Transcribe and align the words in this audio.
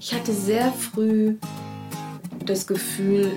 Ich 0.00 0.12
hatte 0.12 0.32
sehr 0.32 0.72
früh 0.72 1.36
das 2.44 2.66
Gefühl, 2.66 3.32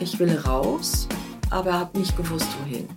ich 0.00 0.18
will 0.18 0.36
raus, 0.36 1.08
aber 1.50 1.72
habe 1.72 1.98
nicht 1.98 2.16
gewusst, 2.16 2.48
wohin. 2.62 2.88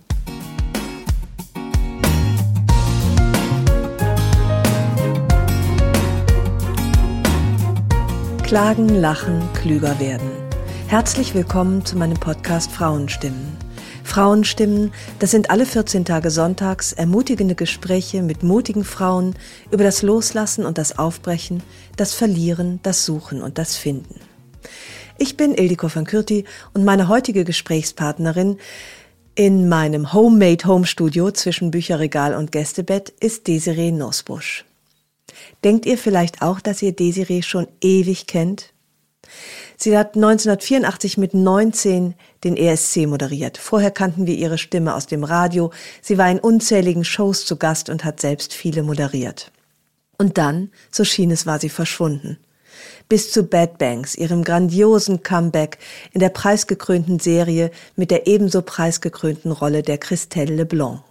Klagen, 8.42 8.88
lachen, 8.88 9.42
klüger 9.54 9.98
werden. 9.98 10.30
Herzlich 10.88 11.34
willkommen 11.34 11.84
zu 11.84 11.96
meinem 11.96 12.18
Podcast 12.18 12.70
Frauenstimmen. 12.70 13.55
Frauenstimmen, 14.06 14.92
das 15.18 15.32
sind 15.32 15.50
alle 15.50 15.66
14 15.66 16.04
Tage 16.04 16.30
sonntags 16.30 16.92
ermutigende 16.92 17.54
Gespräche 17.54 18.22
mit 18.22 18.42
mutigen 18.42 18.84
Frauen 18.84 19.34
über 19.70 19.84
das 19.84 20.02
Loslassen 20.02 20.64
und 20.64 20.78
das 20.78 20.98
Aufbrechen, 20.98 21.62
das 21.96 22.14
Verlieren, 22.14 22.80
das 22.82 23.04
Suchen 23.04 23.42
und 23.42 23.58
das 23.58 23.76
Finden. 23.76 24.20
Ich 25.18 25.36
bin 25.36 25.54
Ildiko 25.54 25.94
van 25.94 26.04
Kürti 26.04 26.44
und 26.72 26.84
meine 26.84 27.08
heutige 27.08 27.44
Gesprächspartnerin 27.44 28.58
in 29.34 29.68
meinem 29.68 30.12
Homemade 30.12 30.66
Home 30.66 30.86
Studio 30.86 31.30
zwischen 31.30 31.70
Bücherregal 31.70 32.34
und 32.34 32.52
Gästebett 32.52 33.10
ist 33.20 33.46
Desiree 33.46 33.90
Nosbusch. 33.90 34.64
Denkt 35.64 35.84
ihr 35.84 35.98
vielleicht 35.98 36.42
auch, 36.42 36.60
dass 36.60 36.80
ihr 36.80 36.92
Desiree 36.92 37.42
schon 37.42 37.66
ewig 37.80 38.26
kennt? 38.26 38.72
Sie 39.76 39.96
hat 39.96 40.16
1984 40.16 41.18
mit 41.18 41.34
19 41.34 42.14
den 42.44 42.56
ESC 42.56 43.06
moderiert. 43.06 43.58
Vorher 43.58 43.90
kannten 43.90 44.26
wir 44.26 44.34
ihre 44.34 44.58
Stimme 44.58 44.94
aus 44.94 45.06
dem 45.06 45.22
Radio. 45.22 45.70
Sie 46.00 46.16
war 46.16 46.30
in 46.30 46.38
unzähligen 46.38 47.04
Shows 47.04 47.44
zu 47.44 47.56
Gast 47.56 47.90
und 47.90 48.04
hat 48.04 48.20
selbst 48.20 48.54
viele 48.54 48.82
moderiert. 48.82 49.52
Und 50.18 50.38
dann, 50.38 50.70
so 50.90 51.04
schien 51.04 51.30
es, 51.30 51.44
war 51.44 51.60
sie 51.60 51.68
verschwunden. 51.68 52.38
Bis 53.08 53.30
zu 53.30 53.44
Bad 53.44 53.78
Banks, 53.78 54.14
ihrem 54.14 54.44
grandiosen 54.44 55.22
Comeback 55.22 55.78
in 56.12 56.20
der 56.20 56.30
preisgekrönten 56.30 57.18
Serie 57.18 57.70
mit 57.94 58.10
der 58.10 58.26
ebenso 58.26 58.62
preisgekrönten 58.62 59.52
Rolle 59.52 59.82
der 59.82 59.98
Christelle 59.98 60.54
Leblanc. 60.54 61.02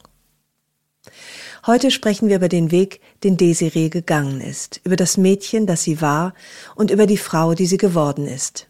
Heute 1.67 1.89
sprechen 1.89 2.30
wir 2.30 2.35
über 2.35 2.47
den 2.47 2.69
Weg, 2.69 3.02
den 3.23 3.38
Desiree 3.38 3.89
gegangen 3.89 4.39
ist, 4.39 4.81
über 4.83 4.95
das 4.95 5.17
Mädchen, 5.17 5.66
das 5.66 5.81
sie 5.81 5.99
war 5.99 6.35
und 6.75 6.91
über 6.91 7.08
die 7.08 7.17
Frau, 7.17 7.55
die 7.55 7.66
sie 7.66 7.77
geworden 7.77 8.27
ist. 8.27 8.67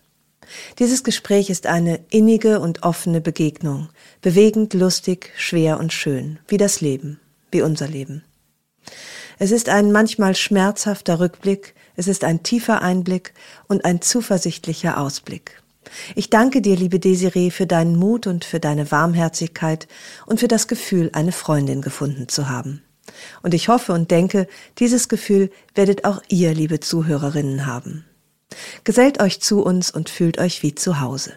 Dieses 0.79 1.03
Gespräch 1.03 1.49
ist 1.49 1.67
eine 1.67 1.99
innige 2.09 2.61
und 2.61 2.83
offene 2.83 3.19
Begegnung, 3.19 3.89
bewegend, 4.21 4.73
lustig, 4.73 5.33
schwer 5.35 5.77
und 5.77 5.91
schön, 5.91 6.39
wie 6.47 6.55
das 6.55 6.79
Leben, 6.79 7.19
wie 7.51 7.61
unser 7.61 7.89
Leben. 7.89 8.23
Es 9.39 9.51
ist 9.51 9.67
ein 9.67 9.91
manchmal 9.91 10.33
schmerzhafter 10.33 11.19
Rückblick, 11.19 11.75
es 11.97 12.07
ist 12.07 12.23
ein 12.23 12.43
tiefer 12.43 12.81
Einblick 12.81 13.33
und 13.67 13.83
ein 13.83 13.99
zuversichtlicher 13.99 15.01
Ausblick. 15.01 15.61
Ich 16.15 16.29
danke 16.29 16.61
dir, 16.61 16.77
liebe 16.77 16.99
Desiree, 16.99 17.51
für 17.51 17.67
deinen 17.67 17.97
Mut 17.97 18.25
und 18.25 18.45
für 18.45 18.61
deine 18.61 18.89
Warmherzigkeit 18.89 19.89
und 20.25 20.39
für 20.39 20.47
das 20.47 20.69
Gefühl, 20.69 21.09
eine 21.11 21.33
Freundin 21.33 21.81
gefunden 21.81 22.29
zu 22.29 22.47
haben. 22.47 22.84
Und 23.41 23.53
ich 23.53 23.67
hoffe 23.67 23.93
und 23.93 24.11
denke, 24.11 24.47
dieses 24.79 25.09
Gefühl 25.09 25.51
werdet 25.73 26.05
auch 26.05 26.21
ihr, 26.27 26.53
liebe 26.53 26.79
Zuhörerinnen, 26.79 27.65
haben. 27.65 28.05
Gesellt 28.83 29.21
euch 29.21 29.41
zu 29.41 29.63
uns 29.63 29.91
und 29.91 30.09
fühlt 30.09 30.37
euch 30.39 30.63
wie 30.63 30.75
zu 30.75 30.99
Hause. 30.99 31.33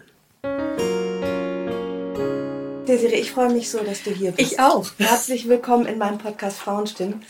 Desiree, 2.87 3.19
ich 3.19 3.31
freue 3.31 3.51
mich 3.51 3.69
so, 3.69 3.79
dass 3.79 4.01
du 4.01 4.11
hier 4.11 4.31
bist. 4.31 4.53
Ich 4.53 4.59
auch. 4.59 4.89
Herzlich 4.97 5.47
willkommen 5.47 5.85
in 5.85 5.99
meinem 5.99 6.17
Podcast 6.17 6.57
Frauenstimmen. 6.57 7.23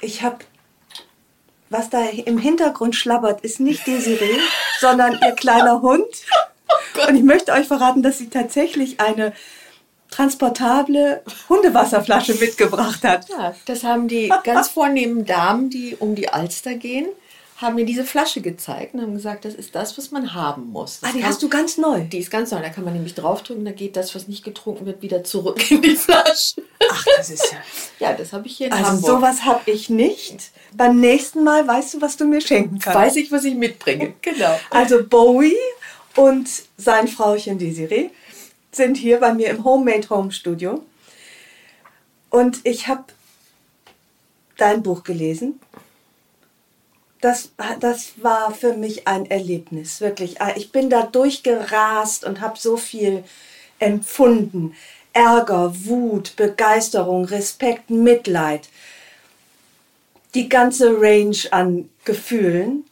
Ich 0.00 0.22
habe, 0.22 0.38
was 1.68 1.90
da 1.90 2.02
im 2.02 2.38
Hintergrund 2.38 2.96
schlabbert, 2.96 3.42
ist 3.42 3.60
nicht 3.60 3.86
Desiree, 3.86 4.38
sondern 4.80 5.18
ihr 5.22 5.32
kleiner 5.32 5.82
Hund. 5.82 6.06
Und 7.08 7.14
ich 7.14 7.22
möchte 7.22 7.52
euch 7.52 7.66
verraten, 7.66 8.02
dass 8.02 8.18
sie 8.18 8.30
tatsächlich 8.30 8.98
eine 8.98 9.34
transportable 10.16 11.22
Hundewasserflasche 11.48 12.34
mitgebracht 12.34 13.02
hat. 13.04 13.28
Ja, 13.28 13.54
das 13.66 13.84
haben 13.84 14.08
die 14.08 14.32
ganz 14.44 14.68
vornehmen 14.76 15.24
Damen, 15.26 15.70
die 15.70 15.96
um 15.98 16.14
die 16.14 16.28
Alster 16.28 16.74
gehen, 16.74 17.06
haben 17.58 17.76
mir 17.76 17.86
diese 17.86 18.04
Flasche 18.04 18.42
gezeigt 18.42 18.94
und 18.94 19.00
haben 19.00 19.14
gesagt, 19.14 19.44
das 19.46 19.54
ist 19.54 19.74
das, 19.74 19.96
was 19.96 20.10
man 20.10 20.34
haben 20.34 20.70
muss. 20.70 21.00
Das 21.00 21.08
Ah, 21.10 21.12
die 21.14 21.20
kann- 21.20 21.28
hast 21.30 21.42
du 21.42 21.48
ganz 21.48 21.78
neu. 21.78 22.00
Die 22.00 22.18
ist 22.18 22.30
ganz 22.30 22.50
neu. 22.50 22.60
Da 22.60 22.68
kann 22.68 22.84
man 22.84 22.92
nämlich 22.92 23.14
draufdrücken, 23.14 23.64
da 23.64 23.70
geht 23.72 23.96
das, 23.96 24.14
was 24.14 24.28
nicht 24.28 24.44
getrunken 24.44 24.84
wird, 24.84 25.00
wieder 25.02 25.24
zurück 25.24 25.70
in 25.70 25.80
die 25.80 25.96
Flasche. 25.96 26.62
Ach, 26.90 27.04
das 27.16 27.30
ist 27.30 27.52
ja. 27.52 27.58
Ja, 28.08 28.12
das 28.14 28.32
habe 28.34 28.46
ich 28.46 28.56
hier 28.58 28.66
in 28.66 28.72
Also 28.74 28.88
Hamburg. 28.90 29.06
sowas 29.10 29.44
habe 29.44 29.70
ich 29.70 29.88
nicht. 29.88 30.50
Beim 30.74 31.00
nächsten 31.00 31.44
Mal 31.44 31.66
weißt 31.66 31.94
du, 31.94 32.00
was 32.02 32.16
du 32.18 32.26
mir 32.26 32.42
schenken 32.42 32.78
kannst. 32.78 32.98
Weiß 32.98 33.16
ich, 33.16 33.32
was 33.32 33.44
ich 33.44 33.54
mitbringe. 33.54 34.12
Genau. 34.22 34.58
Also 34.70 35.02
Bowie 35.04 35.56
und 36.14 36.46
sein 36.76 37.08
Frauchen 37.08 37.58
Desiree 37.58 38.10
sind 38.76 38.96
hier 38.96 39.20
bei 39.20 39.32
mir 39.34 39.50
im 39.50 39.64
Homemade 39.64 40.08
Home 40.10 40.32
Studio. 40.32 40.82
Und 42.30 42.60
ich 42.64 42.88
habe 42.88 43.04
dein 44.56 44.82
Buch 44.82 45.04
gelesen. 45.04 45.60
Das, 47.20 47.50
das 47.80 48.12
war 48.22 48.54
für 48.54 48.74
mich 48.74 49.08
ein 49.08 49.26
Erlebnis, 49.26 50.00
wirklich. 50.00 50.36
Ich 50.56 50.70
bin 50.70 50.90
da 50.90 51.02
durchgerast 51.02 52.24
und 52.24 52.40
habe 52.40 52.58
so 52.58 52.76
viel 52.76 53.24
empfunden. 53.78 54.74
Ärger, 55.12 55.72
Wut, 55.86 56.36
Begeisterung, 56.36 57.24
Respekt, 57.24 57.90
Mitleid. 57.90 58.68
Die 60.34 60.48
ganze 60.48 61.00
Range 61.00 61.38
an 61.50 61.88
Gefühlen. 62.04 62.84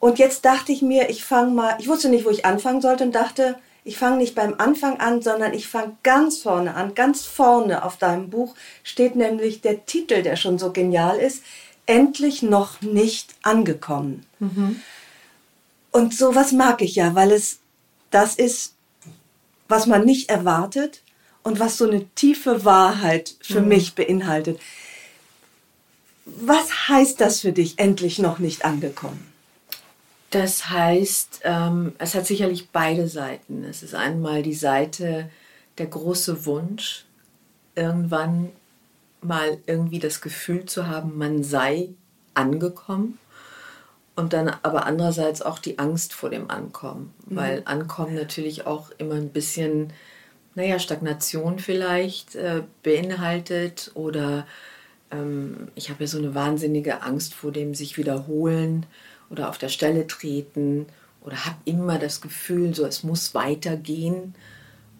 Und 0.00 0.18
jetzt 0.18 0.44
dachte 0.44 0.72
ich 0.72 0.82
mir, 0.82 1.08
ich 1.10 1.22
fange 1.24 1.52
mal, 1.52 1.76
ich 1.78 1.86
wusste 1.86 2.08
nicht, 2.08 2.24
wo 2.24 2.30
ich 2.30 2.44
anfangen 2.44 2.80
sollte 2.80 3.04
und 3.04 3.12
dachte, 3.12 3.56
ich 3.84 3.96
fange 3.96 4.18
nicht 4.18 4.34
beim 4.34 4.54
Anfang 4.58 5.00
an, 5.00 5.22
sondern 5.22 5.54
ich 5.54 5.66
fange 5.66 5.96
ganz 6.02 6.38
vorne 6.38 6.74
an. 6.74 6.94
Ganz 6.94 7.24
vorne 7.24 7.84
auf 7.84 7.96
deinem 7.96 8.30
Buch 8.30 8.54
steht 8.82 9.16
nämlich 9.16 9.60
der 9.62 9.86
Titel, 9.86 10.22
der 10.22 10.36
schon 10.36 10.58
so 10.58 10.72
genial 10.72 11.18
ist, 11.18 11.42
Endlich 11.86 12.42
noch 12.42 12.82
nicht 12.82 13.34
angekommen. 13.42 14.24
Und 15.90 16.14
sowas 16.14 16.52
mag 16.52 16.82
ich 16.82 16.94
ja, 16.94 17.16
weil 17.16 17.32
es 17.32 17.58
das 18.12 18.36
ist, 18.36 18.74
was 19.66 19.86
man 19.86 20.04
nicht 20.04 20.30
erwartet 20.30 21.02
und 21.42 21.58
was 21.58 21.78
so 21.78 21.88
eine 21.88 22.06
tiefe 22.14 22.64
Wahrheit 22.64 23.34
für 23.42 23.60
mich 23.60 23.96
beinhaltet. 23.96 24.60
Was 26.26 26.88
heißt 26.88 27.20
das 27.20 27.40
für 27.40 27.52
dich, 27.52 27.80
endlich 27.80 28.20
noch 28.20 28.38
nicht 28.38 28.64
angekommen? 28.64 29.29
Das 30.30 30.70
heißt, 30.70 31.40
ähm, 31.44 31.92
es 31.98 32.14
hat 32.14 32.24
sicherlich 32.24 32.70
beide 32.70 33.08
Seiten. 33.08 33.64
Es 33.64 33.82
ist 33.82 33.94
einmal 33.94 34.42
die 34.42 34.54
Seite 34.54 35.28
der 35.78 35.86
große 35.86 36.46
Wunsch, 36.46 37.04
irgendwann 37.74 38.50
mal 39.22 39.58
irgendwie 39.66 39.98
das 39.98 40.20
Gefühl 40.20 40.66
zu 40.66 40.86
haben, 40.86 41.18
man 41.18 41.42
sei 41.42 41.88
angekommen. 42.34 43.18
Und 44.14 44.32
dann 44.32 44.48
aber 44.62 44.86
andererseits 44.86 45.40
auch 45.40 45.58
die 45.58 45.78
Angst 45.78 46.12
vor 46.12 46.30
dem 46.30 46.50
Ankommen, 46.50 47.14
weil 47.26 47.62
Ankommen 47.64 48.14
natürlich 48.14 48.66
auch 48.66 48.90
immer 48.98 49.14
ein 49.14 49.30
bisschen, 49.30 49.92
naja, 50.54 50.78
Stagnation 50.78 51.58
vielleicht 51.58 52.34
äh, 52.34 52.62
beinhaltet 52.82 53.92
oder 53.94 54.46
ähm, 55.10 55.68
ich 55.74 55.88
habe 55.88 56.04
ja 56.04 56.06
so 56.06 56.18
eine 56.18 56.34
wahnsinnige 56.34 57.02
Angst 57.02 57.34
vor 57.34 57.50
dem 57.50 57.74
sich 57.74 57.96
wiederholen 57.96 58.84
oder 59.30 59.48
auf 59.48 59.58
der 59.58 59.68
Stelle 59.68 60.06
treten 60.06 60.86
oder 61.22 61.44
habe 61.44 61.56
immer 61.64 61.98
das 61.98 62.20
Gefühl, 62.20 62.74
so 62.74 62.84
es 62.84 63.02
muss 63.02 63.34
weitergehen, 63.34 64.34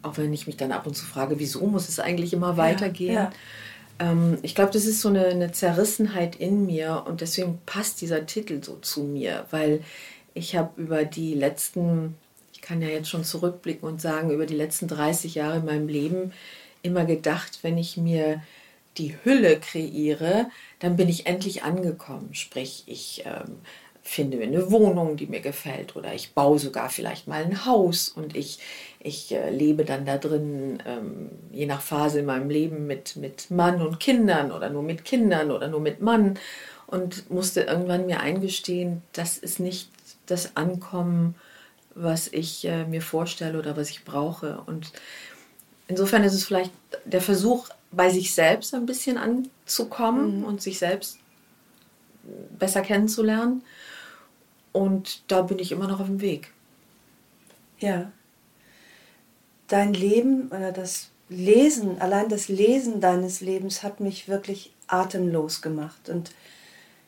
auch 0.02 0.16
wenn 0.16 0.32
ich 0.32 0.46
mich 0.46 0.56
dann 0.56 0.72
ab 0.72 0.86
und 0.86 0.96
zu 0.96 1.04
frage, 1.04 1.38
wieso 1.38 1.66
muss 1.66 1.88
es 1.88 2.00
eigentlich 2.00 2.32
immer 2.32 2.56
weitergehen. 2.56 3.14
ja. 3.14 3.32
Ähm, 3.98 4.38
ich 4.42 4.54
glaube, 4.54 4.72
das 4.72 4.86
ist 4.86 5.00
so 5.00 5.08
eine, 5.08 5.26
eine 5.26 5.52
Zerrissenheit 5.52 6.36
in 6.36 6.66
mir 6.66 7.04
und 7.06 7.20
deswegen 7.20 7.58
passt 7.66 8.00
dieser 8.00 8.26
Titel 8.26 8.62
so 8.62 8.76
zu 8.76 9.02
mir, 9.02 9.46
weil 9.50 9.82
ich 10.34 10.56
habe 10.56 10.80
über 10.80 11.04
die 11.04 11.34
letzten, 11.34 12.16
ich 12.52 12.60
kann 12.60 12.80
ja 12.80 12.88
jetzt 12.88 13.08
schon 13.08 13.24
zurückblicken 13.24 13.88
und 13.88 14.00
sagen, 14.00 14.30
über 14.30 14.46
die 14.46 14.54
letzten 14.54 14.88
30 14.88 15.34
Jahre 15.34 15.58
in 15.58 15.64
meinem 15.64 15.88
Leben 15.88 16.32
immer 16.82 17.04
gedacht, 17.04 17.58
wenn 17.62 17.76
ich 17.76 17.96
mir 17.96 18.42
die 18.96 19.16
Hülle 19.22 19.60
kreiere, 19.60 20.46
dann 20.78 20.96
bin 20.96 21.08
ich 21.08 21.26
endlich 21.26 21.62
angekommen. 21.62 22.30
Sprich, 22.32 22.84
ich 22.86 23.22
ähm, 23.26 23.58
finde 24.10 24.40
eine 24.40 24.72
Wohnung, 24.72 25.16
die 25.16 25.26
mir 25.26 25.40
gefällt 25.40 25.94
oder 25.94 26.12
ich 26.12 26.34
baue 26.34 26.58
sogar 26.58 26.90
vielleicht 26.90 27.28
mal 27.28 27.44
ein 27.44 27.64
Haus 27.64 28.08
und 28.08 28.36
ich, 28.36 28.58
ich 28.98 29.30
äh, 29.30 29.50
lebe 29.50 29.84
dann 29.84 30.04
da 30.04 30.18
drin, 30.18 30.82
ähm, 30.84 31.30
je 31.52 31.66
nach 31.66 31.80
Phase 31.80 32.18
in 32.18 32.26
meinem 32.26 32.50
Leben 32.50 32.88
mit, 32.88 33.14
mit 33.14 33.52
Mann 33.52 33.80
und 33.80 34.00
Kindern 34.00 34.50
oder 34.50 34.68
nur 34.68 34.82
mit 34.82 35.04
Kindern 35.04 35.52
oder 35.52 35.68
nur 35.68 35.78
mit 35.78 36.00
Mann 36.00 36.40
und 36.88 37.30
musste 37.30 37.60
irgendwann 37.60 38.06
mir 38.06 38.18
eingestehen, 38.18 39.02
das 39.12 39.38
ist 39.38 39.60
nicht 39.60 39.90
das 40.26 40.56
Ankommen, 40.56 41.36
was 41.94 42.26
ich 42.26 42.64
äh, 42.64 42.86
mir 42.86 43.02
vorstelle 43.02 43.60
oder 43.60 43.76
was 43.76 43.90
ich 43.90 44.04
brauche. 44.04 44.60
Und 44.66 44.90
insofern 45.86 46.24
ist 46.24 46.34
es 46.34 46.44
vielleicht 46.44 46.72
der 47.04 47.20
Versuch, 47.20 47.68
bei 47.92 48.10
sich 48.10 48.34
selbst 48.34 48.74
ein 48.74 48.86
bisschen 48.86 49.18
anzukommen 49.18 50.40
mhm. 50.40 50.44
und 50.44 50.62
sich 50.62 50.80
selbst 50.80 51.18
besser 52.58 52.82
kennenzulernen. 52.82 53.62
Und 54.72 55.22
da 55.28 55.42
bin 55.42 55.58
ich 55.58 55.72
immer 55.72 55.88
noch 55.88 56.00
auf 56.00 56.06
dem 56.06 56.20
Weg. 56.20 56.52
Ja. 57.78 58.12
Dein 59.68 59.94
Leben 59.94 60.48
oder 60.48 60.72
das 60.72 61.08
Lesen, 61.28 62.00
allein 62.00 62.28
das 62.28 62.48
Lesen 62.48 63.00
deines 63.00 63.40
Lebens 63.40 63.82
hat 63.82 64.00
mich 64.00 64.28
wirklich 64.28 64.72
atemlos 64.86 65.62
gemacht. 65.62 66.08
Und 66.08 66.32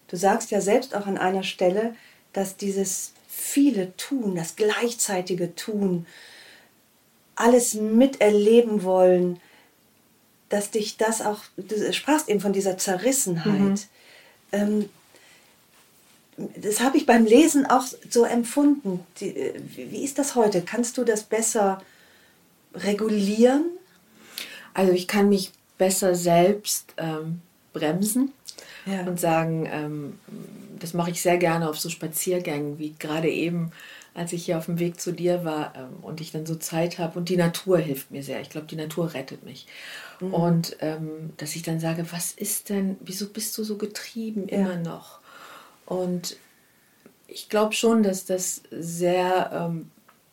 du 0.09 0.17
sagst 0.17 0.51
ja 0.51 0.61
selbst 0.61 0.95
auch 0.95 1.07
an 1.07 1.19
einer 1.19 1.43
Stelle, 1.43 1.95
dass 2.33 2.57
dieses 2.57 3.13
viele 3.29 3.97
Tun, 3.97 4.37
das 4.37 4.57
gleichzeitige 4.57 5.55
Tun, 5.55 6.07
alles 7.35 7.75
miterleben 7.75 8.85
wollen, 8.85 9.41
dass 10.49 10.71
dich 10.71 10.97
das 10.99 11.23
auch, 11.23 11.41
du 11.57 11.93
sprachst 11.93 12.29
eben 12.29 12.41
von 12.41 12.53
dieser 12.53 12.77
Zerrissenheit. 12.79 13.57
Mhm. 13.57 13.79
Ähm, 14.53 14.89
das 16.37 16.81
habe 16.81 16.97
ich 16.97 17.07
beim 17.07 17.25
Lesen 17.25 17.67
auch 17.67 17.85
so 18.09 18.25
empfunden. 18.25 19.01
Die, 19.21 19.53
wie 19.77 20.03
ist 20.03 20.19
das 20.19 20.35
heute? 20.35 20.63
Kannst 20.63 20.97
du 20.99 21.05
das 21.05 21.25
besser 21.25 21.83
regulieren? 22.75 23.65
Also 24.75 24.93
ich 24.93 25.07
kann 25.07 25.29
mich 25.29 25.53
besser 25.77 26.15
selbst 26.15 26.95
ähm, 26.97 27.43
bremsen 27.73 28.33
ja. 28.87 29.03
und 29.03 29.21
sagen, 29.21 29.69
ähm, 29.71 30.19
das 30.79 30.95
mache 30.95 31.11
ich 31.11 31.21
sehr 31.21 31.37
gerne 31.37 31.69
auf 31.69 31.79
so 31.79 31.91
Spaziergängen, 31.91 32.79
wie 32.79 32.95
gerade 32.99 33.29
eben 33.29 33.73
als 34.15 34.33
ich 34.33 34.45
hier 34.45 34.59
auf 34.59 34.67
dem 34.67 34.79
Weg 34.79 35.01
zu 35.01 35.13
dir 35.13 35.45
war 35.45 35.73
ähm, 35.75 36.03
und 36.03 36.21
ich 36.21 36.33
dann 36.33 36.45
so 36.45 36.55
Zeit 36.55 36.99
habe 36.99 37.19
und 37.19 37.29
die 37.29 37.37
Natur 37.37 37.79
hilft 37.79 38.11
mir 38.11 38.23
sehr. 38.23 38.41
Ich 38.41 38.51
glaube, 38.51 38.67
die 38.67 38.77
Natur 38.77 39.15
rettet 39.15 39.43
mich. 39.45 39.67
Mhm. 40.21 40.35
Und 40.35 40.77
ähm, 40.81 41.31
dass 41.39 41.57
ich 41.57 41.63
dann 41.63 41.81
sage, 41.81 42.05
was 42.11 42.33
ist 42.33 42.69
denn, 42.69 42.97
wieso 43.01 43.29
bist 43.29 43.57
du 43.57 43.65
so 43.65 43.79
getrieben 43.79 44.49
ja. 44.49 44.59
immer 44.59 44.77
noch? 44.77 45.22
Und 45.93 46.37
ich 47.29 47.49
glaube 47.51 47.75
schon, 47.75 48.03
dass 48.03 48.25
das 48.25 48.63
sehr, 48.71 49.77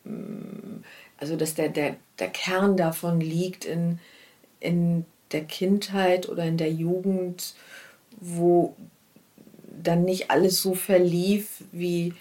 ähm, 0.06 0.84
also 1.18 1.36
dass 1.36 1.54
der, 1.54 1.68
der, 1.68 1.96
der 2.18 2.28
Kern 2.28 2.76
davon 2.76 3.20
liegt 3.20 3.66
in, 3.66 3.98
in 4.58 5.04
der 5.32 5.44
Kindheit 5.44 6.28
oder 6.28 6.44
in 6.44 6.56
der 6.56 6.72
Jugend, 6.72 7.54
wo 8.20 8.74
dann 9.82 10.04
nicht 10.04 10.30
alles 10.30 10.62
so 10.62 10.74
verlief, 10.74 11.62
wie, 11.72 12.14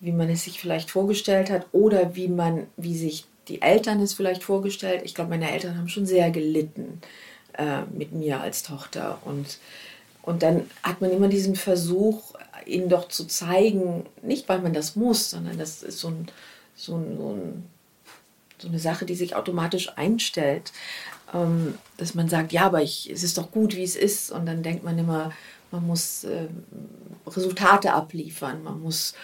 wie 0.00 0.12
man 0.12 0.30
es 0.30 0.44
sich 0.44 0.58
vielleicht 0.60 0.90
vorgestellt 0.90 1.50
hat 1.50 1.66
oder 1.72 2.16
wie 2.16 2.28
man, 2.28 2.66
wie 2.76 2.96
sich 2.96 3.26
die 3.48 3.60
Eltern 3.60 4.00
es 4.00 4.14
vielleicht 4.14 4.42
vorgestellt. 4.42 5.02
Ich 5.04 5.14
glaube, 5.14 5.30
meine 5.30 5.50
Eltern 5.50 5.76
haben 5.76 5.88
schon 5.88 6.06
sehr 6.06 6.30
gelitten 6.30 7.00
äh, 7.54 7.82
mit 7.92 8.12
mir 8.12 8.40
als 8.40 8.62
Tochter. 8.62 9.18
Und, 9.24 9.58
und 10.22 10.42
dann 10.42 10.70
hat 10.82 11.00
man 11.00 11.10
immer 11.10 11.28
diesen 11.28 11.56
Versuch, 11.56 12.31
ihnen 12.66 12.88
doch 12.88 13.08
zu 13.08 13.26
zeigen, 13.26 14.06
nicht 14.22 14.48
weil 14.48 14.60
man 14.60 14.72
das 14.72 14.96
muss, 14.96 15.30
sondern 15.30 15.58
das 15.58 15.82
ist 15.82 15.98
so, 15.98 16.08
ein, 16.08 16.28
so, 16.74 16.96
ein, 16.96 17.16
so, 17.16 17.32
ein, 17.32 17.64
so 18.58 18.68
eine 18.68 18.78
Sache, 18.78 19.04
die 19.04 19.14
sich 19.14 19.36
automatisch 19.36 19.96
einstellt, 19.96 20.72
ähm, 21.34 21.78
dass 21.96 22.14
man 22.14 22.28
sagt, 22.28 22.52
ja, 22.52 22.66
aber 22.66 22.82
ich, 22.82 23.10
es 23.10 23.22
ist 23.22 23.38
doch 23.38 23.50
gut, 23.50 23.76
wie 23.76 23.82
es 23.82 23.96
ist. 23.96 24.30
Und 24.30 24.46
dann 24.46 24.62
denkt 24.62 24.84
man 24.84 24.98
immer, 24.98 25.32
man 25.70 25.86
muss 25.86 26.24
äh, 26.24 26.48
Resultate 27.26 27.92
abliefern, 27.92 28.62
man 28.62 28.80
muss 28.80 29.14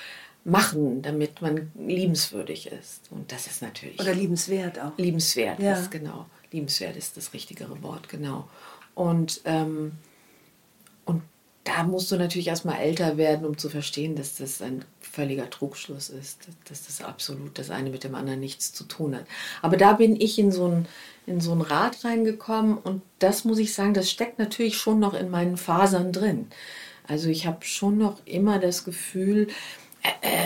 machen, 0.44 1.02
damit 1.02 1.42
man 1.42 1.70
liebenswürdig 1.78 2.68
ist. 2.68 3.10
Und 3.10 3.30
das 3.32 3.46
ist 3.46 3.62
natürlich. 3.62 4.00
Oder 4.00 4.14
liebenswert 4.14 4.80
auch. 4.80 4.96
Liebenswert 4.96 5.60
ja. 5.60 5.74
ist 5.74 5.90
genau. 5.90 6.26
Liebenswert 6.50 6.96
ist 6.96 7.16
das 7.16 7.34
richtigere 7.34 7.82
Wort, 7.82 8.08
genau. 8.08 8.48
Und, 8.94 9.42
ähm, 9.44 9.92
und 9.92 9.92
da 11.68 11.82
musst 11.82 12.10
du 12.10 12.16
natürlich 12.16 12.48
erstmal 12.48 12.80
älter 12.80 13.16
werden, 13.16 13.44
um 13.44 13.58
zu 13.58 13.68
verstehen, 13.68 14.16
dass 14.16 14.36
das 14.36 14.62
ein 14.62 14.84
völliger 15.00 15.50
Trugschluss 15.50 16.08
ist, 16.08 16.48
dass 16.68 16.86
das 16.86 17.02
absolut 17.02 17.58
das 17.58 17.70
eine 17.70 17.90
mit 17.90 18.04
dem 18.04 18.14
anderen 18.14 18.40
nichts 18.40 18.72
zu 18.72 18.84
tun 18.84 19.14
hat. 19.14 19.24
Aber 19.60 19.76
da 19.76 19.92
bin 19.92 20.18
ich 20.18 20.38
in 20.38 20.50
so 20.50 20.66
ein, 20.66 20.86
in 21.26 21.40
so 21.40 21.52
ein 21.52 21.60
Rad 21.60 22.04
reingekommen 22.04 22.78
und 22.78 23.02
das 23.18 23.44
muss 23.44 23.58
ich 23.58 23.74
sagen, 23.74 23.92
das 23.92 24.10
steckt 24.10 24.38
natürlich 24.38 24.78
schon 24.78 24.98
noch 24.98 25.12
in 25.14 25.30
meinen 25.30 25.56
Fasern 25.56 26.12
drin. 26.12 26.46
Also 27.06 27.28
ich 27.28 27.46
habe 27.46 27.64
schon 27.64 27.98
noch 27.98 28.18
immer 28.24 28.58
das 28.58 28.84
Gefühl, 28.84 29.48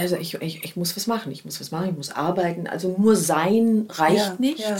also 0.00 0.16
ich, 0.16 0.34
ich, 0.34 0.64
ich, 0.64 0.76
muss 0.76 0.96
was 0.96 1.06
machen, 1.06 1.30
ich 1.30 1.44
muss 1.44 1.60
was 1.60 1.70
machen, 1.70 1.90
ich 1.90 1.96
muss 1.96 2.10
arbeiten. 2.10 2.66
Also 2.66 2.96
nur 2.98 3.14
sein 3.14 3.86
reicht 3.90 4.16
ja, 4.16 4.36
nicht. 4.38 4.60
Ja. 4.60 4.76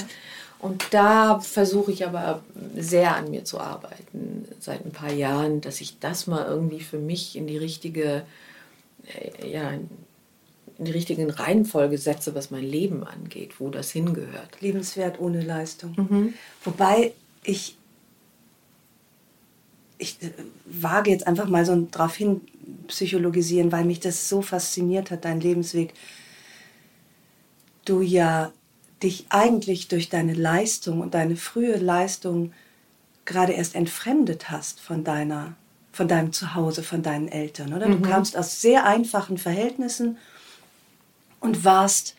Und 0.62 0.94
da 0.94 1.40
versuche 1.40 1.90
ich 1.90 2.06
aber 2.06 2.40
sehr 2.76 3.16
an 3.16 3.30
mir 3.30 3.44
zu 3.44 3.58
arbeiten 3.58 4.46
seit 4.60 4.86
ein 4.86 4.92
paar 4.92 5.12
Jahren, 5.12 5.60
dass 5.60 5.80
ich 5.80 5.98
das 5.98 6.28
mal 6.28 6.46
irgendwie 6.46 6.78
für 6.78 6.98
mich 6.98 7.34
in 7.34 7.48
die 7.48 7.58
richtige, 7.58 8.22
äh, 9.06 9.50
ja, 9.50 9.70
in 9.70 9.88
die 10.78 10.92
richtigen 10.92 11.30
Reihenfolge 11.30 11.98
setze, 11.98 12.36
was 12.36 12.52
mein 12.52 12.62
Leben 12.62 13.02
angeht, 13.02 13.58
wo 13.58 13.70
das 13.70 13.90
hingehört. 13.90 14.60
Lebenswert 14.60 15.18
ohne 15.18 15.42
Leistung. 15.42 15.94
Mhm. 15.96 16.34
Wobei 16.62 17.12
ich 17.42 17.76
ich 19.98 20.22
äh, 20.22 20.30
wage 20.64 21.10
jetzt 21.10 21.26
einfach 21.26 21.48
mal 21.48 21.66
so 21.66 21.88
drauf 21.90 22.14
hin 22.14 22.40
psychologisieren, 22.86 23.72
weil 23.72 23.84
mich 23.84 23.98
das 23.98 24.28
so 24.28 24.42
fasziniert 24.42 25.10
hat, 25.10 25.24
dein 25.24 25.40
Lebensweg. 25.40 25.92
Du 27.84 28.00
ja 28.00 28.52
dich 29.02 29.26
eigentlich 29.30 29.88
durch 29.88 30.08
deine 30.08 30.34
Leistung 30.34 31.00
und 31.00 31.14
deine 31.14 31.36
frühe 31.36 31.76
Leistung 31.76 32.52
gerade 33.24 33.52
erst 33.52 33.74
entfremdet 33.74 34.50
hast 34.50 34.80
von 34.80 35.04
deiner 35.04 35.54
von 35.92 36.08
deinem 36.08 36.32
Zuhause, 36.32 36.82
von 36.82 37.02
deinen 37.02 37.28
Eltern, 37.28 37.74
oder? 37.74 37.86
Du 37.86 37.98
mhm. 37.98 38.02
kamst 38.02 38.34
aus 38.36 38.62
sehr 38.62 38.86
einfachen 38.86 39.36
Verhältnissen 39.36 40.16
und 41.38 41.64
warst 41.64 42.14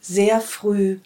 sehr 0.00 0.40
früh 0.40 0.98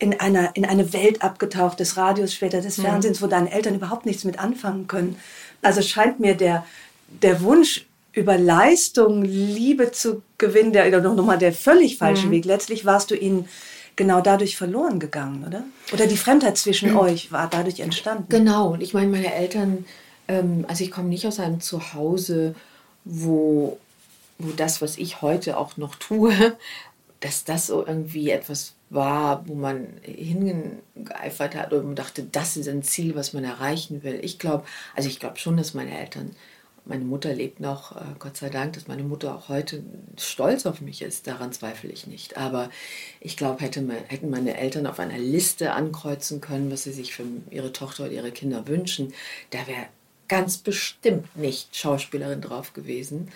in, 0.00 0.18
einer, 0.18 0.56
in 0.56 0.64
eine 0.64 0.92
Welt 0.92 1.22
abgetaucht 1.22 1.78
des 1.78 1.96
Radios, 1.96 2.34
später 2.34 2.60
des 2.60 2.78
mhm. 2.78 2.82
Fernsehens, 2.82 3.22
wo 3.22 3.28
deine 3.28 3.50
Eltern 3.52 3.76
überhaupt 3.76 4.06
nichts 4.06 4.24
mit 4.24 4.40
anfangen 4.40 4.88
können. 4.88 5.16
Also 5.62 5.82
scheint 5.82 6.18
mir 6.18 6.34
der, 6.34 6.66
der 7.22 7.42
Wunsch, 7.42 7.84
über 8.12 8.36
Leistung 8.36 9.22
Liebe 9.22 9.92
zu 9.92 10.22
gewinnen, 10.38 10.72
der 10.72 10.88
oder 10.88 11.00
nochmal 11.00 11.38
der 11.38 11.52
völlig 11.52 11.98
falsche 11.98 12.26
mhm. 12.26 12.32
Weg. 12.32 12.44
Letztlich 12.46 12.84
warst 12.84 13.10
du 13.12 13.14
ihnen 13.14 13.48
genau 13.98 14.22
dadurch 14.22 14.56
verloren 14.56 14.98
gegangen, 15.00 15.44
oder? 15.46 15.64
Oder 15.92 16.06
die 16.06 16.16
Fremdheit 16.16 16.56
zwischen 16.56 16.92
mhm. 16.92 16.98
euch 16.98 17.30
war 17.30 17.50
dadurch 17.50 17.80
entstanden. 17.80 18.26
Genau, 18.30 18.72
und 18.72 18.80
ich 18.80 18.94
meine, 18.94 19.08
meine 19.08 19.34
Eltern, 19.34 19.84
ähm, 20.28 20.64
also 20.68 20.84
ich 20.84 20.90
komme 20.90 21.08
nicht 21.08 21.26
aus 21.26 21.38
einem 21.40 21.60
Zuhause, 21.60 22.54
wo, 23.04 23.78
wo 24.38 24.52
das, 24.52 24.80
was 24.80 24.96
ich 24.96 25.20
heute 25.20 25.58
auch 25.58 25.76
noch 25.76 25.96
tue, 25.96 26.32
dass 27.20 27.44
das 27.44 27.66
so 27.66 27.84
irgendwie 27.84 28.30
etwas 28.30 28.72
war, 28.88 29.46
wo 29.48 29.54
man 29.54 29.88
hingeeifert 30.02 31.56
hat 31.56 31.72
und 31.72 31.84
man 31.84 31.96
dachte, 31.96 32.22
das 32.22 32.56
ist 32.56 32.68
ein 32.68 32.84
Ziel, 32.84 33.16
was 33.16 33.32
man 33.32 33.44
erreichen 33.44 34.02
will. 34.04 34.20
Ich 34.22 34.38
glaube, 34.38 34.64
also 34.94 35.08
ich 35.08 35.18
glaube 35.18 35.38
schon, 35.38 35.56
dass 35.56 35.74
meine 35.74 35.98
Eltern, 35.98 36.36
meine 36.88 37.04
Mutter 37.04 37.34
lebt 37.34 37.60
noch, 37.60 37.94
äh, 37.96 38.04
Gott 38.18 38.36
sei 38.36 38.48
Dank, 38.48 38.72
dass 38.72 38.88
meine 38.88 39.02
Mutter 39.02 39.34
auch 39.34 39.48
heute 39.48 39.82
stolz 40.18 40.66
auf 40.66 40.80
mich 40.80 41.02
ist. 41.02 41.26
Daran 41.26 41.52
zweifle 41.52 41.90
ich 41.90 42.06
nicht. 42.06 42.36
Aber 42.36 42.70
ich 43.20 43.36
glaube, 43.36 43.62
hätte 43.62 43.86
hätten 44.08 44.30
meine 44.30 44.56
Eltern 44.56 44.86
auf 44.86 44.98
einer 44.98 45.18
Liste 45.18 45.72
ankreuzen 45.72 46.40
können, 46.40 46.70
was 46.70 46.84
sie 46.84 46.92
sich 46.92 47.14
für 47.14 47.24
ihre 47.50 47.72
Tochter 47.72 48.04
oder 48.04 48.12
ihre 48.12 48.32
Kinder 48.32 48.66
wünschen, 48.66 49.12
da 49.50 49.66
wäre 49.66 49.86
ganz 50.28 50.58
bestimmt 50.58 51.36
nicht 51.36 51.74
Schauspielerin 51.76 52.40
drauf 52.40 52.74
gewesen. 52.74 53.30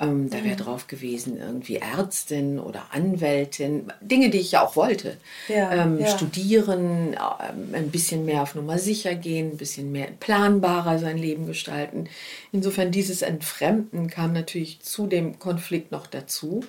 Ähm, 0.00 0.30
da 0.30 0.38
wäre 0.38 0.54
mhm. 0.54 0.64
drauf 0.64 0.86
gewesen, 0.86 1.38
irgendwie 1.38 1.76
Ärztin 1.76 2.58
oder 2.58 2.86
Anwältin, 2.90 3.92
Dinge, 4.00 4.30
die 4.30 4.38
ich 4.38 4.52
ja 4.52 4.64
auch 4.64 4.74
wollte. 4.74 5.18
Ja, 5.48 5.72
ähm, 5.72 5.98
ja. 5.98 6.06
Studieren, 6.06 7.12
äh, 7.12 7.76
ein 7.76 7.90
bisschen 7.90 8.24
mehr 8.24 8.42
auf 8.42 8.54
Nummer 8.54 8.78
sicher 8.78 9.14
gehen, 9.14 9.52
ein 9.52 9.56
bisschen 9.58 9.92
mehr 9.92 10.08
planbarer 10.18 10.98
sein 10.98 11.18
Leben 11.18 11.46
gestalten. 11.46 12.08
Insofern 12.50 12.92
dieses 12.92 13.20
Entfremden 13.20 14.08
kam 14.08 14.32
natürlich 14.32 14.80
zu 14.80 15.06
dem 15.06 15.38
Konflikt 15.38 15.92
noch 15.92 16.06
dazu. 16.06 16.64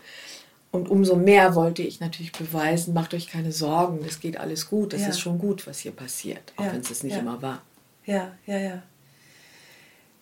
Und 0.72 0.90
umso 0.90 1.16
mehr 1.16 1.56
wollte 1.56 1.84
ich 1.84 2.00
natürlich 2.00 2.32
beweisen, 2.32 2.94
macht 2.94 3.14
euch 3.14 3.28
keine 3.28 3.52
Sorgen, 3.52 4.00
das 4.04 4.20
geht 4.20 4.38
alles 4.38 4.70
gut, 4.70 4.94
das 4.94 5.02
ja. 5.02 5.10
ist 5.10 5.20
schon 5.20 5.38
gut, 5.38 5.68
was 5.68 5.80
hier 5.80 5.92
passiert, 5.92 6.54
auch 6.56 6.66
wenn 6.66 6.80
es 6.80 6.90
es 6.92 7.04
nicht 7.04 7.18
immer 7.18 7.42
war. 7.42 7.62
ja, 8.06 8.32
ja, 8.46 8.58
ja. 8.58 8.84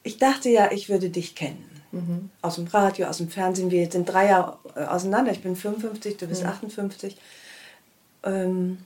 Ich 0.01 0.17
dachte 0.17 0.49
ja, 0.49 0.71
ich 0.71 0.89
würde 0.89 1.09
dich 1.09 1.35
kennen. 1.35 1.68
Mhm. 1.91 2.29
Aus 2.41 2.55
dem 2.55 2.67
Radio, 2.67 3.08
aus 3.08 3.17
dem 3.17 3.29
Fernsehen. 3.29 3.72
Wir 3.72 3.89
sind 3.89 4.08
drei 4.08 4.27
Jahre 4.27 4.58
äh, 4.75 4.86
auseinander. 4.86 5.31
Ich 5.31 5.41
bin 5.41 5.55
55, 5.55 6.17
du 6.17 6.27
bist 6.27 6.43
mhm. 6.43 6.50
58. 6.50 7.17
Ähm 8.24 8.77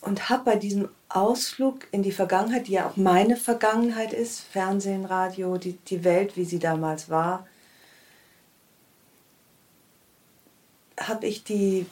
und 0.00 0.28
habe 0.28 0.44
bei 0.44 0.56
diesem 0.56 0.88
Ausflug 1.08 1.88
in 1.90 2.02
die 2.02 2.12
Vergangenheit, 2.12 2.68
die 2.68 2.72
ja 2.72 2.88
auch 2.88 2.96
meine 2.96 3.36
Vergangenheit 3.36 4.12
ist, 4.12 4.40
Fernsehen, 4.40 5.04
Radio, 5.04 5.56
die, 5.56 5.72
die 5.72 6.04
Welt, 6.04 6.36
wie 6.36 6.44
sie 6.44 6.60
damals 6.60 7.10
war, 7.10 7.46
habe 10.98 11.26
ich 11.26 11.42
die 11.42 11.86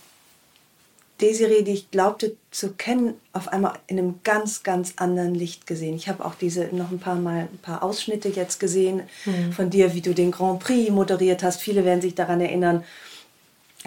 Desiree, 1.20 1.62
die 1.62 1.72
ich 1.72 1.90
glaubte 1.90 2.36
zu 2.50 2.72
kennen, 2.72 3.14
auf 3.32 3.48
einmal 3.48 3.78
in 3.86 3.98
einem 3.98 4.20
ganz, 4.24 4.64
ganz 4.64 4.94
anderen 4.96 5.34
Licht 5.34 5.66
gesehen. 5.66 5.94
Ich 5.94 6.08
habe 6.08 6.24
auch 6.24 6.34
diese 6.34 6.74
noch 6.74 6.90
ein 6.90 6.98
paar 6.98 7.14
Mal 7.14 7.48
ein 7.52 7.58
paar 7.62 7.84
Ausschnitte 7.84 8.28
jetzt 8.28 8.58
gesehen 8.58 9.02
mhm. 9.24 9.52
von 9.52 9.70
dir, 9.70 9.94
wie 9.94 10.00
du 10.00 10.12
den 10.12 10.32
Grand 10.32 10.60
Prix 10.60 10.90
moderiert 10.90 11.44
hast. 11.44 11.60
Viele 11.60 11.84
werden 11.84 12.00
sich 12.00 12.16
daran 12.16 12.40
erinnern. 12.40 12.82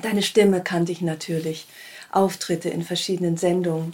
Deine 0.01 0.24
Stimme 0.24 0.62
kannte 0.62 0.91
ich 0.91 1.01
natürlich, 1.01 1.67
Auftritte 2.12 2.69
in 2.69 2.84
verschiedenen 2.84 3.36
Sendungen. 3.36 3.93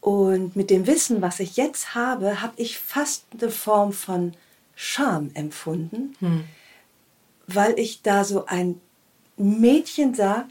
Und 0.00 0.54
mit 0.54 0.70
dem 0.70 0.86
Wissen, 0.86 1.20
was 1.20 1.40
ich 1.40 1.56
jetzt 1.56 1.96
habe, 1.96 2.42
habe 2.42 2.52
ich 2.58 2.78
fast 2.78 3.24
eine 3.40 3.50
Form 3.50 3.92
von 3.92 4.34
Scham 4.76 5.30
empfunden, 5.34 6.14
mhm. 6.20 6.44
weil 7.48 7.76
ich 7.76 8.02
da 8.02 8.22
so 8.22 8.46
ein 8.46 8.80
Mädchen 9.36 10.14
sah, 10.14 10.46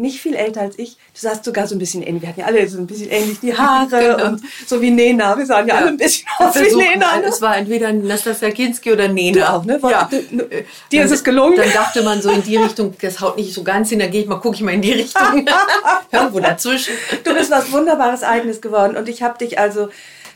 nicht 0.00 0.20
viel 0.20 0.34
älter 0.34 0.62
als 0.62 0.78
ich. 0.78 0.96
Du 1.14 1.20
sahst 1.20 1.44
sogar 1.44 1.66
so 1.66 1.74
ein 1.74 1.78
bisschen 1.78 2.02
ähnlich. 2.02 2.22
Wir 2.22 2.30
hatten 2.30 2.40
ja 2.40 2.46
alle 2.46 2.66
so 2.68 2.78
ein 2.78 2.86
bisschen 2.86 3.10
ähnlich 3.10 3.38
die 3.40 3.56
Haare 3.56 3.88
genau. 4.16 4.28
und 4.30 4.42
so 4.66 4.80
wie 4.80 4.90
Nena. 4.90 5.36
Wir 5.36 5.44
sahen 5.44 5.68
ja, 5.68 5.74
ja. 5.74 5.80
alle 5.80 5.90
ein 5.90 5.96
bisschen 5.98 6.26
aus 6.38 6.54
wie 6.54 6.74
Nena. 6.74 7.18
Ne? 7.18 7.26
Es 7.26 7.40
war 7.42 7.56
entweder 7.56 7.92
Nastasia 7.92 8.50
Kinski 8.50 8.92
oder 8.92 9.08
Nena. 9.08 9.38
Du 9.38 9.52
auch, 9.52 9.64
ne? 9.64 9.82
War, 9.82 9.90
ja. 9.90 10.08
Du, 10.10 10.48
dir 10.90 11.04
ist 11.04 11.10
es 11.10 11.22
gelungen. 11.22 11.56
Dann 11.56 11.72
dachte 11.72 12.02
man 12.02 12.22
so 12.22 12.30
in 12.30 12.42
die 12.42 12.56
Richtung, 12.56 12.94
das 13.00 13.20
haut 13.20 13.36
nicht 13.36 13.52
so 13.52 13.62
ganz 13.62 13.90
hin, 13.90 13.98
da 13.98 14.06
gehe 14.06 14.22
ich 14.22 14.26
mal, 14.26 14.40
gucke 14.40 14.56
ich 14.56 14.62
mal 14.62 14.72
in 14.72 14.82
die 14.82 14.92
Richtung. 14.92 15.46
Irgendwo 16.10 16.40
dazwischen. 16.40 16.94
Du 17.22 17.34
bist 17.34 17.50
was 17.50 17.70
Wunderbares 17.70 18.22
Eigenes 18.22 18.60
geworden 18.62 18.96
und 18.96 19.08
ich 19.08 19.22
habe 19.22 19.38
dich 19.38 19.58
also 19.58 19.90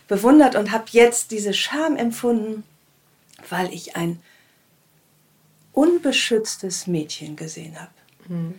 bewundert 0.08 0.56
und 0.56 0.72
habe 0.72 0.84
jetzt 0.90 1.30
diese 1.30 1.54
Scham 1.54 1.96
empfunden, 1.96 2.64
weil 3.48 3.72
ich 3.72 3.96
ein 3.96 4.20
unbeschütztes 5.72 6.86
Mädchen 6.86 7.34
gesehen 7.34 7.80
habe. 7.80 7.93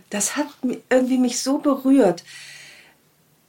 Das 0.10 0.36
hat 0.36 0.48
irgendwie 0.90 1.18
mich 1.18 1.40
so 1.40 1.58
berührt, 1.58 2.24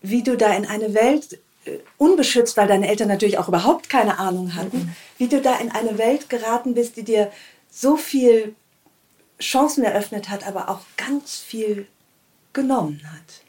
wie 0.03 0.23
du 0.23 0.37
da 0.37 0.55
in 0.55 0.67
eine 0.67 0.95
Welt, 0.95 1.39
äh, 1.65 1.79
unbeschützt, 1.99 2.57
weil 2.57 2.69
deine 2.69 2.89
Eltern 2.89 3.09
natürlich 3.09 3.39
auch 3.39 3.49
überhaupt 3.49 3.89
keine 3.89 4.19
Ahnung 4.19 4.55
hatten, 4.55 4.79
mhm. 4.79 4.97
wie 5.19 5.29
du 5.29 5.41
da 5.41 5.57
in 5.57 5.71
eine 5.71 5.99
Welt 5.99 6.29
geraten 6.29 6.75
bist, 6.75 6.97
die 6.97 7.03
dir 7.03 7.31
so 7.71 7.97
viel 7.97 8.55
Chancen 9.41 9.85
eröffnet 9.85 10.29
hat, 10.29 10.47
aber 10.47 10.69
auch 10.69 10.81
ganz 10.97 11.37
viel 11.37 11.87
genommen 12.53 13.01
hat. 13.05 13.43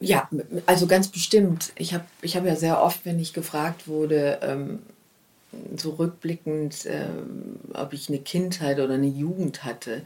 Ja, 0.00 0.28
also 0.66 0.86
ganz 0.86 1.08
bestimmt. 1.08 1.72
Ich 1.76 1.94
habe 1.94 2.04
ich 2.22 2.36
hab 2.36 2.44
ja 2.44 2.56
sehr 2.56 2.82
oft, 2.82 3.04
wenn 3.04 3.20
ich 3.20 3.32
gefragt 3.32 3.86
wurde, 3.86 4.40
ähm, 4.42 4.80
so 5.76 5.90
rückblickend, 5.90 6.86
ähm, 6.86 7.56
ob 7.74 7.92
ich 7.92 8.08
eine 8.08 8.18
Kindheit 8.18 8.80
oder 8.80 8.94
eine 8.94 9.06
Jugend 9.06 9.64
hatte, 9.64 10.02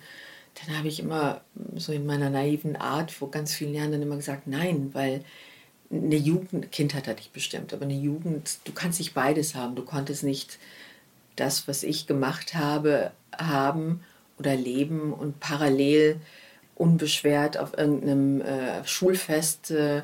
dann 0.65 0.79
habe 0.79 0.89
ich 0.89 1.01
immer 1.01 1.43
so 1.75 1.93
in 1.93 2.07
meiner 2.07 2.31
naiven 2.31 2.77
Art 2.77 3.11
vor 3.11 3.31
ganz 3.31 3.55
vielen 3.55 3.75
Jahren 3.75 3.93
dann 3.93 4.03
immer 4.03 4.17
gesagt, 4.17 4.47
nein, 4.47 4.91
weil 4.93 5.23
eine 5.91 6.17
Jugend, 6.17 6.73
Kindheit 6.73 7.07
hatte 7.07 7.21
ich 7.21 7.31
bestimmt, 7.31 7.73
aber 7.73 7.85
eine 7.85 7.95
Jugend, 7.95 8.59
du 8.65 8.73
kannst 8.73 8.99
nicht 8.99 9.15
beides 9.15 9.55
haben. 9.55 9.77
Du 9.77 9.85
konntest 9.85 10.25
nicht 10.25 10.59
das, 11.37 11.69
was 11.69 11.83
ich 11.83 12.07
gemacht 12.07 12.55
habe, 12.55 13.13
haben 13.37 14.01
oder 14.39 14.57
leben 14.57 15.13
und 15.13 15.39
parallel 15.41 16.21
unbeschwert 16.75 17.57
auf 17.59 17.77
irgendeinem 17.77 18.41
äh, 18.41 18.85
Schulfest 18.87 19.71
äh, 19.71 20.03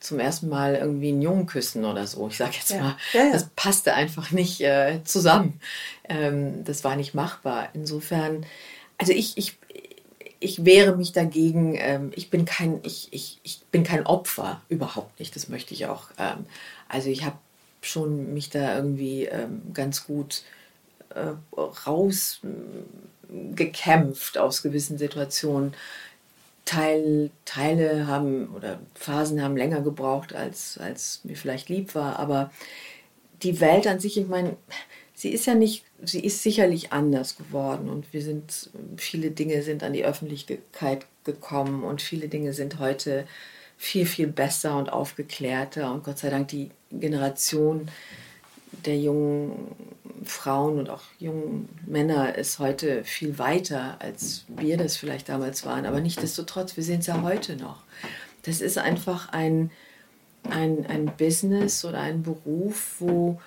zum 0.00 0.18
ersten 0.18 0.48
Mal 0.48 0.76
irgendwie 0.76 1.08
einen 1.08 1.22
Jungen 1.22 1.46
küssen 1.46 1.84
oder 1.84 2.06
so. 2.06 2.26
Ich 2.28 2.38
sage 2.38 2.52
jetzt 2.54 2.70
ja. 2.70 2.80
mal, 2.80 2.96
ja, 3.12 3.24
ja. 3.24 3.32
das 3.32 3.48
passte 3.54 3.94
einfach 3.94 4.30
nicht 4.30 4.60
äh, 4.60 5.00
zusammen. 5.04 5.60
Ähm, 6.08 6.64
das 6.64 6.84
war 6.84 6.96
nicht 6.96 7.14
machbar. 7.14 7.68
Insofern, 7.74 8.46
also 8.98 9.12
ich, 9.12 9.36
ich, 9.36 9.58
ich 10.40 10.64
wehre 10.64 10.96
mich 10.96 11.12
dagegen. 11.12 11.76
Ähm, 11.78 12.10
ich, 12.16 12.30
bin 12.30 12.44
kein, 12.46 12.80
ich, 12.82 13.08
ich, 13.12 13.38
ich 13.42 13.60
bin 13.70 13.84
kein 13.84 14.06
Opfer, 14.06 14.62
überhaupt 14.68 15.20
nicht. 15.20 15.36
Das 15.36 15.48
möchte 15.48 15.74
ich 15.74 15.86
auch. 15.86 16.08
Ähm, 16.18 16.46
also 16.88 17.10
ich 17.10 17.24
habe 17.24 17.36
schon 17.82 18.34
mich 18.34 18.50
da 18.50 18.76
irgendwie 18.76 19.26
ähm, 19.26 19.62
ganz 19.72 20.06
gut 20.06 20.42
äh, 21.14 21.32
rausgekämpft 21.86 24.38
aus 24.38 24.62
gewissen 24.62 24.98
Situationen. 24.98 25.74
Teil, 26.64 27.30
Teile 27.44 28.06
haben 28.06 28.48
oder 28.54 28.80
Phasen 28.94 29.42
haben 29.42 29.56
länger 29.56 29.80
gebraucht, 29.80 30.34
als, 30.34 30.78
als 30.78 31.20
mir 31.24 31.36
vielleicht 31.36 31.68
lieb 31.68 31.94
war. 31.94 32.18
Aber 32.18 32.50
die 33.42 33.60
Welt 33.60 33.86
an 33.86 33.98
sich, 33.98 34.18
ich 34.18 34.28
meine, 34.28 34.56
sie 35.20 35.28
ist 35.28 35.44
ja 35.44 35.54
nicht, 35.54 35.84
sie 36.02 36.20
ist 36.20 36.42
sicherlich 36.42 36.94
anders 36.94 37.36
geworden 37.36 37.90
und 37.90 38.10
wir 38.14 38.22
sind, 38.22 38.70
viele 38.96 39.30
Dinge 39.30 39.62
sind 39.62 39.82
an 39.82 39.92
die 39.92 40.04
Öffentlichkeit 40.04 41.04
gekommen 41.24 41.84
und 41.84 42.00
viele 42.00 42.28
Dinge 42.28 42.54
sind 42.54 42.78
heute 42.78 43.26
viel, 43.76 44.06
viel 44.06 44.28
besser 44.28 44.78
und 44.78 44.90
aufgeklärter 44.90 45.92
und 45.92 46.04
Gott 46.04 46.18
sei 46.18 46.30
Dank 46.30 46.48
die 46.48 46.70
Generation 46.90 47.90
der 48.86 48.96
jungen 48.96 49.74
Frauen 50.24 50.78
und 50.78 50.88
auch 50.88 51.02
jungen 51.18 51.68
Männer 51.86 52.36
ist 52.36 52.58
heute 52.58 53.04
viel 53.04 53.38
weiter, 53.38 53.96
als 53.98 54.46
wir 54.48 54.78
das 54.78 54.96
vielleicht 54.96 55.28
damals 55.28 55.66
waren. 55.66 55.84
Aber 55.84 56.00
nichtsdestotrotz, 56.00 56.78
wir 56.78 56.84
sehen 56.84 57.00
es 57.00 57.06
ja 57.06 57.20
heute 57.20 57.56
noch. 57.56 57.82
Das 58.44 58.62
ist 58.62 58.78
einfach 58.78 59.32
ein, 59.32 59.70
ein, 60.48 60.86
ein 60.86 61.12
Business 61.18 61.84
oder 61.84 62.00
ein 62.00 62.22
Beruf, 62.22 62.96
wo 63.00 63.38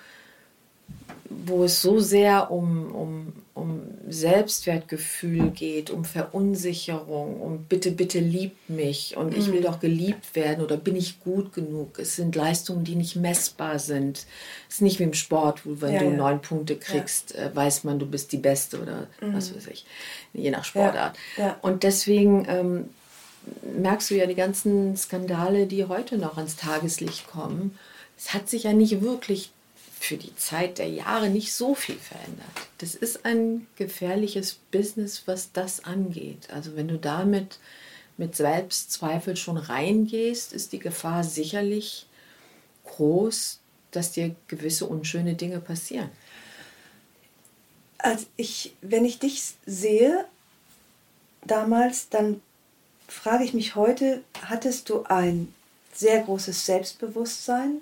wo 1.30 1.64
es 1.64 1.80
so 1.80 2.00
sehr 2.00 2.50
um, 2.50 2.94
um, 2.94 3.32
um 3.54 3.80
Selbstwertgefühl 4.08 5.50
geht, 5.50 5.90
um 5.90 6.04
Verunsicherung, 6.04 7.40
um 7.40 7.64
bitte, 7.64 7.90
bitte 7.92 8.18
lieb 8.18 8.52
mich 8.68 9.16
und 9.16 9.34
ich 9.36 9.46
will 9.50 9.60
mhm. 9.60 9.64
doch 9.64 9.80
geliebt 9.80 10.34
werden 10.34 10.62
oder 10.62 10.76
bin 10.76 10.96
ich 10.96 11.20
gut 11.20 11.52
genug. 11.52 11.98
Es 11.98 12.16
sind 12.16 12.36
Leistungen, 12.36 12.84
die 12.84 12.96
nicht 12.96 13.16
messbar 13.16 13.78
sind. 13.78 14.26
Es 14.68 14.76
ist 14.76 14.82
nicht 14.82 14.98
wie 14.98 15.04
im 15.04 15.14
Sport, 15.14 15.64
wo 15.64 15.80
wenn 15.80 15.94
ja, 15.94 16.00
du 16.00 16.06
ja. 16.06 16.16
neun 16.16 16.42
Punkte 16.42 16.76
kriegst, 16.76 17.34
ja. 17.34 17.46
Äh, 17.46 17.56
weiß 17.56 17.84
man, 17.84 17.98
du 17.98 18.06
bist 18.06 18.32
die 18.32 18.38
Beste 18.38 18.80
oder 18.80 19.06
mhm. 19.20 19.34
was 19.34 19.54
weiß 19.54 19.68
ich, 19.68 19.86
je 20.32 20.50
nach 20.50 20.64
Sportart. 20.64 21.16
Und 21.62 21.82
deswegen 21.82 22.46
ähm, 22.48 22.88
merkst 23.76 24.10
du 24.10 24.14
ja 24.14 24.26
die 24.26 24.34
ganzen 24.34 24.96
Skandale, 24.96 25.66
die 25.66 25.86
heute 25.86 26.18
noch 26.18 26.36
ans 26.36 26.56
Tageslicht 26.56 27.28
kommen. 27.28 27.78
Es 28.16 28.34
hat 28.34 28.48
sich 28.48 28.64
ja 28.64 28.72
nicht 28.72 29.00
wirklich 29.00 29.50
für 30.04 30.16
die 30.16 30.36
Zeit 30.36 30.78
der 30.78 30.88
Jahre 30.88 31.30
nicht 31.30 31.52
so 31.54 31.74
viel 31.74 31.96
verändert. 31.96 32.46
Das 32.78 32.94
ist 32.94 33.24
ein 33.24 33.66
gefährliches 33.76 34.58
Business, 34.70 35.22
was 35.26 35.52
das 35.52 35.84
angeht. 35.84 36.48
Also 36.52 36.76
wenn 36.76 36.88
du 36.88 36.98
damit 36.98 37.58
mit 38.16 38.36
Selbstzweifel 38.36 39.36
schon 39.36 39.56
reingehst, 39.56 40.52
ist 40.52 40.72
die 40.72 40.78
Gefahr 40.78 41.24
sicherlich 41.24 42.06
groß, 42.84 43.60
dass 43.90 44.12
dir 44.12 44.36
gewisse 44.46 44.86
unschöne 44.86 45.34
Dinge 45.34 45.60
passieren. 45.60 46.10
Also 47.98 48.26
ich, 48.36 48.74
wenn 48.82 49.06
ich 49.06 49.18
dich 49.18 49.54
sehe 49.64 50.26
damals, 51.46 52.10
dann 52.10 52.42
frage 53.08 53.44
ich 53.44 53.54
mich 53.54 53.74
heute, 53.74 54.22
hattest 54.42 54.90
du 54.90 55.04
ein 55.04 55.52
sehr 55.94 56.22
großes 56.22 56.66
Selbstbewusstsein? 56.66 57.80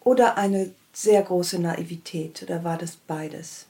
Oder 0.00 0.36
eine 0.36 0.70
sehr 0.92 1.22
große 1.22 1.58
Naivität 1.58 2.42
oder 2.42 2.64
war 2.64 2.78
das 2.78 2.96
beides? 2.96 3.66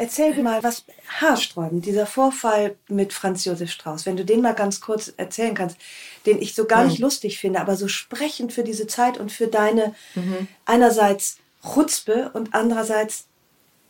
Erzähl 0.00 0.32
mir 0.32 0.44
mal, 0.44 0.62
was 0.62 0.84
haarsträubend, 1.20 1.84
dieser 1.84 2.06
Vorfall 2.06 2.76
mit 2.88 3.12
Franz 3.12 3.44
Josef 3.44 3.72
Strauß, 3.72 4.06
wenn 4.06 4.16
du 4.16 4.24
den 4.24 4.42
mal 4.42 4.54
ganz 4.54 4.80
kurz 4.80 5.12
erzählen 5.16 5.56
kannst, 5.56 5.76
den 6.24 6.40
ich 6.40 6.54
so 6.54 6.66
gar 6.66 6.84
nicht 6.84 7.00
mhm. 7.00 7.06
lustig 7.06 7.40
finde, 7.40 7.60
aber 7.60 7.76
so 7.76 7.88
sprechend 7.88 8.52
für 8.52 8.62
diese 8.62 8.86
Zeit 8.86 9.18
und 9.18 9.32
für 9.32 9.48
deine 9.48 9.96
mhm. 10.14 10.46
einerseits 10.66 11.38
Chutzpe 11.64 12.30
und 12.32 12.54
andererseits 12.54 13.24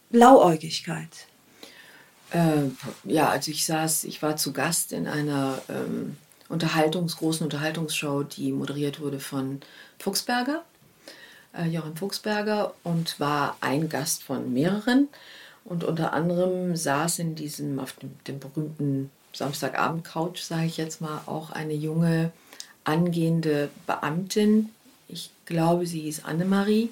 Blauäugigkeit. 0.09 1.11
Äh, 2.31 2.71
ja, 3.05 3.29
also 3.29 3.51
ich 3.51 3.67
saß, 3.67 4.05
ich 4.05 4.23
war 4.23 4.37
zu 4.37 4.55
Gast 4.55 4.93
in 4.93 5.07
einer 5.07 5.61
ähm, 5.69 6.17
Unterhaltungs-, 6.49 7.17
großen 7.17 7.45
Unterhaltungsshow, 7.45 8.23
die 8.23 8.53
moderiert 8.53 9.01
wurde 9.01 9.21
von 9.21 9.61
Fuchsberger, 9.99 10.65
äh, 11.57 11.67
Jochen 11.67 11.97
Fuchsberger, 11.97 12.75
und 12.85 13.21
war 13.21 13.57
ein 13.61 13.89
Gast 13.89 14.23
von 14.23 14.53
mehreren. 14.53 15.09
Und 15.65 15.85
unter 15.85 16.13
anderem 16.13 16.77
saß 16.77 17.19
in 17.19 17.35
diesem, 17.35 17.79
auf 17.79 17.93
dem, 17.95 18.17
dem 18.27 18.39
berühmten 18.39 19.11
Samstagabend-Couch, 19.35 20.41
sage 20.41 20.67
ich 20.67 20.79
jetzt 20.79 21.01
mal, 21.01 21.21
auch 21.27 21.51
eine 21.51 21.75
junge 21.75 22.33
angehende 22.85 23.69
Beamtin, 23.87 24.71
ich 25.09 25.31
glaube, 25.47 25.87
sie 25.87 26.03
hieß 26.03 26.25
Annemarie 26.25 26.91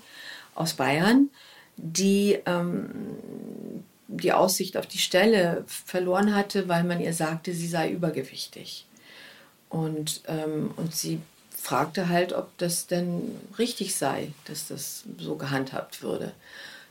aus 0.54 0.75
Bayern, 0.75 1.30
die 1.76 2.38
ähm, 2.46 2.88
die 4.08 4.32
Aussicht 4.32 4.76
auf 4.76 4.86
die 4.86 4.98
Stelle 4.98 5.64
verloren 5.66 6.34
hatte, 6.34 6.68
weil 6.68 6.84
man 6.84 7.00
ihr 7.00 7.12
sagte, 7.12 7.52
sie 7.52 7.66
sei 7.66 7.90
übergewichtig. 7.90 8.85
Und, 9.68 10.23
ähm, 10.28 10.73
und 10.76 10.94
sie 10.94 11.20
fragte 11.50 12.08
halt, 12.08 12.32
ob 12.32 12.56
das 12.58 12.87
denn 12.87 13.37
richtig 13.58 13.96
sei, 13.96 14.32
dass 14.44 14.68
das 14.68 15.04
so 15.18 15.37
gehandhabt 15.37 16.02
würde. 16.02 16.32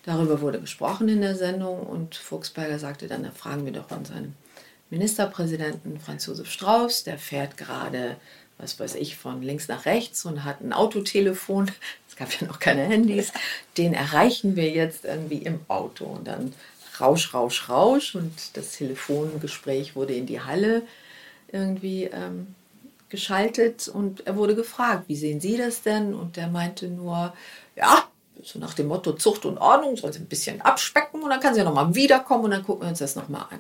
Darüber 0.03 0.41
wurde 0.41 0.59
gesprochen 0.59 1.07
in 1.07 1.21
der 1.21 1.35
Sendung 1.35 1.79
und 1.79 2.15
Fuchsberger 2.15 2.77
sagte 2.77 3.07
dann, 3.07 3.23
da 3.23 3.31
fragen 3.31 3.65
wir 3.65 3.71
doch 3.71 3.89
unseren 3.91 4.35
Ministerpräsidenten 4.89 5.99
Franz 5.99 6.25
Josef 6.25 6.51
Strauß, 6.51 7.05
der 7.05 7.17
fährt 7.17 7.57
gerade, 7.57 8.17
was 8.57 8.79
weiß 8.79 8.95
ich, 8.95 9.17
von 9.17 9.41
links 9.41 9.67
nach 9.67 9.85
rechts 9.85 10.25
und 10.25 10.43
hat 10.43 10.61
ein 10.61 10.73
Autotelefon. 10.73 11.71
Es 12.07 12.17
gab 12.17 12.39
ja 12.39 12.47
noch 12.47 12.59
keine 12.59 12.83
Handys. 12.83 13.33
Den 13.77 13.93
erreichen 13.93 14.55
wir 14.55 14.69
jetzt 14.69 15.03
irgendwie 15.03 15.39
im 15.39 15.59
Auto. 15.67 16.05
Und 16.05 16.27
dann 16.29 16.53
Rausch, 16.97 17.33
Rausch, 17.33 17.67
Rausch. 17.67 18.15
Und 18.15 18.55
das 18.55 18.71
Telefongespräch 18.71 19.97
wurde 19.97 20.13
in 20.13 20.25
die 20.25 20.39
Halle 20.39 20.83
irgendwie 21.51 22.05
ähm, 22.05 22.55
geschaltet 23.15 23.87
und 23.87 24.27
er 24.27 24.35
wurde 24.35 24.55
gefragt, 24.55 25.05
wie 25.07 25.15
sehen 25.15 25.39
Sie 25.39 25.57
das 25.57 25.81
denn? 25.81 26.13
Und 26.13 26.35
der 26.35 26.47
meinte 26.47 26.87
nur, 26.87 27.33
ja, 27.75 28.03
so 28.43 28.59
nach 28.59 28.73
dem 28.73 28.87
Motto 28.87 29.13
Zucht 29.13 29.45
und 29.45 29.57
Ordnung, 29.57 29.95
soll 29.95 30.11
sie 30.11 30.19
ein 30.19 30.27
bisschen 30.27 30.61
abspecken 30.61 31.21
und 31.23 31.29
dann 31.29 31.39
kann 31.39 31.53
sie 31.53 31.61
ja 31.61 31.65
nochmal 31.65 31.95
wiederkommen 31.95 32.45
und 32.45 32.51
dann 32.51 32.63
gucken 32.63 32.83
wir 32.83 32.89
uns 32.89 32.99
das 32.99 33.15
nochmal 33.15 33.45
an. 33.49 33.59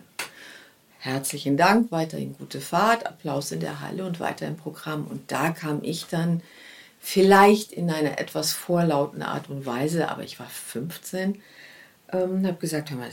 Herzlichen 0.99 1.55
Dank, 1.55 1.91
weiterhin 1.91 2.35
gute 2.37 2.59
Fahrt, 2.59 3.05
Applaus 3.05 3.51
in 3.51 3.59
der 3.61 3.79
Halle 3.79 4.05
und 4.05 4.19
weiter 4.19 4.47
im 4.47 4.57
Programm. 4.57 5.05
Und 5.05 5.31
da 5.31 5.51
kam 5.51 5.79
ich 5.83 6.07
dann 6.07 6.41
vielleicht 6.99 7.71
in 7.71 7.89
einer 7.91 8.19
etwas 8.19 8.53
vorlauten 8.53 9.21
Art 9.21 9.49
und 9.49 9.65
Weise, 9.65 10.09
aber 10.09 10.23
ich 10.23 10.39
war 10.39 10.47
15, 10.47 11.41
ähm, 12.11 12.45
habe 12.45 12.57
gesagt, 12.57 12.89
hör 12.89 12.97
mal, 12.97 13.09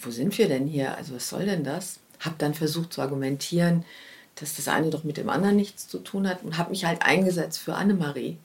wo 0.00 0.10
sind 0.10 0.36
wir 0.36 0.48
denn 0.48 0.66
hier? 0.66 0.96
Also 0.96 1.14
was 1.14 1.28
soll 1.28 1.46
denn 1.46 1.64
das? 1.64 2.00
Habe 2.20 2.34
dann 2.38 2.54
versucht 2.54 2.92
zu 2.92 3.00
argumentieren, 3.00 3.84
dass 4.40 4.56
das 4.56 4.68
eine 4.68 4.90
doch 4.90 5.04
mit 5.04 5.16
dem 5.16 5.28
anderen 5.28 5.56
nichts 5.56 5.88
zu 5.88 5.98
tun 5.98 6.28
hat 6.28 6.42
und 6.42 6.58
habe 6.58 6.70
mich 6.70 6.84
halt 6.84 7.02
eingesetzt 7.02 7.58
für 7.58 7.74
Annemarie. 7.74 8.36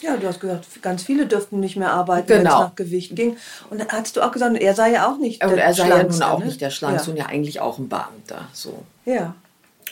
Ja, 0.00 0.16
du 0.16 0.26
hast 0.26 0.40
gesagt, 0.40 0.82
ganz 0.82 1.02
viele 1.02 1.26
dürften 1.26 1.60
nicht 1.60 1.76
mehr 1.76 1.92
arbeiten, 1.92 2.26
genau. 2.26 2.38
wenn 2.38 2.46
es 2.46 2.52
nach 2.52 2.74
Gewicht 2.74 3.16
ging. 3.16 3.36
Und 3.70 3.80
dann 3.80 3.88
hast 3.88 4.16
du 4.16 4.22
auch 4.22 4.32
gesagt, 4.32 4.56
er 4.56 4.74
sei 4.74 4.92
ja 4.92 5.10
auch 5.10 5.18
nicht 5.18 5.40
der 5.40 5.50
Und 5.50 5.58
er 5.58 5.72
sei 5.72 5.88
ja 5.88 6.02
nun 6.02 6.22
auch 6.22 6.40
ne? 6.40 6.46
nicht 6.46 6.60
der 6.60 6.70
Schlankste 6.70 7.10
ja. 7.10 7.12
und 7.12 7.18
ja 7.18 7.26
eigentlich 7.26 7.60
auch 7.60 7.78
ein 7.78 7.88
Beamter. 7.88 8.48
So. 8.52 8.82
Ja. 9.06 9.34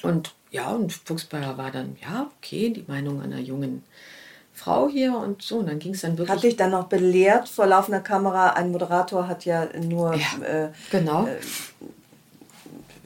Und 0.03 0.35
ja, 0.51 0.69
und 0.69 0.93
Fuchsbayer 0.93 1.57
war 1.57 1.71
dann, 1.71 1.97
ja, 2.03 2.31
okay, 2.39 2.71
die 2.71 2.85
Meinung 2.87 3.23
einer 3.23 3.39
jungen 3.39 3.85
Frau 4.53 4.89
hier 4.89 5.17
und 5.17 5.41
so. 5.41 5.59
Und 5.59 5.69
dann 5.69 5.79
ging 5.79 5.95
es 5.95 6.03
dann 6.03 6.19
wirklich. 6.19 6.37
Hat 6.37 6.43
dich 6.43 6.57
dann 6.57 6.73
noch 6.73 6.89
belehrt 6.89 7.49
vor 7.49 7.67
laufender 7.67 8.01
Kamera? 8.01 8.51
Ein 8.51 8.71
Moderator 8.71 9.29
hat 9.29 9.47
ja 9.47 9.67
nur. 9.81 10.15
Ja, 10.15 10.45
äh, 10.45 10.69
genau. 10.91 11.27
Äh, 11.27 11.39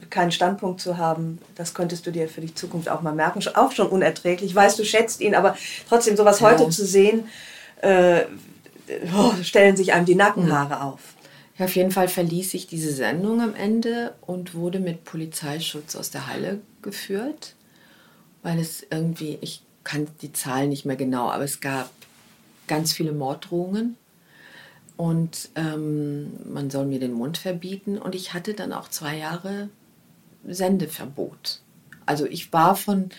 keinen 0.09 0.31
Standpunkt 0.31 0.81
zu 0.81 0.97
haben, 0.97 1.39
das 1.55 1.73
könntest 1.73 2.05
du 2.05 2.11
dir 2.11 2.27
für 2.27 2.41
die 2.41 2.53
Zukunft 2.53 2.89
auch 2.89 3.01
mal 3.01 3.13
merken. 3.13 3.41
Auch 3.55 3.71
schon 3.71 3.87
unerträglich. 3.87 4.53
Weißt 4.53 4.77
du, 4.79 4.85
schätzt 4.85 5.21
ihn, 5.21 5.35
aber 5.35 5.57
trotzdem 5.87 6.17
sowas 6.17 6.39
ja. 6.39 6.51
heute 6.51 6.69
zu 6.69 6.85
sehen, 6.85 7.27
äh, 7.81 8.23
oh, 9.15 9.33
stellen 9.43 9.77
sich 9.77 9.93
einem 9.93 10.05
die 10.05 10.15
Nackenhaare 10.15 10.81
auf. 10.81 10.99
Ja, 11.57 11.65
auf 11.65 11.75
jeden 11.75 11.91
Fall 11.91 12.07
verließ 12.07 12.53
ich 12.53 12.67
diese 12.67 12.91
Sendung 12.91 13.41
am 13.41 13.55
Ende 13.55 14.13
und 14.21 14.53
wurde 14.53 14.79
mit 14.79 15.03
Polizeischutz 15.03 15.95
aus 15.95 16.11
der 16.11 16.27
Halle 16.27 16.59
geführt, 16.81 17.55
weil 18.43 18.59
es 18.59 18.85
irgendwie, 18.89 19.39
ich 19.41 19.63
kann 19.83 20.07
die 20.21 20.33
Zahlen 20.33 20.69
nicht 20.69 20.85
mehr 20.85 20.95
genau, 20.95 21.29
aber 21.29 21.43
es 21.43 21.59
gab 21.59 21.89
ganz 22.67 22.93
viele 22.93 23.11
Morddrohungen 23.11 23.97
und 24.97 25.49
ähm, 25.55 26.33
man 26.51 26.71
soll 26.71 26.87
mir 26.87 26.99
den 26.99 27.13
Mund 27.13 27.37
verbieten. 27.37 27.97
Und 27.99 28.15
ich 28.15 28.33
hatte 28.33 28.55
dann 28.55 28.73
auch 28.73 28.89
zwei 28.89 29.15
Jahre 29.17 29.69
Sendeverbot. 30.45 31.61
Also 32.05 32.25
ich 32.25 32.51
war 32.53 32.75
von, 32.75 33.09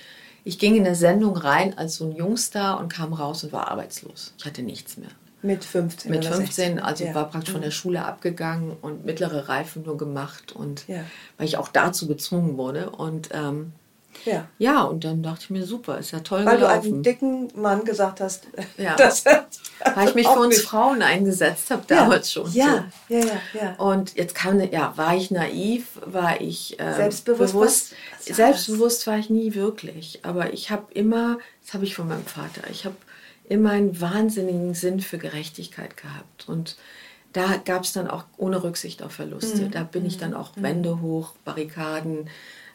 ich 0.44 0.58
ging 0.58 0.76
in 0.76 0.86
eine 0.86 0.94
Sendung 0.94 1.36
rein 1.36 1.76
als 1.76 1.96
so 1.96 2.04
ein 2.04 2.16
Jungstar 2.16 2.80
und 2.80 2.88
kam 2.88 3.12
raus 3.12 3.44
und 3.44 3.52
war 3.52 3.68
arbeitslos. 3.68 4.34
Ich 4.38 4.44
hatte 4.44 4.62
nichts 4.62 4.96
mehr. 4.96 5.10
Mit 5.40 5.64
15? 5.64 6.10
Mit 6.10 6.24
15, 6.24 6.80
also 6.80 7.04
ja. 7.04 7.14
war 7.14 7.30
praktisch 7.30 7.52
von 7.52 7.60
der 7.60 7.70
mhm. 7.70 7.74
Schule 7.74 8.04
abgegangen 8.04 8.76
und 8.80 9.04
mittlere 9.04 9.48
Reife 9.48 9.78
nur 9.78 9.96
gemacht 9.96 10.50
und 10.52 10.88
ja. 10.88 11.04
weil 11.36 11.46
ich 11.46 11.56
auch 11.56 11.68
dazu 11.68 12.08
gezwungen 12.08 12.56
wurde 12.56 12.90
und 12.90 13.28
ähm, 13.32 13.72
ja. 14.24 14.46
ja, 14.58 14.82
und 14.82 15.04
dann 15.04 15.22
dachte 15.22 15.40
ich 15.44 15.50
mir, 15.50 15.64
super, 15.64 15.98
ist 15.98 16.10
ja 16.10 16.20
toll 16.20 16.44
Weil 16.44 16.58
gelaufen. 16.58 16.82
du 16.82 16.88
einen 16.88 17.02
dicken 17.02 17.48
Mann 17.54 17.84
gesagt 17.84 18.20
hast, 18.20 18.46
ja. 18.76 18.96
das 18.96 19.24
Weil 19.24 20.08
ich 20.08 20.14
mich 20.14 20.28
für 20.32 20.40
uns 20.40 20.56
nicht. 20.56 20.66
Frauen 20.66 21.02
eingesetzt 21.02 21.70
habe 21.70 21.82
damals 21.86 22.34
ja. 22.34 22.42
schon. 22.42 22.52
Ja. 22.52 22.84
So. 23.08 23.14
ja, 23.14 23.20
ja, 23.20 23.40
ja. 23.60 23.74
Und 23.76 24.16
jetzt 24.16 24.34
kam, 24.34 24.60
ja, 24.60 24.92
war 24.96 25.16
ich 25.16 25.30
naiv, 25.30 25.86
war 26.04 26.40
ich 26.40 26.78
äh, 26.80 26.94
selbstbewusst. 26.94 27.52
Bewusst, 27.52 27.94
selbstbewusst 28.20 29.06
war 29.06 29.18
ich 29.18 29.30
nie 29.30 29.54
wirklich. 29.54 30.20
Aber 30.22 30.52
ich 30.52 30.70
habe 30.70 30.92
immer, 30.94 31.38
das 31.64 31.74
habe 31.74 31.84
ich 31.84 31.94
von 31.94 32.08
meinem 32.08 32.26
Vater, 32.26 32.62
ich 32.70 32.84
habe 32.84 32.96
immer 33.48 33.70
einen 33.70 34.00
wahnsinnigen 34.00 34.74
Sinn 34.74 35.00
für 35.00 35.18
Gerechtigkeit 35.18 35.96
gehabt. 35.96 36.48
Und 36.48 36.76
da 37.32 37.56
gab 37.64 37.84
es 37.84 37.92
dann 37.92 38.08
auch 38.08 38.24
ohne 38.36 38.62
Rücksicht 38.62 39.02
auf 39.02 39.12
Verluste. 39.12 39.62
Mhm. 39.62 39.70
Da 39.70 39.82
bin 39.82 40.06
ich 40.06 40.18
dann 40.18 40.34
auch 40.34 40.56
mhm. 40.56 40.62
Wände 40.62 41.00
hoch, 41.00 41.34
Barrikaden 41.44 42.28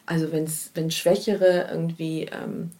also 0.06 0.32
wenn's, 0.32 0.70
wenn 0.74 0.90
Schwächere 0.90 1.68
irgendwie 1.70 2.24
ähm, 2.24 2.70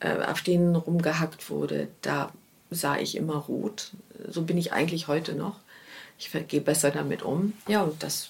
äh, 0.00 0.22
auf 0.24 0.42
denen 0.42 0.76
rumgehackt 0.76 1.50
wurde, 1.50 1.88
da 2.02 2.32
sah 2.70 2.98
ich 2.98 3.16
immer 3.16 3.36
rot. 3.36 3.92
So 4.28 4.42
bin 4.42 4.58
ich 4.58 4.72
eigentlich 4.72 5.08
heute 5.08 5.34
noch. 5.34 5.60
Ich 6.18 6.30
gehe 6.48 6.60
besser 6.60 6.90
damit 6.90 7.22
um. 7.22 7.52
Ja, 7.68 7.82
und 7.82 8.02
das, 8.02 8.28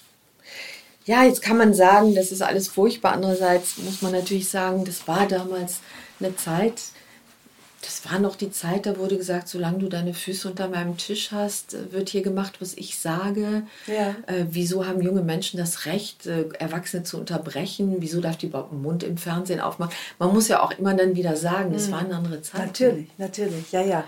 ja, 1.05 1.23
jetzt 1.23 1.41
kann 1.41 1.57
man 1.57 1.73
sagen, 1.73 2.15
das 2.15 2.31
ist 2.31 2.41
alles 2.41 2.67
furchtbar. 2.67 3.13
Andererseits 3.13 3.77
muss 3.77 4.01
man 4.01 4.11
natürlich 4.11 4.49
sagen, 4.49 4.85
das 4.85 5.07
war 5.07 5.27
damals 5.27 5.79
eine 6.19 6.35
Zeit, 6.35 6.81
das 7.81 8.09
war 8.09 8.19
noch 8.19 8.35
die 8.35 8.51
Zeit, 8.51 8.85
da 8.85 8.97
wurde 8.97 9.17
gesagt, 9.17 9.47
solange 9.47 9.79
du 9.79 9.87
deine 9.87 10.13
Füße 10.13 10.49
unter 10.49 10.67
meinem 10.67 10.97
Tisch 10.97 11.31
hast, 11.31 11.73
äh, 11.73 11.91
wird 11.91 12.09
hier 12.09 12.21
gemacht, 12.23 12.59
was 12.59 12.73
ich 12.73 12.97
sage. 12.97 13.63
Ja. 13.85 14.15
Äh, 14.25 14.45
wieso 14.49 14.85
haben 14.85 15.01
junge 15.01 15.21
Menschen 15.21 15.57
das 15.57 15.85
Recht, 15.85 16.25
äh, 16.25 16.45
Erwachsene 16.59 17.03
zu 17.03 17.17
unterbrechen? 17.17 17.97
Wieso 17.99 18.19
darf 18.19 18.37
die 18.37 18.47
überhaupt 18.47 18.71
den 18.71 18.81
Mund 18.81 19.03
im 19.03 19.17
Fernsehen 19.17 19.59
aufmachen? 19.59 19.93
Man 20.17 20.33
muss 20.33 20.47
ja 20.47 20.63
auch 20.63 20.71
immer 20.71 20.93
dann 20.95 21.15
wieder 21.15 21.35
sagen, 21.35 21.73
es 21.75 21.87
mhm. 21.87 21.91
war 21.91 21.99
eine 21.99 22.15
andere 22.15 22.41
Zeit. 22.41 22.67
Natürlich, 22.67 23.07
natürlich, 23.17 23.71
ja, 23.71 23.81
ja. 23.81 24.03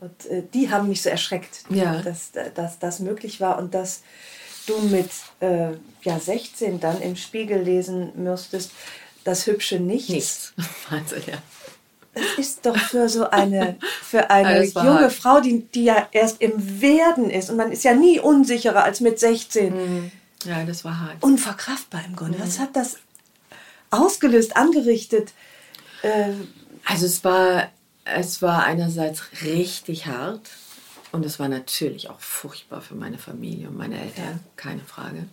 Und 0.00 0.26
äh, 0.26 0.42
die 0.54 0.70
haben 0.70 0.88
mich 0.88 1.02
so 1.02 1.10
erschreckt, 1.10 1.64
ja. 1.68 2.00
dass, 2.00 2.32
dass 2.54 2.78
das 2.78 3.00
möglich 3.00 3.40
war 3.40 3.58
und 3.58 3.74
dass 3.74 4.02
du 4.66 4.78
mit 4.78 5.10
äh, 5.40 5.72
ja, 6.02 6.18
16 6.18 6.80
dann 6.80 7.02
im 7.02 7.16
Spiegel 7.16 7.60
lesen 7.60 8.12
müsstest, 8.16 8.72
das 9.24 9.46
hübsche 9.46 9.78
Nichts. 9.78 10.08
Nichts, 10.08 10.54
also, 10.90 11.16
ja. 11.16 11.36
Es 12.12 12.38
ist 12.38 12.66
doch 12.66 12.76
für 12.76 13.08
so 13.08 13.30
eine, 13.30 13.76
für 14.02 14.30
eine 14.30 14.64
junge. 14.64 15.10
Frau, 15.10 15.40
die, 15.40 15.64
die 15.66 15.84
ja 15.84 16.08
erst 16.10 16.40
im 16.40 16.80
Werden 16.80 17.30
ist 17.30 17.50
und 17.50 17.56
man 17.56 17.70
ist 17.70 17.84
ja 17.84 17.94
nie 17.94 18.18
unsicherer 18.18 18.82
als 18.82 19.00
mit 19.00 19.18
16. 19.20 19.74
Mhm. 19.74 20.12
Ja, 20.44 20.64
das 20.64 20.84
war 20.84 20.98
hart. 20.98 21.22
Unverkraftbar 21.22 22.02
im 22.06 22.16
Grunde. 22.16 22.38
Mhm. 22.38 22.42
Was 22.42 22.58
hat 22.58 22.74
das 22.74 22.96
ausgelöst, 23.90 24.56
angerichtet? 24.56 25.32
Äh, 26.02 26.32
also 26.84 27.06
es 27.06 27.22
war, 27.24 27.68
es 28.04 28.42
war 28.42 28.64
einerseits 28.64 29.22
richtig 29.44 30.06
hart 30.06 30.50
und 31.12 31.26
es 31.26 31.38
war 31.38 31.48
natürlich 31.48 32.08
auch 32.08 32.20
furchtbar 32.20 32.80
für 32.80 32.94
meine 32.94 33.18
Familie 33.18 33.68
und 33.68 33.76
meine 33.76 34.00
Eltern, 34.00 34.24
ja. 34.24 34.40
keine 34.56 34.80
Frage. 34.80 35.26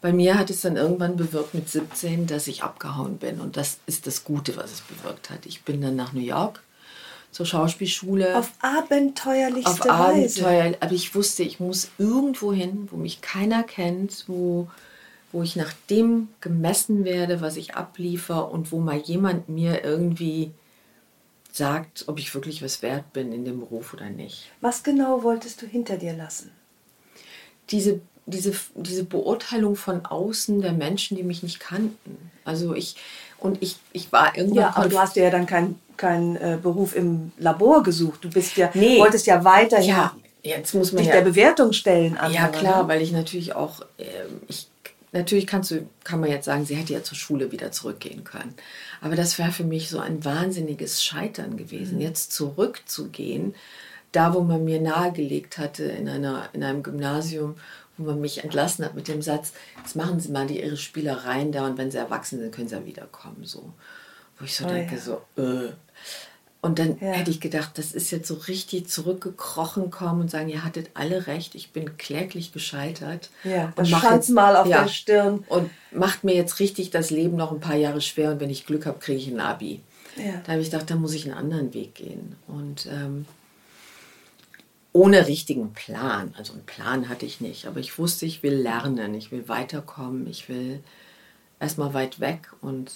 Bei 0.00 0.12
mir 0.12 0.38
hat 0.38 0.48
es 0.50 0.62
dann 0.62 0.76
irgendwann 0.76 1.16
bewirkt 1.16 1.54
mit 1.54 1.68
17, 1.68 2.26
dass 2.26 2.46
ich 2.46 2.62
abgehauen 2.62 3.18
bin. 3.18 3.40
Und 3.40 3.56
das 3.56 3.78
ist 3.86 4.06
das 4.06 4.24
Gute, 4.24 4.56
was 4.56 4.72
es 4.72 4.80
bewirkt 4.80 5.30
hat. 5.30 5.44
Ich 5.44 5.62
bin 5.62 5.80
dann 5.82 5.96
nach 5.96 6.12
New 6.12 6.20
York 6.20 6.62
zur 7.30 7.46
Schauspielschule. 7.46 8.36
Auf 8.36 8.52
abenteuerlichste 8.60 9.70
auf 9.70 9.86
Weise. 9.86 10.46
Abenteuer, 10.46 10.76
aber 10.80 10.92
ich 10.92 11.14
wusste, 11.14 11.42
ich 11.42 11.60
muss 11.60 11.90
irgendwo 11.98 12.52
hin, 12.52 12.88
wo 12.90 12.96
mich 12.96 13.20
keiner 13.20 13.62
kennt, 13.62 14.24
wo, 14.26 14.68
wo 15.32 15.42
ich 15.42 15.54
nach 15.54 15.72
dem 15.90 16.28
gemessen 16.40 17.04
werde, 17.04 17.40
was 17.40 17.56
ich 17.56 17.74
abliefer 17.74 18.50
und 18.50 18.72
wo 18.72 18.80
mal 18.80 18.98
jemand 18.98 19.48
mir 19.48 19.84
irgendwie 19.84 20.50
sagt, 21.52 22.04
ob 22.06 22.18
ich 22.18 22.34
wirklich 22.34 22.62
was 22.62 22.82
wert 22.82 23.12
bin 23.12 23.32
in 23.32 23.44
dem 23.44 23.60
Beruf 23.60 23.92
oder 23.92 24.08
nicht. 24.08 24.50
Was 24.60 24.82
genau 24.82 25.22
wolltest 25.22 25.62
du 25.62 25.66
hinter 25.66 25.96
dir 25.96 26.14
lassen? 26.14 26.52
Diese 27.70 28.00
diese, 28.30 28.52
diese 28.74 29.04
Beurteilung 29.04 29.76
von 29.76 30.04
außen 30.04 30.60
der 30.62 30.72
Menschen, 30.72 31.16
die 31.16 31.22
mich 31.22 31.42
nicht 31.42 31.60
kannten. 31.60 32.30
Also 32.44 32.74
ich, 32.74 32.96
und 33.38 33.62
ich, 33.62 33.76
ich 33.92 34.12
war 34.12 34.36
irgendwann. 34.36 34.56
Ja, 34.56 34.76
aber 34.76 34.88
du 34.88 34.98
hast 34.98 35.16
ja 35.16 35.30
dann 35.30 35.46
keinen 35.46 35.80
kein, 35.96 36.36
äh, 36.36 36.58
Beruf 36.60 36.96
im 36.96 37.32
Labor 37.38 37.82
gesucht. 37.82 38.24
Du 38.24 38.30
bist 38.30 38.56
ja, 38.56 38.70
nee. 38.74 38.98
wolltest 38.98 39.26
ja 39.26 39.44
weiterhin 39.44 39.88
ja, 39.88 40.14
jetzt 40.42 40.74
muss 40.74 40.92
man 40.92 41.02
dich 41.02 41.08
ja, 41.08 41.20
der 41.20 41.28
Bewertung 41.28 41.72
stellen. 41.72 42.16
Andere, 42.16 42.42
ja, 42.42 42.48
klar, 42.48 42.82
ne? 42.82 42.88
weil 42.88 43.02
ich 43.02 43.12
natürlich 43.12 43.54
auch, 43.54 43.82
äh, 43.98 44.04
ich 44.48 44.68
natürlich 45.12 45.46
kannst 45.46 45.70
du, 45.70 45.86
kann 46.04 46.20
man 46.20 46.30
jetzt 46.30 46.44
sagen, 46.44 46.64
sie 46.64 46.76
hätte 46.76 46.92
ja 46.92 47.02
zur 47.02 47.16
Schule 47.16 47.52
wieder 47.52 47.72
zurückgehen 47.72 48.24
können. 48.24 48.54
Aber 49.00 49.16
das 49.16 49.38
wäre 49.38 49.52
für 49.52 49.64
mich 49.64 49.88
so 49.88 49.98
ein 49.98 50.24
wahnsinniges 50.24 51.02
Scheitern 51.02 51.56
gewesen, 51.56 51.96
mhm. 51.96 52.02
jetzt 52.02 52.32
zurückzugehen, 52.32 53.54
da 54.12 54.34
wo 54.34 54.40
man 54.40 54.64
mir 54.64 54.80
nahegelegt 54.80 55.58
hatte 55.58 55.84
in, 55.84 56.08
einer, 56.08 56.48
in 56.52 56.64
einem 56.64 56.82
Gymnasium, 56.82 57.56
wo 58.00 58.10
man 58.10 58.20
mich 58.20 58.42
entlassen 58.42 58.84
hat 58.84 58.94
mit 58.94 59.08
dem 59.08 59.22
Satz, 59.22 59.52
jetzt 59.78 59.96
machen 59.96 60.20
Sie 60.20 60.30
mal 60.30 60.46
die, 60.46 60.62
Ihre 60.62 60.76
Spielereien 60.76 61.52
da 61.52 61.66
und 61.66 61.78
wenn 61.78 61.90
Sie 61.90 61.98
erwachsen 61.98 62.38
sind, 62.38 62.52
können 62.52 62.68
Sie 62.68 62.74
ja 62.74 62.84
wiederkommen. 62.86 63.44
So. 63.44 63.72
Wo 64.38 64.44
ich 64.44 64.56
so 64.56 64.64
oh, 64.64 64.68
denke, 64.68 64.96
ja. 64.96 65.00
so, 65.00 65.22
äh, 65.36 65.72
und 66.62 66.78
dann 66.78 66.98
ja. 67.00 67.12
hätte 67.12 67.30
ich 67.30 67.40
gedacht, 67.40 67.78
das 67.78 67.92
ist 67.92 68.10
jetzt 68.10 68.28
so 68.28 68.34
richtig 68.34 68.88
zurückgekrochen 68.88 69.90
kommen 69.90 70.20
und 70.20 70.30
sagen, 70.30 70.50
ihr 70.50 70.62
hattet 70.62 70.90
alle 70.92 71.26
recht, 71.26 71.54
ich 71.54 71.72
bin 71.72 71.96
kläglich 71.96 72.52
gescheitert. 72.52 73.30
Ja, 73.44 73.72
das 73.76 73.88
stand 73.88 74.28
mal 74.30 74.56
auf 74.56 74.66
ja, 74.66 74.82
der 74.82 74.88
Stirn. 74.88 75.44
Und 75.48 75.70
macht 75.90 76.22
mir 76.22 76.34
jetzt 76.34 76.60
richtig 76.60 76.90
das 76.90 77.10
Leben 77.10 77.36
noch 77.36 77.50
ein 77.50 77.60
paar 77.60 77.76
Jahre 77.76 78.02
schwer 78.02 78.32
und 78.32 78.40
wenn 78.40 78.50
ich 78.50 78.66
Glück 78.66 78.84
habe, 78.84 78.98
kriege 78.98 79.18
ich 79.18 79.28
ein 79.28 79.40
Abi. 79.40 79.80
Ja. 80.16 80.42
Da 80.44 80.52
habe 80.52 80.60
ich 80.60 80.70
gedacht, 80.70 80.90
da 80.90 80.96
muss 80.96 81.14
ich 81.14 81.24
einen 81.24 81.38
anderen 81.38 81.72
Weg 81.72 81.94
gehen. 81.94 82.36
Und 82.46 82.86
ähm, 82.86 83.24
ohne 84.92 85.26
richtigen 85.26 85.72
Plan. 85.72 86.34
Also 86.36 86.52
einen 86.52 86.66
Plan 86.66 87.08
hatte 87.08 87.26
ich 87.26 87.40
nicht, 87.40 87.66
aber 87.66 87.80
ich 87.80 87.98
wusste, 87.98 88.26
ich 88.26 88.42
will 88.42 88.54
lernen, 88.54 89.14
ich 89.14 89.30
will 89.30 89.48
weiterkommen, 89.48 90.26
ich 90.26 90.48
will 90.48 90.82
erstmal 91.60 91.94
weit 91.94 92.20
weg 92.20 92.52
und 92.60 92.90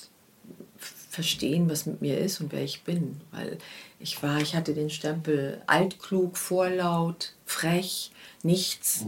verstehen, 1.10 1.70
was 1.70 1.86
mit 1.86 2.02
mir 2.02 2.18
ist 2.18 2.40
und 2.40 2.52
wer 2.52 2.64
ich 2.64 2.82
bin. 2.82 3.20
Weil 3.30 3.58
ich 4.00 4.22
war, 4.22 4.40
ich 4.40 4.56
hatte 4.56 4.74
den 4.74 4.90
Stempel 4.90 5.62
altklug, 5.66 6.36
vorlaut, 6.36 7.32
frech, 7.46 8.10
nichts. 8.42 9.06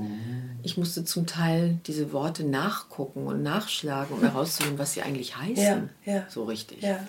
Ich 0.62 0.76
musste 0.76 1.04
zum 1.04 1.26
Teil 1.26 1.78
diese 1.86 2.12
Worte 2.12 2.44
nachgucken 2.44 3.26
und 3.26 3.42
nachschlagen, 3.42 4.16
um 4.16 4.22
herauszufinden, 4.22 4.78
was 4.78 4.92
sie 4.92 5.02
eigentlich 5.02 5.36
heißen. 5.36 5.90
Ja, 6.04 6.12
ja. 6.12 6.26
So 6.28 6.44
richtig. 6.44 6.82
Ja. 6.82 7.06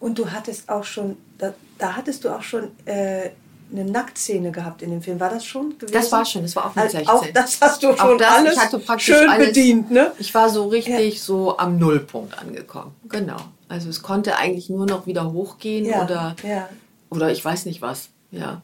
Und 0.00 0.18
du 0.18 0.30
hattest 0.30 0.68
auch 0.68 0.84
schon, 0.84 1.16
da, 1.38 1.54
da 1.78 1.96
hattest 1.96 2.24
du 2.24 2.30
auch 2.30 2.42
schon 2.42 2.70
äh, 2.84 3.30
eine 3.72 3.84
Nacktszene 3.84 4.52
gehabt 4.52 4.82
in 4.82 4.90
dem 4.90 5.02
Film. 5.02 5.18
War 5.20 5.30
das 5.30 5.44
schon 5.44 5.78
gewesen? 5.78 5.92
Das 5.92 6.12
war 6.12 6.24
schon, 6.24 6.42
das 6.42 6.54
war 6.56 6.66
auch 6.66 6.74
mit 6.74 6.90
16. 6.90 7.08
Also 7.08 7.12
auch 7.12 7.32
das 7.32 7.60
hast 7.60 7.82
du 7.82 7.96
schon 7.96 8.18
das, 8.18 8.34
alles 8.34 9.02
schön 9.02 9.28
alles, 9.28 9.48
bedient, 9.48 9.90
ne? 9.90 10.12
Ich 10.18 10.32
war 10.34 10.48
so 10.48 10.68
richtig 10.68 11.14
ja. 11.14 11.20
so 11.20 11.58
am 11.58 11.78
Nullpunkt 11.78 12.38
angekommen. 12.38 12.94
Genau. 13.08 13.38
Also 13.68 13.88
es 13.88 14.02
konnte 14.02 14.36
eigentlich 14.36 14.70
nur 14.70 14.86
noch 14.86 15.06
wieder 15.06 15.32
hochgehen 15.32 15.84
ja. 15.84 16.04
oder 16.04 16.36
ja. 16.42 16.68
oder 17.10 17.30
ich 17.30 17.44
weiß 17.44 17.66
nicht 17.66 17.82
was. 17.82 18.08
Ja. 18.30 18.62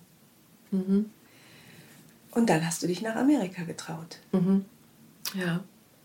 Mhm. 0.71 1.11
Und 2.31 2.49
dann 2.49 2.67
hast 2.67 2.83
du 2.83 2.87
dich 2.87 3.03
nach 3.03 3.17
Amerika 3.17 3.63
getraut. 3.65 4.19
Mhm. 4.33 4.65
Ja. 5.35 5.61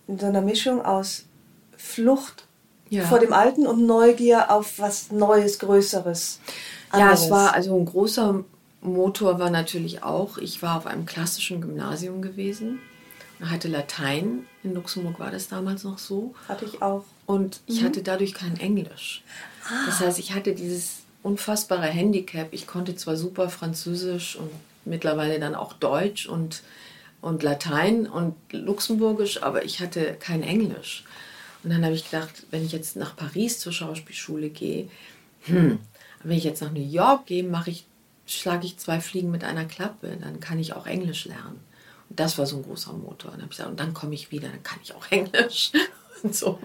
In 0.08 0.18
so 0.20 0.26
einer 0.26 0.42
Mischung 0.42 0.84
aus 0.84 1.26
Flucht 1.78 2.48
vor 3.08 3.20
dem 3.20 3.34
Alten 3.34 3.68
und 3.68 3.86
Neugier 3.86 4.50
auf 4.50 4.80
was 4.80 5.12
Neues, 5.12 5.60
Größeres. 5.60 6.40
Anderes. 6.90 7.20
Ja, 7.20 7.26
es 7.26 7.30
war 7.30 7.54
also 7.54 7.78
ein 7.78 7.86
großer 7.86 8.44
Motor 8.82 9.40
war 9.40 9.50
natürlich 9.50 10.04
auch, 10.04 10.38
ich 10.38 10.62
war 10.62 10.78
auf 10.78 10.86
einem 10.86 11.06
klassischen 11.06 11.62
Gymnasium 11.62 12.22
gewesen, 12.22 12.80
hatte 13.42 13.68
Latein, 13.68 14.46
in 14.64 14.74
Luxemburg 14.74 15.20
war 15.20 15.32
das 15.32 15.48
damals 15.48 15.84
noch 15.84 16.00
so. 16.00 16.34
Hatte 16.48 16.66
ich 16.66 16.82
auch. 16.82 17.06
Und 17.26 17.62
ich 17.68 17.82
mhm. 17.82 17.86
hatte 17.86 18.02
dadurch 18.02 18.34
kein 18.34 18.60
Englisch. 18.60 19.24
Ah. 19.66 19.86
Das 19.86 20.00
heißt, 20.00 20.20
ich 20.20 20.34
hatte 20.34 20.56
dieses 20.56 21.02
unfassbare 21.24 21.88
Handicap. 21.88 22.48
Ich 22.52 22.66
konnte 22.68 22.96
zwar 22.96 23.16
super 23.16 23.50
Französisch 23.50 24.36
und 24.38 24.50
mittlerweile 24.86 25.40
dann 25.40 25.56
auch 25.56 25.74
Deutsch 25.74 26.28
und, 26.28 26.64
und 27.22 27.44
Latein 27.44 28.08
und 28.08 28.36
Luxemburgisch, 28.52 29.44
aber 29.44 29.66
ich 29.66 29.82
hatte 29.82 30.16
kein 30.20 30.42
Englisch. 30.42 31.04
Und 31.64 31.72
dann 31.72 31.84
habe 31.84 31.96
ich 31.96 32.10
gedacht, 32.10 32.46
wenn 32.50 32.66
ich 32.66 32.72
jetzt 32.72 32.96
nach 32.96 33.16
Paris 33.16 33.60
zur 33.60 33.74
Schauspielschule 33.74 34.50
gehe, 34.50 34.90
hm, 35.44 35.80
wenn 36.24 36.38
ich 36.38 36.44
jetzt 36.44 36.62
nach 36.62 36.72
New 36.72 36.80
York 36.80 37.26
gehe, 37.26 37.44
mache 37.44 37.72
ich 37.72 37.86
schlage 38.28 38.66
ich 38.66 38.78
zwei 38.78 39.00
Fliegen 39.00 39.32
mit 39.32 39.44
einer 39.44 39.66
Klappe, 39.66 40.18
dann 40.22 40.40
kann 40.40 40.60
ich 40.60 40.74
auch 40.74 40.86
Englisch 40.86 41.26
lernen. 41.26 41.60
Und 42.10 42.20
das 42.20 42.38
war 42.38 42.46
so 42.46 42.58
ein 42.58 42.64
großer 42.64 42.94
Motor. 42.94 43.34
Und, 43.34 43.50
gesagt, 43.50 43.70
und 43.70 43.80
dann 43.80 43.94
komme 43.94 44.14
ich 44.14 44.32
wieder, 44.32 44.50
dann 44.50 44.64
kann 44.64 44.80
ich 44.84 44.94
auch 44.94 45.06
Englisch. 45.12 45.72
Und 46.24 46.36
so. 46.36 46.60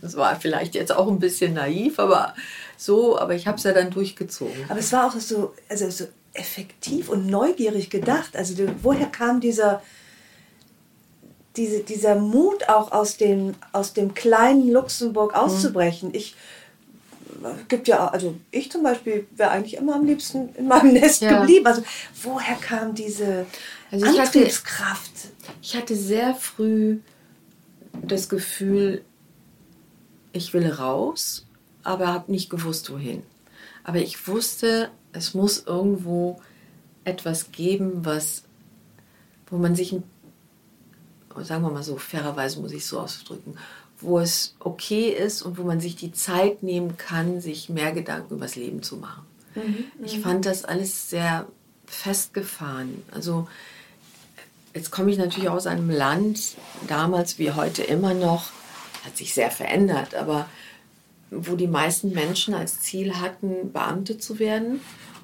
Das 0.00 0.16
war 0.16 0.38
vielleicht 0.38 0.74
jetzt 0.74 0.92
auch 0.92 1.08
ein 1.08 1.18
bisschen 1.18 1.54
naiv, 1.54 1.98
aber 1.98 2.34
so, 2.76 3.18
aber 3.18 3.34
ich 3.34 3.46
habe 3.46 3.56
es 3.56 3.64
ja 3.64 3.72
dann 3.72 3.90
durchgezogen. 3.90 4.64
Aber 4.68 4.80
es 4.80 4.92
war 4.92 5.06
auch 5.06 5.18
so, 5.20 5.54
also 5.68 5.90
so 5.90 6.06
effektiv 6.34 7.08
und 7.08 7.26
neugierig 7.26 7.90
gedacht. 7.90 8.36
Also 8.36 8.54
woher 8.82 9.06
kam 9.06 9.40
dieser, 9.40 9.82
diese, 11.56 11.80
dieser 11.80 12.16
Mut 12.16 12.68
auch 12.68 12.92
aus 12.92 13.16
dem, 13.16 13.54
aus 13.72 13.92
dem 13.92 14.14
kleinen 14.14 14.70
Luxemburg 14.70 15.34
auszubrechen? 15.34 16.10
Mhm. 16.10 16.14
Ich 16.14 16.34
gibt 17.68 17.88
ja, 17.88 18.08
also 18.08 18.36
ich 18.50 18.70
zum 18.70 18.82
Beispiel 18.82 19.26
wäre 19.36 19.50
eigentlich 19.50 19.76
immer 19.76 19.94
am 19.94 20.06
liebsten 20.06 20.54
in 20.54 20.66
meinem 20.66 20.92
Nest 20.94 21.22
ja. 21.22 21.40
geblieben. 21.40 21.66
Also 21.66 21.82
woher 22.22 22.56
kam 22.56 22.94
diese 22.94 23.46
also 23.90 24.06
ich 24.06 24.20
Antriebskraft? 24.20 25.10
Hatte, 25.10 25.56
ich 25.62 25.76
hatte 25.76 25.96
sehr 25.96 26.34
früh 26.34 26.98
das 28.02 28.28
Gefühl, 28.28 29.04
ich 30.32 30.52
will 30.54 30.70
raus, 30.70 31.46
aber 31.82 32.08
habe 32.08 32.30
nicht 32.30 32.50
gewusst, 32.50 32.90
wohin. 32.92 33.22
Aber 33.84 33.98
ich 33.98 34.28
wusste, 34.28 34.90
es 35.12 35.34
muss 35.34 35.64
irgendwo 35.66 36.40
etwas 37.04 37.52
geben, 37.52 38.04
was, 38.04 38.44
wo 39.46 39.56
man 39.56 39.74
sich, 39.74 39.96
sagen 41.36 41.62
wir 41.62 41.70
mal 41.70 41.82
so, 41.82 41.96
fairerweise 41.96 42.60
muss 42.60 42.72
ich 42.72 42.82
es 42.82 42.88
so 42.88 43.00
ausdrücken, 43.00 43.56
wo 44.00 44.18
es 44.18 44.54
okay 44.60 45.08
ist 45.08 45.42
und 45.42 45.58
wo 45.58 45.62
man 45.64 45.80
sich 45.80 45.96
die 45.96 46.12
Zeit 46.12 46.62
nehmen 46.62 46.96
kann, 46.96 47.40
sich 47.40 47.68
mehr 47.68 47.92
Gedanken 47.92 48.34
über 48.34 48.46
das 48.46 48.56
Leben 48.56 48.82
zu 48.82 48.96
machen. 48.96 49.26
Mhm, 49.54 49.84
ich 50.04 50.18
mhm. 50.18 50.22
fand 50.22 50.46
das 50.46 50.64
alles 50.64 51.10
sehr 51.10 51.46
festgefahren. 51.86 53.02
Also 53.10 53.48
jetzt 54.74 54.90
komme 54.90 55.10
ich 55.10 55.18
natürlich 55.18 55.48
aus 55.48 55.66
einem 55.66 55.90
Land, 55.90 56.56
damals 56.86 57.38
wie 57.38 57.52
heute 57.52 57.82
immer 57.82 58.14
noch, 58.14 58.50
hat 59.04 59.16
sich 59.16 59.34
sehr 59.34 59.50
verändert, 59.50 60.14
aber 60.14 60.48
wo 61.30 61.56
die 61.56 61.66
meisten 61.66 62.12
Menschen 62.12 62.54
als 62.54 62.80
Ziel 62.80 63.16
hatten, 63.16 63.72
Beamte 63.72 64.18
zu 64.18 64.38
werden 64.38 64.80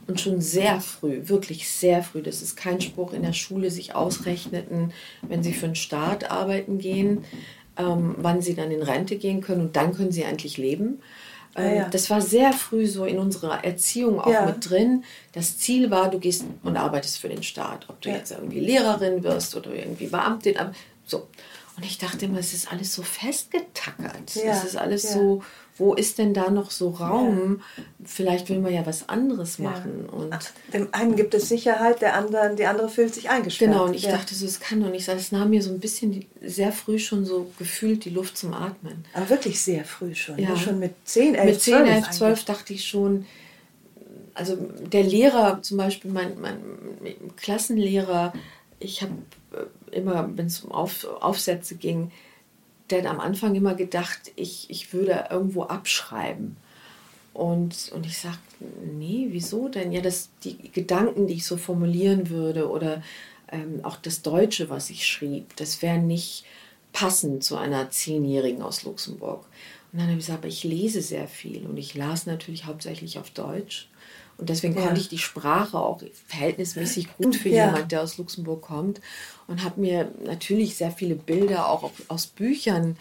und 0.06 0.20
schon 0.20 0.40
sehr 0.40 0.80
früh, 0.80 1.28
wirklich 1.28 1.70
sehr 1.70 2.02
früh, 2.02 2.22
das 2.22 2.42
ist 2.42 2.56
kein 2.56 2.80
Spruch 2.80 3.12
in 3.12 3.22
der 3.22 3.32
Schule, 3.32 3.70
sich 3.70 3.94
ausrechneten, 3.94 4.92
wenn 5.22 5.42
sie 5.42 5.54
für 5.54 5.66
den 5.66 5.76
Staat 5.76 6.30
arbeiten 6.30 6.78
gehen, 6.78 7.24
ähm, 7.76 8.14
wann 8.18 8.40
sie 8.40 8.54
dann 8.54 8.70
in 8.70 8.82
Rente 8.82 9.16
gehen 9.16 9.40
können 9.40 9.62
und 9.62 9.76
dann 9.76 9.94
können 9.94 10.12
sie 10.12 10.22
endlich 10.22 10.56
leben. 10.56 11.00
Ah, 11.54 11.62
ähm, 11.62 11.76
ja. 11.76 11.88
Das 11.88 12.10
war 12.10 12.20
sehr 12.20 12.52
früh 12.52 12.86
so 12.86 13.04
in 13.04 13.18
unserer 13.18 13.64
Erziehung 13.64 14.20
auch 14.20 14.32
ja. 14.32 14.46
mit 14.46 14.68
drin. 14.68 15.04
Das 15.32 15.58
Ziel 15.58 15.90
war, 15.90 16.10
du 16.10 16.18
gehst 16.18 16.44
und 16.62 16.76
arbeitest 16.76 17.18
für 17.18 17.28
den 17.28 17.42
Staat. 17.42 17.88
Ob 17.88 18.00
du 18.00 18.10
ja. 18.10 18.16
jetzt 18.16 18.32
irgendwie 18.32 18.60
Lehrerin 18.60 19.22
wirst 19.22 19.56
oder 19.56 19.72
irgendwie 19.72 20.06
Beamtin. 20.06 20.56
So. 21.06 21.28
Und 21.76 21.84
ich 21.84 21.98
dachte 21.98 22.26
immer, 22.26 22.38
es 22.38 22.54
ist 22.54 22.70
alles 22.70 22.94
so 22.94 23.02
festgetackert. 23.02 24.36
Es 24.36 24.64
ist 24.64 24.76
alles 24.76 25.12
so 25.12 25.42
wo 25.76 25.94
ist 25.94 26.18
denn 26.18 26.34
da 26.34 26.50
noch 26.50 26.70
so 26.70 26.90
Raum? 26.90 27.60
Ja. 27.76 27.82
Vielleicht 28.04 28.48
will 28.48 28.60
man 28.60 28.72
ja 28.72 28.86
was 28.86 29.08
anderes 29.08 29.58
machen. 29.58 30.06
Ja. 30.06 30.12
Und 30.12 30.52
dem 30.72 30.88
einen 30.92 31.16
gibt 31.16 31.34
es 31.34 31.48
Sicherheit, 31.48 32.00
der 32.00 32.14
anderen, 32.14 32.56
die 32.56 32.66
andere 32.66 32.88
fühlt 32.88 33.12
sich 33.12 33.28
eingesperrt. 33.28 33.72
Genau, 33.72 33.84
und 33.84 33.94
ich 33.94 34.04
ja. 34.04 34.12
dachte 34.12 34.34
so, 34.34 34.46
es 34.46 34.60
kann 34.60 34.80
doch 34.80 34.90
nicht 34.90 35.04
sein. 35.04 35.16
Es 35.16 35.32
nahm 35.32 35.50
mir 35.50 35.62
so 35.62 35.70
ein 35.70 35.80
bisschen 35.80 36.24
sehr 36.40 36.70
früh 36.70 36.98
schon 36.98 37.24
so 37.24 37.50
gefühlt 37.58 38.04
die 38.04 38.10
Luft 38.10 38.38
zum 38.38 38.54
Atmen. 38.54 39.04
Aber 39.14 39.28
wirklich 39.30 39.60
sehr 39.60 39.84
früh 39.84 40.14
schon. 40.14 40.38
Ja. 40.38 40.56
Schon 40.56 40.78
mit 40.78 40.92
10, 41.04 41.34
11, 41.34 41.44
Mit 41.46 41.60
10, 41.60 41.74
12 41.74 41.88
11, 41.88 42.10
12 42.10 42.44
dachte 42.44 42.72
ich 42.72 42.84
schon, 42.84 43.26
also 44.34 44.56
der 44.56 45.02
Lehrer 45.02 45.62
zum 45.62 45.78
Beispiel, 45.78 46.10
mein, 46.10 46.40
mein 46.40 46.58
Klassenlehrer, 47.36 48.32
ich 48.78 49.02
habe 49.02 49.12
äh, 49.52 49.96
immer, 49.96 50.30
wenn 50.36 50.46
es 50.46 50.60
um 50.60 50.72
Auf, 50.72 51.04
Aufsätze 51.04 51.76
ging, 51.76 52.12
hat 52.98 53.06
am 53.06 53.20
Anfang 53.20 53.54
immer 53.54 53.74
gedacht, 53.74 54.32
ich, 54.36 54.68
ich 54.70 54.92
würde 54.92 55.28
irgendwo 55.30 55.64
abschreiben. 55.64 56.56
Und, 57.32 57.90
und 57.92 58.06
ich 58.06 58.18
sagte, 58.18 58.40
nee, 58.84 59.26
wieso 59.30 59.68
denn? 59.68 59.92
Ja, 59.92 60.00
das, 60.00 60.30
die 60.44 60.70
Gedanken, 60.70 61.26
die 61.26 61.34
ich 61.34 61.46
so 61.46 61.56
formulieren 61.56 62.30
würde 62.30 62.70
oder 62.70 63.02
ähm, 63.50 63.80
auch 63.82 63.96
das 63.96 64.22
Deutsche, 64.22 64.70
was 64.70 64.90
ich 64.90 65.06
schrieb, 65.06 65.56
das 65.56 65.82
wäre 65.82 65.98
nicht 65.98 66.44
passend 66.92 67.42
zu 67.42 67.56
einer 67.56 67.90
Zehnjährigen 67.90 68.62
aus 68.62 68.84
Luxemburg. 68.84 69.44
Und 69.92 69.98
dann 69.98 70.08
habe 70.08 70.18
ich 70.18 70.26
gesagt, 70.26 70.40
aber 70.40 70.48
ich 70.48 70.64
lese 70.64 71.02
sehr 71.02 71.28
viel 71.28 71.66
und 71.66 71.76
ich 71.76 71.94
las 71.94 72.26
natürlich 72.26 72.66
hauptsächlich 72.66 73.18
auf 73.18 73.30
Deutsch. 73.30 73.88
Und 74.36 74.48
deswegen 74.48 74.76
ja. 74.76 74.82
konnte 74.82 75.00
ich 75.00 75.08
die 75.08 75.18
Sprache 75.18 75.78
auch 75.78 76.02
verhältnismäßig 76.26 77.16
gut 77.16 77.36
für 77.36 77.48
ja. 77.48 77.66
jemand, 77.66 77.92
der 77.92 78.02
aus 78.02 78.18
Luxemburg 78.18 78.62
kommt. 78.62 79.00
Und 79.46 79.62
habe 79.62 79.80
mir 79.80 80.10
natürlich 80.24 80.76
sehr 80.76 80.90
viele 80.90 81.14
Bilder 81.14 81.68
auch 81.68 81.90
aus 82.08 82.26
Büchern 82.26 82.96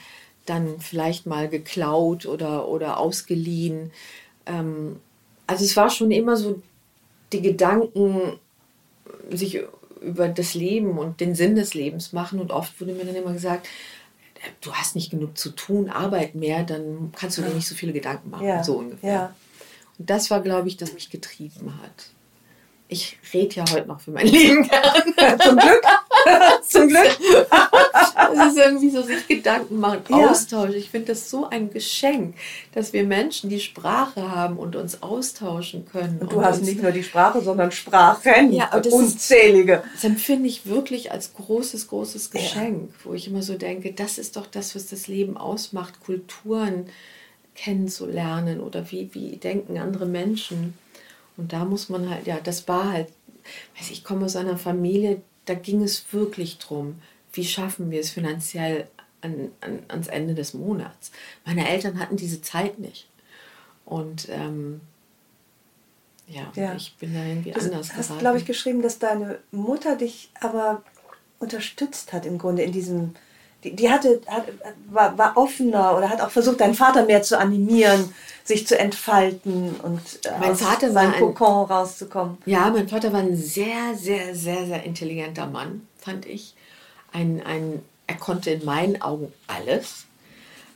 dann 0.46 0.80
vielleicht 0.80 1.26
mal 1.26 1.48
geklaut 1.48 2.26
oder, 2.26 2.68
oder 2.68 3.00
ausgeliehen. 3.00 3.92
Ähm, 4.46 4.98
also 5.48 5.64
es 5.66 5.76
war 5.76 5.90
schon 5.90 6.12
immer 6.12 6.36
so 6.36 6.62
die 7.32 7.42
Gedanken, 7.42 8.34
sich 9.30 9.62
über 10.02 10.28
das 10.28 10.54
Leben 10.54 10.98
und 10.98 11.22
den 11.22 11.34
Sinn 11.34 11.56
des 11.56 11.74
Lebens 11.74 12.14
machen. 12.14 12.40
Und 12.40 12.52
oft 12.52 12.80
wurde 12.80 12.94
mir 12.94 13.06
dann 13.06 13.16
immer 13.16 13.34
gesagt, 13.34 13.68
du 14.62 14.74
hast 14.74 14.96
nicht 14.96 15.12
genug 15.12 15.38
zu 15.38 15.52
tun, 15.52 15.90
Arbeit 15.90 16.36
mehr, 16.36 16.64
dann 16.64 17.14
kannst 17.16 17.38
du 17.38 17.42
dir 17.42 17.54
nicht 17.54 17.68
so 17.68 17.76
viele 17.76 17.94
Gedanken 17.94 18.30
machen, 18.30 18.46
Ja. 18.46 18.64
so 18.64 18.78
ungefähr. 18.78 19.14
Ja. 19.14 19.36
Und 20.00 20.10
das 20.10 20.30
war, 20.32 20.42
glaube 20.42 20.68
ich, 20.68 20.78
das 20.78 20.94
mich 20.94 21.10
getrieben 21.10 21.74
hat. 21.82 22.08
Ich 22.90 23.18
rede 23.34 23.56
ja 23.56 23.66
heute 23.72 23.88
noch 23.88 24.02
für 24.02 24.12
mein 24.12 24.28
Leben 24.28 24.68
gern. 24.68 25.40
Zum 25.40 25.58
Glück. 25.58 25.82
Zum 26.68 26.88
Glück. 26.90 27.18
Es 28.34 28.52
ist 28.52 28.58
irgendwie 28.58 28.90
so, 28.92 29.02
sich 29.02 29.28
Gedanken 29.28 29.80
machen, 29.80 30.04
Ja. 30.10 30.30
Austausch. 30.30 30.76
Ich 30.76 30.90
finde 30.92 31.08
das 31.08 31.30
so 31.30 31.50
ein 31.50 31.72
Geschenk, 31.72 32.36
dass 32.74 32.94
wir 32.94 33.04
Menschen 33.04 33.50
die 33.50 33.60
Sprache 33.60 34.30
haben 34.30 34.58
und 34.58 34.76
uns 34.76 35.02
austauschen 35.02 35.86
können. 35.86 36.20
Und 36.20 36.32
du 36.34 36.42
hast 36.44 36.60
uns, 36.60 36.68
nicht 36.68 36.84
nur 36.84 36.92
die 36.92 37.04
Sprache, 37.04 37.42
sondern 37.42 37.72
Sprachen. 37.72 38.52
Ja, 38.52 38.70
aber 38.72 38.82
das 38.82 38.94
ist- 38.94 39.00
unzählige. 39.00 39.84
Das 39.94 40.04
empfinde 40.04 40.48
ich 40.48 40.66
wirklich 40.68 41.12
als 41.12 41.34
großes, 41.34 41.88
großes 41.88 42.30
Geschenk, 42.32 42.92
wo 43.04 43.14
ich 43.14 43.28
immer 43.28 43.42
so 43.42 43.56
denke, 43.58 43.94
das 43.94 44.18
ist 44.18 44.36
doch 44.36 44.46
das, 44.46 44.76
was 44.76 44.88
das 44.88 45.08
Leben 45.08 45.36
ausmacht, 45.38 46.00
Kulturen 46.04 46.86
kennenzulernen 47.56 48.60
oder 48.60 48.90
wie, 48.92 49.14
wie 49.14 49.38
denken 49.38 49.78
andere 49.78 50.06
Menschen. 50.06 50.74
Und 51.38 51.54
da 51.54 51.66
muss 51.66 51.90
man 51.90 52.10
halt, 52.10 52.28
ja, 52.28 52.40
das 52.44 52.68
war 52.68 52.92
halt, 52.92 53.08
weiß 53.80 53.92
ich, 53.92 54.04
komme 54.04 54.26
aus 54.26 54.36
einer 54.36 54.58
Familie, 54.58 55.22
da 55.46 55.54
ging 55.56 55.84
es 55.84 56.14
wirklich 56.14 56.58
drum, 56.60 57.02
wie 57.34 57.44
schaffen 57.46 57.92
wir 57.92 58.00
es 58.00 58.10
finanziell 58.12 58.88
an, 59.22 59.50
an, 59.62 59.80
ans 59.88 60.08
Ende 60.08 60.36
des 60.36 60.54
Monats. 60.54 61.12
Meine 61.46 61.68
Eltern 61.68 62.00
hatten 62.00 62.16
diese 62.18 62.42
Zeit 62.42 62.80
nicht. 62.80 63.08
Und 63.86 64.28
ähm, 64.30 64.82
ja, 66.28 66.52
Ja. 66.56 66.76
ich 66.76 66.96
bin 67.00 67.14
da 67.14 67.24
irgendwie 67.26 67.52
Du 67.52 67.60
anders 67.60 67.94
hast, 67.94 68.08
geraten. 68.08 68.20
glaube 68.20 68.38
ich, 68.38 68.46
geschrieben, 68.46 68.82
dass 68.82 69.00
deine 69.00 69.40
Mutter 69.52 69.96
dich 69.96 70.30
aber 70.40 70.84
unterstützt 71.40 72.14
hat 72.14 72.26
im 72.26 72.38
Grunde 72.38 72.64
in 72.64 72.72
diesem. 72.72 73.16
Die, 73.64 73.76
die 73.76 73.90
hatte, 73.90 74.22
hat, 74.28 74.46
war, 74.90 75.18
war 75.18 75.38
offener 75.38 75.98
oder 75.98 76.10
hat 76.10 76.22
auch 76.22 76.30
versucht, 76.30 76.60
deinen 76.62 76.74
Vater 76.76 77.06
mehr 77.06 77.22
zu 77.24 77.38
animieren, 77.40 78.14
sich 78.44 78.68
zu 78.68 78.78
entfalten 78.78 79.76
und 79.82 80.02
äh, 80.26 80.32
Mein 80.40 80.52
aus 80.52 80.62
Vater 80.62 80.92
seinem 80.92 81.14
ein- 81.14 81.20
Kokon 81.20 81.66
rauszukommen. 81.66 82.38
Ja, 82.46 82.70
mein 82.70 82.90
Vater 82.90 83.14
war 83.14 83.20
ein 83.22 83.36
sehr, 83.38 83.96
sehr, 83.96 84.36
sehr, 84.36 84.66
sehr 84.66 84.84
intelligenter 84.84 85.46
Mann, 85.48 85.88
fand 85.98 86.26
ich. 86.26 86.54
Ein, 87.14 87.42
ein, 87.46 87.82
er 88.08 88.16
konnte 88.16 88.52
in 88.52 88.66
meinen 88.66 89.02
Augen 89.02 89.32
alles. 89.48 90.06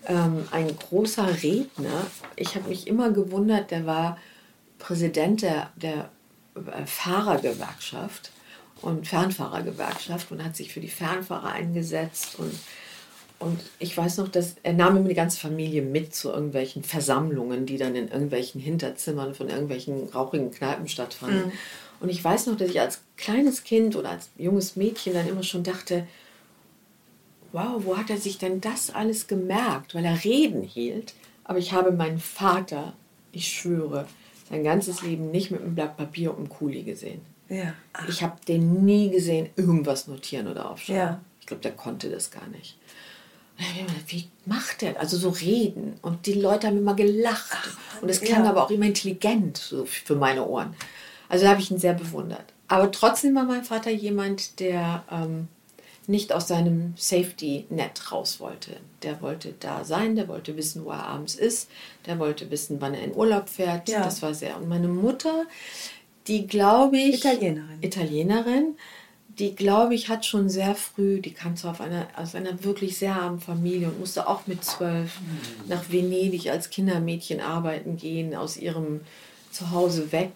Ähm, 0.07 0.47
ein 0.51 0.67
großer 0.77 1.27
Redner. 1.43 2.07
Ich 2.37 2.55
habe 2.55 2.69
mich 2.69 2.87
immer 2.87 3.09
gewundert, 3.11 3.71
der 3.71 3.85
war 3.85 4.17
Präsident 4.79 5.41
der, 5.41 5.69
der 5.75 6.09
äh, 6.55 6.85
Fahrergewerkschaft 6.85 8.31
und 8.81 9.07
Fernfahrergewerkschaft 9.07 10.31
und 10.31 10.43
hat 10.43 10.55
sich 10.55 10.73
für 10.73 10.79
die 10.79 10.87
Fernfahrer 10.87 11.51
eingesetzt 11.51 12.37
und 12.37 12.51
und 13.39 13.59
ich 13.77 13.95
weiß 13.95 14.17
noch, 14.17 14.29
dass 14.29 14.55
er 14.63 14.73
nahm 14.73 14.97
immer 14.97 15.09
die 15.09 15.13
ganze 15.13 15.39
Familie 15.39 15.83
mit 15.83 16.15
zu 16.15 16.31
irgendwelchen 16.31 16.83
Versammlungen, 16.83 17.67
die 17.67 17.77
dann 17.77 17.95
in 17.95 18.07
irgendwelchen 18.07 18.59
Hinterzimmern 18.59 19.35
von 19.35 19.49
irgendwelchen 19.49 20.09
rauchigen 20.09 20.49
Kneipen 20.49 20.87
stattfanden. 20.87 21.51
Und 21.99 22.09
ich 22.09 22.23
weiß 22.23 22.47
noch, 22.47 22.57
dass 22.57 22.71
ich 22.71 22.79
als 22.79 23.01
kleines 23.15 23.63
Kind 23.63 23.95
oder 23.95 24.09
als 24.09 24.29
junges 24.37 24.75
Mädchen 24.75 25.13
dann 25.13 25.27
immer 25.27 25.43
schon 25.43 25.63
dachte, 25.63 26.07
wow, 27.51 27.83
wo 27.83 27.95
hat 27.97 28.09
er 28.09 28.17
sich 28.17 28.39
denn 28.39 28.59
das 28.59 28.89
alles 28.89 29.27
gemerkt? 29.27 29.93
Weil 29.93 30.05
er 30.05 30.23
Reden 30.23 30.63
hielt. 30.63 31.13
Aber 31.43 31.59
ich 31.59 31.73
habe 31.73 31.91
meinen 31.91 32.19
Vater, 32.19 32.93
ich 33.31 33.47
schwöre, 33.47 34.07
sein 34.49 34.63
ganzes 34.63 35.01
Leben 35.01 35.29
nicht 35.29 35.51
mit 35.51 35.61
einem 35.61 35.75
Blatt 35.75 35.97
Papier 35.97 36.31
und 36.31 36.37
einem 36.37 36.49
Kuli 36.49 36.83
gesehen. 36.83 37.21
Ja. 37.49 37.73
Ach, 37.93 38.07
Ich 38.07 38.23
habe 38.23 38.37
den 38.47 38.85
nie 38.85 39.09
gesehen, 39.09 39.49
irgendwas 39.55 40.07
notieren 40.07 40.47
oder 40.47 40.69
aufschreiben. 40.71 41.01
Ja. 41.01 41.21
Ich 41.39 41.47
glaube, 41.47 41.61
der 41.63 41.71
konnte 41.71 42.09
das 42.09 42.31
gar 42.31 42.47
nicht. 42.47 42.77
Wie 44.07 44.27
macht 44.45 44.81
der? 44.81 44.99
Also 44.99 45.17
so 45.17 45.29
reden. 45.29 45.97
Und 46.01 46.25
die 46.27 46.33
Leute 46.33 46.67
haben 46.67 46.77
immer 46.77 46.93
gelacht. 46.93 47.57
und 48.01 48.09
es 48.09 48.21
klang 48.21 48.43
ja. 48.43 48.49
aber 48.51 48.63
auch 48.63 48.69
immer 48.69 48.85
intelligent 48.85 49.57
so 49.57 49.85
für 49.85 50.15
meine 50.15 50.45
Ohren. 50.45 50.75
Also 51.29 51.45
da 51.45 51.51
habe 51.51 51.61
ich 51.61 51.71
ihn 51.71 51.79
sehr 51.79 51.93
bewundert. 51.93 52.53
Aber 52.67 52.91
trotzdem 52.91 53.33
war 53.35 53.43
mein 53.45 53.63
Vater 53.63 53.89
jemand, 53.89 54.59
der 54.59 55.03
ähm, 55.09 55.47
nicht 56.05 56.31
aus 56.31 56.47
seinem 56.47 56.93
Safety-Net 56.95 58.11
raus 58.11 58.39
wollte. 58.39 58.77
Der 59.03 59.21
wollte 59.21 59.53
da 59.59 59.83
sein, 59.83 60.15
der 60.15 60.27
wollte 60.27 60.55
wissen, 60.55 60.85
wo 60.85 60.91
er 60.91 61.05
abends 61.05 61.35
ist, 61.35 61.69
der 62.05 62.19
wollte 62.19 62.49
wissen, 62.51 62.79
wann 62.79 62.93
er 62.93 63.03
in 63.03 63.15
Urlaub 63.15 63.49
fährt. 63.49 63.89
Ja. 63.89 64.03
Das 64.03 64.21
war 64.21 64.33
sehr. 64.33 64.57
Und 64.57 64.69
meine 64.69 64.87
Mutter, 64.87 65.45
die 66.27 66.47
glaube 66.47 66.97
ich. 66.97 67.23
Italienerin. 67.23 67.77
Italienerin, 67.81 68.75
die 69.27 69.55
glaube 69.55 69.93
ich 69.95 70.09
hat 70.09 70.25
schon 70.25 70.49
sehr 70.49 70.75
früh, 70.75 71.21
die 71.21 71.33
kam 71.33 71.55
zwar 71.55 71.71
auf 71.71 71.81
einer, 71.81 72.07
aus 72.15 72.35
einer 72.35 72.63
wirklich 72.63 72.97
sehr 72.97 73.15
armen 73.15 73.39
Familie 73.39 73.87
und 73.87 73.99
musste 73.99 74.27
auch 74.27 74.47
mit 74.47 74.63
zwölf 74.63 75.19
nach 75.67 75.91
Venedig 75.91 76.49
als 76.49 76.69
Kindermädchen 76.69 77.39
arbeiten 77.39 77.97
gehen, 77.97 78.35
aus 78.35 78.57
ihrem 78.57 79.01
Zuhause 79.51 80.11
weg. 80.11 80.31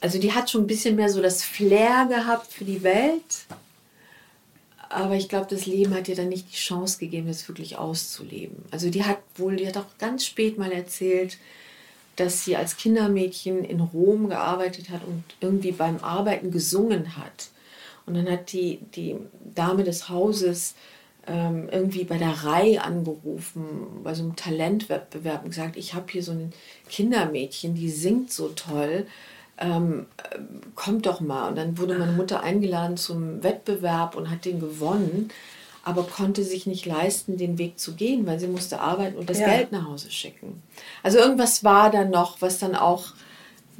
Also 0.00 0.18
die 0.18 0.32
hat 0.32 0.50
schon 0.50 0.62
ein 0.62 0.66
bisschen 0.66 0.96
mehr 0.96 1.10
so 1.10 1.20
das 1.20 1.42
Flair 1.42 2.06
gehabt 2.08 2.52
für 2.52 2.64
die 2.64 2.82
Welt. 2.82 3.44
Aber 4.88 5.14
ich 5.14 5.28
glaube, 5.28 5.46
das 5.48 5.66
Leben 5.66 5.94
hat 5.94 6.08
ihr 6.08 6.16
dann 6.16 6.28
nicht 6.28 6.50
die 6.50 6.56
Chance 6.56 6.98
gegeben, 6.98 7.28
das 7.28 7.46
wirklich 7.46 7.76
auszuleben. 7.76 8.64
Also 8.70 8.90
die 8.90 9.04
hat 9.04 9.18
wohl, 9.36 9.56
die 9.56 9.66
hat 9.66 9.76
auch 9.76 9.86
ganz 9.98 10.24
spät 10.24 10.58
mal 10.58 10.72
erzählt, 10.72 11.38
dass 12.16 12.44
sie 12.44 12.56
als 12.56 12.76
Kindermädchen 12.76 13.64
in 13.64 13.80
Rom 13.80 14.28
gearbeitet 14.28 14.90
hat 14.90 15.02
und 15.06 15.24
irgendwie 15.40 15.72
beim 15.72 15.98
Arbeiten 15.98 16.50
gesungen 16.50 17.16
hat. 17.16 17.48
Und 18.06 18.14
dann 18.14 18.28
hat 18.28 18.52
die, 18.52 18.80
die 18.94 19.16
Dame 19.54 19.84
des 19.84 20.08
Hauses 20.08 20.74
ähm, 21.26 21.68
irgendwie 21.70 22.04
bei 22.04 22.18
der 22.18 22.44
Rai 22.44 22.80
angerufen, 22.80 24.02
bei 24.02 24.14
so 24.14 24.22
einem 24.22 24.36
Talentwettbewerb 24.36 25.44
und 25.44 25.50
gesagt, 25.50 25.76
ich 25.76 25.94
habe 25.94 26.10
hier 26.10 26.22
so 26.22 26.32
ein 26.32 26.52
Kindermädchen, 26.88 27.74
die 27.74 27.90
singt 27.90 28.32
so 28.32 28.48
toll, 28.48 29.06
ähm, 29.58 30.06
äh, 30.16 30.38
kommt 30.74 31.06
doch 31.06 31.20
mal. 31.20 31.48
Und 31.48 31.56
dann 31.56 31.78
wurde 31.78 31.98
meine 31.98 32.12
Mutter 32.12 32.42
eingeladen 32.42 32.96
zum 32.96 33.42
Wettbewerb 33.42 34.16
und 34.16 34.30
hat 34.30 34.44
den 34.44 34.60
gewonnen, 34.60 35.30
aber 35.84 36.02
konnte 36.04 36.44
sich 36.44 36.66
nicht 36.66 36.84
leisten, 36.86 37.36
den 37.36 37.58
Weg 37.58 37.78
zu 37.78 37.94
gehen, 37.94 38.26
weil 38.26 38.38
sie 38.38 38.46
musste 38.46 38.80
arbeiten 38.80 39.16
und 39.16 39.30
das 39.30 39.38
Ja. 39.38 39.46
Geld 39.48 39.72
nach 39.72 39.86
Hause 39.86 40.10
schicken. 40.10 40.62
Also 41.02 41.18
irgendwas 41.18 41.64
war 41.64 41.90
da 41.90 42.04
noch, 42.04 42.40
was 42.42 42.58
dann 42.58 42.74
auch 42.76 43.14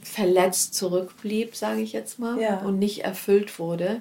verletzt 0.02 0.74
zurückblieb, 0.74 1.54
sage 1.54 1.82
ich 1.82 1.92
jetzt 1.92 2.18
mal, 2.18 2.40
Ja. 2.40 2.60
und 2.60 2.78
nicht 2.78 3.04
erfüllt 3.04 3.58
wurde. 3.58 4.00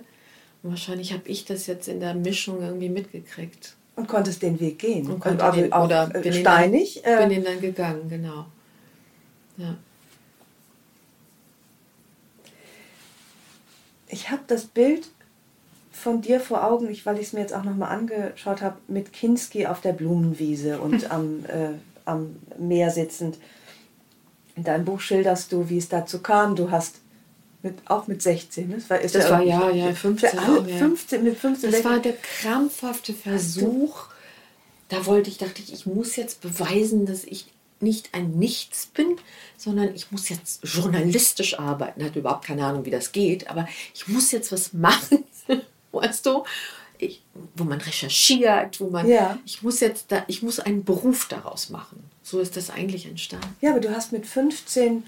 Und 0.63 0.71
wahrscheinlich 0.71 1.13
habe 1.13 1.27
ich 1.27 1.45
das 1.45 1.67
jetzt 1.67 1.88
in 1.88 1.99
der 1.99 2.13
Mischung 2.13 2.62
irgendwie 2.62 2.89
mitgekriegt. 2.89 3.75
Und 3.95 4.07
konntest 4.07 4.41
den 4.41 4.59
Weg 4.62 4.79
gehen. 4.79 5.09
Und 5.09 5.19
konnte 5.19 5.47
auch, 5.47 5.53
den, 5.53 5.73
auch, 5.73 5.85
oder 5.85 6.09
äh, 6.15 6.21
bin 6.21 6.33
steinig. 6.33 7.01
Dann, 7.03 7.13
äh, 7.13 7.27
bin 7.27 7.29
den 7.29 7.43
dann 7.43 7.62
gegangen, 7.62 8.09
genau. 8.09 8.45
Ja. 9.57 9.75
Ich 14.07 14.31
habe 14.31 14.41
das 14.47 14.65
Bild 14.65 15.09
von 15.99 16.21
dir 16.21 16.39
vor 16.39 16.63
Augen, 16.63 16.89
ich, 16.89 17.05
weil 17.05 17.17
ich 17.19 17.27
es 17.27 17.33
mir 17.33 17.41
jetzt 17.41 17.53
auch 17.53 17.63
nochmal 17.63 17.91
angeschaut 17.95 18.62
habe, 18.62 18.77
mit 18.88 19.13
Kinski 19.13 19.65
auf 19.67 19.81
der 19.81 19.93
Blumenwiese 19.93 20.79
und 20.79 21.12
am, 21.12 21.45
äh, 21.45 21.69
am 22.05 22.35
Meer 22.57 22.91
sitzend. 22.91 23.38
In 24.55 24.63
deinem 24.63 24.85
Buch 24.85 24.99
schilderst 24.99 25.51
du, 25.51 25.69
wie 25.69 25.77
es 25.77 25.89
dazu 25.89 26.19
kam. 26.19 26.55
Du 26.55 26.71
hast 26.71 26.95
mit, 27.62 27.75
auch 27.85 28.07
mit 28.07 28.21
16, 28.21 28.67
ne? 28.69 28.75
das 28.75 28.89
war, 28.89 28.99
Das 28.99 29.13
war 29.29 29.43
irgendwie- 29.43 29.77
ja, 29.79 29.88
ja, 29.88 29.93
15 29.93 30.29
Für 30.29 30.39
alle, 30.39 30.59
auch, 30.62 30.67
ja. 30.67 30.77
15, 30.77 31.23
mit 31.23 31.38
15, 31.38 31.71
Das 31.71 31.83
war 31.83 31.93
16. 31.95 32.12
der 32.12 32.21
krampfhafte 32.21 33.13
Versuch. 33.13 34.07
Da 34.88 35.05
wollte 35.05 35.29
ich, 35.29 35.38
dachte 35.38 35.62
ich, 35.62 35.71
ich 35.73 35.85
muss 35.85 36.15
jetzt 36.15 36.41
beweisen, 36.41 37.05
dass 37.05 37.23
ich 37.23 37.47
nicht 37.81 38.09
ein 38.13 38.31
Nichts 38.39 38.88
bin, 38.88 39.15
sondern 39.55 39.93
ich 39.95 40.12
muss 40.12 40.27
jetzt 40.29 40.62
journalistisch 40.65 41.59
arbeiten. 41.59 42.03
Hatte 42.03 42.19
überhaupt 42.19 42.45
keine 42.45 42.65
Ahnung, 42.65 42.85
wie 42.85 42.89
das 42.91 43.12
geht, 43.12 43.49
aber 43.49 43.67
ich 43.93 44.07
muss 44.07 44.31
jetzt 44.31 44.51
was 44.51 44.73
machen, 44.73 45.23
weißt 45.91 46.25
du? 46.25 46.43
Ich, 46.97 47.23
wo 47.56 47.63
man 47.63 47.80
recherchiert, 47.80 48.80
wo 48.82 48.89
man, 48.89 49.08
Ja. 49.08 49.38
ich 49.45 49.63
muss 49.63 49.80
jetzt 49.80 50.12
da, 50.12 50.23
ich 50.28 50.41
muss 50.43 50.60
einen 50.60 50.84
Beruf 50.84 51.28
daraus 51.30 51.69
machen. 51.69 52.04
So 52.23 52.39
ist 52.39 52.58
das 52.58 52.69
eigentlich 52.69 53.06
entstanden. 53.06 53.56
Ja, 53.62 53.71
aber 53.71 53.80
du 53.80 53.95
hast 53.95 54.12
mit 54.12 54.25
15 54.28 55.04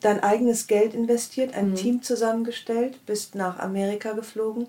dein 0.00 0.22
eigenes 0.22 0.68
Geld 0.68 0.94
investiert, 0.94 1.50
Mhm. 1.50 1.58
ein 1.58 1.74
Team 1.74 2.02
zusammengestellt, 2.02 3.04
bist 3.04 3.34
nach 3.34 3.58
Amerika 3.58 4.12
geflogen. 4.12 4.68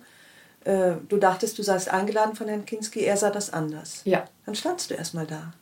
Äh, 0.65 0.93
Du 1.07 1.17
dachtest, 1.17 1.57
du 1.59 1.63
seist 1.63 1.87
eingeladen 1.89 2.35
von 2.35 2.47
Herrn 2.47 2.65
Kinski, 2.65 3.01
er 3.01 3.15
sah 3.15 3.29
das 3.29 3.53
anders. 3.53 4.01
Ja. 4.05 4.27
Dann 4.47 4.55
standst 4.55 4.89
du 4.89 4.95
erstmal 4.95 5.27
da. 5.27 5.53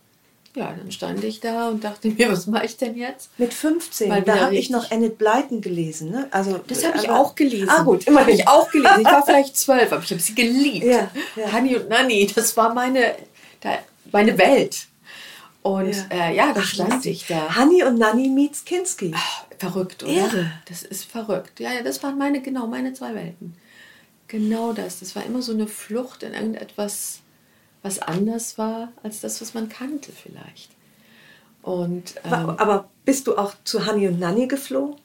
Ja, 0.55 0.73
dann 0.75 0.91
stand 0.91 1.23
ich 1.23 1.39
da 1.39 1.69
und 1.69 1.83
dachte 1.83 2.09
mir, 2.09 2.31
was 2.31 2.47
mache 2.47 2.65
ich 2.65 2.77
denn 2.77 2.95
jetzt? 2.97 3.29
Mit 3.37 3.53
15, 3.53 4.09
Mal 4.09 4.21
da 4.23 4.39
habe 4.39 4.55
ich 4.55 4.69
noch 4.71 4.89
Enid 4.91 5.17
Blyton 5.17 5.61
gelesen. 5.61 6.09
Ne? 6.11 6.27
Also, 6.31 6.59
Das 6.67 6.83
habe 6.83 6.97
ich 6.97 7.09
auch 7.09 7.35
gelesen. 7.35 7.69
Ah 7.69 7.83
gut, 7.83 8.01
Habe 8.07 8.11
immerhin. 8.11 8.35
ich 8.35 8.47
auch 8.47 8.69
gelesen. 8.71 9.01
Ich 9.01 9.05
war 9.05 9.23
vielleicht 9.25 9.55
zwölf, 9.57 9.91
aber 9.91 10.01
ich 10.03 10.09
habe 10.11 10.21
sie 10.21 10.33
geliebt. 10.35 10.85
Ja, 10.85 11.11
ja. 11.35 11.51
Honey 11.53 11.75
und 11.75 11.89
Nanny, 11.89 12.25
das 12.33 12.57
war 12.57 12.73
meine, 12.73 13.15
meine 14.11 14.37
Welt. 14.37 14.87
Und 15.61 15.93
Ja. 15.93 16.29
äh, 16.29 16.35
ja 16.35 16.53
da 16.53 16.61
Ach, 16.63 16.65
stand 16.67 17.05
ich 17.05 17.27
da. 17.27 17.55
Honey 17.57 17.83
und 17.83 17.99
Nanny 17.99 18.29
meets 18.29 18.63
Kinski. 18.65 19.11
Ah, 19.15 19.19
Verrückt, 19.59 20.03
oder? 20.03 20.11
Irre. 20.13 20.51
Das 20.69 20.83
ist 20.83 21.05
verrückt. 21.05 21.59
Ja, 21.59 21.73
ja, 21.73 21.81
das 21.81 22.01
waren 22.03 22.17
meine, 22.17 22.41
genau, 22.41 22.67
meine 22.67 22.93
zwei 22.93 23.13
Welten. 23.15 23.55
Genau 24.27 24.71
das. 24.73 24.99
Das 24.99 25.15
war 25.15 25.25
immer 25.25 25.41
so 25.41 25.51
eine 25.51 25.67
Flucht 25.67 26.23
in 26.23 26.33
irgendetwas 26.33 27.19
was 27.83 27.99
anders 27.99 28.57
war 28.57 28.91
als 29.03 29.21
das, 29.21 29.41
was 29.41 29.53
man 29.53 29.69
kannte 29.69 30.11
vielleicht. 30.11 30.71
Und, 31.61 32.15
ähm, 32.23 32.31
aber 32.31 32.89
bist 33.03 33.27
du 33.27 33.37
auch 33.37 33.53
zu 33.63 33.85
Hani 33.85 34.07
und 34.07 34.19
Nanny 34.19 34.47
geflogen? 34.47 34.95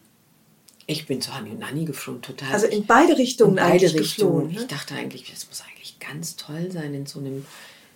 Ich 0.87 1.07
bin 1.07 1.21
zu 1.21 1.35
Hani 1.35 1.51
und 1.51 1.59
Nanny 1.61 1.85
geflogen, 1.85 2.23
total. 2.23 2.53
Also 2.53 2.67
in 2.67 2.87
beide 2.87 3.17
Richtungen 3.17 3.57
in 3.59 3.65
beide 3.65 3.93
Richtungen. 3.93 4.03
Geflogen, 4.03 4.53
ne? 4.53 4.61
Ich 4.61 4.67
dachte 4.67 4.95
eigentlich, 4.95 5.31
das 5.31 5.47
muss 5.49 5.63
eigentlich 5.63 5.99
ganz 5.99 6.37
toll 6.37 6.71
sein, 6.71 6.95
in 6.95 7.07
so 7.07 7.19
einem, 7.21 7.47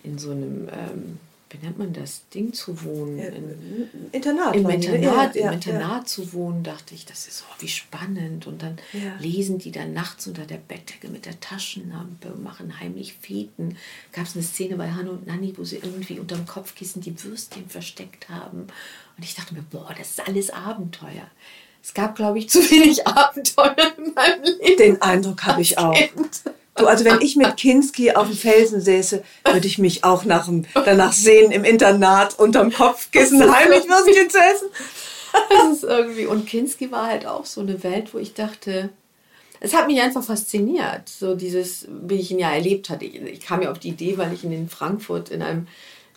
in 0.03 0.17
so 0.17 0.31
einem 0.31 0.69
ähm, 0.69 1.19
wie 1.49 1.65
nennt 1.65 1.77
man 1.77 1.93
das, 1.93 2.27
Ding 2.29 2.51
zu 2.53 2.83
wohnen. 2.83 3.19
In, 3.19 3.89
Internat. 4.11 4.55
Im 4.55 4.69
Internat, 4.69 5.35
ja, 5.35 5.47
im 5.47 5.53
Internat 5.53 6.01
ja. 6.01 6.05
zu 6.05 6.33
wohnen, 6.33 6.63
dachte 6.63 6.93
ich, 6.93 7.05
das 7.05 7.27
ist 7.27 7.43
oh, 7.47 7.55
wie 7.59 7.67
spannend. 7.67 8.47
Und 8.47 8.61
dann 8.63 8.77
ja. 8.93 9.15
lesen 9.19 9.57
die 9.57 9.71
dann 9.71 9.93
nachts 9.93 10.27
unter 10.27 10.45
der 10.45 10.57
Bettdecke 10.57 11.07
mit 11.07 11.25
der 11.25 11.39
Taschenlampe 11.39 12.33
und 12.33 12.43
machen 12.43 12.79
heimlich 12.79 13.13
Feten. 13.13 13.77
Gab 14.11 14.25
es 14.25 14.35
eine 14.35 14.43
Szene 14.43 14.75
bei 14.75 14.91
Hanno 14.91 15.11
und 15.11 15.27
Nanni, 15.27 15.53
wo 15.57 15.63
sie 15.63 15.77
irgendwie 15.77 16.19
unterm 16.19 16.45
Kopfkissen 16.45 17.01
die 17.01 17.23
Würstchen 17.23 17.69
versteckt 17.69 18.29
haben. 18.29 18.67
Und 19.17 19.23
ich 19.23 19.35
dachte 19.35 19.53
mir, 19.53 19.63
boah, 19.71 19.93
das 19.97 20.11
ist 20.11 20.27
alles 20.27 20.49
Abenteuer. 20.49 21.29
Es 21.81 21.93
gab, 21.93 22.15
glaube 22.15 22.39
ich, 22.39 22.49
zu 22.49 22.59
wenig 22.59 23.07
Abenteuer 23.07 23.93
in 23.97 24.13
meinem 24.13 24.43
Leben. 24.43 24.77
Den 24.77 25.01
Eindruck 25.01 25.43
habe 25.43 25.61
ich 25.61 25.77
auch. 25.77 25.97
Du, 26.77 26.85
also 26.85 27.05
wenn 27.05 27.21
ich 27.21 27.35
mit 27.35 27.57
Kinski 27.57 28.11
auf 28.11 28.27
dem 28.27 28.37
Felsen 28.37 28.81
säße, 28.81 29.23
würde 29.45 29.67
ich 29.67 29.77
mich 29.77 30.03
auch 30.03 30.25
nach, 30.25 30.49
danach 30.73 31.13
sehen, 31.13 31.51
im 31.51 31.63
Internat 31.63 32.37
unterm 32.39 32.71
Kopfkissen 32.71 33.39
heimlich 33.51 33.87
Würstchen 33.87 34.29
zu 34.29 34.37
essen. 34.37 34.67
Das 35.49 35.77
ist 35.77 35.83
irgendwie, 35.83 36.25
und 36.25 36.47
Kinski 36.47 36.91
war 36.91 37.07
halt 37.07 37.25
auch 37.25 37.45
so 37.45 37.61
eine 37.61 37.83
Welt, 37.83 38.13
wo 38.13 38.17
ich 38.17 38.33
dachte, 38.33 38.89
es 39.59 39.73
hat 39.73 39.87
mich 39.87 40.01
einfach 40.01 40.23
fasziniert, 40.23 41.09
so 41.09 41.35
dieses, 41.35 41.87
wie 41.89 42.15
ich 42.15 42.31
ihn 42.31 42.39
ja 42.39 42.51
erlebt 42.51 42.89
hatte. 42.89 43.05
Ich, 43.05 43.15
ich 43.15 43.39
kam 43.41 43.61
ja 43.61 43.71
auf 43.71 43.79
die 43.79 43.89
Idee, 43.89 44.17
weil 44.17 44.33
ich 44.33 44.43
ihn 44.43 44.51
in 44.51 44.69
Frankfurt 44.69 45.29
in 45.29 45.41
einem, 45.41 45.67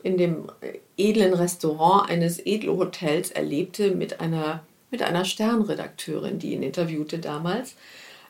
in 0.02 0.16
dem 0.16 0.50
edlen 0.96 1.34
Restaurant 1.34 2.10
eines 2.10 2.44
Edelhotels 2.44 3.30
erlebte 3.30 3.94
mit 3.94 4.20
einer, 4.20 4.62
mit 4.90 5.02
einer 5.02 5.24
Sternredakteurin, 5.24 6.38
die 6.38 6.52
ihn 6.52 6.62
interviewte 6.62 7.18
damals. 7.18 7.74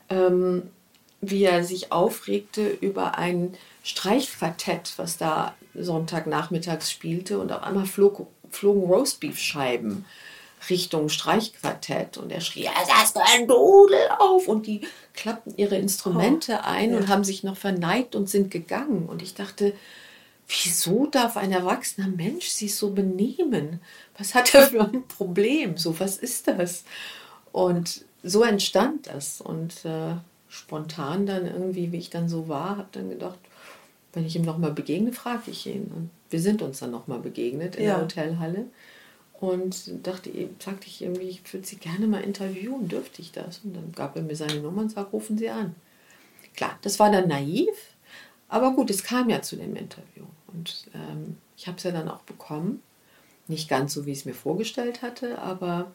Ähm, 0.08 0.70
wie 1.20 1.44
er 1.44 1.64
sich 1.64 1.92
aufregte 1.92 2.68
über 2.68 3.18
ein 3.18 3.56
Streichquartett, 3.82 4.94
was 4.96 5.16
da 5.16 5.54
Sonntagnachmittags 5.74 6.90
spielte 6.90 7.38
und 7.38 7.52
auf 7.52 7.62
einmal 7.62 7.86
flog, 7.86 8.26
flogen 8.50 8.84
Roastbeef-Scheiben 8.84 10.04
Richtung 10.68 11.08
Streichquartett 11.08 12.18
und 12.18 12.30
er 12.30 12.40
schrie, 12.40 12.66
es 12.66 13.08
ist 13.08 13.16
ein 13.16 13.48
Dudel 13.48 13.98
auf 14.18 14.46
und 14.46 14.66
die 14.66 14.82
klappten 15.14 15.54
ihre 15.56 15.76
Instrumente 15.76 16.60
oh, 16.62 16.66
ein 16.66 16.90
ja. 16.90 16.96
und 16.98 17.08
haben 17.08 17.24
sich 17.24 17.42
noch 17.42 17.56
verneigt 17.56 18.14
und 18.14 18.28
sind 18.28 18.50
gegangen 18.50 19.08
und 19.08 19.22
ich 19.22 19.34
dachte, 19.34 19.72
wieso 20.48 21.06
darf 21.06 21.36
ein 21.36 21.52
erwachsener 21.52 22.08
Mensch 22.08 22.48
sich 22.48 22.74
so 22.74 22.90
benehmen? 22.90 23.80
Was 24.18 24.34
hat 24.34 24.54
er 24.54 24.66
für 24.66 24.84
ein 24.84 25.06
Problem? 25.08 25.78
So, 25.78 25.98
was 25.98 26.18
ist 26.18 26.48
das? 26.48 26.84
Und 27.52 28.04
so 28.22 28.42
entstand 28.42 29.06
das 29.06 29.40
und 29.40 29.84
äh, 29.84 30.16
spontan 30.50 31.26
dann 31.26 31.46
irgendwie, 31.46 31.92
wie 31.92 31.98
ich 31.98 32.10
dann 32.10 32.28
so 32.28 32.48
war, 32.48 32.76
habe 32.76 32.88
dann 32.92 33.08
gedacht, 33.08 33.38
wenn 34.12 34.26
ich 34.26 34.34
ihm 34.34 34.42
nochmal 34.42 34.72
begegne, 34.72 35.12
frage 35.12 35.52
ich 35.52 35.66
ihn. 35.66 35.90
Und 35.94 36.10
wir 36.28 36.40
sind 36.40 36.60
uns 36.60 36.80
dann 36.80 36.90
nochmal 36.90 37.20
begegnet 37.20 37.76
in 37.76 37.84
ja. 37.84 37.94
der 37.94 38.02
Hotelhalle. 38.02 38.66
Und 39.38 40.06
dachte, 40.06 40.30
sagte 40.58 40.86
ich 40.88 41.00
irgendwie, 41.00 41.28
ich 41.28 41.50
würde 41.54 41.66
sie 41.66 41.76
gerne 41.76 42.06
mal 42.06 42.22
interviewen, 42.22 42.88
dürfte 42.88 43.22
ich 43.22 43.32
das? 43.32 43.60
Und 43.64 43.74
dann 43.74 43.92
gab 43.92 44.16
er 44.16 44.22
mir 44.22 44.36
seine 44.36 44.60
Nummer 44.60 44.82
und 44.82 44.90
sagte, 44.90 45.12
rufen 45.12 45.38
Sie 45.38 45.48
an. 45.48 45.74
Klar, 46.54 46.78
das 46.82 46.98
war 46.98 47.10
dann 47.10 47.28
naiv, 47.28 47.94
aber 48.48 48.72
gut, 48.72 48.90
es 48.90 49.02
kam 49.02 49.30
ja 49.30 49.40
zu 49.40 49.56
dem 49.56 49.76
Interview. 49.76 50.24
Und 50.48 50.88
ähm, 50.92 51.38
ich 51.56 51.68
habe 51.68 51.78
es 51.78 51.84
ja 51.84 51.92
dann 51.92 52.08
auch 52.08 52.22
bekommen. 52.22 52.82
Nicht 53.46 53.68
ganz 53.68 53.94
so, 53.94 54.04
wie 54.04 54.12
ich 54.12 54.18
es 54.18 54.24
mir 54.26 54.34
vorgestellt 54.34 55.00
hatte, 55.00 55.38
aber 55.38 55.92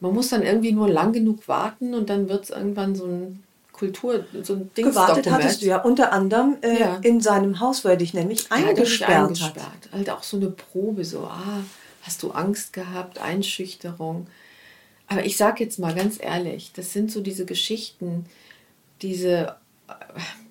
man 0.00 0.14
muss 0.14 0.28
dann 0.28 0.42
irgendwie 0.42 0.72
nur 0.72 0.88
lang 0.88 1.12
genug 1.12 1.48
warten 1.48 1.94
und 1.94 2.08
dann 2.08 2.28
wird 2.28 2.44
es 2.44 2.50
irgendwann 2.50 2.94
so 2.94 3.06
ein 3.06 3.42
Kultur, 3.72 4.24
so 4.42 4.54
ein 4.54 4.70
Ding. 4.76 4.86
Gewartet 4.86 5.30
hattest 5.30 5.62
du 5.62 5.66
ja 5.66 5.80
unter 5.80 6.12
anderem 6.12 6.56
äh, 6.62 6.80
ja. 6.80 6.96
in 7.02 7.20
seinem 7.20 7.60
Haus, 7.60 7.84
wo 7.84 7.88
er 7.88 7.96
dich 7.96 8.12
nämlich 8.14 8.50
eingesperrt, 8.50 9.10
ja, 9.10 9.22
eingesperrt 9.24 9.56
hat. 9.56 9.92
Halt 9.92 10.10
auch 10.10 10.22
so 10.22 10.36
eine 10.36 10.50
Probe, 10.50 11.04
so, 11.04 11.24
ah, 11.24 11.62
hast 12.02 12.22
du 12.22 12.32
Angst 12.32 12.72
gehabt, 12.72 13.20
Einschüchterung. 13.20 14.26
Aber 15.06 15.24
ich 15.24 15.36
sage 15.36 15.62
jetzt 15.62 15.78
mal 15.78 15.94
ganz 15.94 16.18
ehrlich, 16.20 16.72
das 16.74 16.92
sind 16.92 17.10
so 17.10 17.20
diese 17.20 17.44
Geschichten, 17.44 18.26
diese, 19.00 19.54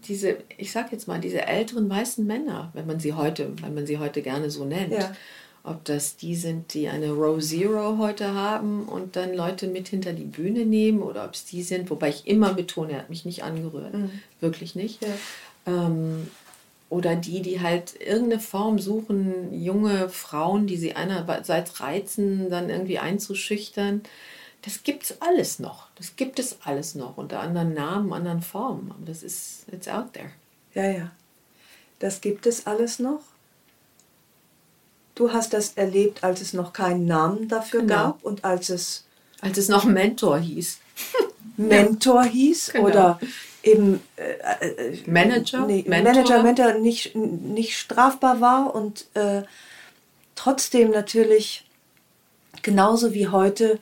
diese, 0.08 0.38
ich 0.58 0.72
sag 0.72 0.92
jetzt 0.92 1.08
mal, 1.08 1.20
diese 1.20 1.46
älteren 1.46 1.90
weißen 1.90 2.26
Männer, 2.26 2.72
wenn 2.74 2.88
man 2.88 3.00
sie 3.00 3.14
heute, 3.14 3.52
wenn 3.62 3.74
man 3.74 3.86
sie 3.86 4.00
heute 4.00 4.22
gerne 4.22 4.50
so 4.50 4.66
nennt. 4.66 4.94
Ja 4.94 5.12
ob 5.68 5.84
das 5.86 6.16
die 6.16 6.36
sind, 6.36 6.74
die 6.74 6.88
eine 6.88 7.12
Row 7.12 7.42
Zero 7.42 7.98
heute 7.98 8.34
haben 8.34 8.84
und 8.84 9.16
dann 9.16 9.34
Leute 9.34 9.68
mit 9.68 9.90
hinter 9.90 10.14
die 10.14 10.24
Bühne 10.24 10.66
nehmen 10.66 11.02
oder 11.02 11.26
ob 11.26 11.34
es 11.34 11.46
die 11.46 11.62
sind, 11.62 11.90
wobei 11.90 12.10
ich 12.10 12.26
immer 12.26 12.54
betone, 12.54 12.94
er 12.94 13.00
hat 13.00 13.10
mich 13.10 13.26
nicht 13.26 13.44
angerührt, 13.44 13.94
mhm. 13.94 14.12
wirklich 14.40 14.76
nicht. 14.76 15.02
Ja. 15.04 15.10
Ähm, 15.68 16.28
oder 16.90 17.16
die, 17.16 17.42
die 17.42 17.60
halt 17.60 18.00
irgendeine 18.00 18.40
Form 18.40 18.80
suchen, 18.80 19.54
junge 19.62 20.08
Frauen, 20.08 20.68
die 20.68 20.78
sie 20.78 20.96
einerseits 20.96 21.82
reizen, 21.82 22.50
dann 22.50 22.70
irgendwie 22.70 23.00
einzuschüchtern. 23.00 24.04
Das 24.62 24.84
gibt 24.84 25.04
es 25.04 25.22
alles 25.22 25.60
noch. 25.60 25.88
Das 25.96 26.16
gibt 26.16 26.40
es 26.40 26.60
alles 26.64 26.96
noch 26.96 27.18
unter 27.18 27.42
anderen 27.42 27.74
Namen, 27.74 28.14
anderen 28.14 28.42
Formen. 28.42 28.92
Aber 28.92 29.06
das 29.06 29.22
ist, 29.22 29.66
it's 29.72 29.90
out 29.90 30.14
there. 30.14 30.32
Ja, 30.74 30.90
ja. 30.90 31.12
Das 32.00 32.22
gibt 32.22 32.46
es 32.46 32.68
alles 32.68 33.00
noch. 33.00 33.22
Du 35.18 35.34
hast 35.34 35.54
das 35.54 35.74
erlebt, 35.74 36.24
als 36.24 36.42
es 36.42 36.54
noch 36.54 36.74
keinen 36.74 37.06
Namen 37.06 37.48
dafür 37.48 37.82
genau. 37.82 37.96
gab 37.96 38.24
und 38.24 38.46
als 38.46 38.70
es. 38.70 39.04
Als 39.42 39.58
es 39.58 39.68
noch 39.68 39.84
Mentor 39.84 40.38
hieß. 40.38 40.78
Mentor 41.58 42.24
ja. 42.24 42.30
hieß 42.30 42.74
genau. 42.74 42.86
oder 42.86 43.20
eben 43.64 44.00
äh, 44.16 44.68
äh, 44.68 45.02
Manager, 45.08 45.66
nee, 45.66 45.84
Mentor. 45.88 46.14
Manager, 46.14 46.44
Mentor 46.44 46.74
nicht, 46.74 47.16
nicht 47.16 47.78
strafbar 47.78 48.42
war 48.42 48.76
und 48.76 49.08
äh, 49.16 49.42
trotzdem 50.36 50.92
natürlich 50.92 51.66
genauso 52.62 53.16
wie 53.16 53.28
heute 53.28 53.80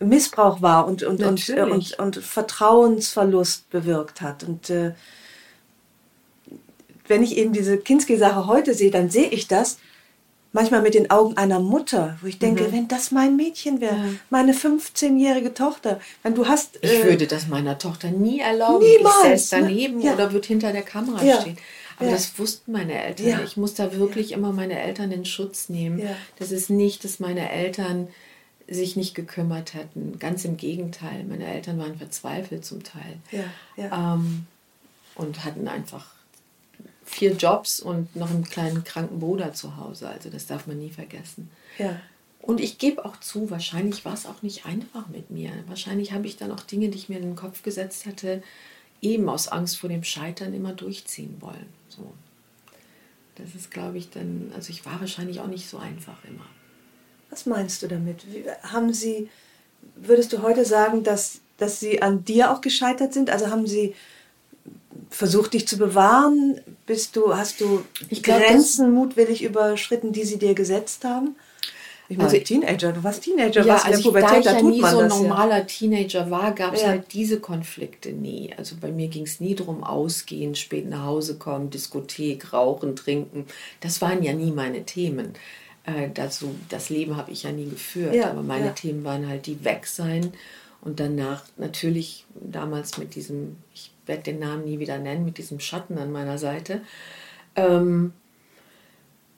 Missbrauch 0.00 0.62
war 0.62 0.88
und, 0.88 1.04
und, 1.04 1.22
und, 1.22 1.48
und, 1.48 1.98
und, 1.98 2.16
Vertrauensverlust 2.16 3.70
bewirkt 3.70 4.20
hat. 4.20 4.42
Und 4.42 4.68
äh, 4.68 4.94
wenn 7.10 7.22
ich 7.22 7.36
eben 7.36 7.52
diese 7.52 7.76
Kinski-Sache 7.76 8.46
heute 8.46 8.72
sehe, 8.72 8.90
dann 8.90 9.10
sehe 9.10 9.28
ich 9.28 9.48
das 9.48 9.78
manchmal 10.52 10.82
mit 10.82 10.94
den 10.94 11.10
Augen 11.10 11.36
einer 11.36 11.60
Mutter, 11.60 12.16
wo 12.22 12.26
ich 12.26 12.38
denke, 12.38 12.64
mhm. 12.64 12.72
wenn 12.72 12.88
das 12.88 13.10
mein 13.10 13.36
Mädchen 13.36 13.80
wäre, 13.80 13.96
ja. 13.96 14.04
meine 14.30 14.52
15-jährige 14.52 15.54
Tochter, 15.54 16.00
wenn 16.22 16.34
du 16.34 16.46
hast... 16.46 16.78
Ich 16.82 16.92
äh, 16.92 17.04
würde 17.04 17.26
das 17.26 17.48
meiner 17.48 17.78
Tochter 17.78 18.10
nie 18.10 18.40
erlauben. 18.40 18.84
Niemals. 18.84 19.44
Ich 19.44 19.50
daneben 19.50 20.00
ja. 20.00 20.14
oder 20.14 20.32
würde 20.32 20.48
hinter 20.48 20.72
der 20.72 20.82
Kamera 20.82 21.22
ja. 21.22 21.40
stehen. 21.40 21.58
Aber 21.98 22.10
das 22.10 22.38
wussten 22.38 22.72
meine 22.72 22.94
Eltern. 22.94 23.42
Ich 23.44 23.58
muss 23.58 23.74
da 23.74 23.92
wirklich 23.94 24.32
immer 24.32 24.52
meine 24.52 24.80
Eltern 24.80 25.12
in 25.12 25.26
Schutz 25.26 25.68
nehmen. 25.68 26.00
Das 26.38 26.50
ist 26.50 26.70
nicht, 26.70 27.04
dass 27.04 27.20
meine 27.20 27.50
Eltern 27.50 28.08
sich 28.66 28.96
nicht 28.96 29.14
gekümmert 29.14 29.74
hätten. 29.74 30.18
Ganz 30.18 30.46
im 30.46 30.56
Gegenteil. 30.56 31.24
Meine 31.28 31.46
Eltern 31.46 31.78
waren 31.78 31.98
verzweifelt 31.98 32.64
zum 32.64 32.82
Teil. 32.82 33.18
Ähm, 33.76 34.46
und 35.14 35.44
hatten 35.44 35.68
einfach 35.68 36.06
vier 37.10 37.32
Jobs 37.32 37.80
und 37.80 38.14
noch 38.14 38.30
einen 38.30 38.44
kleinen 38.44 38.84
kranken 38.84 39.18
Bruder 39.18 39.52
zu 39.52 39.76
Hause. 39.76 40.08
Also 40.08 40.30
das 40.30 40.46
darf 40.46 40.66
man 40.66 40.78
nie 40.78 40.90
vergessen. 40.90 41.50
Ja. 41.76 42.00
Und 42.40 42.60
ich 42.60 42.78
gebe 42.78 43.04
auch 43.04 43.18
zu, 43.18 43.50
wahrscheinlich 43.50 44.04
war 44.04 44.14
es 44.14 44.26
auch 44.26 44.42
nicht 44.42 44.64
einfach 44.64 45.08
mit 45.08 45.30
mir. 45.30 45.50
Wahrscheinlich 45.66 46.12
habe 46.12 46.26
ich 46.26 46.36
dann 46.36 46.52
auch 46.52 46.60
Dinge, 46.60 46.88
die 46.88 46.96
ich 46.96 47.08
mir 47.08 47.16
in 47.16 47.24
den 47.24 47.36
Kopf 47.36 47.62
gesetzt 47.62 48.06
hatte, 48.06 48.42
eben 49.02 49.28
aus 49.28 49.48
Angst 49.48 49.78
vor 49.78 49.90
dem 49.90 50.04
Scheitern 50.04 50.54
immer 50.54 50.72
durchziehen 50.72 51.36
wollen. 51.40 51.66
So. 51.88 52.12
Das 53.34 53.54
ist, 53.54 53.70
glaube 53.70 53.98
ich, 53.98 54.10
dann, 54.10 54.52
also 54.54 54.70
ich 54.70 54.86
war 54.86 55.00
wahrscheinlich 55.00 55.40
auch 55.40 55.48
nicht 55.48 55.68
so 55.68 55.78
einfach 55.78 56.24
immer. 56.24 56.46
Was 57.28 57.44
meinst 57.44 57.82
du 57.82 57.88
damit? 57.88 58.24
Haben 58.62 58.92
Sie, 58.92 59.28
würdest 59.96 60.32
du 60.32 60.42
heute 60.42 60.64
sagen, 60.64 61.02
dass, 61.02 61.40
dass 61.58 61.80
Sie 61.80 62.00
an 62.02 62.24
dir 62.24 62.52
auch 62.52 62.60
gescheitert 62.60 63.12
sind? 63.12 63.30
Also 63.30 63.48
haben 63.48 63.66
Sie 63.66 63.94
versucht, 65.10 65.52
dich 65.54 65.68
zu 65.68 65.76
bewahren? 65.76 66.60
Bist 66.86 67.16
du, 67.16 67.34
hast 67.34 67.60
du 67.60 67.82
glaub, 68.08 68.40
Grenzen 68.40 68.92
mutwillig 68.92 69.42
überschritten, 69.42 70.12
die 70.12 70.24
sie 70.24 70.38
dir 70.38 70.54
gesetzt 70.54 71.04
haben? 71.04 71.36
Ich 72.08 72.16
meine, 72.16 72.28
also, 72.28 72.42
Teenager, 72.42 72.92
du 72.92 73.04
warst 73.04 73.22
Teenager, 73.22 73.64
ja, 73.64 73.74
was 73.74 73.84
in 73.84 73.90
der 73.90 73.96
also 73.98 74.08
Pubertät, 74.08 74.38
ich, 74.38 74.44
da, 74.44 74.56
ich 74.56 74.62
ja 74.62 74.68
nie 74.68 74.80
so 74.80 74.98
ein 74.98 75.08
normaler 75.08 75.58
ja. 75.58 75.64
Teenager 75.64 76.28
war, 76.28 76.52
gab 76.52 76.74
es 76.74 76.82
ja. 76.82 76.88
halt 76.88 77.12
diese 77.12 77.38
Konflikte 77.38 78.10
nie. 78.10 78.52
Also 78.56 78.74
bei 78.80 78.90
mir 78.90 79.06
ging 79.06 79.26
es 79.26 79.38
nie 79.38 79.54
darum, 79.54 79.84
ausgehen, 79.84 80.56
spät 80.56 80.88
nach 80.88 81.04
Hause 81.04 81.38
kommen, 81.38 81.70
Diskothek, 81.70 82.52
rauchen, 82.52 82.96
trinken. 82.96 83.46
Das 83.80 84.00
waren 84.00 84.24
ja 84.24 84.32
nie 84.32 84.50
meine 84.50 84.84
Themen. 84.84 85.34
Äh, 85.84 86.08
das, 86.12 86.44
das 86.68 86.90
Leben 86.90 87.16
habe 87.16 87.30
ich 87.30 87.44
ja 87.44 87.52
nie 87.52 87.68
geführt, 87.68 88.16
aber 88.24 88.42
meine 88.42 88.74
Themen 88.74 89.04
waren 89.04 89.28
halt 89.28 89.46
die 89.46 89.64
weg 89.64 89.86
sein 89.86 90.32
Und 90.82 90.98
danach 90.98 91.44
natürlich 91.56 92.24
damals 92.34 92.96
mit 92.96 93.14
diesem, 93.14 93.56
ich 93.74 93.90
werde 94.06 94.22
den 94.22 94.38
Namen 94.38 94.64
nie 94.64 94.78
wieder 94.78 94.98
nennen, 94.98 95.24
mit 95.24 95.38
diesem 95.38 95.60
Schatten 95.60 95.98
an 95.98 96.10
meiner 96.10 96.38
Seite. 96.38 96.80
Ähm, 97.54 98.12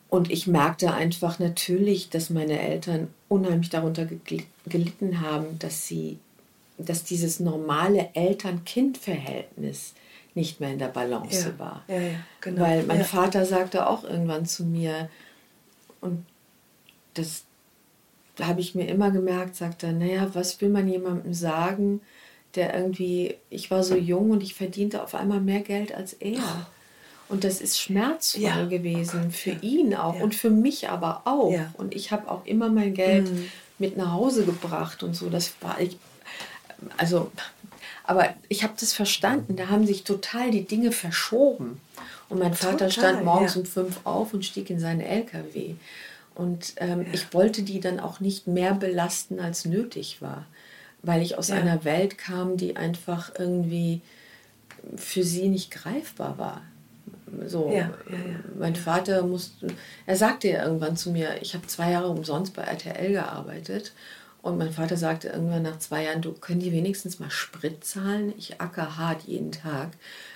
und 0.08 0.30
ich 0.30 0.46
merkte 0.46 0.92
einfach 0.92 1.38
natürlich, 1.38 2.10
dass 2.10 2.30
meine 2.30 2.60
Eltern 2.60 3.08
unheimlich 3.28 3.70
darunter 3.70 4.06
gelitten 4.66 5.20
haben, 5.20 5.58
dass 5.58 5.86
sie, 5.86 6.18
dass 6.78 7.04
dieses 7.04 7.40
normale 7.40 8.10
Eltern-Kind-Verhältnis 8.14 9.94
nicht 10.34 10.60
mehr 10.60 10.70
in 10.70 10.78
der 10.78 10.88
Balance 10.88 11.48
ja. 11.48 11.58
war. 11.58 11.84
Ja, 11.88 12.00
ja, 12.00 12.14
genau. 12.40 12.62
Weil 12.62 12.84
mein 12.84 13.04
Vater 13.04 13.44
sagte 13.46 13.86
auch 13.86 14.04
irgendwann 14.04 14.46
zu 14.46 14.64
mir, 14.64 15.08
und 16.00 16.24
das 17.14 17.44
habe 18.40 18.60
ich 18.60 18.74
mir 18.74 18.88
immer 18.88 19.10
gemerkt, 19.10 19.56
sagte 19.56 19.88
er, 19.88 19.92
naja, 19.92 20.30
was 20.32 20.60
will 20.60 20.70
man 20.70 20.88
jemandem 20.88 21.34
sagen, 21.34 22.00
der 22.54 22.74
irgendwie, 22.74 23.36
ich 23.50 23.70
war 23.70 23.82
so 23.82 23.94
jung 23.94 24.30
und 24.30 24.42
ich 24.42 24.54
verdiente 24.54 25.02
auf 25.02 25.14
einmal 25.14 25.40
mehr 25.40 25.60
Geld 25.60 25.94
als 25.94 26.12
er. 26.14 26.66
Und 27.28 27.44
das 27.44 27.62
ist 27.62 27.80
schmerzvoll 27.80 28.42
ja. 28.42 28.64
gewesen 28.66 29.30
für 29.30 29.56
ihn 29.62 29.94
auch 29.94 30.16
ja. 30.16 30.22
und 30.22 30.34
für 30.34 30.50
mich 30.50 30.90
aber 30.90 31.22
auch. 31.24 31.50
Ja. 31.50 31.72
Und 31.78 31.94
ich 31.94 32.12
habe 32.12 32.30
auch 32.30 32.44
immer 32.44 32.68
mein 32.68 32.92
Geld 32.92 33.30
mhm. 33.30 33.50
mit 33.78 33.96
nach 33.96 34.12
Hause 34.12 34.44
gebracht 34.44 35.02
und 35.02 35.14
so. 35.14 35.30
Das 35.30 35.54
war 35.62 35.80
ich, 35.80 35.96
also, 36.98 37.30
aber 38.04 38.34
ich 38.48 38.64
habe 38.64 38.74
das 38.78 38.92
verstanden. 38.92 39.56
Da 39.56 39.68
haben 39.68 39.86
sich 39.86 40.04
total 40.04 40.50
die 40.50 40.66
Dinge 40.66 40.92
verschoben. 40.92 41.80
Und 42.28 42.38
mein 42.38 42.54
Vater 42.54 42.88
total, 42.88 42.90
stand 42.90 43.24
morgens 43.24 43.56
um 43.56 43.64
fünf 43.64 44.00
auf 44.04 44.34
und 44.34 44.44
stieg 44.44 44.68
in 44.68 44.78
seinen 44.78 45.00
LKW. 45.00 45.74
Und 46.34 46.74
ähm, 46.76 47.06
ich 47.12 47.34
wollte 47.34 47.62
die 47.62 47.80
dann 47.80 48.00
auch 48.00 48.20
nicht 48.20 48.46
mehr 48.46 48.74
belasten, 48.74 49.38
als 49.38 49.64
nötig 49.64 50.22
war, 50.22 50.46
weil 51.02 51.22
ich 51.22 51.36
aus 51.36 51.50
einer 51.50 51.84
Welt 51.84 52.16
kam, 52.18 52.56
die 52.56 52.76
einfach 52.76 53.32
irgendwie 53.38 54.00
für 54.96 55.22
sie 55.22 55.48
nicht 55.48 55.70
greifbar 55.70 56.38
war. 56.38 56.62
So, 57.46 57.68
ja, 57.70 57.90
ja, 58.10 58.16
ja. 58.16 58.38
mein 58.58 58.76
Vater 58.76 59.22
musste, 59.22 59.68
er 60.06 60.16
sagte 60.16 60.48
ja 60.48 60.64
irgendwann 60.64 60.96
zu 60.96 61.10
mir, 61.10 61.40
ich 61.40 61.54
habe 61.54 61.66
zwei 61.66 61.92
Jahre 61.92 62.08
umsonst 62.08 62.54
bei 62.54 62.62
RTL 62.62 63.12
gearbeitet. 63.12 63.92
Und 64.42 64.58
mein 64.58 64.72
Vater 64.72 64.96
sagte 64.96 65.28
irgendwann 65.28 65.62
nach 65.62 65.78
zwei 65.78 66.04
Jahren, 66.04 66.20
du 66.20 66.32
können 66.32 66.58
die 66.58 66.72
wenigstens 66.72 67.20
mal 67.20 67.30
Sprit 67.30 67.84
zahlen? 67.84 68.34
Ich 68.36 68.60
acker 68.60 68.98
hart 68.98 69.22
jeden 69.22 69.52
Tag. 69.52 69.90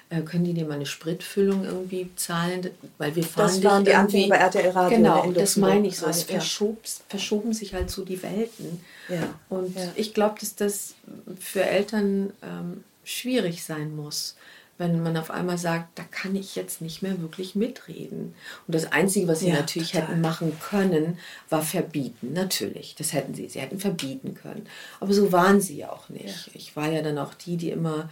Äh, 0.09 0.23
können 0.23 0.45
die 0.45 0.55
dir 0.55 0.67
mal 0.67 0.75
eine 0.75 0.87
Spritfüllung 0.87 1.65
irgendwie 1.65 2.11
zahlen? 2.17 2.71
Weil 2.99 3.17
wir 3.17 3.25
fahren 3.25 3.47
das 3.47 3.65
waren 3.65 3.85
die 3.85 3.91
irgendwie, 3.91 4.29
bei 4.29 4.37
RTL 4.37 4.71
Radio. 4.71 4.99
Genau, 4.99 5.33
das 5.33 5.57
meine 5.57 5.89
ich 5.89 5.99
so. 5.99 6.07
Es 6.07 6.23
verschob, 6.23 6.79
verschoben 7.09 7.53
sich 7.53 7.75
halt 7.75 7.91
so 7.91 8.05
die 8.05 8.23
Welten. 8.23 8.81
Ja, 9.09 9.35
und 9.49 9.77
ich 9.97 10.15
glaube, 10.15 10.37
dass 10.41 10.55
das 10.55 10.95
für 11.41 11.65
Eltern 11.65 12.33
ähm, 12.43 12.85
schwierig 13.05 13.65
sein 13.65 13.95
muss 13.95 14.37
wenn 14.79 15.03
man 15.03 15.17
auf 15.17 15.31
einmal 15.31 15.57
sagt, 15.57 15.99
da 15.99 16.03
kann 16.11 16.37
ich 16.37 16.55
jetzt 16.55 16.83
nicht 16.83 17.03
mehr 17.03 17.21
wirklich 17.21 17.55
mitreden. 17.55 18.35
Und 18.67 18.75
das 18.75 18.93
Einzige, 18.93 19.27
was 19.27 19.41
sie 19.41 19.49
ja, 19.49 19.55
natürlich 19.55 19.93
total. 19.93 20.09
hätten 20.09 20.21
machen 20.21 20.53
können, 20.61 21.19
war 21.49 21.63
verbieten. 21.63 22.35
Natürlich, 22.35 22.95
das 22.95 23.13
hätten 23.13 23.35
sie. 23.35 23.49
Sie 23.49 23.61
hätten 23.61 23.79
verbieten 23.79 24.35
können. 24.35 24.67
Aber 25.01 25.15
so 25.15 25.33
waren 25.33 25.61
sie 25.61 25.79
ja 25.79 25.91
auch 25.91 26.09
nicht. 26.11 26.47
Ja. 26.49 26.53
Ich 26.55 26.77
war 26.77 26.91
ja 26.91 27.01
dann 27.03 27.19
auch 27.19 27.33
die, 27.35 27.57
die 27.57 27.71
immer 27.71 28.11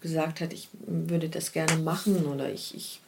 gesagt 0.00 0.40
hat, 0.40 0.52
ich 0.52 0.68
würde 0.86 1.28
das 1.28 1.52
gerne 1.52 1.76
machen 1.76 2.26
oder 2.26 2.50
ich, 2.50 2.74
ich 2.74 3.00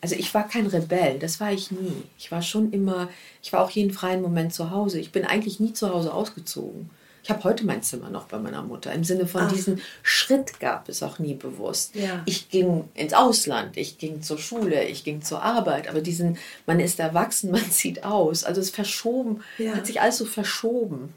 also 0.00 0.16
ich 0.16 0.34
war 0.34 0.46
kein 0.46 0.66
Rebell, 0.66 1.18
das 1.18 1.40
war 1.40 1.50
ich 1.50 1.70
nie. 1.70 2.02
Ich 2.18 2.30
war 2.30 2.42
schon 2.42 2.72
immer, 2.72 3.08
ich 3.42 3.54
war 3.54 3.62
auch 3.62 3.70
jeden 3.70 3.90
freien 3.90 4.20
Moment 4.20 4.52
zu 4.52 4.70
Hause. 4.70 5.00
Ich 5.00 5.12
bin 5.12 5.24
eigentlich 5.24 5.60
nie 5.60 5.72
zu 5.72 5.88
Hause 5.88 6.12
ausgezogen. 6.12 6.90
Ich 7.22 7.30
habe 7.30 7.42
heute 7.44 7.64
mein 7.64 7.82
Zimmer 7.82 8.10
noch 8.10 8.26
bei 8.26 8.38
meiner 8.38 8.62
Mutter. 8.62 8.92
Im 8.92 9.02
Sinne 9.02 9.26
von 9.26 9.44
Ach. 9.44 9.50
diesen 9.50 9.80
Schritt 10.02 10.60
gab 10.60 10.90
es 10.90 11.02
auch 11.02 11.18
nie 11.18 11.32
bewusst. 11.32 11.94
Ja. 11.94 12.22
Ich 12.26 12.50
ging 12.50 12.84
ins 12.92 13.14
Ausland, 13.14 13.78
ich 13.78 13.96
ging 13.96 14.20
zur 14.20 14.36
Schule, 14.36 14.84
ich 14.84 15.04
ging 15.04 15.22
zur 15.22 15.42
Arbeit. 15.42 15.88
Aber 15.88 16.02
diesen, 16.02 16.36
man 16.66 16.80
ist 16.80 17.00
erwachsen, 17.00 17.50
man 17.50 17.64
sieht 17.70 18.04
aus. 18.04 18.44
Also 18.44 18.60
es 18.60 18.68
verschoben, 18.68 19.40
ja. 19.56 19.72
hat 19.72 19.86
sich 19.86 20.02
alles 20.02 20.18
so 20.18 20.26
verschoben. 20.26 21.14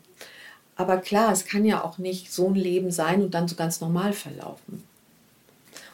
Aber 0.78 0.98
klar, 0.98 1.32
es 1.32 1.46
kann 1.46 1.66
ja 1.66 1.84
auch 1.84 1.98
nicht 1.98 2.32
so 2.32 2.48
ein 2.48 2.56
Leben 2.56 2.92
sein 2.92 3.22
und 3.24 3.34
dann 3.34 3.48
so 3.48 3.56
ganz 3.56 3.82
normal 3.82 4.14
verlaufen. 4.14 4.84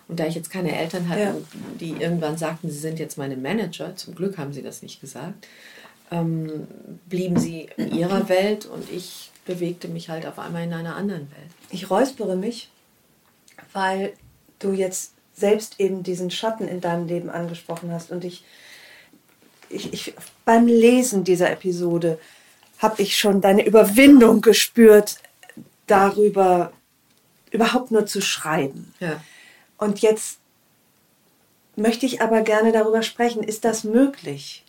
Und 0.10 0.20
da 0.20 0.28
ich 0.28 0.36
jetzt 0.36 0.52
keine 0.52 0.78
Eltern 0.78 1.08
hatte, 1.08 1.22
ja. 1.22 1.36
die 1.80 1.92
irgendwann 1.92 2.38
sagten, 2.38 2.70
sie 2.70 2.78
sind 2.78 3.00
jetzt 3.00 3.18
meine 3.18 3.38
Manager, 3.38 3.96
zum 3.96 4.14
Glück 4.14 4.38
haben 4.38 4.52
sie 4.52 4.62
das 4.62 4.82
nicht 4.82 5.00
gesagt, 5.00 5.48
ähm, 6.12 6.68
blieben 7.08 7.40
sie 7.40 7.70
in 7.78 7.96
ihrer 7.96 8.28
Welt 8.30 8.66
und 8.66 8.92
ich 8.92 9.32
bewegte 9.46 9.88
mich 9.88 10.10
halt 10.10 10.26
auf 10.26 10.38
einmal 10.38 10.64
in 10.64 10.74
einer 10.74 10.96
anderen 10.96 11.32
Welt. 11.32 11.50
Ich 11.70 11.90
räuspere 11.90 12.36
mich, 12.36 12.70
weil 13.72 14.14
du 14.60 14.74
jetzt 14.74 15.14
selbst 15.34 15.80
eben 15.80 16.04
diesen 16.04 16.30
Schatten 16.30 16.68
in 16.68 16.82
deinem 16.82 17.08
Leben 17.08 17.30
angesprochen 17.30 17.92
hast 17.92 18.12
und 18.12 18.24
ich, 18.24 18.44
ich, 19.70 19.94
ich 19.94 20.14
beim 20.46 20.68
Lesen 20.68 21.24
dieser 21.24 21.50
Episode 21.50 22.20
habe 22.84 23.02
ich 23.02 23.18
schon 23.18 23.42
deine 23.42 23.66
Überwindung 23.66 24.42
gespürt, 24.42 25.18
darüber 25.88 26.72
überhaupt 27.50 27.90
nur 27.92 28.06
zu 28.06 28.22
schreiben. 28.22 28.94
Ja. 29.00 29.22
Und 29.78 30.00
jetzt 30.00 30.38
möchte 31.76 32.06
ich 32.06 32.22
aber 32.22 32.42
gerne 32.42 32.72
darüber 32.72 33.02
sprechen, 33.02 33.42
ist 33.42 33.66
das 33.66 33.84
möglich? 33.84 34.64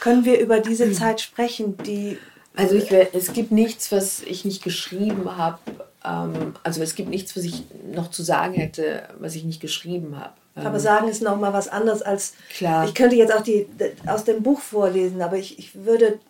Können 0.00 0.24
wir 0.24 0.40
über 0.40 0.60
diese 0.60 0.86
hm. 0.86 0.94
Zeit 0.94 1.20
sprechen, 1.20 1.76
die 1.78 2.18
also 2.56 2.76
ich, 2.76 2.90
es 2.92 3.32
gibt 3.32 3.50
nichts, 3.50 3.90
was 3.90 4.22
ich 4.22 4.44
nicht 4.44 4.62
geschrieben 4.62 5.36
habe. 5.36 5.58
Ähm, 6.04 6.54
also 6.62 6.82
es 6.82 6.94
gibt 6.94 7.08
nichts, 7.08 7.36
was 7.36 7.42
ich 7.42 7.64
noch 7.92 8.10
zu 8.10 8.22
sagen 8.22 8.54
hätte, 8.54 9.08
was 9.18 9.34
ich 9.34 9.44
nicht 9.44 9.60
geschrieben 9.60 10.16
habe. 10.16 10.34
Ähm, 10.56 10.66
aber 10.66 10.78
sagen 10.78 11.08
ist 11.08 11.20
noch 11.20 11.36
mal 11.36 11.52
was 11.52 11.66
anderes 11.66 12.02
als. 12.02 12.34
Klar. 12.56 12.84
Ich 12.84 12.94
könnte 12.94 13.16
jetzt 13.16 13.34
auch 13.34 13.42
die 13.42 13.66
aus 14.06 14.24
dem 14.24 14.42
Buch 14.42 14.60
vorlesen, 14.60 15.20
aber 15.20 15.36
ich, 15.36 15.58
ich 15.58 15.74
würde 15.84 16.20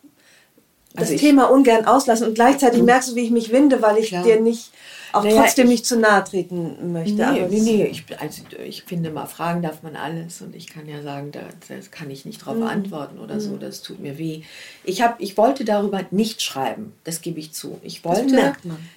das 0.95 1.11
also 1.11 1.21
Thema 1.21 1.51
ungern 1.51 1.85
auslassen 1.85 2.29
und 2.29 2.35
gleichzeitig 2.35 2.81
mhm. 2.81 2.87
merkst 2.87 3.11
du, 3.11 3.15
wie 3.17 3.23
ich 3.23 3.31
mich 3.31 3.53
winde, 3.53 3.83
weil 3.83 3.99
ich 3.99 4.09
Klar. 4.09 4.23
dir 4.23 4.41
nicht 4.41 4.71
auch 5.15 5.23
naja, 5.23 5.43
trotzdem 5.43 5.67
ich, 5.67 5.73
nicht 5.73 5.87
zu 5.87 5.99
nahe 5.99 6.25
treten 6.25 6.93
möchte. 6.93 7.15
Nee, 7.15 7.47
nee, 7.49 7.61
nee. 7.61 7.85
Ich, 7.85 8.05
also, 8.19 8.43
ich 8.65 8.83
finde 8.83 9.11
mal, 9.11 9.27
fragen 9.27 9.63
darf 9.63 9.83
man 9.83 9.95
alles 9.95 10.43
und 10.43 10.57
ich 10.57 10.67
kann 10.67 10.89
ja 10.89 11.03
sagen, 11.03 11.31
da, 11.31 11.41
das 11.69 11.93
kann 11.93 12.11
ich 12.11 12.25
nicht 12.25 12.43
darauf 12.43 12.57
mhm. 12.57 12.65
antworten 12.65 13.19
oder 13.21 13.37
mhm. 13.37 13.41
so, 13.41 13.57
das 13.57 13.83
tut 13.83 14.01
mir 14.01 14.19
weh. 14.19 14.43
Ich, 14.83 15.03
hab, 15.03 15.21
ich 15.21 15.37
wollte 15.37 15.65
darüber 15.65 16.01
nicht 16.11 16.43
schreiben, 16.43 16.93
das 17.05 17.21
gebe 17.21 17.39
ich 17.39 17.53
zu. 17.53 17.79
Ich 17.83 18.05
wollte, 18.05 18.55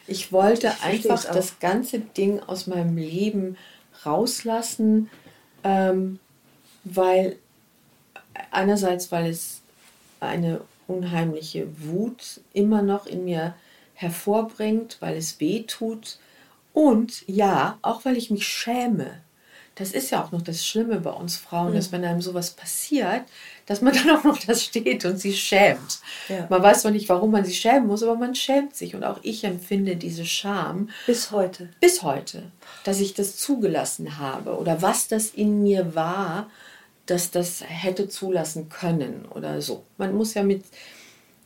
ich 0.07 0.31
wollte 0.31 0.67
ich 0.67 0.83
einfach 0.83 1.23
das 1.25 1.59
ganze 1.59 1.99
Ding 1.99 2.39
aus 2.39 2.65
meinem 2.65 2.97
Leben 2.97 3.55
rauslassen, 4.03 5.11
ähm, 5.63 6.17
weil 6.83 7.35
einerseits, 8.49 9.11
weil 9.11 9.29
es 9.29 9.61
eine 10.19 10.61
unheimliche 10.87 11.67
Wut 11.79 12.41
immer 12.53 12.81
noch 12.81 13.05
in 13.05 13.25
mir 13.25 13.55
hervorbringt, 13.93 14.97
weil 14.99 15.17
es 15.17 15.39
weh 15.39 15.63
tut 15.63 16.19
und 16.73 17.27
ja, 17.27 17.77
auch 17.81 18.05
weil 18.05 18.17
ich 18.17 18.29
mich 18.29 18.47
schäme. 18.47 19.21
Das 19.77 19.91
ist 19.91 20.09
ja 20.09 20.23
auch 20.23 20.31
noch 20.31 20.41
das 20.41 20.65
Schlimme 20.65 20.99
bei 20.99 21.11
uns 21.11 21.37
Frauen, 21.37 21.71
mhm. 21.71 21.75
dass 21.75 21.91
wenn 21.91 22.03
einem 22.03 22.21
sowas 22.21 22.51
passiert, 22.51 23.23
dass 23.67 23.81
man 23.81 23.93
dann 23.95 24.09
auch 24.15 24.23
noch 24.23 24.39
das 24.39 24.63
steht 24.63 25.05
und 25.05 25.19
sich 25.19 25.41
schämt. 25.43 25.99
Ja. 26.29 26.47
Man 26.49 26.63
weiß 26.63 26.81
zwar 26.81 26.91
nicht, 26.91 27.09
warum 27.09 27.31
man 27.31 27.45
sich 27.45 27.59
schämen 27.59 27.87
muss, 27.87 28.01
aber 28.03 28.15
man 28.15 28.33
schämt 28.33 28.75
sich. 28.75 28.95
Und 28.95 29.03
auch 29.03 29.19
ich 29.21 29.43
empfinde 29.43 29.95
diese 29.95 30.25
Scham. 30.25 30.89
Bis 31.05 31.31
heute. 31.31 31.69
Bis 31.79 32.01
heute. 32.01 32.51
Dass 32.83 32.99
ich 32.99 33.13
das 33.13 33.37
zugelassen 33.37 34.17
habe 34.17 34.57
oder 34.57 34.81
was 34.81 35.07
das 35.07 35.29
in 35.29 35.61
mir 35.61 35.95
war, 35.95 36.49
dass 37.07 37.31
das 37.31 37.63
hätte 37.65 38.07
zulassen 38.07 38.69
können 38.69 39.25
oder 39.33 39.61
so. 39.61 39.83
Man 39.97 40.15
muss 40.15 40.33
ja 40.33 40.43
mit. 40.43 40.65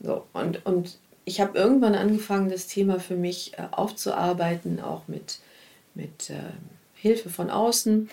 So, 0.02 0.26
und, 0.34 0.66
und 0.66 0.98
ich 1.24 1.40
habe 1.40 1.58
irgendwann 1.58 1.96
angefangen, 1.96 2.50
das 2.50 2.68
Thema 2.68 3.00
für 3.00 3.16
mich 3.16 3.54
äh, 3.58 3.68
aufzuarbeiten, 3.72 4.82
auch 4.82 5.08
mit, 5.08 5.40
mit 5.94 6.32
äh, 6.32 6.40
Hilfe 6.96 7.30
von 7.30 7.50
außen, 7.50 8.10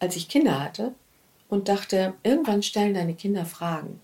als 0.00 0.16
ich 0.16 0.28
Kinder 0.28 0.62
hatte 0.62 0.92
und 1.48 1.68
dachte, 1.68 2.14
irgendwann 2.24 2.62
stellen 2.62 2.94
deine 2.94 3.14
Kinder 3.14 3.44
Fragen. 3.44 4.00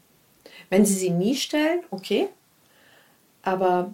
Wenn 0.69 0.87
sie 0.87 0.95
sie 0.95 1.11
nie 1.11 1.35
stellen, 1.35 1.81
okay, 1.91 2.29
aber 3.43 3.93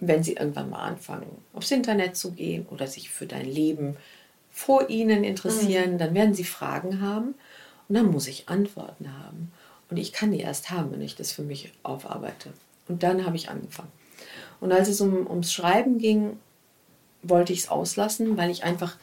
wenn 0.00 0.24
sie 0.24 0.34
irgendwann 0.34 0.70
mal 0.70 0.82
anfangen, 0.82 1.30
aufs 1.54 1.70
Internet 1.70 2.16
zu 2.16 2.32
gehen 2.32 2.66
oder 2.70 2.88
sich 2.88 3.10
für 3.10 3.26
dein 3.26 3.46
Leben 3.46 3.96
vor 4.50 4.90
ihnen 4.90 5.22
interessieren, 5.22 5.94
mhm. 5.94 5.98
dann 5.98 6.14
werden 6.14 6.34
sie 6.34 6.44
Fragen 6.44 7.00
haben 7.00 7.34
und 7.88 7.94
dann 7.94 8.06
muss 8.06 8.26
ich 8.26 8.48
Antworten 8.48 9.12
haben. 9.22 9.52
Und 9.88 9.96
ich 9.96 10.12
kann 10.12 10.32
die 10.32 10.40
erst 10.40 10.70
haben, 10.70 10.92
wenn 10.92 11.02
ich 11.02 11.14
das 11.14 11.32
für 11.32 11.42
mich 11.42 11.72
aufarbeite. 11.82 12.52
Und 12.88 13.02
dann 13.02 13.24
habe 13.24 13.36
ich 13.36 13.48
angefangen. 13.48 13.92
Und 14.60 14.72
als 14.72 14.88
es 14.88 15.00
um, 15.00 15.26
ums 15.28 15.52
Schreiben 15.52 15.98
ging, 15.98 16.38
wollte 17.22 17.52
ich 17.52 17.60
es 17.60 17.68
auslassen, 17.68 18.36
weil 18.36 18.50
ich 18.50 18.64
einfach 18.64 18.96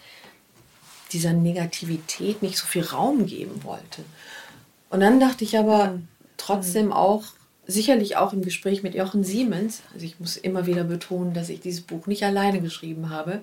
dieser 1.11 1.33
Negativität 1.33 2.41
nicht 2.41 2.57
so 2.57 2.65
viel 2.65 2.83
Raum 2.83 3.25
geben 3.25 3.63
wollte. 3.63 4.03
Und 4.89 4.99
dann 4.99 5.19
dachte 5.19 5.43
ich 5.43 5.57
aber 5.57 5.99
trotzdem 6.37 6.91
auch, 6.91 7.23
sicherlich 7.65 8.17
auch 8.17 8.33
im 8.33 8.41
Gespräch 8.41 8.83
mit 8.83 8.93
Jochen 8.93 9.23
Siemens, 9.23 9.81
also 9.93 10.05
ich 10.05 10.19
muss 10.19 10.35
immer 10.35 10.65
wieder 10.65 10.83
betonen, 10.83 11.33
dass 11.33 11.49
ich 11.49 11.61
dieses 11.61 11.81
Buch 11.81 12.07
nicht 12.07 12.23
alleine 12.23 12.61
geschrieben 12.61 13.09
habe. 13.09 13.41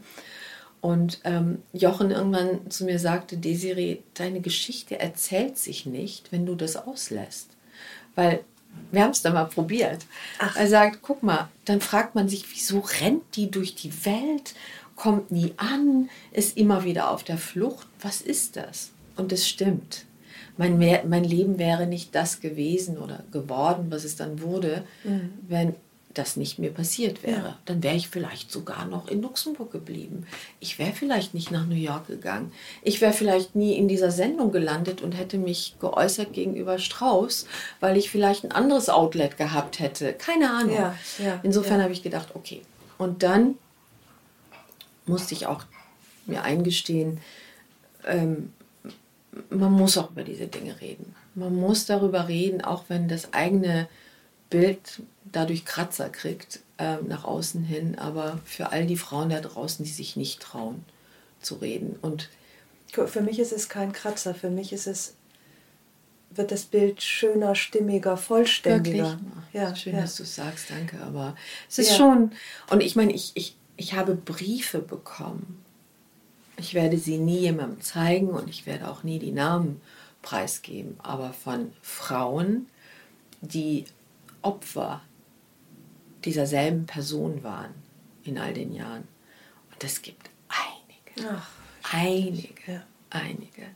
Und 0.81 1.21
ähm, 1.25 1.63
Jochen 1.73 2.11
irgendwann 2.11 2.71
zu 2.71 2.85
mir 2.85 2.99
sagte, 2.99 3.37
Desiree, 3.37 3.99
deine 4.15 4.41
Geschichte 4.41 4.99
erzählt 4.99 5.59
sich 5.59 5.85
nicht, 5.87 6.33
wenn 6.33 6.47
du 6.47 6.55
das 6.55 6.77
auslässt. 6.77 7.51
Weil 8.15 8.45
wir 8.91 9.03
haben 9.03 9.11
es 9.11 9.23
dann 9.23 9.35
mal 9.35 9.45
probiert. 9.45 10.07
Ach. 10.39 10.57
Er 10.57 10.69
sagt, 10.69 11.01
guck 11.03 11.23
mal, 11.23 11.49
dann 11.65 11.81
fragt 11.81 12.15
man 12.15 12.29
sich, 12.29 12.45
wieso 12.55 12.81
rennt 13.01 13.37
die 13.37 13.51
durch 13.51 13.75
die 13.75 14.05
Welt, 14.07 14.55
kommt 14.97 15.31
nie 15.31 15.55
an, 15.57 16.09
ist 16.33 16.57
immer 16.57 16.85
wieder 16.85 17.11
auf 17.11 17.25
der 17.25 17.39
Flucht. 17.39 17.87
Was 18.01 18.21
ist 18.21 18.57
das? 18.57 18.91
Und 19.17 19.33
es 19.33 19.49
stimmt 19.49 20.07
mein, 20.61 20.79
mein 21.09 21.25
Leben 21.25 21.59
wäre 21.59 21.87
nicht 21.87 22.15
das 22.15 22.41
gewesen 22.41 22.99
oder 22.99 23.25
geworden, 23.33 23.87
was 23.89 24.05
es 24.05 24.17
dann 24.17 24.43
wurde, 24.43 24.85
mhm. 25.05 25.33
wenn 25.49 25.75
das 26.15 26.37
nicht 26.37 26.59
mir 26.59 26.71
passiert 26.71 27.23
wäre. 27.23 27.41
Ja. 27.41 27.59
Dann 27.67 27.83
wäre 27.83 27.95
ich 27.95 28.09
vielleicht 28.09 28.51
sogar 28.51 28.85
noch 28.87 29.09
in 29.09 29.23
Luxemburg 29.23 29.71
geblieben. 29.71 30.27
Ich 30.59 30.79
wäre 30.79 30.93
vielleicht 30.93 31.35
nicht 31.35 31.51
nach 31.53 31.67
New 31.67 31.77
York 31.77 32.09
gegangen. 32.09 32.53
Ich 32.83 33.01
wäre 33.01 33.13
vielleicht 33.13 33.55
nie 33.55 33.75
in 33.75 33.87
dieser 33.87 34.11
Sendung 34.11 34.51
gelandet 34.51 35.03
und 35.03 35.13
hätte 35.13 35.39
mich 35.39 35.77
geäußert 35.81 36.33
gegenüber 36.33 36.79
Strauß, 36.79 37.47
weil 37.79 37.97
ich 37.97 38.11
vielleicht 38.11 38.45
ein 38.45 38.53
anderes 38.53 38.89
Outlet 38.89 39.37
gehabt 39.37 39.79
hätte. 39.79 40.13
Keine 40.13 40.51
Ahnung. 40.51 40.75
Ja, 40.75 40.95
ja, 41.19 41.41
Insofern 41.45 41.81
habe 41.83 41.93
ich 41.93 42.03
gedacht, 42.03 42.31
okay. 42.35 42.63
Und 42.99 43.23
dann 43.23 43.55
musste 45.07 45.35
ich 45.35 45.47
auch 45.47 45.65
mir 46.27 46.43
eingestehen, 46.43 47.19
ähm, 48.07 48.53
man 49.49 49.73
muss 49.73 49.97
auch 49.97 50.11
über 50.11 50.25
diese 50.25 50.49
Dinge 50.49 50.81
reden. 50.81 51.15
Man 51.37 51.55
muss 51.55 51.87
darüber 51.87 52.27
reden, 52.27 52.63
auch 52.63 52.85
wenn 52.89 53.09
das 53.09 53.33
eigene 53.33 53.89
Bild 54.51 55.03
dadurch 55.25 55.65
Kratzer 55.65 56.09
kriegt 56.09 56.61
äh, 56.79 56.97
nach 57.07 57.25
außen 57.25 57.63
hin, 57.63 57.99
aber 57.99 58.41
für 58.45 58.73
all 58.73 58.87
die 58.87 58.97
Frauen 58.97 59.31
da 59.31 59.41
draußen, 59.41 59.85
die 59.85 59.91
sich 59.91 60.17
nicht 60.17 60.41
trauen 60.41 60.85
zu 61.41 61.57
reden. 61.57 61.97
Und 62.03 62.29
für 62.89 63.21
mich 63.21 63.39
ist 63.39 63.53
es 63.53 63.69
kein 63.69 63.93
Kratzer, 63.93 64.35
für 64.35 64.51
mich 64.51 64.73
ist 64.73 64.87
es 64.87 65.15
wird 66.33 66.53
das 66.53 66.63
Bild 66.63 67.03
schöner, 67.03 67.57
stimmiger, 67.57 68.17
vollständiger. 68.17 69.11
Wirklich? 69.11 69.53
Ja, 69.53 69.75
schön, 69.75 69.95
ja. 69.95 70.03
dass 70.03 70.15
du 70.15 70.23
es 70.23 70.37
sagst, 70.37 70.71
danke. 70.71 71.01
Aber 71.03 71.35
es 71.69 71.81
ist 71.81 71.91
ja. 71.91 71.97
schon, 71.97 72.31
und 72.71 72.85
ich 72.85 72.95
meine, 72.95 73.13
ich, 73.13 73.33
ich, 73.35 73.57
ich 73.77 73.95
habe 73.95 74.15
Briefe 74.15 74.79
bekommen 74.79 75.61
ich 76.61 76.75
werde 76.75 76.99
sie 76.99 77.19
nie 77.19 77.39
jemandem 77.39 77.81
zeigen 77.81 78.29
und 78.29 78.49
ich 78.49 78.67
werde 78.67 78.89
auch 78.89 79.03
nie 79.03 79.19
die 79.19 79.33
Namen 79.33 79.81
preisgeben, 80.23 80.97
aber 81.03 81.33
von 81.33 81.73
Frauen, 81.81 82.67
die 83.41 83.87
Opfer 84.43 85.01
dieser 86.25 86.47
selben 86.47 86.87
Person 86.87 87.43
waren 87.43 87.75
in 88.25 88.39
all 88.39 88.55
den 88.55 88.75
Jahren. 88.75 89.09
Und 89.73 89.85
es 89.85 90.03
gibt 90.03 90.31
einige. 90.49 91.31
Ach, 91.35 91.51
einige, 91.93 92.73
ja. 92.73 92.83
einige. 93.11 93.67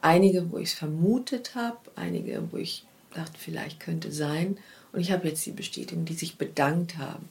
Einige, 0.00 0.50
wo 0.52 0.58
ich 0.58 0.70
es 0.70 0.74
vermutet 0.74 1.54
habe, 1.54 1.78
einige, 1.96 2.52
wo 2.52 2.58
ich 2.58 2.84
dachte, 3.14 3.38
vielleicht 3.38 3.80
könnte 3.80 4.12
sein. 4.12 4.58
Und 4.92 5.00
ich 5.00 5.10
habe 5.10 5.28
jetzt 5.28 5.44
die 5.46 5.52
Bestätigung, 5.52 6.04
die 6.04 6.14
sich 6.14 6.38
bedankt 6.38 6.98
haben, 6.98 7.28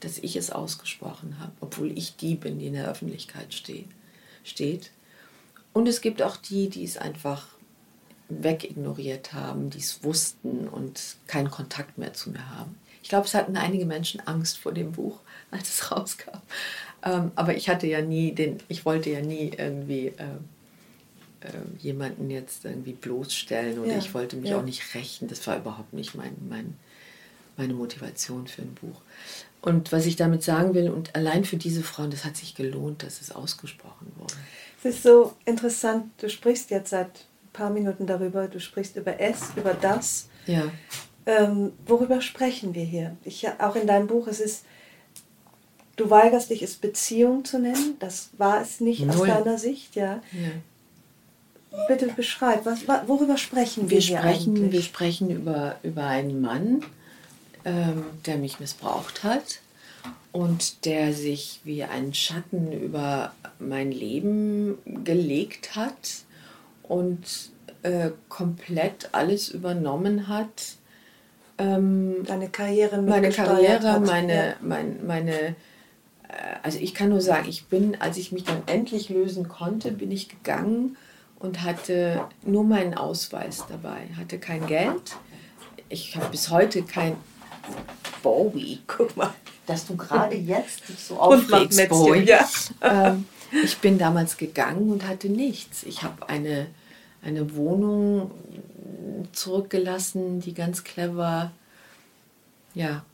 dass 0.00 0.18
ich 0.18 0.36
es 0.36 0.50
ausgesprochen 0.50 1.38
habe, 1.40 1.52
obwohl 1.60 1.96
ich 1.96 2.16
die 2.16 2.34
bin, 2.34 2.58
die 2.58 2.66
in 2.66 2.74
der 2.74 2.88
Öffentlichkeit 2.88 3.54
steht 3.54 3.88
steht. 4.48 4.90
Und 5.72 5.86
es 5.86 6.00
gibt 6.00 6.22
auch 6.22 6.36
die, 6.36 6.68
die 6.68 6.84
es 6.84 6.96
einfach 6.96 7.46
wegignoriert 8.28 9.32
haben, 9.32 9.70
die 9.70 9.78
es 9.78 10.02
wussten 10.02 10.68
und 10.68 11.16
keinen 11.26 11.50
Kontakt 11.50 11.98
mehr 11.98 12.12
zu 12.14 12.30
mir 12.30 12.50
haben. 12.50 12.76
Ich 13.02 13.08
glaube, 13.08 13.26
es 13.26 13.34
hatten 13.34 13.56
einige 13.56 13.86
Menschen 13.86 14.20
Angst 14.26 14.58
vor 14.58 14.72
dem 14.72 14.92
Buch, 14.92 15.18
als 15.50 15.68
es 15.68 15.90
rauskam. 15.90 16.38
Ähm, 17.04 17.30
aber 17.36 17.56
ich 17.56 17.68
hatte 17.68 17.86
ja 17.86 18.00
nie 18.00 18.32
den, 18.32 18.58
ich 18.68 18.84
wollte 18.84 19.10
ja 19.10 19.20
nie 19.20 19.52
irgendwie 19.56 20.08
äh, 20.08 20.24
äh, 21.40 21.50
jemanden 21.80 22.30
jetzt 22.30 22.64
irgendwie 22.64 22.92
bloßstellen 22.92 23.78
oder 23.78 23.92
ja, 23.92 23.98
ich 23.98 24.12
wollte 24.14 24.36
mich 24.36 24.50
ja. 24.50 24.58
auch 24.58 24.64
nicht 24.64 24.94
rächen. 24.94 25.28
Das 25.28 25.46
war 25.46 25.56
überhaupt 25.56 25.92
nicht 25.92 26.14
mein, 26.14 26.36
mein, 26.48 26.76
meine 27.56 27.74
Motivation 27.74 28.48
für 28.48 28.62
ein 28.62 28.74
Buch. 28.74 29.00
Und 29.60 29.92
was 29.92 30.06
ich 30.06 30.16
damit 30.16 30.42
sagen 30.42 30.74
will, 30.74 30.88
und 30.88 31.14
allein 31.14 31.44
für 31.44 31.56
diese 31.56 31.82
Frauen, 31.82 32.10
das 32.10 32.24
hat 32.24 32.36
sich 32.36 32.54
gelohnt, 32.54 33.02
dass 33.02 33.20
es 33.20 33.30
ausgesprochen 33.32 34.12
wurde. 34.16 34.34
Es 34.78 34.96
ist 34.96 35.02
so 35.02 35.34
interessant, 35.44 36.06
du 36.18 36.28
sprichst 36.28 36.70
jetzt 36.70 36.90
seit 36.90 37.08
ein 37.08 37.52
paar 37.52 37.70
Minuten 37.70 38.06
darüber, 38.06 38.46
du 38.46 38.60
sprichst 38.60 38.96
über 38.96 39.20
es, 39.20 39.50
über 39.56 39.74
das. 39.74 40.28
Ja. 40.46 40.70
Ähm, 41.28 41.72
worüber 41.86 42.22
sprechen 42.22 42.74
wir 42.74 42.84
hier? 42.84 43.14
Ich, 43.22 43.46
auch 43.60 43.76
in 43.76 43.86
deinem 43.86 44.06
Buch, 44.06 44.26
es 44.28 44.40
ist, 44.40 44.64
du 45.96 46.08
weigerst 46.08 46.48
dich, 46.48 46.62
es 46.62 46.76
Beziehung 46.76 47.44
zu 47.44 47.58
nennen. 47.58 47.96
Das 47.98 48.30
war 48.38 48.62
es 48.62 48.80
nicht 48.80 49.04
Null. 49.04 49.14
aus 49.14 49.26
deiner 49.26 49.58
Sicht, 49.58 49.94
ja. 49.94 50.22
ja. 50.32 51.86
Bitte 51.86 52.06
beschreib, 52.08 52.64
was, 52.64 52.88
worüber 53.06 53.36
sprechen 53.36 53.90
wir, 53.90 53.98
wir 53.98 54.00
hier 54.00 54.18
sprechen, 54.18 54.56
eigentlich? 54.56 54.72
Wir 54.72 54.82
sprechen 54.82 55.30
über, 55.30 55.76
über 55.82 56.06
einen 56.06 56.40
Mann, 56.40 56.82
ähm, 57.66 58.06
der 58.24 58.38
mich 58.38 58.58
missbraucht 58.58 59.22
hat 59.22 59.60
und 60.32 60.86
der 60.86 61.12
sich 61.12 61.60
wie 61.64 61.84
ein 61.84 62.14
Schatten 62.14 62.72
über 62.72 63.34
mein 63.58 63.92
Leben 63.92 64.78
gelegt 65.04 65.76
hat 65.76 66.24
und 66.84 67.50
äh, 67.82 68.12
komplett 68.30 69.10
alles 69.12 69.50
übernommen 69.50 70.26
hat. 70.28 70.77
Ähm, 71.58 72.24
Deine 72.24 72.48
Karriere 72.48 73.02
Meine 73.02 73.30
Karriere, 73.30 73.92
hat. 73.92 74.06
meine, 74.06 74.34
ja. 74.34 74.54
mein, 74.60 75.04
meine, 75.06 75.32
äh, 75.32 75.54
also 76.62 76.78
ich 76.80 76.94
kann 76.94 77.08
nur 77.08 77.20
sagen, 77.20 77.48
ich 77.48 77.66
bin, 77.66 78.00
als 78.00 78.16
ich 78.16 78.32
mich 78.32 78.44
dann 78.44 78.62
endlich 78.66 79.08
lösen 79.08 79.48
konnte, 79.48 79.90
bin 79.90 80.12
ich 80.12 80.28
gegangen 80.28 80.96
und 81.38 81.62
hatte 81.62 82.24
nur 82.42 82.64
meinen 82.64 82.94
Ausweis 82.94 83.64
dabei, 83.68 84.08
hatte 84.16 84.38
kein 84.38 84.66
Geld. 84.66 85.16
Ich 85.88 86.16
habe 86.16 86.28
bis 86.30 86.50
heute 86.50 86.82
kein 86.82 87.16
Bowie, 88.22 88.80
guck 88.86 89.16
mal, 89.16 89.32
dass 89.66 89.86
du 89.86 89.96
gerade 89.96 90.36
jetzt 90.36 90.88
dich 90.88 90.98
so 90.98 91.18
aufregst, 91.18 91.88
Bowie. 91.88 92.24
Ja. 92.24 92.48
Ähm, 92.82 93.26
ich 93.64 93.78
bin 93.78 93.98
damals 93.98 94.36
gegangen 94.36 94.90
und 94.90 95.06
hatte 95.06 95.28
nichts. 95.28 95.82
Ich 95.84 96.02
habe 96.02 96.28
eine, 96.28 96.66
eine 97.22 97.54
Wohnung 97.54 98.30
zurückgelassen, 99.32 100.40
die 100.40 100.54
ganz 100.54 100.84
clever, 100.84 101.50
ja, 102.74 103.04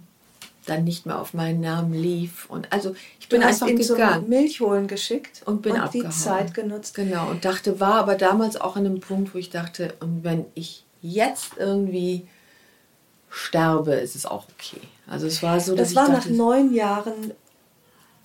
dann 0.66 0.84
nicht 0.84 1.06
mehr 1.06 1.20
auf 1.20 1.34
meinen 1.34 1.60
Namen 1.60 1.92
lief. 1.92 2.48
Und 2.48 2.72
also 2.72 2.94
ich 3.20 3.28
bin 3.28 3.42
einfach 3.42 3.66
ihn 3.66 3.76
gegangen. 3.76 4.22
So 4.22 4.28
Milch 4.28 4.60
holen 4.60 4.88
geschickt 4.88 5.42
und 5.44 5.62
bin 5.62 5.72
und 5.72 5.80
abgehauen. 5.80 6.10
die 6.10 6.16
Zeit 6.16 6.54
genutzt. 6.54 6.94
Genau 6.94 7.30
und 7.30 7.44
dachte, 7.44 7.80
war 7.80 7.94
aber 7.94 8.14
damals 8.14 8.56
auch 8.60 8.76
an 8.76 8.86
einem 8.86 9.00
Punkt, 9.00 9.34
wo 9.34 9.38
ich 9.38 9.50
dachte, 9.50 9.94
und 10.00 10.24
wenn 10.24 10.46
ich 10.54 10.84
jetzt 11.02 11.52
irgendwie 11.58 12.26
sterbe, 13.28 13.94
ist 13.94 14.16
es 14.16 14.26
auch 14.26 14.46
okay. 14.58 14.80
Also 15.06 15.26
es 15.26 15.42
war 15.42 15.60
so, 15.60 15.74
dass 15.74 15.92
das 15.92 15.96
war 15.96 16.08
dachte, 16.08 16.30
nach 16.30 16.36
neun 16.36 16.72
Jahren. 16.72 17.32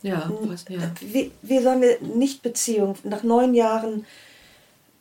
Ja, 0.02 0.32
was, 0.44 0.64
ja. 0.70 0.80
Wie, 1.02 1.32
wie 1.42 1.62
sollen 1.62 1.82
wir 1.82 2.00
nicht 2.00 2.42
Beziehung 2.42 2.96
nach 3.04 3.24
neun 3.24 3.54
Jahren 3.54 4.06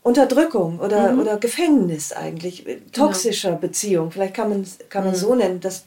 Unterdrückung 0.08 0.80
oder, 0.80 1.12
mhm. 1.12 1.20
oder 1.20 1.36
Gefängnis 1.36 2.12
eigentlich, 2.12 2.64
toxischer 2.92 3.50
ja. 3.50 3.56
Beziehung, 3.56 4.10
vielleicht 4.10 4.34
kann 4.34 4.48
man 4.48 4.62
es 4.62 4.78
kann 4.88 5.04
man 5.04 5.12
mhm. 5.12 5.18
so 5.18 5.34
nennen, 5.34 5.60
das, 5.60 5.84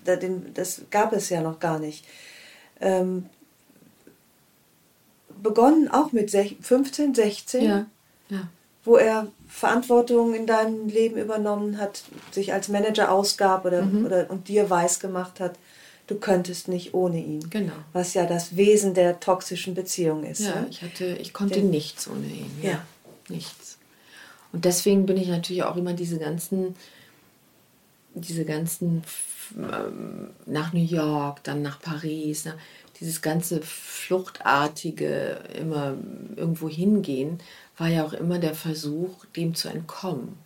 das 0.53 0.81
gab 0.91 1.11
es 1.13 1.29
ja 1.29 1.41
noch 1.41 1.59
gar 1.59 1.79
nicht. 1.79 2.05
Ähm, 2.79 3.25
begonnen 5.41 5.89
auch 5.89 6.11
mit 6.11 6.29
15, 6.29 7.15
16, 7.15 7.63
ja. 7.63 7.85
Ja. 8.29 8.47
wo 8.83 8.97
er 8.97 9.27
Verantwortung 9.47 10.35
in 10.35 10.45
deinem 10.45 10.87
Leben 10.87 11.17
übernommen 11.17 11.79
hat, 11.79 12.03
sich 12.29 12.53
als 12.53 12.69
Manager 12.69 13.11
ausgab 13.11 13.65
oder, 13.65 13.81
mhm. 13.81 14.05
oder 14.05 14.29
und 14.29 14.47
dir 14.47 14.69
weiß 14.69 14.99
gemacht 14.99 15.39
hat, 15.39 15.55
du 16.05 16.15
könntest 16.15 16.67
nicht 16.67 16.93
ohne 16.93 17.19
ihn. 17.19 17.49
Genau. 17.49 17.73
Was 17.91 18.13
ja 18.13 18.27
das 18.27 18.55
Wesen 18.55 18.93
der 18.93 19.19
toxischen 19.19 19.73
Beziehung 19.73 20.23
ist. 20.23 20.41
Ja, 20.41 20.47
ja? 20.47 20.65
ich 20.69 20.83
hatte, 20.83 21.05
ich 21.05 21.33
konnte 21.33 21.55
Den, 21.55 21.71
nichts 21.71 22.07
ohne 22.07 22.27
ihn. 22.27 22.51
Ja. 22.61 22.69
ja. 22.69 22.85
Nichts. 23.29 23.77
Und 24.51 24.65
deswegen 24.65 25.05
bin 25.05 25.17
ich 25.17 25.27
natürlich 25.27 25.63
auch 25.63 25.77
immer 25.77 25.93
diese 25.93 26.19
ganzen, 26.19 26.75
diese 28.13 28.45
ganzen 28.45 29.03
ähm, 29.57 30.31
nach 30.45 30.73
New 30.73 30.83
York, 30.83 31.43
dann 31.43 31.61
nach 31.61 31.79
Paris, 31.79 32.45
nach, 32.45 32.55
dieses 32.99 33.21
ganze 33.21 33.61
fluchtartige, 33.61 35.39
immer 35.57 35.95
irgendwo 36.35 36.69
hingehen, 36.69 37.39
war 37.77 37.87
ja 37.87 38.05
auch 38.05 38.13
immer 38.13 38.37
der 38.37 38.53
Versuch, 38.53 39.25
dem 39.35 39.55
zu 39.55 39.69
entkommen 39.69 40.37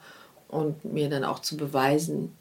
und 0.47 0.85
mir 0.85 1.09
dann 1.09 1.25
auch 1.25 1.39
zu 1.39 1.57
beweisen, 1.57 2.31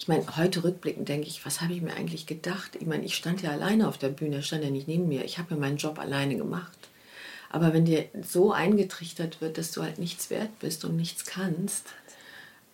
ich 0.00 0.08
meine, 0.08 0.24
heute 0.38 0.64
rückblickend 0.64 1.10
denke 1.10 1.28
ich, 1.28 1.44
was 1.44 1.60
habe 1.60 1.74
ich 1.74 1.82
mir 1.82 1.92
eigentlich 1.92 2.26
gedacht? 2.26 2.74
Ich 2.80 2.86
meine, 2.86 3.04
ich 3.04 3.14
stand 3.14 3.42
ja 3.42 3.50
alleine 3.50 3.86
auf 3.86 3.98
der 3.98 4.08
Bühne, 4.08 4.36
er 4.36 4.42
stand 4.42 4.64
ja 4.64 4.70
nicht 4.70 4.88
neben 4.88 5.08
mir. 5.08 5.26
Ich 5.26 5.38
habe 5.38 5.54
ja 5.54 5.60
meinen 5.60 5.76
Job 5.76 5.98
alleine 5.98 6.36
gemacht. 6.36 6.89
Aber 7.50 7.72
wenn 7.74 7.84
dir 7.84 8.08
so 8.22 8.52
eingetrichtert 8.52 9.40
wird, 9.40 9.58
dass 9.58 9.72
du 9.72 9.82
halt 9.82 9.98
nichts 9.98 10.30
wert 10.30 10.56
bist 10.60 10.84
und 10.84 10.96
nichts 10.96 11.26
kannst, 11.26 11.86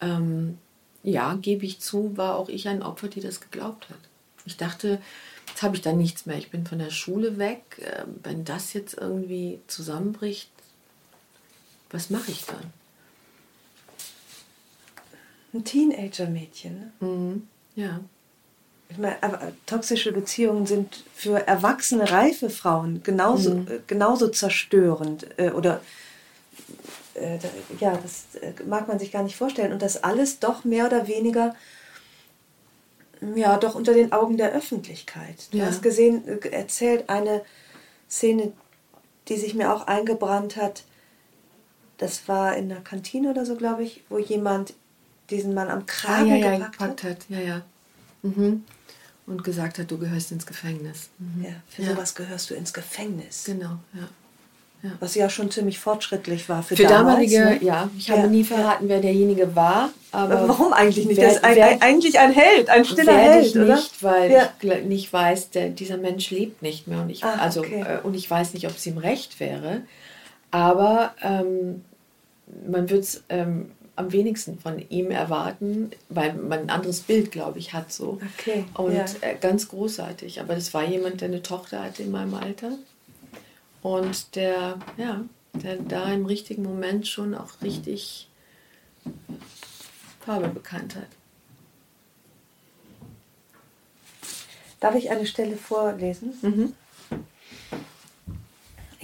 ähm, 0.01 0.59
ja, 1.03 1.35
gebe 1.35 1.64
ich 1.64 1.81
zu, 1.81 2.16
war 2.16 2.37
auch 2.37 2.49
ich 2.49 2.68
ein 2.68 2.83
Opfer, 2.83 3.09
die 3.09 3.20
das 3.20 3.41
geglaubt 3.41 3.89
hat. 3.89 3.99
Ich 4.45 4.57
dachte, 4.57 5.01
jetzt 5.49 5.62
habe 5.62 5.77
ich 5.77 5.83
dann 5.83 5.97
nichts 5.97 6.27
mehr. 6.27 6.37
Ich 6.37 6.51
bin 6.51 6.66
von 6.66 6.79
der 6.79 6.91
Schule 6.91 7.39
weg. 7.39 7.62
Ähm, 7.81 8.20
wenn 8.22 8.45
das 8.45 8.74
jetzt 8.74 8.95
irgendwie 8.95 9.61
zusammenbricht, 9.66 10.51
was 11.91 12.11
mache 12.11 12.31
ich 12.31 12.45
dann? 12.45 12.72
Ein 15.55 15.64
Teenager-Mädchen. 15.64 16.74
Ne? 16.74 16.93
Mhm. 17.01 17.49
Ja. 17.77 18.01
Ich 18.89 18.99
meine, 18.99 19.20
aber 19.22 19.53
toxische 19.66 20.12
Beziehungen 20.12 20.66
sind 20.66 21.05
für 21.14 21.47
erwachsene, 21.47 22.11
reife 22.11 22.51
Frauen 22.51 23.03
genauso, 23.03 23.55
mhm. 23.55 23.68
äh, 23.68 23.80
genauso 23.87 24.28
zerstörend. 24.28 25.26
Äh, 25.39 25.51
oder 25.51 25.80
äh, 27.14 27.39
ja, 27.80 27.97
das 27.97 28.41
äh, 28.41 28.53
mag 28.64 28.89
man 28.89 28.99
sich 28.99 29.12
gar 29.12 29.22
nicht 29.22 29.37
vorstellen. 29.37 29.72
Und 29.72 29.82
das 29.82 30.03
alles 30.03 30.39
doch 30.39 30.64
mehr 30.64 30.87
oder 30.87 31.09
weniger, 31.09 31.55
ja, 33.34 33.57
doch 33.57 33.74
unter 33.74 33.95
den 33.95 34.12
Augen 34.12 34.37
der 34.37 34.53
Öffentlichkeit. 34.53 35.53
Du 35.53 35.59
ja. 35.59 35.66
hast 35.66 35.82
gesehen, 35.82 36.26
äh, 36.28 36.49
erzählt 36.49 37.09
eine 37.09 37.43
Szene, 38.09 38.53
die 39.28 39.37
sich 39.37 39.55
mir 39.55 39.74
auch 39.74 39.87
eingebrannt 39.87 40.57
hat. 40.57 40.84
Das 41.99 42.28
war 42.28 42.57
in 42.57 42.68
der 42.68 42.80
Kantine 42.80 43.30
oder 43.30 43.47
so, 43.47 43.57
glaube 43.57 43.82
ich, 43.82 44.05
wo 44.09 44.18
jemand 44.18 44.74
diesen 45.30 45.55
Mann 45.55 45.68
am 45.68 45.87
Kragen 45.87 46.30
ah, 46.30 46.37
ja, 46.37 46.53
ja, 46.53 46.68
gepackt, 46.68 47.03
hat. 47.03 47.03
hat. 47.03 47.18
Ja, 47.28 47.41
ja. 47.41 47.62
Mhm. 48.22 48.64
Und 49.27 49.43
gesagt 49.43 49.79
hat, 49.79 49.91
du 49.91 49.99
gehörst 49.99 50.31
ins 50.31 50.47
Gefängnis. 50.47 51.09
Mhm. 51.18 51.45
Ja, 51.45 51.51
für 51.68 51.83
ja. 51.83 51.91
sowas 51.91 52.14
gehörst 52.14 52.51
du 52.51 52.55
ins 52.55 52.72
Gefängnis. 52.72 53.45
Genau, 53.45 53.79
ja. 53.93 54.09
Ja. 54.83 54.91
Was 55.01 55.14
ja 55.14 55.29
schon 55.31 55.51
ziemlich 55.51 55.79
fortschrittlich 55.79 56.49
war 56.49 56.62
für, 56.62 56.77
für 56.77 56.83
damals, 56.85 57.33
damalige. 57.33 57.45
Ne? 57.45 57.59
Ja, 57.64 57.91
ich 57.97 58.11
habe 58.11 58.29
nie 58.29 58.45
verraten, 58.45 58.89
wer 58.89 59.01
derjenige 59.01 59.57
war. 59.57 59.91
Aber 60.12 60.49
warum 60.49 60.72
eigentlich 60.72 61.07
nicht? 61.07 61.16
Wer, 61.18 61.29
das 61.29 61.37
ist 61.37 61.45
ein, 61.45 61.57
wer, 61.57 61.83
eigentlich 61.83 62.18
ein 62.18 62.33
Held, 62.33 62.68
ein 62.68 62.85
stiller 62.85 63.16
Held, 63.16 63.47
ich 63.47 63.57
oder? 63.57 63.74
nicht, 63.74 64.03
weil 64.03 64.51
ich 64.61 64.85
nicht 64.85 65.12
weiß, 65.12 65.51
der, 65.51 65.70
dieser 65.70 65.97
Mensch 65.97 66.31
lebt 66.31 66.62
nicht 66.62 66.87
mehr 66.87 67.01
und 67.01 67.11
ich 67.11 67.24
ah, 67.24 67.37
also 67.41 67.61
okay. 67.61 67.81
äh, 67.81 68.07
und 68.07 68.14
ich 68.14 68.31
weiß 68.31 68.55
nicht, 68.55 68.66
ob 68.66 68.77
es 68.77 68.87
ihm 68.87 68.99
recht 68.99 69.41
wäre. 69.41 69.83
Aber 70.51 71.14
ähm, 71.22 71.83
man 72.68 72.89
wird 72.91 73.03
es 73.03 73.24
ähm, 73.29 73.72
am 73.97 74.12
wenigsten 74.12 74.59
von 74.59 74.78
ihm 74.90 75.11
erwarten, 75.11 75.90
weil 76.09 76.34
man 76.34 76.61
ein 76.61 76.70
anderes 76.70 77.01
Bild, 77.01 77.32
glaube 77.32 77.59
ich, 77.59 77.72
hat 77.72 77.92
so. 77.92 78.20
Okay. 78.38 78.64
Und 78.74 79.22
äh, 79.22 79.36
ganz 79.40 79.68
großartig. 79.68 80.40
Aber 80.40 80.55
das 80.55 80.72
war 80.74 80.84
jemand, 80.84 81.22
der 81.22 81.28
eine 81.28 81.42
Tochter 81.42 81.82
hatte 81.82 82.03
in 82.03 82.11
meinem 82.11 82.34
Alter 82.34 82.72
und 83.82 84.36
der, 84.36 84.78
ja, 84.97 85.24
der 85.55 85.76
da 85.76 86.12
im 86.12 86.26
richtigen 86.26 86.62
Moment 86.62 87.09
schon 87.09 87.34
auch 87.34 87.62
richtig 87.62 88.28
Farbe 90.20 90.49
bekannt 90.49 90.97
hat. 90.97 91.09
Darf 94.80 94.94
ich 94.94 95.11
eine 95.11 95.26
Stelle 95.26 95.57
vorlesen? 95.57 96.34
Mhm. 96.42 96.72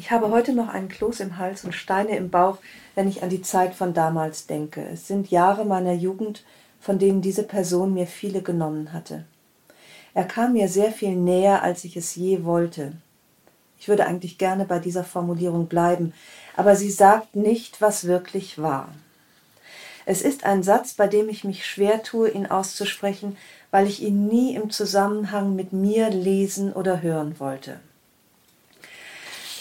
Ich 0.03 0.11
habe 0.11 0.31
heute 0.31 0.53
noch 0.53 0.69
einen 0.69 0.89
Kloß 0.89 1.21
im 1.21 1.39
Hals 1.39 1.65
und 1.65 1.77
Steine 1.77 2.17
im 2.17 2.29
Bauch, 2.29 2.59
wenn 2.97 3.07
ich 3.07 3.23
an 3.23 3.29
die 3.29 3.41
Zeit 3.41 3.73
von 3.73 3.95
damals 3.95 4.49
denke. 4.49 4.85
Es 4.93 5.07
sind 5.07 5.31
Jahre 5.31 5.65
meiner 5.65 5.93
Jugend, 5.93 6.43
von 6.81 6.99
denen 6.99 7.23
diese 7.23 7.45
Person 7.45 7.95
mir 7.95 8.09
viele 8.09 8.43
genommen 8.43 8.93
hatte. 8.93 9.25
Er 10.13 10.25
kam 10.25 10.55
mir 10.55 10.67
sehr 10.67 10.91
viel 10.91 11.15
näher, 11.15 11.63
als 11.63 11.85
ich 11.85 11.97
es 11.97 12.17
je 12.17 12.43
wollte. 12.43 12.95
Ich 13.79 13.87
würde 13.87 14.05
eigentlich 14.05 14.39
gerne 14.39 14.65
bei 14.65 14.81
dieser 14.81 15.05
Formulierung 15.05 15.69
bleiben, 15.69 16.15
aber 16.57 16.75
sie 16.75 16.91
sagt 16.91 17.37
nicht, 17.37 17.81
was 17.81 18.05
wirklich 18.09 18.61
war. 18.61 18.89
Es 20.05 20.21
ist 20.21 20.43
ein 20.43 20.65
Satz, 20.65 20.95
bei 20.95 21.07
dem 21.07 21.29
ich 21.29 21.45
mich 21.45 21.65
schwer 21.65 22.03
tue, 22.03 22.29
ihn 22.29 22.47
auszusprechen, 22.47 23.37
weil 23.71 23.87
ich 23.87 24.03
ihn 24.03 24.27
nie 24.27 24.57
im 24.57 24.71
Zusammenhang 24.71 25.55
mit 25.55 25.73
mir 25.73 26.11
lesen 26.11 26.73
oder 26.73 27.03
hören 27.03 27.39
wollte. 27.39 27.79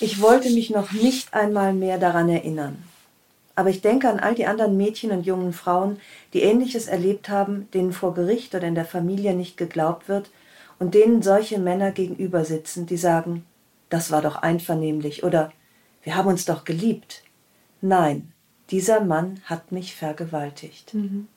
Ich 0.02 0.20
wollte 0.20 0.50
mich 0.50 0.72
noch 0.72 0.92
nicht 0.94 1.32
einmal 1.36 1.74
mehr 1.74 2.00
daran 2.00 2.28
erinnern. 2.28 2.84
Aber 3.54 3.70
ich 3.70 3.82
denke 3.82 4.10
an 4.10 4.20
all 4.20 4.34
die 4.34 4.48
anderen 4.48 4.76
Mädchen 4.76 5.12
und 5.12 5.28
jungen 5.28 5.54
Frauen, 5.54 6.00
die 6.34 6.42
ähnliches 6.42 6.88
erlebt 6.88 7.30
haben, 7.30 7.70
denen 7.72 7.94
vor 7.94 8.16
Gericht 8.16 8.56
oder 8.56 8.68
in 8.68 8.74
der 8.74 8.86
Familie 8.86 9.36
nicht 9.36 9.58
geglaubt 9.58 10.10
wird 10.10 10.32
und 10.80 10.96
denen 10.96 11.22
solche 11.22 11.60
Männer 11.60 11.92
gegenüber 11.92 12.46
sitzen, 12.46 12.88
die 12.88 12.98
sagen, 12.98 13.46
das 13.90 14.10
war 14.10 14.24
doch 14.24 14.38
einvernehmlich 14.38 15.24
oder 15.24 15.52
wir 16.02 16.16
haben 16.16 16.30
uns 16.30 16.46
doch 16.46 16.64
geliebt. 16.64 17.22
Nein, 17.82 18.32
dieser 18.72 19.02
Mann 19.02 19.42
hat 19.46 19.72
mich 19.72 19.96
vergewaltigt. 19.96 20.96
Mhm. 20.96 21.28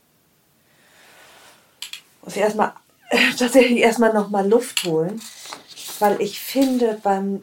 Muss 2.23 2.37
ich 2.37 2.41
erstmal 2.43 2.73
tatsächlich 3.39 3.81
erstmal 3.81 4.15
nochmal 4.15 4.49
Luft 4.49 4.85
holen, 4.85 5.21
weil 5.99 6.19
ich 6.23 6.41
finde, 6.41 6.99
beim 7.03 7.43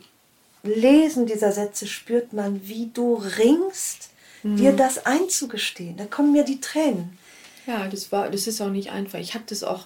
Lesen 0.63 1.25
dieser 1.25 1.51
Sätze 1.51 1.87
spürt 1.87 2.33
man, 2.33 2.67
wie 2.67 2.91
du 2.93 3.15
ringst, 3.15 4.09
mhm. 4.43 4.57
dir 4.57 4.73
das 4.73 5.05
einzugestehen. 5.05 5.97
Da 5.97 6.05
kommen 6.05 6.31
mir 6.31 6.43
die 6.43 6.61
Tränen. 6.61 7.17
Ja, 7.65 7.87
das 7.87 8.11
war, 8.11 8.29
das 8.29 8.47
ist 8.47 8.61
auch 8.61 8.69
nicht 8.69 8.91
einfach. 8.91 9.19
Ich 9.19 9.33
habe 9.33 9.45
das 9.47 9.63
auch 9.63 9.85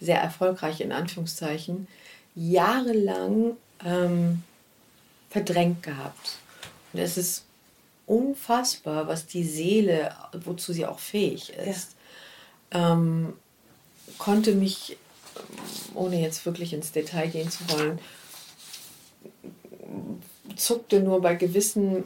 sehr 0.00 0.20
erfolgreich 0.20 0.80
in 0.80 0.92
Anführungszeichen 0.92 1.86
jahrelang 2.34 3.56
ähm, 3.84 4.42
verdrängt 5.28 5.82
gehabt. 5.82 6.38
Und 6.92 7.00
es 7.00 7.16
ist 7.16 7.44
unfassbar, 8.06 9.06
was 9.06 9.26
die 9.26 9.44
Seele, 9.44 10.14
wozu 10.32 10.72
sie 10.72 10.86
auch 10.86 10.98
fähig 10.98 11.50
ist, 11.50 11.94
ja. 12.72 12.92
ähm, 12.92 13.34
konnte 14.18 14.52
mich, 14.52 14.96
ohne 15.94 16.20
jetzt 16.20 16.44
wirklich 16.44 16.72
ins 16.72 16.92
Detail 16.92 17.28
gehen 17.28 17.50
zu 17.50 17.68
wollen, 17.70 17.98
zuckte 20.56 21.00
nur 21.00 21.20
bei 21.20 21.34
gewissen 21.34 22.04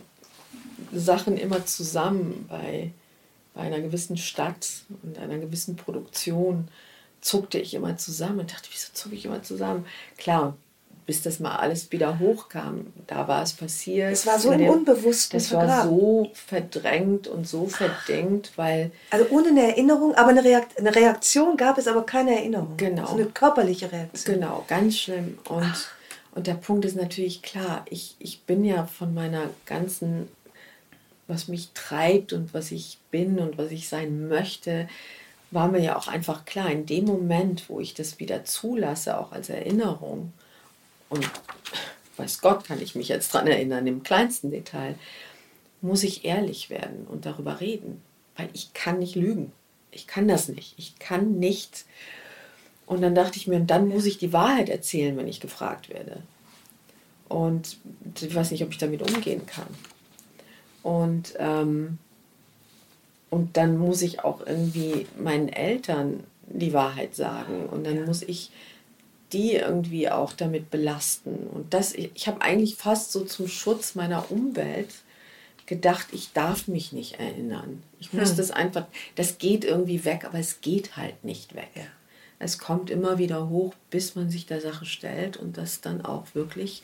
Sachen 0.93 1.37
immer 1.37 1.65
zusammen, 1.67 2.47
bei, 2.49 2.93
bei 3.55 3.63
einer 3.63 3.81
gewissen 3.81 4.17
Stadt 4.17 4.67
und 5.03 5.19
einer 5.19 5.39
gewissen 5.39 5.77
Produktion 5.77 6.69
zuckte 7.21 7.59
ich 7.59 7.75
immer 7.75 7.97
zusammen 7.97 8.41
und 8.41 8.53
dachte, 8.53 8.69
wieso 8.71 8.93
zucke 8.93 9.15
ich 9.15 9.25
immer 9.25 9.43
zusammen? 9.43 9.87
Klar, 10.19 10.57
bis 11.07 11.23
das 11.23 11.39
mal 11.39 11.57
alles 11.57 11.91
wieder 11.93 12.19
hochkam. 12.19 12.93
Da 13.07 13.29
war 13.29 13.43
es 13.43 13.53
passiert. 13.53 14.13
Es 14.13 14.27
war 14.27 14.39
so 14.39 14.53
im 14.53 14.69
Unbewussten. 14.69 15.39
Das 15.39 15.53
war 15.53 15.85
so 15.85 16.31
verdrängt 16.33 17.29
und 17.29 17.47
so 17.47 17.67
verdängt, 17.67 18.53
weil. 18.57 18.91
Also 19.11 19.27
ohne 19.31 19.49
eine 19.49 19.69
Erinnerung, 19.69 20.15
aber 20.15 20.31
eine, 20.31 20.45
Reakt 20.45 20.79
eine 20.79 20.95
Reaktion 20.95 21.57
gab 21.57 21.79
es, 21.79 21.87
aber 21.89 22.07
keine 22.07 22.37
Erinnerung. 22.37 22.77
Genau. 22.77 23.03
Also 23.03 23.15
eine 23.15 23.27
körperliche 23.27 23.91
Reaktion. 23.93 24.37
Genau, 24.37 24.65
ganz 24.67 24.99
schlimm. 24.99 25.39
Und, 25.49 25.89
und 26.35 26.47
der 26.47 26.55
Punkt 26.55 26.85
ist 26.85 26.97
natürlich 26.97 27.43
klar, 27.43 27.85
ich, 27.89 28.17
ich 28.19 28.43
bin 28.43 28.65
ja 28.65 28.87
von 28.87 29.15
meiner 29.15 29.51
ganzen, 29.67 30.29
was 31.27 31.49
mich 31.49 31.71
treibt 31.75 32.33
und 32.33 32.53
was 32.53 32.73
ich 32.73 32.99
bin 33.11 33.39
und 33.39 33.57
was 33.57 33.71
ich 33.71 33.89
sein 33.89 34.29
möchte, 34.29 34.89
war 35.51 35.69
mir 35.69 35.81
ja 35.81 35.97
auch 35.97 36.09
einfach 36.09 36.45
klar, 36.45 36.71
in 36.71 36.87
dem 36.87 37.05
Moment, 37.05 37.69
wo 37.69 37.79
ich 37.79 37.95
das 37.95 38.19
wieder 38.19 38.45
zulasse, 38.45 39.19
auch 39.19 39.33
als 39.33 39.49
Erinnerung, 39.49 40.33
und 41.09 41.31
weiß 42.17 42.41
Gott, 42.41 42.65
kann 42.65 42.83
ich 42.83 42.97
mich 42.97 43.09
jetzt 43.09 43.35
daran 43.35 43.47
erinnern, 43.47 43.87
im 43.87 44.03
kleinsten 44.03 44.51
Detail, 44.51 44.97
muss 45.81 46.03
ich 46.03 46.25
ehrlich 46.25 46.71
werden 46.71 47.07
und 47.09 47.27
darüber 47.27 47.61
reden, 47.61 48.03
weil 48.37 48.49
ich 48.53 48.73
kann 48.73 48.99
nicht 48.99 49.15
lügen. 49.15 49.53
Ich 49.93 50.09
kann 50.09 50.27
das 50.27 50.49
nicht. 50.49 50.75
Ich 50.77 50.99
kann 50.99 51.39
nicht. 51.39 51.85
Und 52.87 53.03
dann 53.03 53.15
dachte 53.15 53.39
ich 53.39 53.47
mir, 53.47 53.57
und 53.57 53.69
dann 53.69 53.89
muss 53.89 54.05
ich 54.05 54.19
die 54.19 54.33
Wahrheit 54.33 54.69
erzählen, 54.69 55.17
wenn 55.17 55.29
ich 55.29 55.41
gefragt 55.41 55.89
werde. 55.89 56.23
Und 57.29 57.79
ich 58.21 58.35
weiß 58.35 58.51
nicht, 58.51 58.63
ob 58.63 58.71
ich 58.71 58.79
damit 58.79 59.03
umgehen 59.03 59.47
kann. 59.47 59.67
Und, 60.83 61.35
ähm, 61.39 61.99
und 63.31 63.57
dann 63.57 63.79
muss 63.79 64.03
ich 64.03 64.23
auch 64.23 64.47
irgendwie 64.47 65.07
meinen 65.19 65.49
Eltern 65.49 66.25
die 66.47 66.73
Wahrheit 66.73 67.17
sagen. 67.17 67.67
Und 67.67 67.85
dann 67.85 68.05
muss 68.05 68.23
ich 68.23 68.51
die 69.33 69.55
irgendwie 69.55 70.11
auch 70.11 70.33
damit 70.33 70.71
belasten. 70.71 71.49
Und 71.53 71.75
das, 71.75 71.95
ich 71.95 72.29
habe 72.29 72.43
eigentlich 72.43 72.77
fast 72.77 73.11
so 73.11 73.25
zum 73.25 73.49
Schutz 73.49 73.95
meiner 73.95 74.31
Umwelt 74.31 74.91
gedacht, 75.67 76.09
ich 76.13 76.33
darf 76.33 76.69
mich 76.69 76.93
nicht 76.93 77.19
erinnern. 77.19 77.83
Ich 77.99 78.13
muss 78.13 78.31
hm. 78.31 78.37
das 78.37 78.51
einfach, 78.51 78.87
das 79.17 79.39
geht 79.39 79.65
irgendwie 79.65 80.05
weg, 80.05 80.25
aber 80.25 80.39
es 80.39 80.61
geht 80.61 80.97
halt 80.97 81.25
nicht 81.25 81.55
weg. 81.55 81.71
Ja. 81.75 81.83
Es 82.39 82.59
kommt 82.59 82.91
immer 82.91 83.19
wieder 83.19 83.49
hoch, 83.49 83.75
bis 83.91 84.15
man 84.15 84.31
sich 84.31 84.47
der 84.47 84.61
Sache 84.61 84.87
stellt 84.87 85.37
und 85.37 85.57
das 85.57 85.81
dann 85.81 86.05
auch 86.05 86.27
wirklich 86.35 86.83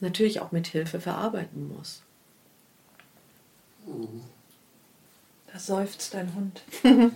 natürlich 0.00 0.40
auch 0.40 0.52
mit 0.52 0.66
Hilfe 0.66 1.00
verarbeiten 1.00 1.68
muss. 1.76 2.02
Da 5.52 5.58
seufzt 5.58 6.14
dein 6.14 6.34
Hund. 6.34 6.62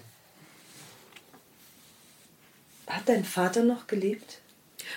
Hat 2.87 3.09
dein 3.09 3.25
Vater 3.25 3.65
noch 3.65 3.87
gelebt? 3.87 4.41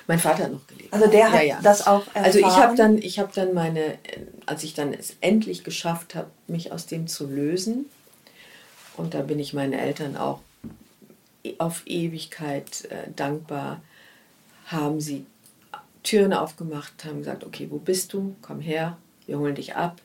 Mein 0.05 0.19
Vater 0.19 0.43
hat 0.43 0.51
noch 0.51 0.67
gelebt. 0.67 0.93
Also 0.93 1.07
der 1.07 1.31
hat 1.31 1.39
ja, 1.41 1.47
ja. 1.47 1.61
das 1.61 1.87
auch 1.87 2.05
erfahren? 2.07 2.25
Also 2.25 2.39
ich 2.39 2.45
habe 2.45 2.75
dann, 2.75 2.97
ich 2.97 3.19
habe 3.19 3.31
dann 3.33 3.53
meine, 3.53 3.97
als 4.45 4.63
ich 4.63 4.73
dann 4.73 4.93
es 4.93 5.15
endlich 5.21 5.63
geschafft 5.63 6.13
habe, 6.13 6.29
mich 6.47 6.73
aus 6.73 6.87
dem 6.87 7.07
zu 7.07 7.25
lösen, 7.25 7.85
und 8.97 9.13
da 9.13 9.21
bin 9.21 9.39
ich 9.39 9.53
meinen 9.53 9.73
Eltern 9.73 10.17
auch 10.17 10.41
auf 11.59 11.83
Ewigkeit 11.85 12.85
äh, 12.85 13.11
dankbar, 13.15 13.81
haben 14.67 14.99
sie 14.99 15.25
Türen 16.03 16.33
aufgemacht, 16.33 17.03
haben 17.05 17.19
gesagt, 17.19 17.43
okay, 17.43 17.67
wo 17.69 17.77
bist 17.77 18.13
du? 18.13 18.35
Komm 18.41 18.61
her, 18.61 18.97
wir 19.25 19.39
holen 19.39 19.55
dich 19.55 19.75
ab. 19.75 20.01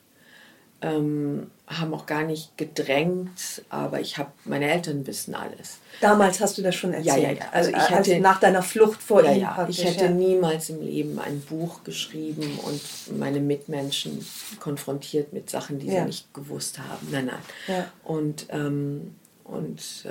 Ähm, 0.81 1.49
haben 1.65 1.93
auch 1.93 2.05
gar 2.05 2.23
nicht 2.23 2.57
gedrängt, 2.57 3.63
aber 3.69 4.01
ich 4.01 4.17
habe, 4.17 4.31
meine 4.43 4.69
Eltern 4.69 5.07
wissen 5.07 5.33
alles. 5.33 5.77
Damals 6.01 6.41
hast 6.41 6.57
du 6.57 6.61
das 6.61 6.75
schon 6.75 6.93
erzählt? 6.93 7.23
Ja, 7.23 7.29
ja, 7.29 7.31
ja. 7.31 7.45
Also, 7.53 7.71
also 7.73 7.85
ich 7.85 7.97
hätte, 7.97 8.19
nach 8.19 8.41
deiner 8.41 8.61
Flucht 8.61 9.01
vor 9.01 9.23
ja, 9.23 9.31
ihm 9.31 9.41
ja, 9.41 9.65
Ich 9.69 9.81
hätte 9.85 10.05
ja. 10.05 10.11
niemals 10.11 10.69
im 10.69 10.81
Leben 10.81 11.19
ein 11.19 11.39
Buch 11.39 11.85
geschrieben 11.85 12.59
und 12.65 13.17
meine 13.17 13.39
Mitmenschen 13.39 14.25
konfrontiert 14.59 15.31
mit 15.31 15.49
Sachen, 15.49 15.79
die 15.79 15.87
ja. 15.87 16.01
sie 16.01 16.07
nicht 16.07 16.33
gewusst 16.33 16.79
haben. 16.79 17.07
Nein, 17.11 17.31
nein. 17.67 17.85
Und, 18.03 18.47
ähm, 18.49 19.15
und 19.45 19.79
äh, 20.03 20.09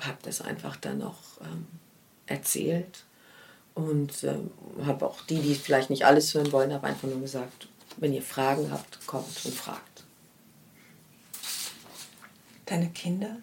habe 0.00 0.18
das 0.22 0.40
einfach 0.40 0.76
dann 0.76 1.02
auch 1.02 1.40
ähm, 1.42 1.66
erzählt 2.26 3.04
und 3.74 4.24
äh, 4.24 4.36
habe 4.84 5.06
auch 5.06 5.20
die, 5.22 5.40
die 5.40 5.54
vielleicht 5.54 5.90
nicht 5.90 6.04
alles 6.04 6.34
hören 6.34 6.52
wollen, 6.52 6.72
habe 6.72 6.86
einfach 6.86 7.08
nur 7.08 7.20
gesagt, 7.20 7.68
wenn 7.96 8.12
ihr 8.12 8.22
Fragen 8.22 8.70
habt, 8.70 9.06
kommt 9.06 9.44
und 9.44 9.54
fragt. 9.54 10.04
Deine 12.66 12.88
Kinder? 12.90 13.36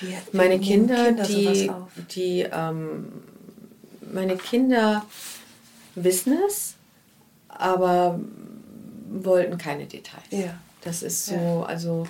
Wie, 0.00 0.16
meine 0.32 0.58
Kinder, 0.58 1.12
Kinder 1.12 1.24
die, 1.24 1.70
die 2.14 2.48
ähm, 2.50 3.22
meine 4.12 4.36
Kinder 4.36 5.04
wissen 5.94 6.38
es, 6.46 6.74
aber 7.48 8.18
wollten 9.10 9.58
keine 9.58 9.86
Details. 9.86 10.24
Ja. 10.30 10.58
Das 10.82 11.02
ist 11.02 11.26
so, 11.26 11.34
ja. 11.34 11.62
also 11.64 12.06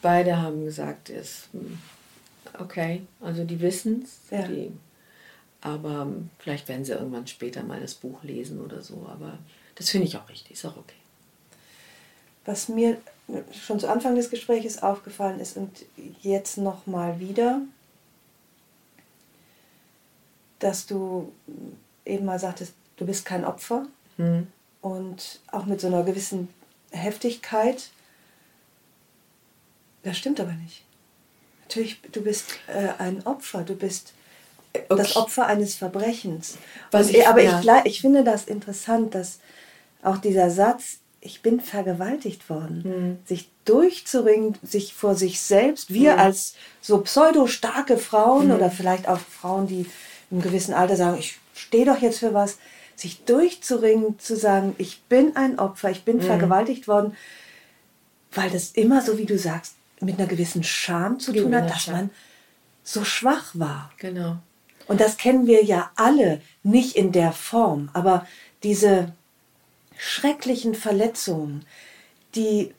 beide 0.00 0.40
haben 0.40 0.64
gesagt, 0.64 1.08
ist 1.08 1.48
okay, 2.58 3.02
also 3.20 3.44
die 3.44 3.60
wissen 3.60 4.02
es, 4.02 4.30
ja. 4.30 4.46
aber 5.60 6.08
vielleicht 6.38 6.68
werden 6.68 6.84
sie 6.84 6.92
irgendwann 6.92 7.26
später 7.26 7.62
mal 7.62 7.80
das 7.80 7.94
Buch 7.94 8.22
lesen 8.22 8.60
oder 8.60 8.82
so, 8.82 9.06
aber 9.10 9.38
das 9.74 9.90
finde 9.90 10.06
ich 10.06 10.16
auch 10.16 10.28
richtig, 10.28 10.52
ist 10.52 10.64
auch 10.64 10.76
okay 10.76 10.96
was 12.44 12.68
mir 12.68 13.00
schon 13.52 13.78
zu 13.78 13.88
Anfang 13.88 14.14
des 14.14 14.30
Gesprächs 14.30 14.78
aufgefallen 14.78 15.40
ist 15.40 15.56
und 15.56 15.84
jetzt 16.22 16.58
noch 16.58 16.86
mal 16.86 17.20
wieder, 17.20 17.60
dass 20.58 20.86
du 20.86 21.32
eben 22.04 22.24
mal 22.24 22.38
sagtest, 22.38 22.74
du 22.96 23.06
bist 23.06 23.24
kein 23.24 23.44
Opfer 23.44 23.86
mhm. 24.16 24.48
und 24.80 25.40
auch 25.50 25.66
mit 25.66 25.80
so 25.80 25.86
einer 25.86 26.02
gewissen 26.02 26.48
Heftigkeit. 26.90 27.90
Das 30.02 30.18
stimmt 30.18 30.40
aber 30.40 30.52
nicht. 30.52 30.84
Natürlich, 31.72 32.02
du 32.12 32.20
bist 32.20 32.58
äh, 32.66 32.88
ein 33.02 33.24
Opfer, 33.24 33.62
du 33.62 33.74
bist 33.74 34.12
okay. 34.74 34.84
das 34.90 35.16
Opfer 35.16 35.46
eines 35.46 35.74
Verbrechens. 35.74 36.58
Was 36.90 37.08
ich, 37.08 37.26
aber 37.26 37.42
ja. 37.42 37.60
ich, 37.60 37.92
ich 37.92 38.00
finde 38.02 38.24
das 38.24 38.44
interessant, 38.44 39.14
dass 39.14 39.38
auch 40.02 40.18
dieser 40.18 40.50
Satz, 40.50 40.98
ich 41.22 41.40
bin 41.40 41.60
vergewaltigt 41.60 42.50
worden. 42.50 42.82
Mhm. 42.84 43.26
Sich 43.26 43.48
durchzuringen, 43.64 44.58
sich 44.62 44.92
vor 44.92 45.14
sich 45.14 45.40
selbst, 45.40 45.90
wir 45.94 46.14
mhm. 46.14 46.18
als 46.18 46.56
so 46.82 46.98
pseudo-starke 46.98 47.96
Frauen 47.96 48.48
mhm. 48.48 48.54
oder 48.54 48.70
vielleicht 48.70 49.08
auch 49.08 49.20
Frauen, 49.20 49.66
die 49.66 49.86
im 50.30 50.42
gewissen 50.42 50.74
Alter 50.74 50.96
sagen, 50.96 51.16
ich 51.18 51.38
stehe 51.54 51.86
doch 51.86 52.02
jetzt 52.02 52.18
für 52.18 52.34
was, 52.34 52.58
sich 52.96 53.24
durchzuringen, 53.24 54.18
zu 54.18 54.36
sagen, 54.36 54.74
ich 54.76 55.00
bin 55.04 55.36
ein 55.36 55.58
Opfer, 55.58 55.90
ich 55.90 56.04
bin 56.04 56.18
mhm. 56.18 56.22
vergewaltigt 56.22 56.86
worden, 56.86 57.16
weil 58.32 58.50
das 58.50 58.72
immer, 58.72 59.00
so 59.00 59.16
wie 59.16 59.24
du 59.24 59.38
sagst, 59.38 59.76
mit 60.04 60.18
einer 60.18 60.28
gewissen 60.28 60.62
Scham 60.62 61.18
zu 61.18 61.32
tun 61.32 61.54
hat, 61.54 61.70
dass 61.70 61.86
man 61.86 62.10
so 62.82 63.04
schwach 63.04 63.50
war. 63.54 63.90
Genau. 63.98 64.36
Und 64.88 65.00
das 65.00 65.16
kennen 65.16 65.46
wir 65.46 65.64
ja 65.64 65.90
alle, 65.96 66.40
nicht 66.62 66.96
in 66.96 67.12
der 67.12 67.32
Form, 67.32 67.88
aber 67.92 68.26
diese 68.62 69.12
schrecklichen 69.96 70.74
Verletzungen, 70.74 71.64
die, 72.34 72.72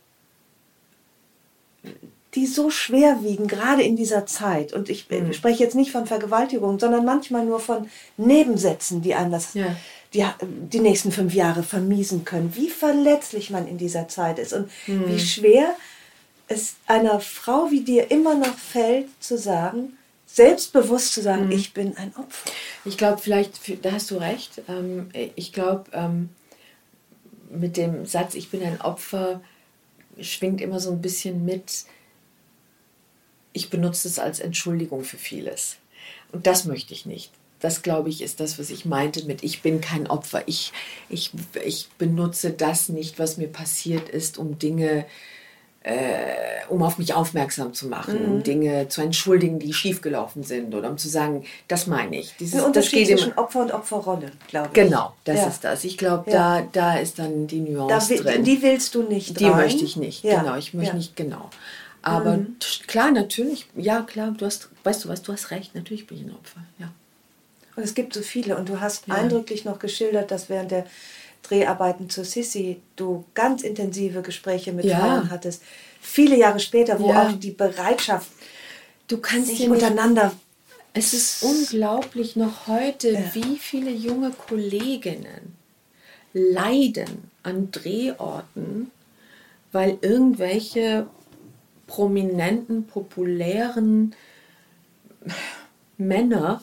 die 2.35 2.45
so 2.45 2.69
schwer 2.69 3.23
wiegen, 3.23 3.47
gerade 3.47 3.83
in 3.83 3.95
dieser 3.95 4.25
Zeit. 4.25 4.73
Und 4.73 4.89
ich 4.89 5.09
mhm. 5.09 5.33
spreche 5.33 5.63
jetzt 5.63 5.75
nicht 5.75 5.91
von 5.91 6.05
Vergewaltigung, 6.05 6.79
sondern 6.79 7.05
manchmal 7.05 7.45
nur 7.45 7.59
von 7.59 7.87
Nebensätzen, 8.17 9.01
die 9.01 9.15
einem 9.15 9.31
das, 9.31 9.53
ja. 9.53 9.75
die, 10.13 10.25
die 10.41 10.79
nächsten 10.79 11.11
fünf 11.11 11.33
Jahre 11.33 11.63
vermiesen 11.63 12.25
können. 12.25 12.53
Wie 12.55 12.69
verletzlich 12.69 13.49
man 13.49 13.67
in 13.67 13.77
dieser 13.77 14.07
Zeit 14.07 14.39
ist 14.39 14.53
und 14.53 14.69
mhm. 14.87 15.07
wie 15.07 15.19
schwer 15.19 15.75
es 16.47 16.75
einer 16.87 17.19
Frau 17.19 17.71
wie 17.71 17.81
dir 17.81 18.11
immer 18.11 18.35
noch 18.35 18.57
fällt, 18.57 19.07
zu 19.21 19.37
sagen, 19.37 19.97
selbstbewusst 20.25 21.13
zu 21.13 21.21
sagen, 21.21 21.45
mhm. 21.45 21.51
ich 21.51 21.73
bin 21.73 21.95
ein 21.97 22.15
Opfer. 22.15 22.51
Ich 22.85 22.97
glaube, 22.97 23.19
vielleicht, 23.19 23.85
da 23.85 23.91
hast 23.91 24.11
du 24.11 24.17
recht. 24.17 24.61
Ähm, 24.67 25.09
ich 25.35 25.53
glaube, 25.53 25.85
ähm, 25.93 26.29
mit 27.49 27.77
dem 27.77 28.05
Satz, 28.05 28.33
ich 28.33 28.49
bin 28.49 28.63
ein 28.63 28.81
Opfer, 28.81 29.41
schwingt 30.19 30.59
immer 30.59 30.79
so 30.79 30.91
ein 30.91 31.01
bisschen 31.01 31.45
mit, 31.45 31.85
ich 33.53 33.69
benutze 33.69 34.07
es 34.07 34.17
als 34.17 34.39
Entschuldigung 34.39 35.03
für 35.03 35.17
vieles. 35.17 35.77
Und 36.31 36.47
das 36.47 36.65
möchte 36.65 36.93
ich 36.93 37.05
nicht. 37.05 37.31
Das, 37.59 37.83
glaube 37.83 38.09
ich, 38.09 38.21
ist 38.21 38.39
das, 38.39 38.59
was 38.59 38.71
ich 38.71 38.85
meinte 38.85 39.23
mit, 39.25 39.43
ich 39.43 39.61
bin 39.61 39.81
kein 39.81 40.07
Opfer. 40.07 40.43
Ich, 40.47 40.73
ich, 41.09 41.31
ich 41.63 41.87
benutze 41.97 42.51
das 42.51 42.89
nicht, 42.89 43.19
was 43.19 43.37
mir 43.37 43.47
passiert 43.47 44.09
ist, 44.09 44.37
um 44.37 44.57
Dinge 44.57 45.05
äh, 45.05 45.05
um 46.69 46.81
auf 46.81 46.97
mich 46.97 47.13
aufmerksam 47.13 47.73
zu 47.73 47.87
machen, 47.87 48.23
mhm. 48.23 48.31
um 48.31 48.43
Dinge 48.43 48.87
zu 48.87 49.01
entschuldigen, 49.01 49.59
die 49.59 49.73
schiefgelaufen 49.73 50.43
sind 50.43 50.73
oder 50.73 50.89
um 50.89 50.97
zu 50.97 51.09
sagen, 51.09 51.43
das 51.67 51.87
meine 51.87 52.19
ich. 52.19 52.33
Dieses, 52.39 52.61
Ein 52.61 52.67
Unterschied 52.67 53.01
das 53.09 53.19
zwischen 53.19 53.37
Opfer 53.37 53.61
und 53.61 53.71
Opferrolle, 53.73 54.31
glaube 54.47 54.69
ich. 54.69 54.73
Genau, 54.73 55.13
das 55.25 55.39
ja. 55.39 55.47
ist 55.47 55.63
das. 55.63 55.83
Ich 55.83 55.97
glaube, 55.97 56.31
ja. 56.31 56.61
da, 56.61 56.67
da 56.71 56.97
ist 56.97 57.19
dann 57.19 57.47
die 57.47 57.59
Nuance 57.59 58.15
da, 58.15 58.23
drin. 58.23 58.43
Die 58.45 58.61
willst 58.61 58.95
du 58.95 59.03
nicht 59.03 59.39
Die 59.39 59.45
rein. 59.45 59.57
möchte 59.57 59.83
ich 59.83 59.97
nicht, 59.97 60.23
ja. 60.23 60.39
genau. 60.39 60.55
Ich 60.55 60.73
möchte 60.73 60.95
nicht, 60.95 61.17
genau. 61.17 61.49
Aber 62.01 62.37
mhm. 62.37 62.55
klar, 62.87 63.11
natürlich, 63.11 63.67
ja 63.75 64.01
klar, 64.01 64.33
du 64.37 64.45
hast, 64.45 64.69
weißt 64.83 65.03
du 65.03 65.09
was, 65.09 65.21
du 65.21 65.33
hast 65.33 65.51
recht, 65.51 65.75
natürlich 65.75 66.07
bin 66.07 66.17
ich 66.17 66.23
ein 66.23 66.31
Opfer, 66.31 66.61
ja. 66.79 66.89
Und 67.75 67.83
es 67.83 67.95
gibt 67.95 68.13
so 68.13 68.21
viele 68.21 68.55
und 68.55 68.69
du 68.69 68.79
hast 68.79 69.09
eindrücklich 69.09 69.65
noch 69.65 69.79
geschildert, 69.79 70.29
dass 70.31 70.47
während 70.47 70.71
der 70.71 70.85
Dreharbeiten 71.43 72.09
zu 72.09 72.23
Sissi 72.23 72.81
du 72.95 73.25
ganz 73.33 73.63
intensive 73.63 74.21
Gespräche 74.21 74.71
mit 74.71 74.85
ja. 74.85 74.97
Frauen 74.99 75.29
hattest. 75.29 75.61
Viele 76.01 76.37
Jahre 76.37 76.59
später, 76.59 76.99
wo 76.99 77.09
ja. 77.09 77.27
auch 77.27 77.31
die 77.33 77.51
Bereitschaft, 77.51 78.29
du 79.07 79.17
kannst 79.17 79.49
sich 79.49 79.69
untereinander. 79.69 80.33
Es 80.93 81.13
ist 81.13 81.43
unglaublich 81.43 82.35
noch 82.35 82.67
heute, 82.67 83.11
ja. 83.11 83.19
wie 83.33 83.57
viele 83.57 83.91
junge 83.91 84.31
Kolleginnen 84.31 85.55
leiden 86.33 87.29
an 87.43 87.71
Drehorten, 87.71 88.91
weil 89.71 89.97
irgendwelche 90.01 91.07
prominenten, 91.87 92.85
populären 92.85 94.15
Männer 95.97 96.61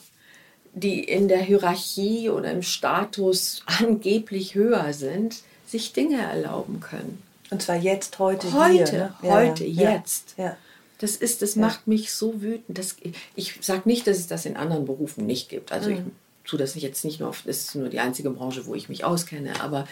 die 0.73 1.03
in 1.03 1.29
der 1.29 1.41
Hierarchie 1.41 2.31
oder 2.31 2.51
im 2.51 2.63
Status 2.63 3.63
angeblich 3.67 4.55
höher 4.55 4.93
sind, 4.93 5.43
sich 5.67 5.93
Dinge 5.93 6.21
erlauben 6.21 6.81
können. 6.81 7.23
Und 7.51 7.63
zwar 7.63 7.77
jetzt, 7.77 8.19
heute, 8.19 8.53
heute, 8.53 8.91
hier, 8.91 8.99
ne? 8.99 9.15
heute, 9.23 9.65
ja, 9.65 9.93
jetzt. 9.93 10.35
Ja, 10.37 10.57
Das 10.99 11.17
ist, 11.17 11.43
das 11.43 11.57
macht 11.57 11.87
mich 11.87 12.13
so 12.13 12.41
wütend. 12.43 12.79
Das, 12.79 12.97
ich 13.35 13.59
sage 13.61 13.83
nicht, 13.87 14.07
dass 14.07 14.19
es 14.19 14.29
das 14.29 14.47
in 14.47 14.57
anderen 14.57 14.85
Berufen 14.85 15.27
nicht 15.27 15.49
gibt. 15.49 15.73
Also 15.73 15.91
mhm. 15.91 15.97
ich 16.45 16.51
tue 16.51 16.59
das 16.59 16.75
jetzt 16.77 17.05
nicht 17.05 17.21
nur 17.21 17.29
auf, 17.29 17.43
das 17.45 17.59
ist 17.59 17.75
nur 17.75 17.89
die 17.89 17.99
einzige 17.99 18.31
Branche, 18.31 18.67
wo 18.67 18.75
ich 18.75 18.89
mich 18.89 19.05
auskenne. 19.05 19.61
Aber 19.61 19.89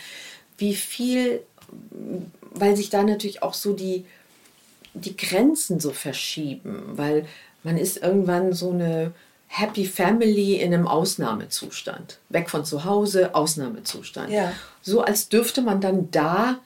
wie 0.56 0.74
viel, 0.74 1.40
weil 2.40 2.76
sich 2.76 2.90
da 2.90 3.02
natürlich 3.02 3.42
auch 3.42 3.54
so 3.54 3.72
die, 3.72 4.04
die 4.94 5.16
Grenzen 5.16 5.80
so 5.80 5.90
verschieben, 5.90 6.82
weil 6.92 7.26
man 7.64 7.76
ist 7.76 7.96
irgendwann 7.96 8.52
so 8.52 8.70
eine 8.70 9.12
Happy 9.48 9.86
Family 9.86 10.56
in 10.56 10.72
einem 10.72 10.86
Ausnahmezustand. 10.86 12.18
Weg 12.28 12.50
von 12.50 12.64
zu 12.64 12.84
Hause, 12.84 13.34
Ausnahmezustand. 13.34 14.30
Ja. 14.30 14.52
So 14.82 15.00
als 15.00 15.28
dürfte 15.28 15.62
man 15.62 15.80
dann 15.80 16.10
da 16.10 16.58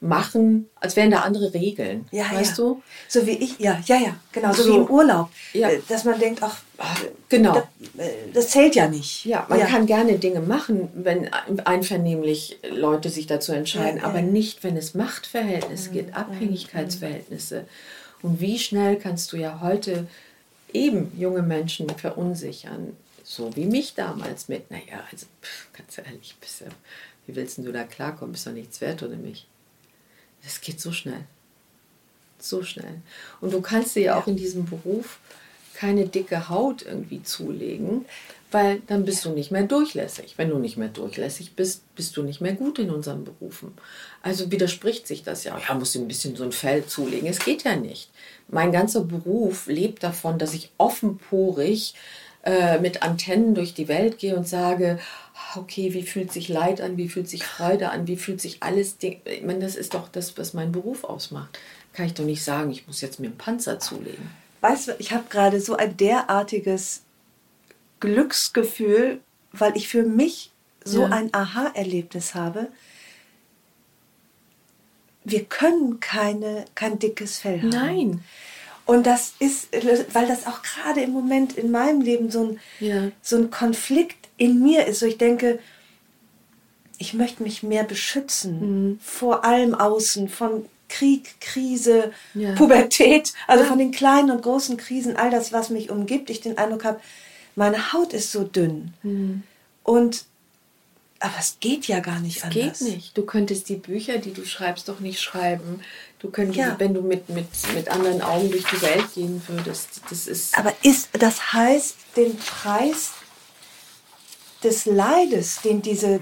machen, 0.00 0.68
als 0.76 0.96
wären 0.96 1.10
da 1.10 1.20
andere 1.20 1.52
Regeln. 1.52 2.06
Ja, 2.10 2.24
weißt 2.32 2.58
ja. 2.58 2.64
du? 2.64 2.82
So 3.06 3.26
wie 3.26 3.32
ich, 3.32 3.58
ja, 3.58 3.78
ja, 3.84 3.96
ja, 3.96 4.16
genau, 4.32 4.52
so, 4.54 4.62
so 4.62 4.72
wie 4.72 4.76
im 4.78 4.86
Urlaub. 4.86 5.28
Ja. 5.52 5.68
Äh, 5.68 5.80
dass 5.88 6.04
man 6.04 6.18
denkt, 6.18 6.42
ach, 6.42 6.62
genau. 7.28 7.54
Das, 7.54 8.06
äh, 8.06 8.10
das 8.32 8.48
zählt 8.48 8.74
ja 8.74 8.88
nicht. 8.88 9.26
Ja, 9.26 9.44
man 9.48 9.60
kann 9.60 9.84
gerne 9.84 10.18
Dinge 10.18 10.40
machen, 10.40 10.88
wenn 10.94 11.30
einvernehmlich 11.64 12.58
Leute 12.70 13.10
sich 13.10 13.26
dazu 13.26 13.52
entscheiden, 13.52 14.02
aber 14.02 14.22
nicht, 14.22 14.64
wenn 14.64 14.78
es 14.78 14.94
Machtverhältnisse 14.94 15.90
mhm. 15.90 15.92
gibt, 15.92 16.16
Abhängigkeitsverhältnisse. 16.16 17.66
Und 18.22 18.40
wie 18.40 18.58
schnell 18.58 18.96
kannst 18.96 19.32
du 19.32 19.36
ja 19.36 19.60
heute 19.60 20.06
eben 20.74 21.12
junge 21.18 21.42
Menschen 21.42 21.88
verunsichern. 21.90 22.96
So 23.22 23.54
wie 23.56 23.66
mich 23.66 23.94
damals 23.94 24.48
mit, 24.48 24.70
naja, 24.70 25.04
also 25.10 25.26
pff, 25.42 25.68
ganz 25.72 25.98
ehrlich, 25.98 26.34
bist, 26.40 26.64
wie 27.26 27.36
willst 27.36 27.58
du 27.58 27.70
da 27.72 27.84
klarkommen? 27.84 28.32
Bist 28.32 28.46
doch 28.46 28.52
nichts 28.52 28.80
wert 28.80 29.02
ohne 29.02 29.16
mich. 29.16 29.46
Das 30.42 30.60
geht 30.60 30.80
so 30.80 30.92
schnell. 30.92 31.24
So 32.38 32.62
schnell. 32.62 33.02
Und 33.40 33.52
du 33.52 33.60
kannst 33.60 33.94
dir 33.94 34.02
ja 34.02 34.18
auch 34.18 34.26
in 34.26 34.36
diesem 34.36 34.64
Beruf, 34.64 35.18
keine 35.74 36.06
dicke 36.06 36.48
Haut 36.48 36.82
irgendwie 36.82 37.22
zulegen, 37.22 38.04
weil 38.50 38.80
dann 38.86 39.04
bist 39.04 39.24
du 39.24 39.30
nicht 39.30 39.50
mehr 39.50 39.64
durchlässig. 39.64 40.34
Wenn 40.36 40.50
du 40.50 40.58
nicht 40.58 40.76
mehr 40.76 40.88
durchlässig 40.88 41.54
bist, 41.54 41.94
bist 41.94 42.16
du 42.16 42.22
nicht 42.22 42.40
mehr 42.40 42.54
gut 42.54 42.78
in 42.78 42.90
unseren 42.90 43.24
Berufen. 43.24 43.72
Also 44.22 44.50
widerspricht 44.50 45.06
sich 45.06 45.22
das 45.22 45.44
ja. 45.44 45.58
Ja, 45.58 45.74
musst 45.74 45.94
du 45.94 46.00
ein 46.00 46.08
bisschen 46.08 46.36
so 46.36 46.44
ein 46.44 46.52
Fell 46.52 46.84
zulegen. 46.86 47.28
Es 47.28 47.38
geht 47.38 47.64
ja 47.64 47.76
nicht. 47.76 48.10
Mein 48.48 48.72
ganzer 48.72 49.02
Beruf 49.02 49.66
lebt 49.66 50.02
davon, 50.02 50.38
dass 50.38 50.54
ich 50.54 50.70
offenporig 50.78 51.94
äh, 52.42 52.78
mit 52.78 53.02
Antennen 53.02 53.54
durch 53.54 53.74
die 53.74 53.88
Welt 53.88 54.18
gehe 54.18 54.34
und 54.34 54.48
sage, 54.48 54.98
okay, 55.56 55.92
wie 55.92 56.02
fühlt 56.02 56.32
sich 56.32 56.48
Leid 56.48 56.80
an, 56.80 56.96
wie 56.96 57.08
fühlt 57.08 57.28
sich 57.28 57.44
Freude 57.44 57.90
an, 57.90 58.06
wie 58.06 58.16
fühlt 58.16 58.40
sich 58.40 58.62
alles. 58.62 58.96
Ich 59.00 59.42
meine, 59.42 59.60
das 59.60 59.76
ist 59.76 59.94
doch 59.94 60.08
das, 60.08 60.36
was 60.38 60.54
meinen 60.54 60.72
Beruf 60.72 61.04
ausmacht. 61.04 61.58
Kann 61.92 62.06
ich 62.06 62.14
doch 62.14 62.24
nicht 62.24 62.42
sagen, 62.42 62.70
ich 62.70 62.86
muss 62.86 63.00
jetzt 63.00 63.20
mir 63.20 63.26
einen 63.26 63.38
Panzer 63.38 63.78
zulegen. 63.78 64.30
Weißt 64.60 64.88
du, 64.88 64.92
ich 64.98 65.12
habe 65.12 65.24
gerade 65.28 65.60
so 65.60 65.76
ein 65.76 65.96
derartiges 65.96 67.02
Glücksgefühl, 68.00 69.20
weil 69.52 69.76
ich 69.76 69.88
für 69.88 70.02
mich 70.02 70.50
so 70.84 71.02
ja. 71.02 71.08
ein 71.08 71.32
Aha-Erlebnis 71.32 72.34
habe. 72.34 72.68
Wir 75.24 75.44
können 75.44 76.00
keine, 76.00 76.64
kein 76.74 76.98
dickes 76.98 77.38
Fell 77.38 77.60
haben. 77.60 77.68
Nein. 77.68 78.24
Und 78.86 79.06
das 79.06 79.34
ist, 79.38 79.68
weil 80.14 80.26
das 80.26 80.46
auch 80.46 80.62
gerade 80.62 81.02
im 81.02 81.12
Moment 81.12 81.56
in 81.56 81.70
meinem 81.70 82.00
Leben 82.00 82.30
so 82.30 82.44
ein, 82.44 82.60
ja. 82.80 83.12
so 83.22 83.36
ein 83.36 83.50
Konflikt 83.50 84.28
in 84.36 84.62
mir 84.62 84.86
ist. 84.86 85.00
So 85.00 85.06
ich 85.06 85.18
denke, 85.18 85.60
ich 86.98 87.14
möchte 87.14 87.42
mich 87.42 87.62
mehr 87.62 87.84
beschützen 87.84 88.60
mhm. 88.60 88.98
vor 89.00 89.44
allem 89.44 89.74
außen, 89.74 90.28
von 90.28 90.66
Krieg, 90.88 91.40
Krise, 91.40 92.12
ja. 92.34 92.54
Pubertät, 92.54 93.32
also 93.46 93.64
von 93.64 93.78
den 93.78 93.92
kleinen 93.92 94.30
und 94.30 94.42
großen 94.42 94.76
Krisen, 94.76 95.16
all 95.16 95.30
das, 95.30 95.52
was 95.52 95.70
mich 95.70 95.90
umgibt. 95.90 96.28
Ich 96.28 96.40
den 96.40 96.58
Eindruck 96.58 96.84
habe, 96.84 97.00
meine 97.60 97.92
Haut 97.92 98.14
ist 98.14 98.32
so 98.32 98.42
dünn. 98.42 98.94
Mhm. 99.02 99.42
Und 99.84 100.24
aber 101.22 101.34
es 101.38 101.58
geht 101.60 101.86
ja 101.86 102.00
gar 102.00 102.18
nicht 102.18 102.38
es 102.38 102.44
anders. 102.44 102.78
geht 102.78 102.80
nicht. 102.80 103.18
Du 103.18 103.26
könntest 103.26 103.68
die 103.68 103.76
Bücher, 103.76 104.16
die 104.16 104.32
du 104.32 104.46
schreibst, 104.46 104.88
doch 104.88 105.00
nicht 105.00 105.20
schreiben. 105.20 105.82
Du 106.20 106.30
könntest, 106.30 106.58
ja. 106.58 106.76
wenn 106.78 106.94
du 106.94 107.02
mit, 107.02 107.28
mit, 107.28 107.46
mit 107.74 107.90
anderen 107.90 108.22
Augen 108.22 108.50
durch 108.50 108.64
die 108.64 108.80
Welt 108.80 109.12
gehen 109.14 109.42
würdest. 109.46 110.00
Das 110.08 110.26
ist. 110.26 110.56
Aber 110.56 110.72
ist, 110.82 111.10
das 111.12 111.52
heißt, 111.52 111.96
den 112.16 112.38
Preis 112.38 113.10
des 114.64 114.86
Leides, 114.86 115.60
den 115.60 115.82
diese 115.82 116.20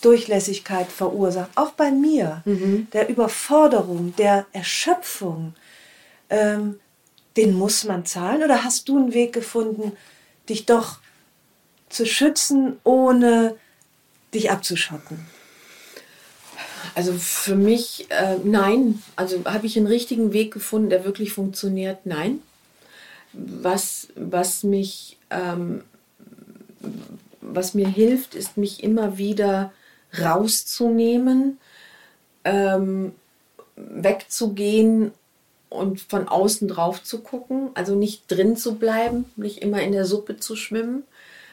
Durchlässigkeit 0.00 0.90
verursacht, 0.90 1.50
auch 1.54 1.70
bei 1.70 1.92
mir, 1.92 2.42
mhm. 2.44 2.88
der 2.92 3.08
Überforderung, 3.08 4.16
der 4.16 4.46
Erschöpfung, 4.52 5.54
ähm, 6.30 6.80
den 7.36 7.54
muss 7.54 7.84
man 7.84 8.04
zahlen? 8.04 8.42
Oder 8.42 8.64
hast 8.64 8.88
du 8.88 8.98
einen 8.98 9.14
Weg 9.14 9.32
gefunden, 9.32 9.92
dich 10.50 10.66
doch 10.66 10.98
zu 11.88 12.06
schützen, 12.06 12.78
ohne 12.84 13.56
dich 14.34 14.50
abzuschotten? 14.50 15.26
Also 16.94 17.12
für 17.12 17.54
mich, 17.54 18.06
äh, 18.10 18.36
nein. 18.44 19.02
Also 19.16 19.44
habe 19.44 19.66
ich 19.66 19.76
einen 19.76 19.86
richtigen 19.86 20.32
Weg 20.32 20.52
gefunden, 20.52 20.90
der 20.90 21.04
wirklich 21.04 21.32
funktioniert? 21.32 22.04
Nein. 22.04 22.42
Was, 23.32 24.08
was 24.16 24.64
mich, 24.64 25.16
ähm, 25.30 25.82
was 27.40 27.74
mir 27.74 27.88
hilft, 27.88 28.34
ist 28.34 28.56
mich 28.56 28.82
immer 28.82 29.18
wieder 29.18 29.72
rauszunehmen, 30.20 31.58
ähm, 32.44 33.12
wegzugehen 33.76 35.12
und 35.70 36.00
von 36.00 36.28
außen 36.28 36.68
drauf 36.68 37.02
zu 37.02 37.20
gucken, 37.20 37.70
also 37.74 37.94
nicht 37.94 38.24
drin 38.28 38.56
zu 38.56 38.74
bleiben, 38.74 39.24
nicht 39.36 39.62
immer 39.62 39.80
in 39.80 39.92
der 39.92 40.04
Suppe 40.04 40.36
zu 40.36 40.56
schwimmen, 40.56 41.04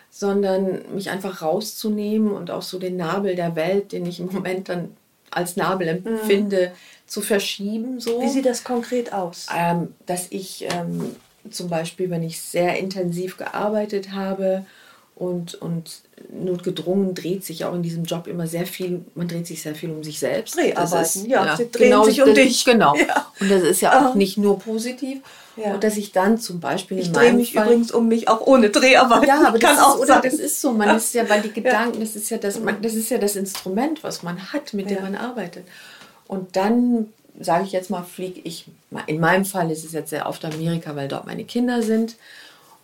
sondern 0.09 0.81
mich 0.93 1.09
einfach 1.09 1.41
rauszunehmen 1.41 2.31
und 2.31 2.51
auch 2.51 2.63
so 2.63 2.79
den 2.79 2.97
Nabel 2.97 3.35
der 3.35 3.55
Welt, 3.55 3.91
den 3.91 4.05
ich 4.05 4.19
im 4.19 4.27
Moment 4.33 4.69
dann 4.69 4.89
als 5.29 5.55
Nabel 5.55 5.87
empfinde, 5.87 6.71
mhm. 6.73 7.07
zu 7.07 7.21
verschieben. 7.21 7.99
So. 7.99 8.21
Wie 8.21 8.29
sieht 8.29 8.45
das 8.45 8.63
konkret 8.63 9.13
aus? 9.13 9.45
Ähm, 9.55 9.93
dass 10.05 10.27
ich 10.31 10.65
ähm, 10.71 11.15
zum 11.51 11.69
Beispiel, 11.69 12.09
wenn 12.09 12.23
ich 12.23 12.41
sehr 12.41 12.77
intensiv 12.79 13.37
gearbeitet 13.37 14.11
habe 14.13 14.65
und, 15.17 15.55
und 15.55 16.01
notgedrungen 16.31 17.15
dreht 17.15 17.43
sich 17.43 17.65
auch 17.65 17.73
in 17.73 17.81
diesem 17.81 18.03
Job 18.03 18.27
immer 18.27 18.45
sehr 18.45 18.67
viel, 18.67 19.03
man 19.15 19.27
dreht 19.27 19.47
sich 19.47 19.61
sehr 19.63 19.73
viel 19.73 19.89
um 19.89 20.03
sich 20.03 20.19
selbst. 20.19 20.55
Dreharbeiten, 20.55 21.01
ist, 21.01 21.27
ja, 21.27 21.45
ja, 21.45 21.57
sie 21.57 21.71
drehen 21.71 21.89
genau, 21.89 22.03
sich 22.03 22.21
um 22.21 22.33
dich. 22.33 22.65
Genau. 22.65 22.95
Ja. 22.95 23.31
Und 23.39 23.49
das 23.49 23.63
ist 23.63 23.81
ja 23.81 24.09
auch 24.09 24.15
nicht 24.15 24.37
nur 24.37 24.59
positiv. 24.59 25.19
Ja. 25.55 25.73
Und 25.73 25.83
dass 25.83 25.97
ich 25.97 26.11
dann 26.11 26.37
zum 26.37 26.59
Beispiel 26.59 26.99
ich 26.99 27.11
drehe 27.11 27.33
mich 27.33 27.53
Fall, 27.53 27.65
übrigens 27.65 27.91
um 27.91 28.07
mich 28.07 28.29
auch 28.29 28.45
ohne 28.45 28.69
Dreharbeit. 28.69 29.27
Ja, 29.27 29.47
aber 29.47 29.57
das, 29.59 29.79
ist, 29.79 29.95
oder 29.97 30.21
das 30.21 30.35
ist 30.35 30.61
so. 30.61 30.71
Man 30.71 30.95
ist 30.95 31.15
ja, 31.15 31.27
weil 31.27 31.41
die 31.41 31.51
Gedanken, 31.51 31.99
das 31.99 32.15
ist 32.15 32.29
ja 32.29 32.37
das, 32.37 32.59
man, 32.59 32.79
das 32.81 32.93
ist 32.93 33.09
ja 33.09 33.17
das 33.17 33.35
Instrument, 33.35 34.03
was 34.03 34.21
man 34.21 34.53
hat, 34.53 34.73
mit 34.75 34.89
dem 34.91 35.01
man 35.01 35.15
arbeitet. 35.15 35.65
Und 36.27 36.55
dann 36.55 37.07
sage 37.39 37.63
ich 37.65 37.71
jetzt 37.71 37.89
mal, 37.89 38.03
fliege 38.03 38.41
ich. 38.43 38.65
In 39.07 39.19
meinem 39.19 39.45
Fall 39.45 39.71
ist 39.71 39.83
es 39.83 39.93
jetzt 39.93 40.11
sehr 40.11 40.27
oft 40.27 40.45
Amerika, 40.45 40.95
weil 40.95 41.07
dort 41.07 41.25
meine 41.25 41.43
Kinder 41.43 41.81
sind. 41.81 42.15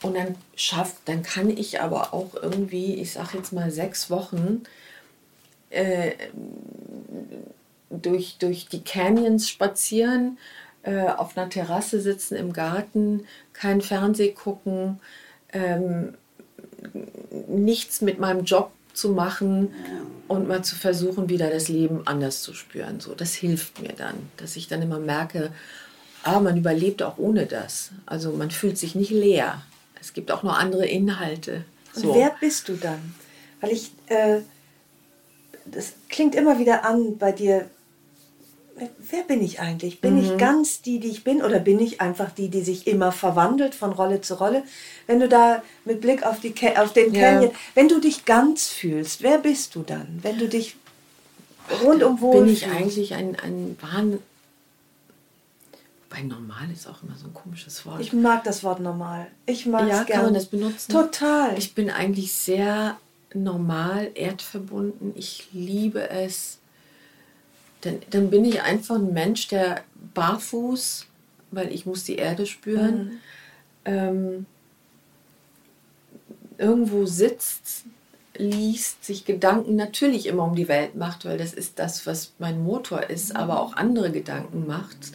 Und 0.03 0.15
dann 0.15 0.35
schafft, 0.55 0.97
dann 1.05 1.23
kann 1.23 1.49
ich 1.49 1.81
aber 1.81 2.13
auch 2.13 2.35
irgendwie, 2.35 2.95
ich 2.95 3.13
sage 3.13 3.37
jetzt 3.37 3.53
mal 3.53 3.71
sechs 3.71 4.09
Wochen, 4.09 4.63
äh, 5.69 6.11
durch, 7.89 8.37
durch 8.37 8.67
die 8.67 8.83
Canyons 8.83 9.49
spazieren, 9.49 10.37
äh, 10.83 11.07
auf 11.07 11.37
einer 11.37 11.49
Terrasse 11.49 12.01
sitzen 12.01 12.35
im 12.35 12.53
Garten, 12.53 13.25
kein 13.53 13.81
Fernseh 13.81 14.31
gucken, 14.31 14.99
ähm, 15.53 16.15
nichts 17.47 18.01
mit 18.01 18.19
meinem 18.19 18.43
Job 18.43 18.71
zu 18.93 19.09
machen 19.09 19.73
und 20.27 20.47
mal 20.47 20.63
zu 20.63 20.75
versuchen, 20.75 21.29
wieder 21.29 21.49
das 21.49 21.69
Leben 21.69 22.05
anders 22.05 22.41
zu 22.41 22.53
spüren. 22.53 22.99
So, 22.99 23.15
das 23.15 23.33
hilft 23.33 23.81
mir 23.81 23.93
dann, 23.93 24.15
dass 24.37 24.55
ich 24.57 24.67
dann 24.67 24.81
immer 24.81 24.99
merke, 24.99 25.51
ah, 26.23 26.39
man 26.39 26.57
überlebt 26.57 27.01
auch 27.01 27.17
ohne 27.17 27.45
das. 27.45 27.91
Also 28.05 28.31
man 28.31 28.51
fühlt 28.51 28.77
sich 28.77 28.95
nicht 28.95 29.11
leer. 29.11 29.61
Es 30.03 30.11
gibt 30.11 30.31
auch 30.31 30.43
noch 30.43 30.59
andere 30.59 30.85
Inhalte. 30.85 31.63
So. 31.93 32.11
Und 32.11 32.19
wer 32.19 32.35
bist 32.41 32.67
du 32.67 32.73
dann? 32.73 33.15
Weil 33.61 33.71
ich, 33.71 33.91
äh, 34.07 34.41
das 35.65 35.93
klingt 36.09 36.35
immer 36.35 36.59
wieder 36.59 36.83
an 36.83 37.17
bei 37.17 37.31
dir. 37.31 37.69
Wer 38.97 39.23
bin 39.23 39.41
ich 39.41 39.61
eigentlich? 39.61 40.01
Bin 40.01 40.15
mhm. 40.15 40.23
ich 40.23 40.37
ganz 40.37 40.81
die, 40.81 40.99
die 40.99 41.07
ich 41.07 41.23
bin, 41.23 41.41
oder 41.41 41.59
bin 41.59 41.79
ich 41.79 42.01
einfach 42.01 42.31
die, 42.31 42.49
die 42.49 42.63
sich 42.63 42.85
immer 42.85 43.13
verwandelt 43.13 43.75
von 43.75 43.93
Rolle 43.93 44.19
zu 44.19 44.33
Rolle? 44.33 44.63
Wenn 45.07 45.21
du 45.21 45.29
da 45.29 45.63
mit 45.85 46.01
Blick 46.01 46.25
auf, 46.25 46.41
die, 46.41 46.53
auf 46.75 46.91
den 46.91 47.13
ja. 47.13 47.21
Canyon, 47.21 47.51
wenn 47.73 47.87
du 47.87 48.01
dich 48.01 48.25
ganz 48.25 48.67
fühlst, 48.67 49.23
wer 49.23 49.37
bist 49.37 49.75
du 49.75 49.83
dann? 49.83 50.19
Wenn 50.21 50.37
du 50.37 50.49
dich 50.49 50.75
rundum 51.81 52.19
wohl 52.19 52.43
Bin 52.43 52.51
ich 52.51 52.65
eigentlich 52.65 53.13
ein, 53.13 53.37
ein 53.39 53.77
Wobei 56.13 56.23
normal 56.23 56.69
ist 56.71 56.87
auch 56.87 57.01
immer 57.01 57.15
so 57.15 57.25
ein 57.25 57.33
komisches 57.33 57.85
Wort. 57.87 57.99
Ich 57.99 58.13
mag 58.13 58.43
das 58.43 58.63
Wort 58.63 58.79
normal. 58.79 59.27
Ich 59.47 59.65
mag 59.65 59.87
ja, 59.87 60.01
es 60.01 60.05
gerne. 60.05 60.11
kann 60.11 60.25
man 60.25 60.33
das 60.35 60.45
benutzen? 60.45 60.91
Total. 60.91 61.57
Ich 61.57 61.73
bin 61.73 61.89
eigentlich 61.89 62.33
sehr 62.33 62.97
normal, 63.33 64.11
erdverbunden. 64.13 65.13
Ich 65.15 65.47
liebe 65.53 66.09
es. 66.09 66.59
Dann, 67.81 67.99
dann 68.11 68.29
bin 68.29 68.45
ich 68.45 68.61
einfach 68.61 68.95
ein 68.95 69.11
Mensch, 69.11 69.47
der 69.47 69.81
barfuß, 70.13 71.07
weil 71.49 71.73
ich 71.73 71.87
muss 71.87 72.03
die 72.03 72.17
Erde 72.17 72.45
spüren, 72.45 73.05
mhm. 73.05 73.19
ähm, 73.85 74.45
irgendwo 76.59 77.07
sitzt, 77.07 77.85
liest, 78.37 79.03
sich 79.03 79.25
Gedanken 79.25 79.75
natürlich 79.75 80.27
immer 80.27 80.43
um 80.43 80.55
die 80.55 80.67
Welt 80.67 80.95
macht, 80.95 81.25
weil 81.25 81.39
das 81.39 81.53
ist 81.53 81.79
das, 81.79 82.05
was 82.05 82.33
mein 82.37 82.63
Motor 82.63 83.09
ist, 83.09 83.31
mhm. 83.31 83.37
aber 83.37 83.59
auch 83.59 83.73
andere 83.73 84.11
Gedanken 84.11 84.67
macht 84.67 85.11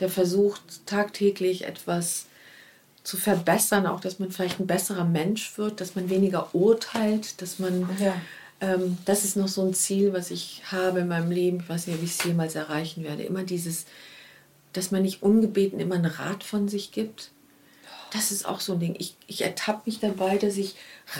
der 0.00 0.08
versucht 0.08 0.86
tagtäglich 0.86 1.64
etwas 1.64 2.26
zu 3.04 3.16
verbessern, 3.16 3.86
auch 3.86 4.00
dass 4.00 4.18
man 4.18 4.32
vielleicht 4.32 4.58
ein 4.58 4.66
besserer 4.66 5.04
Mensch 5.04 5.56
wird, 5.58 5.80
dass 5.80 5.94
man 5.94 6.08
weniger 6.08 6.54
urteilt, 6.54 7.40
dass 7.42 7.58
man, 7.58 7.88
ja. 8.00 8.14
ähm, 8.60 8.96
das 9.04 9.24
ist 9.24 9.36
noch 9.36 9.48
so 9.48 9.62
ein 9.64 9.74
Ziel, 9.74 10.12
was 10.14 10.30
ich 10.30 10.62
habe 10.72 11.00
in 11.00 11.08
meinem 11.08 11.30
Leben, 11.30 11.60
ich 11.60 11.68
weiß 11.68 11.86
nicht, 11.86 11.96
ob 11.98 12.02
ich 12.02 12.18
es 12.18 12.24
jemals 12.24 12.54
erreichen 12.54 13.04
werde, 13.04 13.22
immer 13.22 13.42
dieses, 13.42 13.84
dass 14.72 14.90
man 14.90 15.02
nicht 15.02 15.22
ungebeten 15.22 15.80
immer 15.80 15.96
einen 15.96 16.06
Rat 16.06 16.42
von 16.42 16.68
sich 16.68 16.92
gibt. 16.92 17.30
Das 18.10 18.30
ist 18.30 18.46
auch 18.46 18.60
so 18.60 18.74
ein 18.74 18.80
Ding. 18.80 18.94
Ich, 18.98 19.16
ich 19.26 19.42
ertappe 19.42 19.82
mich 19.86 19.98
dabei, 19.98 20.38
dass 20.38 20.56
ich 20.56 20.76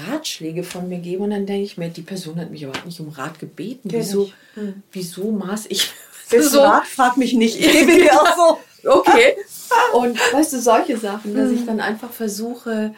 Ratschläge 0.07 0.63
von 0.63 0.89
mir 0.89 0.99
gebe 0.99 1.23
und 1.25 1.31
dann 1.31 1.45
denke 1.45 1.65
ich 1.65 1.77
mir, 1.77 1.91
die 1.91 2.03
Person 2.03 2.37
hat 2.37 2.51
mich 2.51 2.63
überhaupt 2.63 2.87
nicht 2.87 3.01
um 3.01 3.09
Rat 3.09 3.41
gebeten. 3.41 3.91
Wieso, 3.93 4.31
hm. 4.55 4.83
wieso 4.93 5.33
maß 5.33 5.67
ich 5.69 5.91
so. 6.43 6.61
Rat, 6.61 6.87
frag 6.87 7.17
mich 7.17 7.33
nicht. 7.35 7.57
Ich 7.61 7.73
gebe 7.73 7.93
dir 7.93 8.13
auch 8.21 8.37
so. 8.37 8.91
Okay. 8.91 9.37
Und 9.95 10.19
weißt 10.33 10.53
du, 10.53 10.61
solche 10.61 10.97
Sachen, 10.97 11.35
dass 11.35 11.51
ich 11.51 11.61
mhm. 11.61 11.67
dann 11.67 11.81
einfach 11.81 12.11
versuche, 12.11 12.95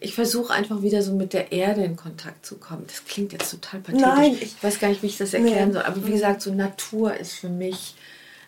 ich 0.00 0.14
versuche 0.14 0.52
einfach 0.52 0.82
wieder 0.82 1.02
so 1.02 1.12
mit 1.12 1.32
der 1.32 1.52
Erde 1.52 1.84
in 1.84 1.96
Kontakt 1.96 2.44
zu 2.44 2.56
kommen. 2.56 2.84
Das 2.86 3.04
klingt 3.04 3.32
jetzt 3.32 3.50
total 3.50 3.80
pathetisch. 3.80 4.06
Nein, 4.06 4.32
ich, 4.32 4.42
ich 4.42 4.62
weiß 4.62 4.80
gar 4.80 4.88
nicht, 4.88 5.02
wie 5.02 5.08
ich 5.08 5.18
das 5.18 5.34
erklären 5.34 5.68
nee. 5.68 5.74
soll. 5.74 5.82
Aber 5.82 5.96
wie 6.04 6.08
mhm. 6.08 6.14
gesagt, 6.14 6.42
so 6.42 6.52
Natur 6.52 7.14
ist 7.14 7.34
für 7.34 7.48
mich 7.48 7.94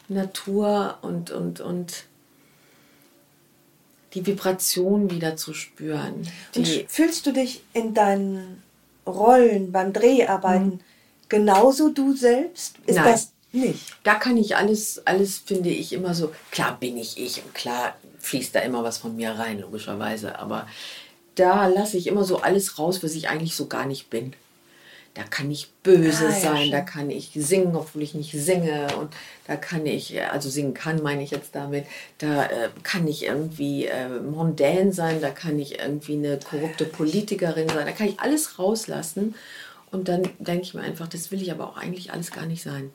Natur 0.08 0.98
und, 1.02 1.30
und, 1.30 1.60
und 1.60 2.04
die 4.14 4.26
Vibration 4.26 5.10
wieder 5.10 5.36
zu 5.36 5.54
spüren. 5.54 6.26
Und 6.56 6.68
fühlst 6.88 7.26
du 7.26 7.32
dich 7.32 7.62
in 7.72 7.94
deinen 7.94 8.62
Rollen 9.06 9.72
beim 9.72 9.92
Dreharbeiten 9.92 10.66
mhm. 10.66 10.80
genauso 11.28 11.90
du 11.90 12.14
selbst? 12.14 12.76
Ist 12.86 12.96
Nein. 12.96 13.12
das 13.12 13.32
nicht? 13.52 13.94
Da 14.02 14.14
kann 14.14 14.36
ich 14.36 14.56
alles, 14.56 15.06
alles 15.06 15.38
finde 15.38 15.70
ich 15.70 15.92
immer 15.92 16.14
so, 16.14 16.32
klar 16.50 16.76
bin 16.78 16.96
ich 16.96 17.18
ich 17.18 17.42
und 17.44 17.54
klar 17.54 17.96
fließt 18.18 18.54
da 18.54 18.60
immer 18.60 18.84
was 18.84 18.98
von 18.98 19.16
mir 19.16 19.32
rein, 19.32 19.60
logischerweise, 19.60 20.38
aber 20.38 20.66
da 21.34 21.66
lasse 21.66 21.96
ich 21.96 22.06
immer 22.06 22.24
so 22.24 22.38
alles 22.38 22.78
raus, 22.78 23.02
was 23.02 23.14
ich 23.14 23.28
eigentlich 23.28 23.56
so 23.56 23.66
gar 23.66 23.86
nicht 23.86 24.10
bin. 24.10 24.34
Da 25.14 25.24
kann 25.24 25.50
ich 25.50 25.70
böse 25.82 26.28
ah, 26.28 26.30
ja, 26.30 26.40
sein, 26.40 26.70
da 26.70 26.80
kann 26.80 27.10
ich 27.10 27.32
singen, 27.34 27.76
obwohl 27.76 28.02
ich 28.02 28.14
nicht 28.14 28.32
singe. 28.32 28.96
Und 28.96 29.12
da 29.46 29.56
kann 29.56 29.84
ich, 29.84 30.22
also 30.22 30.48
singen 30.48 30.72
kann, 30.72 31.02
meine 31.02 31.22
ich 31.22 31.30
jetzt 31.30 31.54
damit, 31.54 31.84
da 32.16 32.46
äh, 32.46 32.70
kann 32.82 33.06
ich 33.06 33.24
irgendwie 33.24 33.86
äh, 33.86 34.08
mondän 34.08 34.92
sein, 34.92 35.20
da 35.20 35.28
kann 35.28 35.58
ich 35.58 35.80
irgendwie 35.80 36.14
eine 36.14 36.38
korrupte 36.38 36.86
Politikerin 36.86 37.68
sein, 37.68 37.84
da 37.84 37.92
kann 37.92 38.08
ich 38.08 38.20
alles 38.20 38.58
rauslassen. 38.58 39.34
Und 39.90 40.08
dann 40.08 40.22
denke 40.38 40.62
ich 40.62 40.72
mir 40.72 40.80
einfach, 40.80 41.08
das 41.08 41.30
will 41.30 41.42
ich 41.42 41.52
aber 41.52 41.68
auch 41.68 41.76
eigentlich 41.76 42.10
alles 42.10 42.30
gar 42.30 42.46
nicht 42.46 42.62
sein. 42.62 42.90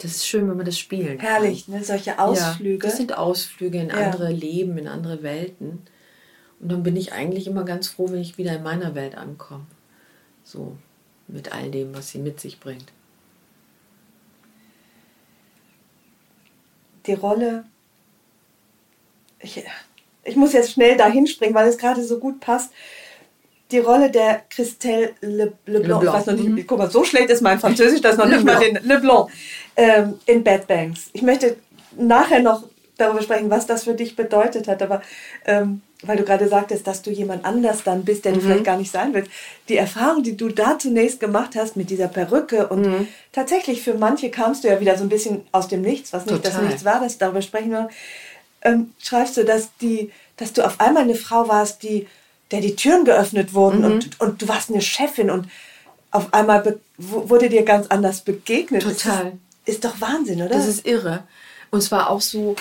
Das 0.00 0.12
ist 0.12 0.26
schön, 0.26 0.48
wenn 0.48 0.56
man 0.56 0.64
das 0.64 0.78
spielen 0.78 1.18
kann. 1.18 1.28
Herrlich, 1.28 1.68
ne? 1.68 1.84
solche 1.84 2.18
Ausflüge. 2.18 2.84
Ja, 2.84 2.90
das 2.90 2.96
sind 2.96 3.16
Ausflüge 3.16 3.78
in 3.78 3.88
ja. 3.88 3.96
andere 3.96 4.32
Leben, 4.32 4.78
in 4.78 4.88
andere 4.88 5.22
Welten. 5.22 5.82
Und 6.58 6.72
dann 6.72 6.82
bin 6.82 6.96
ich 6.96 7.12
eigentlich 7.12 7.46
immer 7.46 7.64
ganz 7.64 7.88
froh, 7.88 8.08
wenn 8.10 8.20
ich 8.20 8.38
wieder 8.38 8.56
in 8.56 8.62
meiner 8.62 8.94
Welt 8.94 9.14
ankomme. 9.14 9.66
So, 10.42 10.78
mit 11.28 11.52
all 11.52 11.70
dem, 11.70 11.94
was 11.94 12.10
sie 12.10 12.18
mit 12.18 12.40
sich 12.40 12.60
bringt. 12.60 12.92
Die 17.04 17.14
Rolle, 17.14 17.64
ich, 19.38 19.62
ich 20.24 20.36
muss 20.36 20.54
jetzt 20.54 20.72
schnell 20.72 20.96
dahin 20.96 21.26
springen, 21.26 21.54
weil 21.54 21.68
es 21.68 21.78
gerade 21.78 22.04
so 22.04 22.18
gut 22.18 22.40
passt. 22.40 22.72
Die 23.70 23.78
Rolle 23.78 24.10
der 24.10 24.42
Christelle 24.50 25.12
Le, 25.20 25.52
Le, 25.66 25.80
Blanc, 25.80 26.02
ich 26.02 26.12
weiß 26.12 26.26
noch 26.26 26.34
nicht, 26.34 26.48
mhm. 26.48 26.66
guck 26.66 26.78
mal, 26.78 26.90
so 26.90 27.04
schlecht 27.04 27.30
ist 27.30 27.40
mein 27.40 27.60
Französisch, 27.60 28.00
dass 28.00 28.16
noch 28.16 28.26
nicht 28.26 28.44
mal 28.44 28.58
den 28.58 28.78
Le 28.82 28.98
Blanc 28.98 29.30
ähm, 29.76 30.14
in 30.26 30.42
Bad 30.42 30.66
Banks. 30.66 31.10
Ich 31.12 31.22
möchte 31.22 31.56
nachher 31.96 32.40
noch 32.40 32.64
darüber 32.96 33.22
sprechen, 33.22 33.50
was 33.50 33.66
das 33.66 33.84
für 33.84 33.94
dich 33.94 34.16
bedeutet 34.16 34.68
hat, 34.68 34.82
aber 34.82 35.02
ähm, 35.46 35.82
weil 36.02 36.16
du 36.16 36.24
gerade 36.24 36.48
sagtest, 36.48 36.86
dass 36.86 37.02
du 37.02 37.10
jemand 37.10 37.44
anders 37.44 37.82
dann 37.84 38.04
bist, 38.04 38.24
der 38.24 38.32
mhm. 38.32 38.36
du 38.36 38.42
vielleicht 38.42 38.64
gar 38.64 38.76
nicht 38.76 38.90
sein 38.90 39.12
willst. 39.12 39.30
Die 39.68 39.76
Erfahrung, 39.76 40.22
die 40.22 40.36
du 40.36 40.48
da 40.48 40.78
zunächst 40.78 41.20
gemacht 41.20 41.56
hast 41.56 41.76
mit 41.76 41.90
dieser 41.90 42.08
Perücke 42.08 42.68
und 42.68 42.82
mhm. 42.82 43.08
tatsächlich 43.32 43.82
für 43.82 43.94
manche 43.94 44.30
kamst 44.30 44.64
du 44.64 44.68
ja 44.68 44.80
wieder 44.80 44.96
so 44.96 45.04
ein 45.04 45.08
bisschen 45.08 45.42
aus 45.52 45.68
dem 45.68 45.82
Nichts, 45.82 46.12
was 46.12 46.26
nicht 46.26 46.36
Total. 46.36 46.52
das 46.52 46.62
Nichts 46.62 46.84
war, 46.84 47.00
das 47.00 47.18
darüber 47.18 47.42
sprechen 47.42 47.70
wir. 47.70 47.88
Ähm, 48.62 48.92
schreibst 48.98 49.36
du, 49.36 49.44
dass 49.44 49.70
die, 49.80 50.10
dass 50.36 50.52
du 50.52 50.64
auf 50.64 50.80
einmal 50.80 51.04
eine 51.04 51.14
Frau 51.14 51.48
warst, 51.48 51.82
die, 51.82 52.06
der 52.50 52.60
die 52.60 52.76
Türen 52.76 53.04
geöffnet 53.04 53.54
wurden 53.54 53.80
mhm. 53.80 53.84
und, 53.84 54.20
und 54.20 54.42
du 54.42 54.48
warst 54.48 54.70
eine 54.70 54.80
Chefin 54.80 55.30
und 55.30 55.48
auf 56.10 56.32
einmal 56.34 56.80
wurde 56.96 57.48
dir 57.48 57.64
ganz 57.64 57.86
anders 57.88 58.22
begegnet. 58.22 58.82
Total. 58.82 59.32
Ist, 59.64 59.76
ist 59.76 59.84
doch 59.84 60.00
Wahnsinn, 60.00 60.42
oder? 60.42 60.50
Das 60.50 60.66
ist 60.66 60.86
irre. 60.86 61.24
Und 61.70 61.82
zwar 61.82 62.10
auch 62.10 62.20
so, 62.20 62.56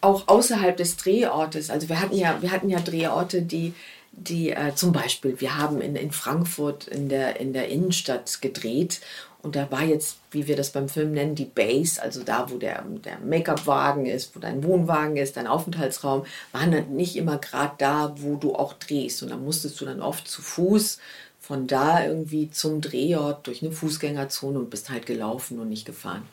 auch 0.00 0.28
außerhalb 0.28 0.76
des 0.76 0.96
Drehortes. 0.96 1.70
Also 1.70 1.88
wir 1.88 2.00
hatten 2.00 2.16
ja, 2.16 2.40
wir 2.40 2.52
hatten 2.52 2.68
ja 2.68 2.78
Drehorte, 2.78 3.42
die, 3.42 3.74
die 4.12 4.50
äh, 4.50 4.74
zum 4.74 4.92
Beispiel, 4.92 5.40
wir 5.40 5.58
haben 5.58 5.80
in, 5.80 5.96
in 5.96 6.12
Frankfurt 6.12 6.86
in 6.86 7.08
der, 7.08 7.40
in 7.40 7.52
der 7.52 7.68
Innenstadt 7.68 8.40
gedreht 8.40 9.00
und 9.48 9.56
da 9.56 9.70
war 9.70 9.82
jetzt, 9.82 10.18
wie 10.30 10.46
wir 10.46 10.56
das 10.56 10.72
beim 10.72 10.90
Film 10.90 11.12
nennen, 11.12 11.34
die 11.34 11.46
Base, 11.46 12.02
also 12.02 12.22
da, 12.22 12.50
wo 12.50 12.58
der, 12.58 12.84
der 13.02 13.18
Make-up-Wagen 13.20 14.04
ist, 14.04 14.36
wo 14.36 14.40
dein 14.40 14.62
Wohnwagen 14.62 15.16
ist, 15.16 15.38
dein 15.38 15.46
Aufenthaltsraum, 15.46 16.26
waren 16.52 16.70
dann 16.70 16.94
nicht 16.94 17.16
immer 17.16 17.38
gerade 17.38 17.72
da, 17.78 18.14
wo 18.18 18.36
du 18.36 18.54
auch 18.54 18.74
drehst. 18.74 19.22
Und 19.22 19.30
da 19.30 19.38
musstest 19.38 19.80
du 19.80 19.86
dann 19.86 20.02
oft 20.02 20.28
zu 20.28 20.42
Fuß 20.42 20.98
von 21.40 21.66
da 21.66 22.04
irgendwie 22.04 22.50
zum 22.50 22.82
Drehort 22.82 23.46
durch 23.46 23.62
eine 23.62 23.72
Fußgängerzone 23.72 24.58
und 24.58 24.68
bist 24.68 24.90
halt 24.90 25.06
gelaufen 25.06 25.58
und 25.58 25.70
nicht 25.70 25.86
gefahren. 25.86 26.24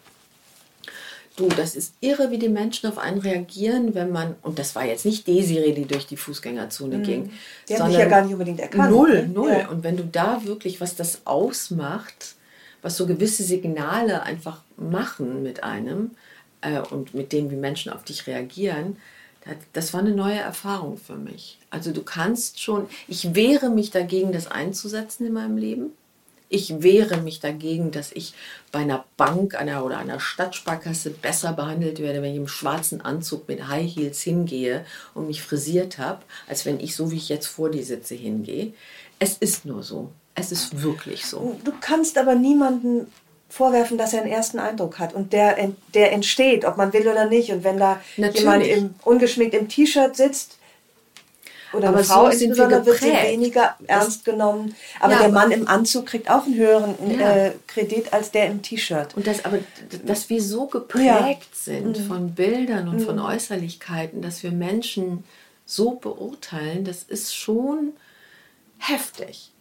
Du, 1.38 1.48
das 1.48 1.78
ist 1.78 1.94
irre, 2.02 2.32
wie 2.32 2.38
die 2.38 2.50
Menschen 2.50 2.90
auf 2.90 2.98
einen 2.98 3.20
reagieren, 3.20 3.96
wenn 3.96 4.12
man, 4.12 4.36
und 4.42 4.60
das 4.60 4.76
war 4.76 4.84
jetzt 4.84 5.06
nicht 5.06 5.26
Desiree, 5.26 5.72
die 5.72 5.86
durch 5.86 6.06
die 6.06 6.18
Fußgängerzone 6.18 6.98
mhm. 6.98 7.04
ging. 7.04 7.32
Die 7.70 7.78
haben 7.78 7.90
dich 7.90 7.98
ja 7.98 8.10
gar 8.10 8.24
nicht 8.24 8.34
unbedingt 8.34 8.60
erkannt. 8.60 8.92
Null, 8.92 9.22
ne? 9.22 9.34
null. 9.34 9.58
Ja. 9.58 9.70
Und 9.70 9.86
wenn 9.86 9.96
du 9.96 10.04
da 10.04 10.44
wirklich, 10.44 10.82
was 10.82 10.98
das 10.98 11.22
ausmacht, 11.24 12.36
was 12.86 12.98
so 12.98 13.08
gewisse 13.08 13.44
Signale 13.44 14.22
einfach 14.24 14.62
machen 14.78 15.42
mit 15.42 15.64
einem 15.64 16.12
äh, 16.62 16.80
und 16.80 17.14
mit 17.16 17.32
denen, 17.32 17.50
wie 17.50 17.56
Menschen 17.56 17.92
auf 17.92 18.04
dich 18.04 18.28
reagieren, 18.28 18.98
das 19.74 19.94
war 19.94 20.02
eine 20.02 20.12
neue 20.12 20.40
Erfahrung 20.40 20.98
für 20.98 21.16
mich. 21.16 21.60
Also 21.70 21.92
du 21.92 22.02
kannst 22.02 22.60
schon, 22.60 22.88
ich 23.08 23.36
wehre 23.36 23.70
mich 23.70 23.92
dagegen, 23.92 24.32
das 24.32 24.48
einzusetzen 24.48 25.28
in 25.28 25.34
meinem 25.34 25.58
Leben 25.58 25.92
ich 26.48 26.82
wehre 26.84 27.18
mich 27.18 27.40
dagegen, 27.40 27.92
dass 27.92 28.12
ich 28.12 28.34
bei 28.72 28.80
einer 28.80 29.06
Bank 29.18 29.56
einer, 29.56 29.84
oder 29.84 29.98
einer 29.98 30.20
Stadtsparkasse 30.20 31.10
besser 31.10 31.54
behandelt 31.54 32.00
werde, 32.00 32.22
wenn 32.22 32.32
ich 32.32 32.38
im 32.38 32.48
schwarzen 32.48 33.02
Anzug 33.02 33.48
mit 33.48 33.68
High 33.68 33.94
Heels 33.94 34.22
hingehe 34.22 34.86
und 35.14 35.28
mich 35.28 35.42
frisiert 35.42 35.98
habe, 35.98 36.22
als 36.48 36.66
wenn 36.66 36.80
ich 36.80 36.96
so 36.96 37.12
wie 37.12 37.18
ich 37.18 37.30
jetzt 37.30 37.48
vor 37.48 37.72
dir 37.72 37.84
sitze 37.84 38.16
hingehe. 38.16 38.74
Es 39.20 39.38
ist 39.38 39.66
nur 39.66 39.84
so. 39.84 40.12
Es 40.36 40.52
ist 40.52 40.82
wirklich 40.82 41.26
so. 41.26 41.58
Du 41.64 41.72
kannst 41.80 42.18
aber 42.18 42.36
niemanden 42.36 43.08
vorwerfen, 43.50 43.98
dass 43.98 44.14
er 44.14 44.22
einen 44.22 44.32
ersten 44.32 44.60
Eindruck 44.60 45.00
hat 45.00 45.14
und 45.14 45.32
der, 45.32 45.56
der 45.94 46.12
entsteht, 46.12 46.66
ob 46.66 46.78
man 46.78 46.92
will 46.92 47.08
oder 47.08 47.26
nicht. 47.26 47.52
Und 47.52 47.64
wenn 47.64 47.78
da 47.78 48.02
Natürlich. 48.18 48.42
jemand 48.42 48.68
im, 48.68 48.96
ungeschminkt 49.04 49.56
im 49.56 49.70
T-Shirt 49.70 50.16
sitzt, 50.16 50.58
oder 51.74 51.90
aber 51.90 51.98
eine 51.98 52.06
Frau 52.06 52.32
so 52.32 52.38
sind 52.38 52.58
wir 52.58 52.86
wird 52.86 53.00
sie 53.00 53.12
weniger 53.12 53.76
ernst 53.88 54.24
genommen. 54.24 54.76
Aber 55.00 55.14
ja, 55.14 55.20
der 55.20 55.30
Mann 55.30 55.52
im 55.52 55.68
Anzug 55.68 56.06
kriegt 56.06 56.30
auch 56.30 56.46
einen 56.46 56.56
höheren 56.56 56.96
ja. 57.20 57.36
äh, 57.48 57.52
Kredit 57.68 58.14
als 58.14 58.32
der 58.32 58.48
im 58.48 58.62
T-Shirt. 58.62 59.16
Und 59.16 59.28
das 59.28 59.44
aber, 59.46 59.60
dass 60.06 60.30
wir 60.30 60.42
so 60.42 60.68
geprägt 60.68 61.06
ja. 61.06 61.38
sind 61.54 62.00
mhm. 62.00 62.08
von 62.08 62.32
Bildern 62.34 62.88
und 62.88 63.00
mhm. 63.00 63.06
von 63.06 63.20
Äußerlichkeiten, 63.20 64.22
dass 64.22 64.44
wir 64.44 64.52
Menschen 64.52 65.24
so 65.66 65.92
beurteilen, 65.92 66.86
das 66.86 67.04
ist 67.04 67.36
schon 67.36 67.94
heftig. 68.78 69.52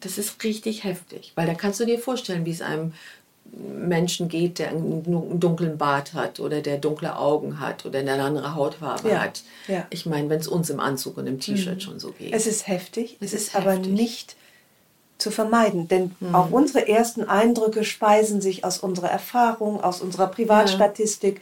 Das 0.00 0.18
ist 0.18 0.42
richtig 0.42 0.84
heftig, 0.84 1.32
weil 1.34 1.46
da 1.46 1.54
kannst 1.54 1.80
du 1.80 1.84
dir 1.84 1.98
vorstellen, 1.98 2.44
wie 2.46 2.50
es 2.52 2.62
einem 2.62 2.92
Menschen 3.52 4.28
geht, 4.28 4.58
der 4.58 4.70
einen 4.70 5.40
dunklen 5.40 5.76
Bart 5.76 6.14
hat 6.14 6.40
oder 6.40 6.60
der 6.60 6.78
dunkle 6.78 7.16
Augen 7.16 7.58
hat 7.60 7.84
oder 7.84 7.98
eine 7.98 8.22
andere 8.22 8.54
Hautfarbe 8.54 9.10
ja, 9.10 9.20
hat. 9.22 9.42
Ja. 9.66 9.86
Ich 9.90 10.06
meine, 10.06 10.28
wenn 10.28 10.40
es 10.40 10.48
uns 10.48 10.70
im 10.70 10.80
Anzug 10.80 11.16
und 11.16 11.26
im 11.26 11.40
T-Shirt 11.40 11.76
mhm. 11.76 11.80
schon 11.80 12.00
so 12.00 12.12
geht. 12.12 12.32
Es 12.32 12.46
ist 12.46 12.68
heftig, 12.68 13.16
es, 13.20 13.32
ist, 13.32 13.48
ist 13.48 13.56
aber 13.56 13.76
nicht 13.76 14.36
zu 15.18 15.30
vermeiden, 15.30 15.88
denn 15.88 16.14
mhm. 16.20 16.34
auch 16.34 16.50
unsere 16.50 16.88
ersten 16.88 17.24
Eindrücke 17.24 17.84
speisen 17.84 18.40
sich 18.40 18.64
aus 18.64 18.78
unserer 18.78 19.10
Erfahrung, 19.10 19.82
aus 19.82 20.00
unserer 20.00 20.28
Privatstatistik, 20.28 21.36
ja. 21.36 21.40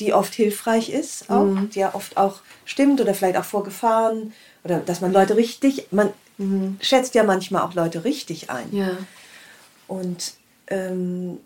die 0.00 0.12
oft 0.14 0.34
hilfreich 0.34 0.90
ist, 0.90 1.28
auch, 1.28 1.44
mhm. 1.44 1.70
die 1.70 1.80
ja 1.80 1.94
oft 1.94 2.16
auch 2.16 2.40
stimmt 2.64 3.00
oder 3.00 3.14
vielleicht 3.14 3.36
auch 3.36 3.44
vor 3.44 3.64
Gefahren 3.64 4.32
oder 4.64 4.78
dass 4.78 5.00
man 5.00 5.12
Leute 5.12 5.36
richtig, 5.36 5.88
man 5.90 6.10
mhm. 6.38 6.78
schätzt 6.80 7.14
ja 7.14 7.24
manchmal 7.24 7.62
auch 7.62 7.74
Leute 7.74 8.04
richtig 8.04 8.50
ein. 8.50 8.74
Ja. 8.74 8.96
Und 9.86 10.34
ähm, 10.68 11.40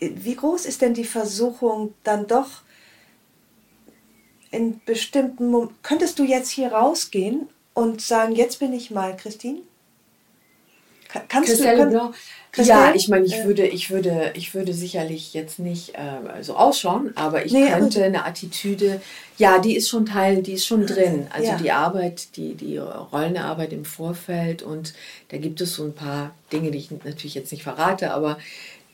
wie 0.00 0.34
groß 0.34 0.64
ist 0.64 0.82
denn 0.82 0.94
die 0.94 1.04
Versuchung 1.04 1.94
dann 2.04 2.26
doch 2.26 2.62
in 4.50 4.80
bestimmten 4.84 5.50
Momenten, 5.50 5.76
könntest 5.82 6.18
du 6.18 6.24
jetzt 6.24 6.50
hier 6.50 6.72
rausgehen 6.72 7.48
und 7.74 8.00
sagen, 8.00 8.34
jetzt 8.34 8.58
bin 8.58 8.72
ich 8.72 8.90
mal 8.90 9.16
Christine? 9.16 9.60
Kannst 11.28 11.50
Christelle 11.50 11.90
du, 11.90 11.98
kann, 11.98 12.14
Christelle? 12.52 12.80
Ja, 12.80 12.94
ich 12.94 13.08
meine, 13.08 13.26
ich 13.26 13.34
äh, 13.34 13.44
würde, 13.44 13.66
ich 13.66 13.90
würde, 13.90 14.32
ich 14.34 14.54
würde 14.54 14.74
sicherlich 14.74 15.34
jetzt 15.34 15.58
nicht 15.58 15.94
äh, 15.94 16.42
so 16.42 16.56
ausschauen, 16.56 17.12
aber 17.14 17.44
ich 17.44 17.52
nee, 17.52 17.68
könnte 17.68 18.02
eine 18.02 18.24
Attitüde, 18.24 19.00
ja, 19.38 19.58
die 19.58 19.76
ist 19.76 19.88
schon 19.88 20.06
Teil, 20.06 20.42
die 20.42 20.52
ist 20.54 20.66
schon 20.66 20.86
drin. 20.86 21.28
Also 21.30 21.50
ja. 21.50 21.56
die 21.56 21.70
Arbeit, 21.70 22.36
die, 22.36 22.54
die 22.54 22.78
Rollenarbeit 22.78 23.72
im 23.72 23.84
Vorfeld 23.84 24.62
und 24.62 24.94
da 25.28 25.38
gibt 25.38 25.60
es 25.60 25.74
so 25.74 25.84
ein 25.84 25.94
paar 25.94 26.34
Dinge, 26.52 26.70
die 26.70 26.78
ich 26.78 26.90
natürlich 26.90 27.34
jetzt 27.34 27.52
nicht 27.52 27.62
verrate, 27.62 28.12
aber 28.12 28.38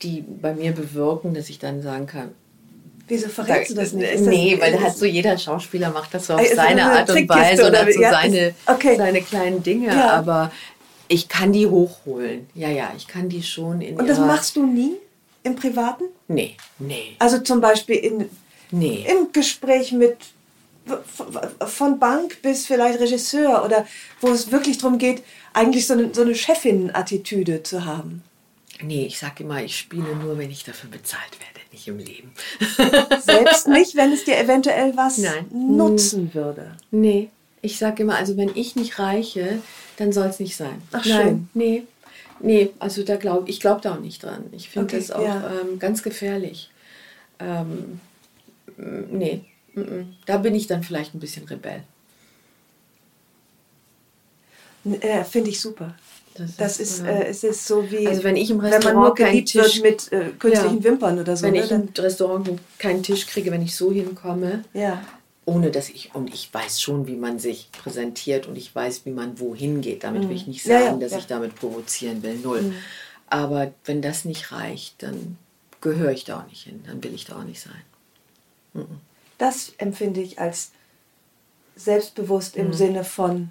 die 0.03 0.21
bei 0.21 0.53
mir 0.53 0.73
bewirken, 0.73 1.33
dass 1.33 1.49
ich 1.49 1.59
dann 1.59 1.81
sagen 1.81 2.05
kann, 2.05 2.31
Wieso 3.09 3.29
verrätst 3.29 3.71
du 3.71 3.75
das 3.75 3.93
nicht? 3.93 4.11
Ist 4.11 4.25
nee, 4.25 4.51
das, 4.51 4.61
weil 4.61 4.73
da 4.73 4.81
hat 4.81 4.97
so 4.97 5.05
jeder 5.05 5.37
Schauspieler 5.37 5.91
macht 5.91 6.13
das 6.13 6.27
so 6.27 6.33
auf 6.33 6.45
seine 6.45 6.83
Art 6.83 7.09
und 7.09 7.29
Weise 7.29 7.65
oder, 7.65 7.83
oder 7.83 7.93
so 7.93 8.01
ja, 8.01 8.11
seine, 8.11 8.53
okay. 8.65 8.97
seine 8.97 9.21
kleinen 9.21 9.63
Dinge. 9.63 9.87
Ja. 9.87 10.11
Aber 10.11 10.51
ich 11.07 11.29
kann 11.29 11.53
die 11.53 11.67
hochholen. 11.67 12.47
Ja, 12.53 12.69
ja, 12.69 12.93
ich 12.95 13.07
kann 13.07 13.29
die 13.29 13.43
schon 13.43 13.81
in. 13.81 13.99
Und 13.99 14.07
das 14.07 14.19
machst 14.19 14.55
du 14.55 14.65
nie 14.65 14.93
im 15.43 15.55
Privaten? 15.55 16.05
Nee, 16.27 16.55
nee. 16.79 17.15
Also 17.19 17.39
zum 17.39 17.61
Beispiel 17.61 17.95
in, 17.95 18.29
nee. 18.71 19.05
im 19.07 19.31
Gespräch 19.31 19.91
mit 19.91 20.17
von 21.65 21.99
Bank 21.99 22.41
bis 22.41 22.65
vielleicht 22.65 22.99
Regisseur 22.99 23.65
oder 23.65 23.85
wo 24.21 24.29
es 24.29 24.51
wirklich 24.51 24.77
darum 24.77 24.97
geht, 24.97 25.23
eigentlich 25.53 25.85
so 25.85 25.93
eine, 25.93 26.13
so 26.13 26.21
eine 26.21 26.35
Chefin-Attitüde 26.35 27.63
zu 27.63 27.85
haben. 27.85 28.23
Nee, 28.81 29.05
ich 29.05 29.19
sage 29.19 29.43
immer, 29.43 29.63
ich 29.63 29.77
spiele 29.77 30.15
nur, 30.15 30.37
wenn 30.37 30.51
ich 30.51 30.63
dafür 30.63 30.89
bezahlt 30.89 31.39
werde, 31.39 31.59
nicht 31.71 31.87
im 31.87 31.97
Leben. 31.97 32.31
Selbst 33.21 33.67
nicht, 33.67 33.95
wenn 33.95 34.13
es 34.13 34.23
dir 34.23 34.37
eventuell 34.37 34.95
was 34.95 35.17
Nein. 35.17 35.47
nutzen 35.51 36.33
würde. 36.33 36.77
Nee, 36.91 37.29
ich 37.61 37.77
sage 37.77 38.03
immer, 38.03 38.15
also 38.15 38.37
wenn 38.37 38.51
ich 38.55 38.75
nicht 38.75 38.99
reiche, 38.99 39.59
dann 39.97 40.11
soll 40.13 40.27
es 40.27 40.39
nicht 40.39 40.55
sein. 40.55 40.81
Ach, 40.91 41.05
Nein, 41.05 41.21
schön. 41.27 41.49
nee. 41.53 41.83
Nee, 42.39 42.69
also 42.79 43.01
da 43.03 43.15
glaube 43.15 43.49
ich 43.49 43.59
glaube 43.59 43.81
da 43.81 43.95
auch 43.95 43.99
nicht 43.99 44.21
dran. 44.23 44.43
Ich 44.51 44.69
finde 44.69 44.85
Okay, 44.87 44.97
das 44.99 45.11
auch 45.11 45.23
ja. 45.23 45.51
ähm, 45.61 45.79
ganz 45.79 46.03
gefährlich. 46.03 46.69
Ähm, 47.39 47.99
m- 48.77 49.07
nee, 49.11 49.41
mm, 49.73 49.79
mm. 49.81 50.15
da 50.27 50.37
bin 50.37 50.53
ich 50.53 50.67
dann 50.67 50.83
vielleicht 50.83 51.15
ein 51.15 51.19
bisschen 51.19 51.47
Rebell. 51.47 51.81
Äh, 55.01 55.23
Finde 55.23 55.49
ich 55.49 55.59
super. 55.59 55.95
Das 56.35 56.55
Das 56.55 56.79
ist, 56.79 57.03
äh, 57.03 57.25
es 57.25 57.43
ist 57.43 57.65
so 57.65 57.89
wie, 57.91 58.07
Also 58.07 58.23
wenn 58.23 58.35
ich 58.35 58.51
im 58.51 58.61
wenn 58.61 58.69
man 58.69 58.93
nur 58.93 59.05
Restaurant 59.07 59.15
geliebt 59.17 59.55
wird 59.55 59.71
Tisch- 59.71 59.81
mit 59.81 60.11
äh, 60.11 60.29
künstlichen 60.37 60.77
Ja. 60.77 60.83
Wimpern 60.83 61.19
oder 61.19 61.35
so. 61.35 61.43
wenn 61.47 61.53
ne? 61.55 61.63
ich 61.65 61.71
im 61.71 61.89
Restaurant 61.97 62.49
keinen 62.77 63.01
Tisch 63.03 63.25
kriege, 63.25 63.51
wenn 63.51 63.63
ich 63.63 63.75
so 63.75 63.91
hinkomme, 63.91 64.63
ja. 64.73 65.01
Ohne 65.47 65.71
dass 65.71 65.89
ich, 65.89 66.13
und 66.13 66.31
ich 66.33 66.53
weiß 66.53 66.81
schon, 66.81 67.07
wie 67.07 67.15
man 67.15 67.39
sich 67.39 67.69
präsentiert 67.71 68.45
und 68.47 68.57
ich 68.57 68.75
weiß, 68.75 69.05
wie 69.05 69.11
man 69.11 69.39
wohin 69.39 69.79
geht. 69.81 70.03
Damit 70.03 70.27
will 70.27 70.35
ich 70.35 70.45
nicht 70.45 70.65
Mhm. 70.65 70.71
Ja, 70.71 70.79
sagen, 70.81 70.93
ja, 70.99 71.05
dass 71.05 71.11
ja. 71.13 71.17
ich 71.19 71.27
damit 71.27 71.55
provozieren 71.55 72.21
will, 72.21 72.35
null. 72.43 72.73
Aber 73.29 73.73
wenn 73.85 74.01
das 74.01 74.25
nicht 74.25 74.51
reicht, 74.51 75.01
dann 75.03 75.37
gehöre 75.81 76.11
ich 76.11 76.25
da 76.25 76.41
auch 76.41 76.47
nicht 76.47 76.63
hin, 76.63 76.83
dann 76.85 77.01
will 77.03 77.13
ich 77.13 77.25
da 77.25 77.37
auch 77.37 77.43
nicht 77.45 77.61
sein. 77.61 78.85
Das 79.37 79.71
empfinde 79.77 80.19
ich 80.21 80.37
als 80.39 80.71
selbstbewusst 81.75 82.55
Mhm. 82.57 82.61
im 82.65 82.73
Sinne 82.73 83.03
von, 83.03 83.49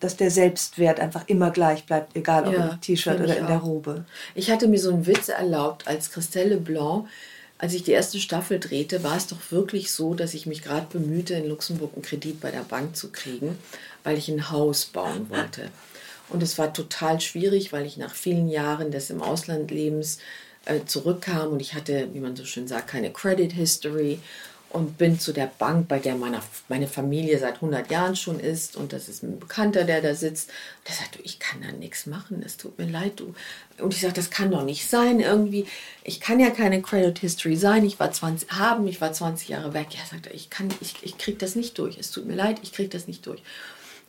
dass 0.00 0.16
der 0.16 0.30
Selbstwert 0.30 1.00
einfach 1.00 1.24
immer 1.28 1.50
gleich 1.50 1.84
bleibt, 1.86 2.14
egal 2.16 2.46
ob 2.46 2.54
Ja, 2.54 2.68
im 2.68 2.80
T-Shirt 2.80 3.20
oder 3.20 3.36
in 3.36 3.46
der 3.46 3.58
auch. 3.60 3.64
Robe. 3.66 4.04
Ich 4.34 4.50
hatte 4.50 4.68
mir 4.68 4.78
so 4.78 4.90
einen 4.90 5.06
Witz 5.06 5.28
erlaubt, 5.28 5.86
als 5.88 6.10
Christelle 6.12 6.58
Blanc, 6.58 7.08
als 7.64 7.72
ich 7.72 7.82
die 7.82 7.92
erste 7.92 8.20
Staffel 8.20 8.60
drehte, 8.60 9.02
war 9.02 9.16
es 9.16 9.26
doch 9.26 9.38
wirklich 9.48 9.90
so, 9.90 10.12
dass 10.12 10.34
ich 10.34 10.44
mich 10.44 10.62
gerade 10.62 10.86
bemühte, 10.92 11.32
in 11.32 11.48
Luxemburg 11.48 11.94
einen 11.94 12.02
Kredit 12.02 12.38
bei 12.38 12.50
der 12.50 12.60
Bank 12.60 12.94
zu 12.94 13.10
kriegen, 13.10 13.56
weil 14.02 14.18
ich 14.18 14.28
ein 14.28 14.50
Haus 14.50 14.84
bauen 14.84 15.26
wollte. 15.30 15.70
Und 16.28 16.42
es 16.42 16.58
war 16.58 16.74
total 16.74 17.22
schwierig, 17.22 17.72
weil 17.72 17.86
ich 17.86 17.96
nach 17.96 18.14
vielen 18.14 18.48
Jahren 18.48 18.90
des 18.90 19.08
im 19.08 19.22
Auslandlebens 19.22 20.18
äh, 20.66 20.80
zurückkam 20.84 21.52
und 21.52 21.60
ich 21.60 21.72
hatte, 21.72 22.10
wie 22.12 22.20
man 22.20 22.36
so 22.36 22.44
schön 22.44 22.68
sagt, 22.68 22.88
keine 22.88 23.10
Credit 23.10 23.54
History 23.54 24.18
und 24.74 24.98
bin 24.98 25.20
zu 25.20 25.32
der 25.32 25.46
Bank, 25.46 25.86
bei 25.86 26.00
der 26.00 26.16
meine, 26.16 26.40
meine 26.68 26.88
Familie 26.88 27.38
seit 27.38 27.54
100 27.54 27.88
Jahren 27.92 28.16
schon 28.16 28.40
ist 28.40 28.74
und 28.74 28.92
das 28.92 29.08
ist 29.08 29.22
ein 29.22 29.38
Bekannter, 29.38 29.84
der 29.84 30.02
da 30.02 30.16
sitzt. 30.16 30.48
Und 30.48 30.88
der 30.88 30.96
sagt, 30.96 31.14
du, 31.14 31.20
ich 31.22 31.38
kann 31.38 31.62
da 31.62 31.70
nichts 31.70 32.06
machen, 32.06 32.42
es 32.44 32.56
tut 32.56 32.76
mir 32.76 32.86
leid, 32.86 33.20
du. 33.20 33.34
Und 33.78 33.94
ich 33.94 34.00
sage, 34.00 34.14
das 34.14 34.30
kann 34.30 34.50
doch 34.50 34.64
nicht 34.64 34.90
sein 34.90 35.20
irgendwie. 35.20 35.66
Ich 36.02 36.20
kann 36.20 36.40
ja 36.40 36.50
keine 36.50 36.82
Credit 36.82 37.16
History 37.20 37.56
sein, 37.56 37.84
ich 37.84 38.00
war 38.00 38.10
20, 38.10 38.50
haben, 38.50 38.88
ich 38.88 39.00
war 39.00 39.12
20 39.12 39.48
Jahre 39.48 39.74
weg. 39.74 39.88
Ja, 39.90 40.00
sagt 40.10 40.26
er, 40.26 40.34
ich 40.34 40.50
kann, 40.50 40.68
ich, 40.80 40.96
ich 41.02 41.18
krieg 41.18 41.38
das 41.38 41.54
nicht 41.54 41.78
durch, 41.78 41.96
es 41.96 42.10
tut 42.10 42.26
mir 42.26 42.34
leid, 42.34 42.58
ich 42.64 42.72
krieg 42.72 42.90
das 42.90 43.06
nicht 43.06 43.24
durch. 43.26 43.42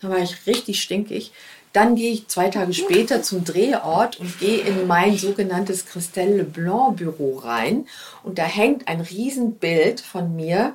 Da 0.02 0.10
war 0.10 0.18
ich 0.18 0.48
richtig 0.48 0.82
stinkig. 0.82 1.32
Dann 1.76 1.98
gehe 1.98 2.14
ich 2.14 2.30
zwei 2.30 2.48
Tage 2.48 2.74
später 2.74 3.22
zum 3.22 3.44
Drehort 3.44 4.18
und 4.22 4.40
gehe 4.40 4.60
in 4.60 4.88
mein 4.88 5.18
sogenanntes 5.18 5.86
Christelle 5.86 6.38
Leblanc 6.38 6.96
Büro 6.96 7.40
rein. 7.40 7.86
Und 8.24 8.38
da 8.38 8.44
hängt 8.44 8.88
ein 8.88 9.02
Riesenbild 9.02 10.00
von 10.00 10.38
mir 10.38 10.74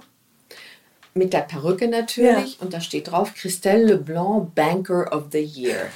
mit 1.14 1.32
der 1.32 1.40
Perücke 1.40 1.88
natürlich. 1.88 2.59
Und 2.61 2.74
da 2.74 2.82
steht 2.82 3.11
drauf 3.11 3.32
Christelle 3.34 3.94
Leblanc 3.94 4.55
Banker 4.55 5.11
of 5.11 5.28
the 5.32 5.38
Year. 5.42 5.86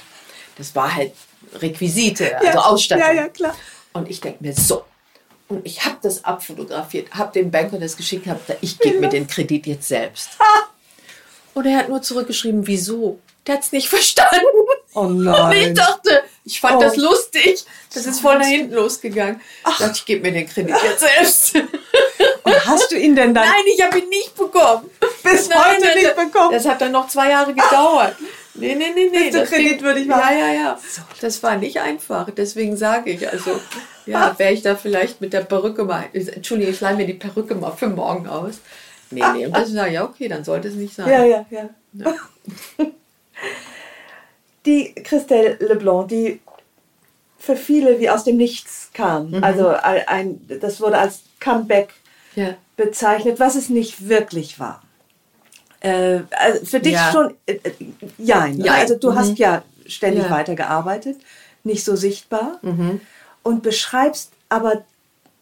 Das 0.57 0.73
war 0.73 0.95
halt 0.95 1.11
Requisite, 1.53 2.35
also 2.39 2.57
Ausstattung. 2.57 3.05
Ja, 3.05 3.13
ja, 3.13 3.27
klar. 3.27 3.55
Und 3.93 4.09
ich 4.09 4.21
denke 4.21 4.43
mir 4.43 4.53
so. 4.53 4.85
Und 5.47 5.63
ich 5.67 5.85
habe 5.85 5.97
das 6.01 6.25
abfotografiert, 6.25 7.13
habe 7.13 7.31
dem 7.31 7.51
Banker 7.51 7.77
das 7.77 7.95
geschickt, 7.95 8.25
habe 8.25 8.39
ich 8.61 8.79
gebe 8.79 9.01
mir 9.01 9.09
den 9.09 9.27
Kredit 9.27 9.67
jetzt 9.67 9.87
selbst. 9.87 10.31
Und 11.53 11.67
er 11.67 11.77
hat 11.77 11.89
nur 11.89 12.01
zurückgeschrieben, 12.01 12.65
wieso? 12.65 13.19
Der 13.45 13.55
hat 13.55 13.63
es 13.63 13.71
nicht 13.71 13.87
verstanden. 13.89 14.64
Oh 14.95 15.01
Und 15.01 15.19
ich 15.19 15.25
nein. 15.25 15.75
dachte, 15.75 16.23
ich 16.45 16.59
fand 16.59 16.77
Oh. 16.77 16.81
das 16.81 16.95
lustig. 16.95 17.63
Das 17.93 18.05
ist 18.05 18.19
voll 18.21 18.37
nach 18.39 18.45
hinten 18.45 18.73
losgegangen. 18.73 19.41
Ich 19.69 19.77
dachte, 19.77 19.93
ich 19.95 20.05
gebe 20.05 20.21
mir 20.23 20.31
den 20.33 20.47
Kredit 20.49 20.75
jetzt 20.83 21.01
selbst. 21.01 21.55
Und 22.43 22.65
hast 22.65 22.91
du 22.91 22.95
ihn 22.97 23.15
denn 23.15 23.33
dann 23.33 23.45
Nein, 23.45 23.63
ich 23.75 23.81
habe 23.83 23.99
ihn 23.99 24.07
nicht 24.09 24.35
bekommen. 24.35 24.89
bis 25.23 25.49
Nein, 25.49 25.59
heute 25.59 25.81
nein, 25.85 25.95
nicht 25.95 26.07
das- 26.07 26.15
bekommen? 26.15 26.51
Das 26.51 26.65
hat 26.65 26.79
dann 26.81 26.91
noch 26.91 27.07
zwei 27.07 27.29
Jahre 27.31 27.53
gedauert. 27.53 28.15
Nee, 28.53 28.75
nee, 28.75 28.91
nee, 28.95 29.09
nee. 29.11 29.19
Bis 29.25 29.31
du 29.33 29.39
das 29.41 29.49
Kredit 29.49 29.67
ging- 29.79 29.81
würdig 29.81 30.05
Ja, 30.07 30.17
warst. 30.17 30.31
ja, 30.31 30.53
ja. 30.53 30.79
Das 31.19 31.43
war 31.43 31.57
nicht 31.57 31.79
einfach. 31.81 32.29
Deswegen 32.29 32.77
sage 32.77 33.09
ich, 33.11 33.29
also, 33.29 33.59
ja, 34.05 34.33
wäre 34.37 34.53
ich 34.53 34.61
da 34.61 34.75
vielleicht 34.75 35.19
mit 35.19 35.33
der 35.33 35.41
Perücke 35.41 35.83
mal, 35.83 36.05
Entschuldigung, 36.13 36.73
ich 36.73 36.79
leihe 36.79 36.95
mir 36.95 37.05
die 37.07 37.13
Perücke 37.15 37.55
mal 37.55 37.71
für 37.71 37.87
morgen 37.89 38.27
aus. 38.27 38.55
Nee, 39.11 39.23
nee. 39.33 39.45
Und 39.47 39.55
das 39.57 39.69
sage 39.71 39.91
ja, 39.93 40.03
okay, 40.05 40.27
dann 40.29 40.43
sollte 40.45 40.67
es 40.69 40.75
nicht 40.75 40.95
sein. 40.95 41.09
Ja, 41.09 41.23
ja, 41.25 41.45
ja. 41.49 41.69
Die 44.65 44.93
Christelle 44.95 45.57
Leblanc, 45.59 46.07
die 46.09 46.39
für 47.37 47.55
viele 47.55 47.99
wie 47.99 48.09
aus 48.09 48.23
dem 48.23 48.37
Nichts 48.37 48.89
kam. 48.93 49.31
Mhm. 49.31 49.43
Also 49.43 49.67
ein, 49.69 50.41
das 50.61 50.81
wurde 50.81 50.97
als 50.97 51.21
Comeback 51.39 51.93
Ja. 52.35 52.55
bezeichnet, 52.75 53.39
was 53.39 53.55
es 53.55 53.69
nicht 53.69 54.07
wirklich 54.09 54.59
war. 54.59 54.81
Äh, 55.81 56.21
also 56.31 56.65
für 56.65 56.79
dich 56.79 56.93
Ja. 56.93 57.11
schon, 57.11 57.35
äh, 57.45 57.53
äh, 57.63 57.71
jein. 58.17 58.57
Jein. 58.59 58.69
Also 58.81 58.95
du 58.97 59.11
Mhm. 59.11 59.15
hast 59.15 59.37
ja 59.37 59.63
ständig 59.85 60.23
Ja. 60.23 60.31
weitergearbeitet, 60.31 61.17
nicht 61.63 61.83
so 61.85 61.95
sichtbar 61.95 62.57
Mhm. 62.63 63.01
und 63.43 63.61
beschreibst 63.61 64.31
aber 64.49 64.83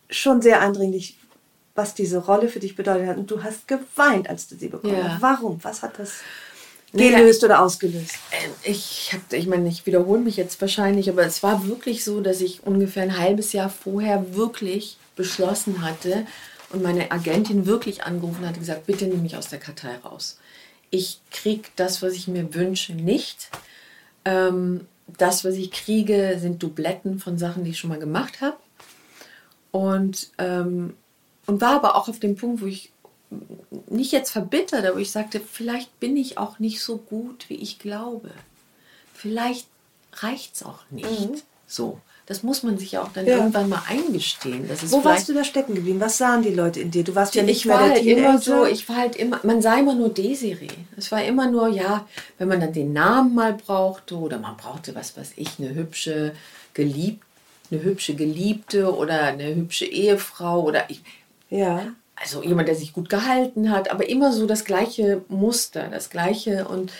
schon 0.09 0.41
sehr 0.41 0.59
eindringlich, 0.61 1.17
was 1.75 1.93
diese 1.95 2.17
Rolle 2.19 2.49
für 2.49 2.59
dich 2.59 2.75
bedeutet 2.75 3.07
hat. 3.07 3.17
Und 3.17 3.31
du 3.31 3.41
hast 3.43 3.67
geweint, 3.67 4.29
als 4.29 4.47
du 4.47 4.55
sie 4.55 4.67
bekommen 4.67 4.97
Ja. 4.97 5.09
hast. 5.13 5.21
Warum? 5.21 5.59
Was 5.63 5.81
hat 5.81 5.97
das 5.97 6.11
Gelöst 6.93 7.43
oder 7.43 7.61
ausgelöst? 7.61 8.15
Ähm, 8.31 8.51
Ich 8.63 9.11
habe, 9.13 9.35
ich 9.35 9.47
meine, 9.47 9.67
ich 9.67 9.85
wiederhole 9.85 10.21
mich 10.21 10.37
jetzt 10.37 10.61
wahrscheinlich, 10.61 11.09
aber 11.09 11.25
es 11.25 11.43
war 11.43 11.67
wirklich 11.67 12.03
so, 12.03 12.21
dass 12.21 12.41
ich 12.41 12.63
ungefähr 12.63 13.03
ein 13.03 13.17
halbes 13.17 13.51
Jahr 13.53 13.69
vorher 13.69 14.35
wirklich 14.35 14.97
beschlossen 15.15 15.81
hatte 15.81 16.25
und 16.71 16.83
meine 16.83 17.11
Agentin 17.11 17.65
wirklich 17.65 18.03
angerufen 18.03 18.45
hat 18.45 18.55
und 18.55 18.61
gesagt, 18.61 18.85
bitte 18.85 19.05
nimm 19.05 19.23
mich 19.23 19.37
aus 19.37 19.49
der 19.49 19.59
Kartei 19.59 19.95
raus. 20.03 20.37
Ich 20.89 21.19
kriege 21.31 21.69
das, 21.75 22.01
was 22.01 22.13
ich 22.13 22.27
mir 22.27 22.53
wünsche, 22.53 22.93
nicht. 22.93 23.49
Ähm, 24.25 24.87
das, 25.17 25.43
was 25.43 25.55
ich 25.55 25.71
kriege, 25.71 26.37
sind 26.39 26.61
Dubletten 26.63 27.19
von 27.19 27.37
Sachen, 27.37 27.63
die 27.63 27.71
ich 27.71 27.79
schon 27.79 27.89
mal 27.89 27.99
gemacht 27.99 28.41
habe. 28.41 28.57
Und, 29.71 30.29
ähm, 30.37 30.93
und 31.45 31.61
war 31.61 31.75
aber 31.75 31.95
auch 31.95 32.07
auf 32.07 32.19
dem 32.19 32.35
Punkt, 32.35 32.61
wo 32.61 32.67
ich 32.67 32.92
nicht 33.89 34.11
jetzt 34.11 34.31
verbittert, 34.31 34.85
aber 34.85 34.99
ich 34.99 35.11
sagte, 35.11 35.39
vielleicht 35.39 35.99
bin 35.99 36.15
ich 36.17 36.37
auch 36.37 36.59
nicht 36.59 36.81
so 36.81 36.97
gut, 36.97 37.45
wie 37.49 37.55
ich 37.55 37.79
glaube. 37.79 38.31
Vielleicht 39.13 39.67
reicht 40.13 40.55
es 40.55 40.63
auch 40.63 40.79
nicht. 40.89 41.43
So. 41.67 41.99
Das 42.25 42.41
muss 42.41 42.63
man 42.63 42.77
sich 42.77 42.93
ja 42.93 43.03
auch 43.03 43.09
dann 43.13 43.25
Mhm. 43.25 43.31
Ja. 43.31 43.37
irgendwann 43.37 43.67
mal 43.67 43.81
eingestehen. 43.89 44.65
Das 44.69 44.81
ist 44.81 44.93
Wo 44.93 45.03
warst 45.03 45.27
du 45.27 45.33
da 45.33 45.43
stecken 45.43 45.75
geblieben? 45.75 45.99
Was 45.99 46.17
sahen 46.17 46.41
die 46.41 46.53
Leute 46.53 46.79
in 46.79 46.89
dir? 46.89 47.03
Du 47.03 47.13
warst 47.15 47.35
ja 47.35 47.43
nicht 47.43 47.57
ich 47.57 47.65
mehr 47.65 47.75
war 47.75 47.87
der 47.89 47.95
halt 47.97 48.05
immer 48.05 48.37
so, 48.37 48.65
ich 48.65 48.87
war 48.87 48.95
halt 48.95 49.17
immer, 49.17 49.41
man 49.43 49.61
sah 49.61 49.77
immer 49.77 49.93
nur 49.93 50.07
Desiree. 50.07 50.69
Es 50.95 51.11
war 51.11 51.21
immer 51.23 51.51
nur, 51.51 51.67
ja, 51.67 52.07
wenn 52.37 52.47
man 52.47 52.61
dann 52.61 52.71
den 52.71 52.93
Namen 52.93 53.35
mal 53.35 53.53
brauchte 53.53 54.15
oder 54.15 54.39
man 54.39 54.55
brauchte, 54.55 54.95
was 54.95 55.17
weiß 55.17 55.33
ich, 55.35 55.59
eine 55.59 55.73
hübsche 55.75 56.33
Geliebte, 56.73 57.25
eine 57.71 57.83
hübsche 57.83 58.15
Geliebte 58.15 58.95
oder 58.95 59.23
eine 59.23 59.53
hübsche 59.55 59.85
Ehefrau 59.85 60.61
oder 60.63 60.89
ich, 60.89 61.01
ja. 61.49 61.87
Also 62.23 62.41
jemand, 62.41 62.67
der 62.69 62.75
sich 62.75 62.93
gut 62.93 63.09
gehalten 63.09 63.69
hat, 63.69 63.91
aber 63.91 64.07
immer 64.09 64.31
so 64.31 64.47
das 64.47 64.63
gleiche 64.65 65.23
Muster, 65.27 65.89
das 65.89 66.09
gleiche 66.09 66.67
und, 66.67 66.91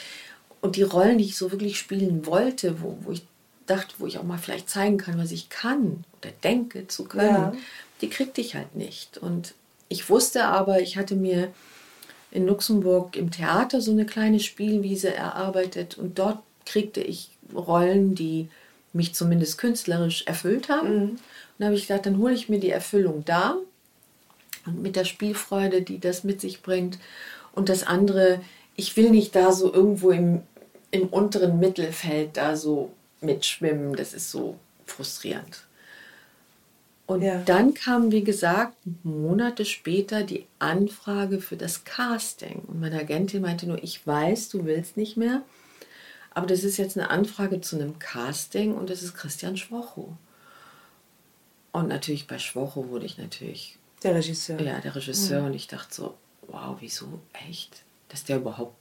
und 0.62 0.76
die 0.76 0.84
Rollen, 0.84 1.18
die 1.18 1.24
ich 1.24 1.38
so 1.38 1.52
wirklich 1.52 1.80
spielen 1.80 2.26
wollte, 2.26 2.82
wo, 2.82 2.98
wo 3.02 3.12
ich 3.12 3.24
dachte, 3.66 3.96
wo 4.00 4.06
ich 4.06 4.18
auch 4.18 4.24
mal 4.24 4.38
vielleicht 4.38 4.70
zeigen 4.70 4.98
kann, 4.98 5.18
was 5.18 5.32
ich 5.32 5.50
kann 5.50 6.04
oder 6.22 6.32
denke 6.44 6.88
zu 6.88 7.06
können, 7.06 7.28
Ja. 7.30 7.54
die 8.02 8.10
kriegte 8.10 8.42
ich 8.42 8.56
halt 8.56 8.76
nicht. 8.76 9.18
Und 9.18 9.54
ich 9.88 10.10
wusste 10.10 10.44
aber, 10.46 10.82
ich 10.82 10.98
hatte 10.98 11.16
mir 11.16 11.48
in 12.32 12.46
Luxemburg 12.46 13.16
im 13.16 13.32
Theater 13.32 13.80
so 13.80 13.92
eine 13.92 14.06
kleine 14.06 14.40
Spielwiese 14.42 15.14
erarbeitet 15.14 15.98
und 15.98 16.20
dort 16.20 16.40
kriegte 16.66 17.00
ich 17.02 17.30
Rollen, 17.56 18.16
die 18.16 18.50
mich 18.92 19.14
zumindest 19.16 19.58
künstlerisch 19.58 20.24
erfüllt 20.26 20.68
haben. 20.70 20.88
Und 21.12 21.20
da 21.60 21.66
habe 21.66 21.76
ich 21.76 21.88
gedacht, 21.88 22.06
dann 22.06 22.18
hole 22.18 22.34
ich 22.34 22.50
mir 22.50 22.60
die 22.60 22.70
Erfüllung 22.72 23.24
da 23.26 23.56
und 24.66 24.82
mit 24.82 24.96
der 24.96 25.06
Spielfreude, 25.06 25.82
die 25.82 26.00
das 26.00 26.24
mit 26.24 26.42
sich 26.42 26.62
bringt. 26.62 27.00
Und 27.54 27.70
das 27.70 27.84
andere, 27.84 28.42
ich 28.76 28.96
will 28.98 29.10
nicht 29.12 29.36
da 29.36 29.52
so 29.52 29.74
irgendwo 29.74 30.12
im, 30.12 30.42
im 30.92 31.08
unteren 31.08 31.60
Mittelfeld 31.60 32.38
da 32.38 32.56
so 32.56 32.92
mitschwimmen. 33.22 33.96
Das 33.96 34.14
ist 34.14 34.32
so 34.32 34.58
frustrierend. 34.86 35.66
Und 37.06 37.22
Ja. 37.22 37.42
dann 37.44 37.74
kam, 37.74 38.12
wie 38.12 38.24
gesagt, 38.24 38.76
Monate 39.04 39.66
später 39.66 40.24
die 40.24 40.46
Anfrage 40.60 41.42
für 41.42 41.58
das 41.58 41.84
Casting. 41.84 42.64
Und 42.68 42.80
meine 42.80 43.00
Agentin 43.00 43.42
meinte 43.42 43.68
nur, 43.68 43.84
ich 43.84 44.06
weiß, 44.08 44.50
du 44.50 44.66
willst 44.66 44.96
nicht 44.96 45.18
mehr, 45.18 45.42
aber 46.32 46.48
das 46.48 46.64
ist 46.64 46.78
jetzt 46.78 46.98
eine 46.98 47.10
Anfrage 47.10 47.62
zu 47.62 47.76
einem 47.76 48.00
Casting 48.00 48.74
und 48.74 48.90
das 48.90 49.04
ist 49.04 49.16
Christian 49.16 49.58
Schwocho. 49.58 50.14
Und 51.74 51.88
natürlich 51.90 52.28
bei 52.28 52.40
Schwocho 52.40 52.90
wurde 52.90 53.06
ich 53.06 53.18
natürlich. 53.18 53.78
Der 54.04 54.16
Regisseur. 54.16 54.62
Ja, 54.62 54.80
der 54.80 54.96
Regisseur. 54.96 55.42
Mhm. 55.42 55.48
Und 55.48 55.54
ich 55.54 55.68
dachte 55.68 55.94
so, 55.94 56.18
wow, 56.48 56.78
wieso 56.80 57.22
echt? 57.48 57.84
Dass 58.10 58.24
der 58.24 58.38
überhaupt 58.38 58.76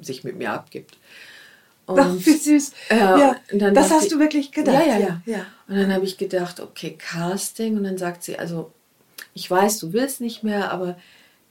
sich 0.00 0.24
mit 0.24 0.36
mir 0.36 0.52
abgibt. 0.52 0.96
Und, 1.86 2.00
Ach, 2.00 2.14
wie 2.14 2.32
süß. 2.32 2.72
Äh, 2.88 2.96
ja, 2.96 3.36
das 3.50 3.90
hast 3.90 4.04
ich, 4.04 4.10
du 4.10 4.18
wirklich 4.18 4.52
gedacht. 4.52 4.86
Ja, 4.86 4.96
ja, 4.96 4.98
ja. 4.98 5.22
ja. 5.26 5.46
Und 5.68 5.76
dann 5.76 5.92
habe 5.92 6.04
ich 6.04 6.16
gedacht, 6.16 6.60
okay, 6.60 6.96
Casting. 6.96 7.76
Und 7.76 7.84
dann 7.84 7.98
sagt 7.98 8.22
sie, 8.22 8.38
also, 8.38 8.72
ich 9.34 9.50
weiß, 9.50 9.78
du 9.80 9.92
willst 9.92 10.20
nicht 10.20 10.42
mehr, 10.42 10.72
aber 10.72 10.96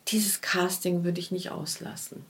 dieses 0.08 0.42
Casting 0.42 1.04
würde 1.04 1.20
ich 1.20 1.32
nicht 1.32 1.52
auslassen. 1.52 2.26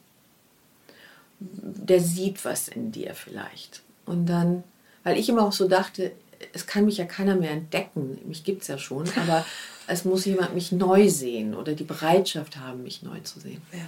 Der 1.40 2.02
sieht 2.02 2.44
was 2.46 2.68
in 2.68 2.92
dir 2.92 3.16
vielleicht. 3.16 3.82
Und 4.06 4.26
dann, 4.26 4.64
weil 5.04 5.18
ich 5.18 5.30
immer 5.30 5.44
auch 5.44 5.54
so 5.54 5.68
dachte, 5.68 6.12
es 6.52 6.68
kann 6.68 6.86
mich 6.86 6.98
ja 6.98 7.06
keiner 7.06 7.36
mehr 7.36 7.52
entdecken. 7.52 8.20
Mich 8.26 8.44
gibt 8.44 8.64
es 8.64 8.68
ja 8.68 8.78
schon, 8.78 9.10
aber 9.16 9.46
es 9.88 10.06
muss 10.06 10.26
jemand 10.26 10.54
mich 10.54 10.72
neu 10.72 11.10
sehen 11.10 11.54
oder 11.54 11.74
die 11.74 11.84
Bereitschaft 11.84 12.58
haben, 12.58 12.84
mich 12.84 13.04
neu 13.04 13.20
zu 13.22 13.40
sehen. 13.40 13.62
Ja. 13.72 13.86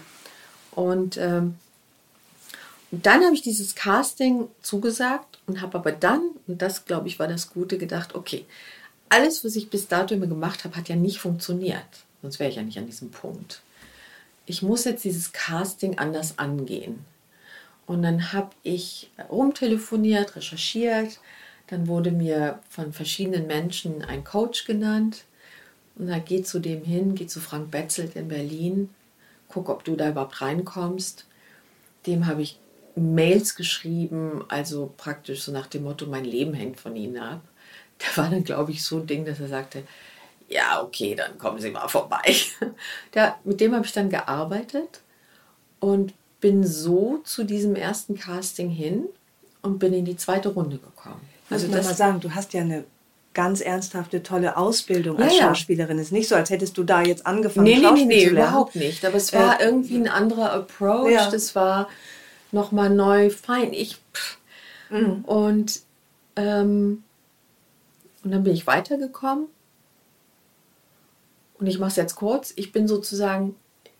Und 0.71 1.17
ähm, 1.17 1.55
dann 2.91 3.23
habe 3.23 3.33
ich 3.33 3.41
dieses 3.41 3.75
Casting 3.75 4.47
zugesagt 4.61 5.39
und 5.47 5.61
habe 5.61 5.77
aber 5.77 5.91
dann, 5.91 6.21
und 6.47 6.61
das 6.61 6.85
glaube 6.85 7.07
ich 7.07 7.19
war 7.19 7.27
das 7.27 7.49
Gute, 7.51 7.77
gedacht, 7.77 8.15
okay, 8.15 8.45
alles, 9.09 9.43
was 9.45 9.55
ich 9.55 9.69
bis 9.69 9.87
dato 9.87 10.13
immer 10.13 10.27
gemacht 10.27 10.63
habe, 10.63 10.75
hat 10.75 10.89
ja 10.89 10.95
nicht 10.95 11.19
funktioniert. 11.19 11.85
Sonst 12.21 12.39
wäre 12.39 12.49
ich 12.49 12.55
ja 12.55 12.63
nicht 12.63 12.77
an 12.77 12.87
diesem 12.87 13.11
Punkt. 13.11 13.61
Ich 14.45 14.61
muss 14.61 14.83
jetzt 14.83 15.03
dieses 15.03 15.31
Casting 15.31 15.97
anders 15.97 16.37
angehen. 16.37 17.05
Und 17.85 18.01
dann 18.01 18.33
habe 18.33 18.49
ich 18.63 19.11
rumtelefoniert, 19.29 20.35
recherchiert. 20.35 21.19
Dann 21.67 21.87
wurde 21.87 22.11
mir 22.11 22.59
von 22.69 22.93
verschiedenen 22.93 23.47
Menschen 23.47 24.03
ein 24.03 24.23
Coach 24.23 24.65
genannt. 24.65 25.25
Und 25.97 26.07
dann 26.07 26.23
geh 26.25 26.43
zu 26.43 26.59
dem 26.59 26.83
hin, 26.83 27.15
geh 27.15 27.27
zu 27.27 27.39
Frank 27.39 27.71
Betzelt 27.71 28.15
in 28.15 28.27
Berlin, 28.27 28.89
guck, 29.47 29.69
ob 29.69 29.83
du 29.83 29.95
da 29.95 30.09
überhaupt 30.09 30.41
reinkommst. 30.41 31.25
Dem 32.05 32.27
habe 32.27 32.41
ich 32.41 32.59
Mails 32.95 33.55
geschrieben, 33.55 34.43
also 34.47 34.93
praktisch 34.97 35.43
so 35.43 35.51
nach 35.51 35.67
dem 35.67 35.83
Motto, 35.83 36.05
mein 36.05 36.25
Leben 36.25 36.53
hängt 36.53 36.79
von 36.79 36.95
Ihnen 36.95 37.17
ab. 37.17 37.41
Da 37.97 38.21
war 38.21 38.29
dann, 38.29 38.43
glaube 38.43 38.71
ich, 38.71 38.83
so 38.83 38.99
ein 38.99 39.07
Ding, 39.07 39.25
dass 39.25 39.39
er 39.39 39.47
sagte, 39.47 39.83
ja, 40.49 40.81
okay, 40.83 41.15
dann 41.15 41.37
kommen 41.37 41.59
Sie 41.59 41.71
mal 41.71 41.87
vorbei. 41.87 42.35
Da, 43.11 43.37
mit 43.43 43.61
dem 43.61 43.73
habe 43.73 43.85
ich 43.85 43.93
dann 43.93 44.09
gearbeitet 44.09 45.01
und 45.79 46.13
bin 46.41 46.65
so 46.65 47.19
zu 47.23 47.45
diesem 47.45 47.75
ersten 47.75 48.17
Casting 48.17 48.69
hin 48.69 49.05
und 49.61 49.79
bin 49.79 49.93
in 49.93 50.05
die 50.05 50.17
zweite 50.17 50.49
Runde 50.49 50.77
gekommen. 50.77 51.21
Also 51.49 51.67
muss 51.67 51.77
man 51.77 51.85
mal 51.85 51.95
sagen, 51.95 52.19
du 52.19 52.35
hast 52.35 52.53
ja 52.53 52.61
eine 52.61 52.83
ganz 53.35 53.61
ernsthafte, 53.61 54.23
tolle 54.23 54.57
Ausbildung 54.57 55.19
als 55.21 55.37
ja, 55.37 55.43
Schauspielerin. 55.43 55.99
Es 55.99 56.07
ist 56.07 56.11
nicht 56.11 56.27
so, 56.27 56.35
als 56.35 56.49
hättest 56.49 56.77
du 56.77 56.83
da 56.83 57.03
jetzt 57.03 57.27
angefangen, 57.27 57.65
nee, 57.65 57.79
Schauspiel 57.79 58.07
nee, 58.07 58.15
nee, 58.15 58.25
nee, 58.25 58.31
überhaupt 58.31 58.75
nicht. 58.75 59.05
Aber 59.05 59.15
es 59.15 59.31
war 59.33 59.61
äh, 59.61 59.65
irgendwie 59.65 59.97
ein 59.97 60.07
anderer 60.07 60.51
Approach. 60.51 61.11
Ja. 61.11 61.29
Das 61.29 61.53
war 61.53 61.87
nochmal 62.51 62.89
neu, 62.89 63.29
fein. 63.29 63.73
Ich, 63.73 63.97
mhm. 64.89 65.23
und, 65.25 65.81
ähm, 66.37 67.03
und 68.23 68.31
dann 68.31 68.43
bin 68.43 68.53
ich 68.53 68.65
weitergekommen. 68.65 69.47
Und 71.59 71.67
ich 71.67 71.77
mache 71.77 71.89
es 71.89 71.95
jetzt 71.97 72.15
kurz. 72.15 72.53
Ich 72.55 72.71
bin 72.71 72.87
sozusagen 72.87 73.55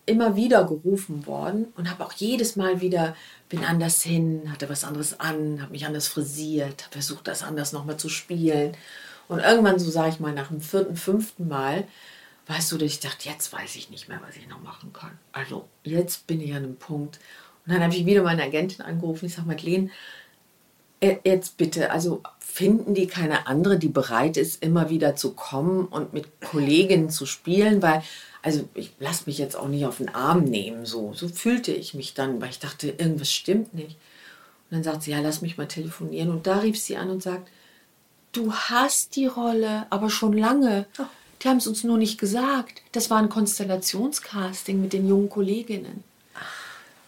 immer 0.05 0.35
wieder 0.35 0.63
gerufen 0.63 1.25
worden 1.25 1.67
und 1.75 1.89
habe 1.89 2.05
auch 2.05 2.13
jedes 2.13 2.55
Mal 2.55 2.79
wieder, 2.79 3.15
bin 3.49 3.63
anders 3.63 4.01
hin, 4.01 4.51
hatte 4.51 4.69
was 4.69 4.83
anderes 4.83 5.19
an, 5.19 5.61
habe 5.61 5.71
mich 5.71 5.85
anders 5.85 6.07
frisiert, 6.07 6.83
habe 6.83 6.93
versucht, 6.93 7.27
das 7.27 7.43
anders 7.43 7.73
nochmal 7.73 7.97
zu 7.97 8.09
spielen. 8.09 8.73
Und 9.27 9.39
irgendwann, 9.39 9.79
so 9.79 9.89
sage 9.89 10.09
ich 10.09 10.19
mal, 10.19 10.33
nach 10.33 10.49
dem 10.49 10.61
vierten, 10.61 10.95
fünften 10.95 11.47
Mal, 11.47 11.87
weißt 12.47 12.71
du, 12.71 12.77
dass 12.77 12.87
ich 12.87 12.99
dachte, 12.99 13.27
jetzt 13.27 13.51
weiß 13.51 13.75
ich 13.75 13.89
nicht 13.89 14.07
mehr, 14.07 14.19
was 14.25 14.35
ich 14.35 14.47
noch 14.47 14.61
machen 14.61 14.93
kann. 14.93 15.17
Also 15.31 15.65
jetzt 15.83 16.27
bin 16.27 16.41
ich 16.41 16.51
an 16.51 16.63
einem 16.63 16.75
Punkt, 16.75 17.19
und 17.65 17.73
dann 17.73 17.81
habe 17.81 17.95
ich 17.95 18.05
wieder 18.05 18.21
meine 18.21 18.43
Agentin 18.43 18.85
angerufen. 18.85 19.25
Ich 19.25 19.33
sage, 19.33 19.47
Madeleine, 19.47 19.89
äh, 20.99 21.17
jetzt 21.23 21.57
bitte, 21.57 21.91
also 21.91 22.21
finden 22.39 22.93
die 22.93 23.07
keine 23.07 23.47
andere, 23.47 23.77
die 23.77 23.89
bereit 23.89 24.37
ist, 24.37 24.63
immer 24.63 24.89
wieder 24.89 25.15
zu 25.15 25.33
kommen 25.33 25.85
und 25.85 26.13
mit 26.13 26.41
Kolleginnen 26.41 27.09
zu 27.09 27.25
spielen, 27.25 27.81
weil, 27.81 28.03
also 28.41 28.69
ich 28.75 28.93
lasse 28.99 29.23
mich 29.25 29.39
jetzt 29.39 29.55
auch 29.55 29.67
nicht 29.67 29.85
auf 29.85 29.97
den 29.97 30.13
Arm 30.13 30.43
nehmen, 30.43 30.85
so. 30.85 31.13
So 31.13 31.27
fühlte 31.27 31.71
ich 31.71 31.95
mich 31.95 32.13
dann, 32.13 32.39
weil 32.39 32.49
ich 32.49 32.59
dachte, 32.59 32.89
irgendwas 32.89 33.31
stimmt 33.31 33.73
nicht. 33.73 33.97
Und 34.69 34.77
dann 34.77 34.83
sagt 34.83 35.03
sie, 35.03 35.11
ja, 35.11 35.19
lass 35.19 35.41
mich 35.41 35.57
mal 35.57 35.67
telefonieren. 35.67 36.29
Und 36.29 36.47
da 36.47 36.59
rief 36.59 36.79
sie 36.79 36.97
an 36.97 37.09
und 37.09 37.23
sagt, 37.23 37.49
du 38.35 38.53
hast 38.53 39.15
die 39.15 39.27
Rolle, 39.27 39.85
aber 39.89 40.09
schon 40.09 40.33
lange. 40.33 40.85
Die 41.41 41.49
haben 41.49 41.57
es 41.57 41.67
uns 41.67 41.83
nur 41.83 41.97
nicht 41.97 42.19
gesagt. 42.19 42.81
Das 42.91 43.09
war 43.09 43.17
ein 43.17 43.29
Konstellationscasting 43.29 44.81
mit 44.81 44.93
den 44.93 45.07
jungen 45.07 45.29
Kolleginnen. 45.29 46.03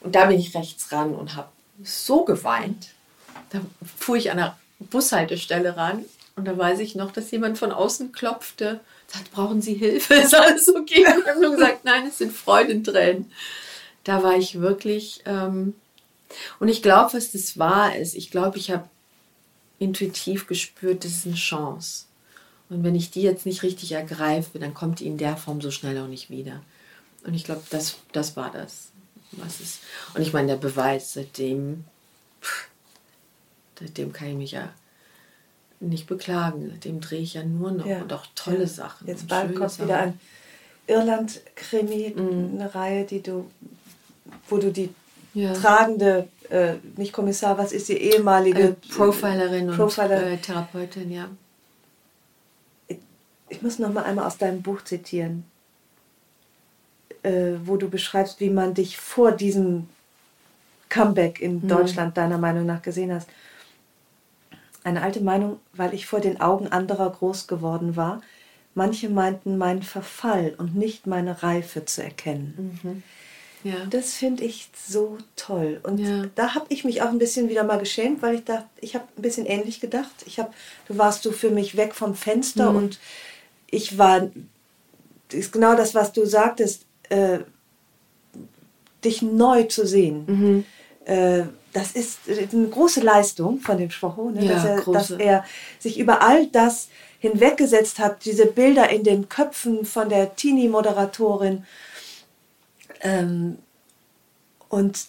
Und 0.01 0.15
da 0.15 0.25
bin 0.25 0.39
ich 0.39 0.55
rechts 0.55 0.91
ran 0.91 1.13
und 1.15 1.35
habe 1.35 1.49
so 1.83 2.23
geweint. 2.23 2.89
Da 3.49 3.61
fuhr 3.97 4.17
ich 4.17 4.31
an 4.31 4.37
der 4.37 4.57
Bushaltestelle 4.79 5.75
ran 5.75 6.05
und 6.35 6.45
da 6.45 6.57
weiß 6.57 6.79
ich 6.79 6.95
noch, 6.95 7.11
dass 7.11 7.31
jemand 7.31 7.57
von 7.57 7.71
außen 7.71 8.11
klopfte, 8.11 8.79
sagt, 9.07 9.31
brauchen 9.31 9.61
Sie 9.61 9.73
Hilfe? 9.73 10.13
Ist 10.15 10.35
alles 10.35 10.69
okay? 10.69 11.05
Und 11.05 11.21
ich 11.21 11.27
habe 11.27 11.41
nur 11.41 11.55
gesagt, 11.55 11.83
nein, 11.83 12.07
es 12.07 12.19
sind 12.19 12.31
Freudentränen. 12.31 13.31
Da 14.03 14.23
war 14.23 14.35
ich 14.37 14.59
wirklich, 14.61 15.21
ähm 15.25 15.73
und 16.59 16.67
ich 16.67 16.83
glaube, 16.83 17.13
was 17.13 17.31
das 17.31 17.57
war, 17.57 17.95
ist, 17.95 18.13
ich 18.13 18.31
glaube, 18.31 18.57
ich 18.57 18.69
habe 18.69 18.89
intuitiv 19.79 20.47
gespürt, 20.47 21.03
das 21.03 21.11
ist 21.11 21.25
eine 21.25 21.35
Chance. 21.35 22.05
Und 22.69 22.83
wenn 22.83 22.95
ich 22.95 23.11
die 23.11 23.21
jetzt 23.21 23.45
nicht 23.45 23.63
richtig 23.63 23.93
ergreife, 23.93 24.59
dann 24.59 24.73
kommt 24.73 24.99
die 24.99 25.07
in 25.07 25.17
der 25.17 25.37
Form 25.37 25.61
so 25.61 25.71
schnell 25.71 25.97
auch 25.99 26.07
nicht 26.07 26.29
wieder. 26.29 26.61
Und 27.23 27.33
ich 27.33 27.43
glaube, 27.43 27.63
das, 27.69 27.97
das 28.11 28.35
war 28.35 28.51
das 28.51 28.91
was 29.31 29.59
ist. 29.59 29.79
Und 30.13 30.21
ich 30.21 30.33
meine, 30.33 30.47
der 30.47 30.55
Beweis, 30.55 31.13
seitdem, 31.13 31.83
pff, 32.41 32.69
seitdem 33.79 34.13
kann 34.13 34.29
ich 34.29 34.35
mich 34.35 34.51
ja 34.51 34.69
nicht 35.79 36.07
beklagen. 36.07 36.69
Seitdem 36.71 37.01
drehe 37.01 37.21
ich 37.21 37.35
ja 37.35 37.43
nur 37.43 37.71
noch 37.71 37.85
ja. 37.85 38.01
und 38.01 38.11
auch 38.13 38.25
tolle 38.35 38.61
ja. 38.61 38.67
Sachen. 38.67 39.07
Jetzt 39.07 39.27
bald 39.27 39.55
kommt 39.55 39.71
Sachen. 39.71 39.85
wieder 39.85 39.99
ein 39.99 40.19
Irland-Krimi, 40.87 42.13
mhm. 42.15 42.59
eine 42.59 42.73
Reihe, 42.73 43.05
die 43.05 43.21
du, 43.21 43.49
wo 44.49 44.57
du 44.57 44.71
die 44.71 44.89
ja. 45.37 45.53
tragende, 45.53 46.27
äh, 46.49 46.73
nicht 46.95 47.13
Kommissar, 47.13 47.57
was 47.57 47.71
ist 47.71 47.89
die 47.89 47.97
ehemalige 47.97 48.63
äh, 48.63 48.73
Profilerin 48.73 49.67
Profiler. 49.67 50.17
und 50.17 50.23
äh, 50.23 50.37
Therapeutin, 50.37 51.11
ja. 51.11 51.29
Ich, 52.87 52.97
ich 53.49 53.61
muss 53.61 53.79
noch 53.79 53.93
mal 53.93 54.03
einmal 54.03 54.25
aus 54.25 54.37
deinem 54.37 54.61
Buch 54.61 54.83
zitieren 54.83 55.43
äh, 57.27 57.59
wo 57.65 57.77
du 57.77 57.89
beschreibst, 57.89 58.39
wie 58.39 58.49
man 58.49 58.73
dich 58.73 58.97
vor 58.97 59.31
diesem 59.31 59.87
Comeback 60.89 61.41
in 61.41 61.61
mhm. 61.61 61.67
Deutschland 61.67 62.17
deiner 62.17 62.37
Meinung 62.37 62.65
nach 62.65 62.81
gesehen 62.81 63.13
hast. 63.13 63.29
Eine 64.83 65.01
alte 65.01 65.21
Meinung, 65.21 65.59
weil 65.73 65.93
ich 65.93 66.05
vor 66.05 66.21
den 66.21 66.39
Augen 66.39 66.67
anderer 66.67 67.09
groß 67.09 67.47
geworden 67.47 67.95
war. 67.95 68.21
Manche 68.73 69.09
meinten 69.09 69.57
meinen 69.57 69.83
Verfall 69.83 70.53
und 70.57 70.75
nicht 70.75 71.07
meine 71.07 71.43
Reife 71.43 71.83
zu 71.83 72.03
erkennen. 72.03 72.79
Mhm. 72.83 73.03
Ja. 73.63 73.85
Das 73.89 74.13
finde 74.13 74.43
ich 74.43 74.69
so 74.75 75.17
toll. 75.35 75.79
Und 75.83 75.99
ja. 75.99 76.25
da 76.35 76.55
habe 76.55 76.67
ich 76.69 76.85
mich 76.85 77.01
auch 77.01 77.09
ein 77.09 77.19
bisschen 77.19 77.49
wieder 77.49 77.63
mal 77.63 77.79
geschämt, 77.79 78.21
weil 78.21 78.35
ich 78.35 78.43
dachte, 78.43 78.67
ich 78.79 78.95
habe 78.95 79.05
ein 79.17 79.21
bisschen 79.21 79.45
ähnlich 79.45 79.79
gedacht. 79.79 80.11
Ich 80.25 80.39
hab, 80.39 80.53
du 80.87 80.97
warst 80.97 81.23
so 81.23 81.31
für 81.31 81.49
mich 81.49 81.75
weg 81.75 81.95
vom 81.95 82.15
Fenster 82.15 82.71
mhm. 82.71 82.77
und 82.77 82.99
ich 83.69 83.97
war, 83.97 84.29
das 85.29 85.39
ist 85.39 85.51
genau 85.51 85.75
das, 85.75 85.95
was 85.95 86.13
du 86.13 86.25
sagtest, 86.25 86.85
äh, 87.09 87.39
dich 89.03 89.21
neu 89.21 89.63
zu 89.63 89.85
sehen. 89.85 90.23
Mhm. 90.27 90.65
Äh, 91.05 91.43
das 91.73 91.91
ist 91.91 92.19
eine 92.27 92.67
große 92.67 93.01
Leistung 93.01 93.59
von 93.59 93.77
dem 93.77 93.91
Schwocho, 93.91 94.31
ne? 94.31 94.45
ja, 94.45 94.53
dass, 94.53 94.65
er, 94.65 94.93
dass, 94.93 95.11
er, 95.11 95.45
sich 95.79 95.99
über 95.99 96.21
all 96.21 96.47
das 96.47 96.89
hinweggesetzt 97.19 97.99
hat, 97.99 98.25
diese 98.25 98.45
Bilder 98.45 98.89
in 98.89 99.03
den 99.03 99.29
Köpfen 99.29 99.85
von 99.85 100.09
der 100.09 100.35
Teenie-Moderatorin. 100.35 101.65
Ähm, 103.01 103.57
und 104.69 105.07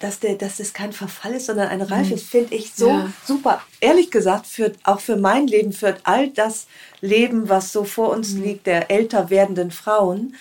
dass, 0.00 0.20
der, 0.20 0.34
dass 0.34 0.58
das 0.58 0.72
kein 0.72 0.92
Verfall 0.92 1.32
ist, 1.34 1.46
sondern 1.46 1.68
eine 1.68 1.90
Reife 1.90 2.14
mhm. 2.14 2.18
finde 2.18 2.54
ich 2.54 2.74
so 2.74 2.88
ja. 2.88 3.12
super. 3.26 3.62
Ehrlich 3.80 4.10
gesagt, 4.10 4.46
für, 4.46 4.72
auch 4.84 5.00
für 5.00 5.16
mein 5.16 5.46
Leben, 5.46 5.72
für 5.72 5.96
all 6.02 6.28
das 6.28 6.66
Leben, 7.00 7.48
was 7.48 7.72
so 7.72 7.84
vor 7.84 8.10
uns 8.10 8.32
mhm. 8.32 8.42
liegt, 8.42 8.66
der 8.66 8.90
älter 8.90 9.30
werdenden 9.30 9.70
Frauen. 9.70 10.34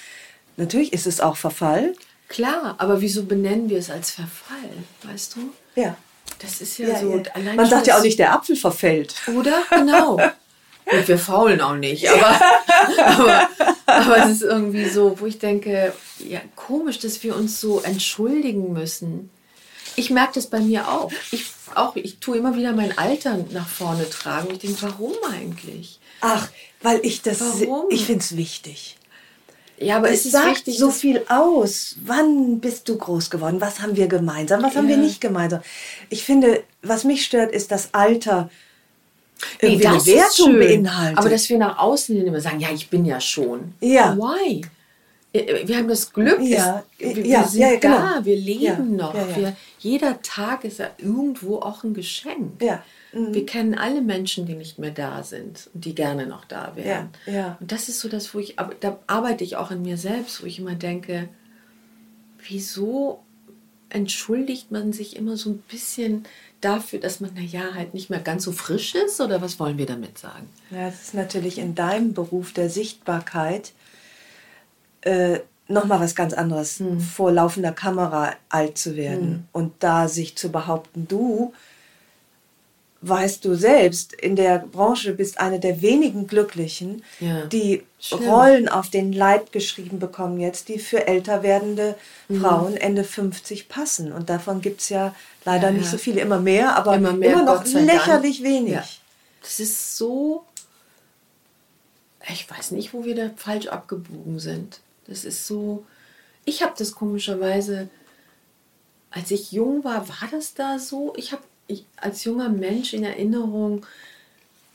Natürlich 0.57 0.91
ist 0.93 1.07
es 1.07 1.21
auch 1.21 1.37
Verfall. 1.37 1.93
Klar, 2.27 2.75
aber 2.79 3.01
wieso 3.01 3.23
benennen 3.23 3.69
wir 3.69 3.77
es 3.77 3.89
als 3.89 4.11
Verfall, 4.11 4.69
weißt 5.03 5.35
du? 5.35 5.53
Ja. 5.79 5.95
Das 6.39 6.59
ist 6.59 6.77
ja, 6.77 6.89
ja 6.89 6.99
so. 6.99 7.15
Ja. 7.15 7.53
Man 7.53 7.69
sagt 7.69 7.87
ja 7.87 7.97
auch 7.97 8.01
nicht, 8.01 8.19
der 8.19 8.33
Apfel 8.33 8.55
verfällt. 8.55 9.15
Oder? 9.27 9.63
Genau. 9.69 10.19
Und 10.91 11.07
wir 11.07 11.17
faulen 11.17 11.61
auch 11.61 11.75
nicht. 11.75 12.07
Aber, 12.09 12.39
aber, 13.05 13.49
aber 13.85 14.17
es 14.25 14.31
ist 14.31 14.41
irgendwie 14.43 14.87
so, 14.87 15.19
wo 15.19 15.25
ich 15.25 15.39
denke, 15.39 15.93
ja, 16.19 16.41
komisch, 16.55 16.99
dass 16.99 17.23
wir 17.23 17.35
uns 17.35 17.59
so 17.59 17.81
entschuldigen 17.81 18.73
müssen 18.73 19.29
ich 19.95 20.09
merke 20.09 20.33
das 20.35 20.47
bei 20.47 20.59
mir 20.59 20.87
auch. 20.89 21.11
Ich, 21.31 21.45
auch. 21.73 21.95
ich 21.95 22.19
tue 22.19 22.37
immer 22.37 22.55
wieder 22.55 22.73
mein 22.73 22.97
Alter 22.97 23.39
nach 23.51 23.67
vorne 23.67 24.09
tragen. 24.09 24.49
Ich 24.51 24.59
denke, 24.59 24.81
warum 24.81 25.13
eigentlich? 25.31 25.99
Ach, 26.21 26.49
weil 26.81 26.99
ich 27.03 27.21
das, 27.21 27.39
Warum? 27.39 27.85
ich 27.89 28.05
finde 28.05 28.21
es 28.21 28.37
wichtig. 28.37 28.97
Ja, 29.77 29.97
aber 29.97 30.09
es 30.09 30.23
sagt 30.23 30.47
wichtig, 30.47 30.77
so 30.77 30.89
viel 30.89 31.25
aus. 31.27 31.97
Wann 32.01 32.59
bist 32.61 32.87
du 32.87 32.97
groß 32.97 33.29
geworden? 33.29 33.59
Was 33.59 33.81
haben 33.81 33.97
wir 33.97 34.07
gemeinsam? 34.07 34.63
Was 34.63 34.75
haben 34.75 34.87
wir 34.87 34.97
nicht 34.97 35.19
gemeinsam? 35.19 35.61
Ich 36.09 36.23
finde, 36.23 36.63
was 36.81 37.03
mich 37.03 37.25
stört, 37.25 37.51
ist 37.51 37.71
das 37.71 37.93
Alter 37.93 38.49
Nee, 39.61 39.69
irgendwie 39.69 39.87
eine 39.87 39.97
das 39.97 40.07
ist 40.07 40.15
Wertung 40.15 40.51
schön. 40.53 40.59
beinhaltet. 40.59 41.17
Aber 41.17 41.29
dass 41.29 41.49
wir 41.49 41.57
nach 41.57 41.77
außen 41.77 42.15
hin 42.15 42.27
immer 42.27 42.41
sagen, 42.41 42.59
ja, 42.59 42.69
ich 42.73 42.89
bin 42.89 43.05
ja 43.05 43.19
schon. 43.19 43.73
Ja. 43.81 44.17
Why? 44.17 44.61
Äh, 45.33 45.67
Wir 45.67 45.77
haben 45.77 45.87
das 45.87 46.11
Glück, 46.13 46.39
Ja, 46.41 46.83
es, 46.97 47.15
wir, 47.15 47.25
ja, 47.25 47.41
wir 47.41 47.47
sind 47.47 47.61
ja, 47.61 47.75
genau. 47.75 47.97
da, 47.97 48.25
wir 48.25 48.35
leben 48.37 48.95
noch. 48.95 49.13
Wir, 49.13 49.55
jeder 49.79 50.21
Tag 50.21 50.63
ist 50.63 50.79
ja 50.79 50.89
irgendwo 50.97 51.57
auch 51.57 51.83
ein 51.83 51.93
Geschenk. 51.93 52.61
Ja, 52.61 52.83
mhm. 53.13 53.33
Wir 53.33 53.45
kennen 53.45 53.75
alle 53.75 54.01
Menschen, 54.01 54.45
die 54.45 54.55
nicht 54.55 54.79
mehr 54.79 54.91
da 54.91 55.21
sind 55.23 55.69
und 55.73 55.83
die 55.85 55.93
gerne 55.93 56.25
noch 56.27 56.45
da 56.45 56.71
wären. 56.75 57.09
Und 57.59 57.71
das 57.71 57.89
ist 57.89 57.99
so 57.99 58.07
das, 58.07 58.33
wo 58.33 58.39
ich, 58.39 58.57
aber 58.57 58.73
da 58.79 58.99
arbeite 59.07 59.43
ich 59.43 59.57
auch 59.57 59.71
an 59.71 59.81
mir 59.81 59.97
selbst, 59.97 60.41
wo 60.41 60.47
ich 60.47 60.59
immer 60.59 60.75
denke, 60.75 61.27
wieso 62.47 63.24
entschuldigt 63.95 64.71
man 64.71 64.93
sich 64.93 65.15
immer 65.15 65.37
so 65.37 65.49
ein 65.51 65.57
bisschen 65.69 66.25
dafür, 66.61 66.99
dass 66.99 67.19
man, 67.19 67.33
naja, 67.33 67.73
halt 67.73 67.93
nicht 67.93 68.09
mehr 68.09 68.19
ganz 68.19 68.43
so 68.43 68.51
frisch 68.51 68.93
ist? 68.95 69.19
Oder 69.21 69.41
was 69.41 69.59
wollen 69.59 69.77
wir 69.77 69.85
damit 69.85 70.17
sagen? 70.17 70.47
Ja, 70.71 70.87
das 70.89 71.01
ist 71.01 71.13
natürlich 71.13 71.57
in 71.57 71.73
deinem 71.75 72.13
Beruf 72.13 72.53
der 72.53 72.69
Sichtbarkeit 72.69 73.73
äh, 75.01 75.39
nochmal 75.67 75.99
was 75.99 76.15
ganz 76.15 76.33
anderes, 76.33 76.79
Hm. 76.79 76.99
vor 76.99 77.31
laufender 77.31 77.71
Kamera 77.71 78.33
alt 78.49 78.77
zu 78.77 78.95
werden 78.95 79.47
und 79.51 79.73
da 79.79 80.07
sich 80.07 80.35
zu 80.35 80.49
behaupten, 80.51 81.07
du 81.07 81.53
weißt 83.07 83.45
du 83.45 83.55
selbst, 83.55 84.13
in 84.13 84.35
der 84.35 84.59
Branche 84.59 85.13
bist 85.13 85.39
eine 85.39 85.59
der 85.59 85.81
wenigen 85.81 86.27
Glücklichen, 86.27 87.03
Ja, 87.19 87.45
die 87.45 87.83
stimmt. 87.99 88.23
Rollen 88.27 88.67
auf 88.69 88.89
den 88.89 89.13
Leib 89.13 89.51
geschrieben 89.51 89.99
bekommen 89.99 90.39
jetzt, 90.39 90.69
die 90.69 90.79
für 90.79 91.07
älter 91.07 91.43
werdende 91.43 91.95
Mhm. 92.27 92.41
Frauen 92.41 92.77
Ende 92.77 93.03
50 93.03 93.69
passen. 93.69 94.11
Und 94.11 94.29
davon 94.29 94.61
gibt 94.61 94.81
es 94.81 94.89
ja 94.89 95.13
leider 95.45 95.67
Ja, 95.69 95.73
nicht 95.77 95.89
so 95.89 95.97
viele, 95.97 96.21
immer 96.21 96.39
mehr, 96.39 96.75
aber 96.75 96.95
Immer 96.95 97.09
immer, 97.09 97.17
mehr, 97.19 97.41
noch 97.43 97.57
Gott 97.57 97.67
sei 97.67 97.79
Dank. 97.85 97.91
lächerlich 97.93 98.41
wenig. 98.43 98.73
Ja. 98.73 98.83
Das 99.41 99.59
ist 99.59 99.97
so. 99.97 100.43
Ich 102.27 102.49
weiß 102.49 102.71
nicht, 102.71 102.93
wo 102.93 103.05
wir 103.05 103.15
da 103.15 103.29
falsch 103.35 103.67
abgebogen 103.67 104.39
sind. 104.39 104.79
Das 105.07 105.23
ist 105.25 105.45
so. 105.45 105.85
Ich 106.45 106.63
habe 106.63 106.73
das 106.77 106.93
komischerweise, 106.93 107.87
als 109.11 109.29
ich 109.31 109.51
jung 109.51 109.83
war, 109.83 110.07
war 110.09 110.27
das 110.31 110.55
da 110.55 110.79
so? 110.79 111.13
Ich 111.17 111.31
habe 111.31 111.43
ich, 111.67 111.85
als 111.97 112.23
junger 112.23 112.49
Mensch 112.49 112.93
in 112.93 113.03
Erinnerung, 113.03 113.85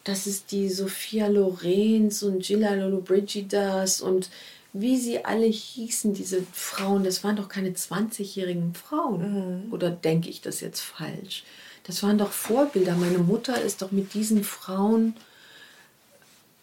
dass 0.05 0.27
es 0.27 0.47
die 0.47 0.69
Sophia 0.69 1.29
Lorenz 1.29 2.23
und 2.23 2.43
Gilla 2.43 2.75
Lollobrigidas 2.75 4.01
und 4.01 4.31
wie 4.73 4.97
sie 4.97 5.25
alle 5.25 5.47
hießen, 5.47 6.15
diese 6.15 6.43
Frauen, 6.53 7.03
das 7.03 7.25
waren 7.25 7.37
doch 7.37 7.49
keine 7.49 7.71
20-jährigen 7.71 8.75
Frauen. 8.75 9.69
Oder 9.73 9.91
denke 9.91 10.29
ich 10.29 10.41
das 10.41 10.61
jetzt 10.61 10.81
falsch? 10.81 11.43
Das 11.85 12.03
waren 12.03 12.19
doch 12.19 12.31
Vorbilder. 12.31 12.95
Meine 12.95 13.19
Mutter 13.19 13.61
ist 13.61 13.83
doch 13.83 13.91
mit 13.91 14.15
diesen 14.15 14.45
Frauen, 14.45 15.17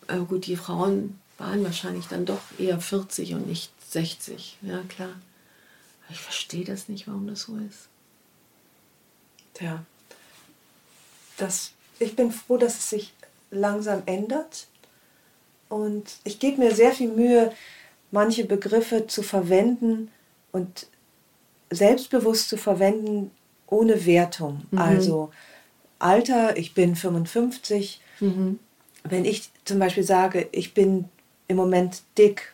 äh, 0.08 0.20
gut, 0.20 0.46
die 0.46 0.56
Frauen 0.56 1.20
waren 1.38 1.64
wahrscheinlich 1.64 2.08
dann 2.08 2.26
doch 2.26 2.42
eher 2.58 2.80
40 2.80 3.34
und 3.34 3.48
nicht 3.48 3.72
60. 3.90 4.58
Ja, 4.62 4.82
klar. 4.88 5.10
Aber 6.06 6.14
ich 6.14 6.20
verstehe 6.22 6.64
das 6.64 6.88
nicht, 6.88 7.08
warum 7.08 7.28
das 7.28 7.42
so 7.42 7.58
ist. 7.58 7.90
Tja, 9.54 9.84
das, 11.38 11.72
ich 12.00 12.16
bin 12.16 12.32
froh, 12.32 12.58
dass 12.58 12.78
es 12.78 12.90
sich 12.90 13.14
langsam 13.52 14.04
ändert. 14.06 14.68
Und 15.70 16.04
ich 16.24 16.40
gebe 16.40 16.60
mir 16.60 16.74
sehr 16.74 16.92
viel 16.92 17.10
Mühe, 17.10 17.52
manche 18.12 18.46
Begriffe 18.46 19.08
zu 19.08 19.22
verwenden 19.22 20.10
und 20.52 20.88
selbstbewusst 21.70 22.50
zu 22.50 22.58
verwenden, 22.58 23.32
ohne 23.68 24.06
Wertung. 24.06 24.62
Also 24.80 25.32
Alter, 26.00 26.58
ich 26.58 26.74
bin 26.74 26.96
55. 26.96 28.02
Wenn 29.04 29.26
ich 29.26 29.50
zum 29.66 29.80
Beispiel 29.80 30.04
sage, 30.04 30.48
ich 30.52 30.74
bin 30.74 31.06
im 31.48 31.58
Moment 31.58 32.02
dick, 32.18 32.54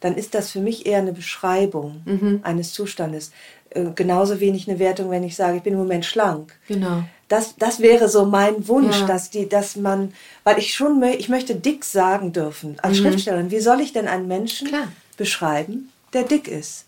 dann 0.00 0.16
ist 0.16 0.34
das 0.34 0.50
für 0.50 0.60
mich 0.60 0.86
eher 0.86 0.98
eine 0.98 1.12
Beschreibung 1.12 2.02
eines 2.44 2.72
Zustandes. 2.72 3.32
Äh, 3.70 3.86
genauso 3.94 4.38
wenig 4.38 4.68
eine 4.68 4.78
Wertung, 4.78 5.10
wenn 5.10 5.24
ich 5.24 5.34
sage, 5.34 5.56
ich 5.56 5.62
bin 5.62 5.72
im 5.72 5.78
Moment 5.78 6.04
schlank. 6.04 6.56
Genau. 6.68 7.04
Das, 7.34 7.56
das 7.56 7.80
wäre 7.80 8.08
so 8.08 8.24
mein 8.26 8.68
Wunsch, 8.68 9.00
Ja. 9.00 9.06
dass 9.06 9.30
die, 9.30 9.48
dass 9.48 9.74
man, 9.76 10.12
weil 10.44 10.58
ich 10.58 10.72
schon, 10.74 11.02
ich 11.02 11.28
möchte 11.28 11.54
dick 11.56 11.84
sagen 11.84 12.32
dürfen 12.32 12.76
als 12.80 12.98
Schriftstellerin. 12.98 13.50
Wie 13.50 13.60
soll 13.60 13.80
ich 13.80 13.92
denn 13.92 14.06
einen 14.08 14.28
Menschen 14.28 14.66
Mhm. 14.66 14.70
Klar. 14.70 14.88
beschreiben, 15.16 15.90
der 16.12 16.22
dick 16.22 16.46
ist? 16.48 16.84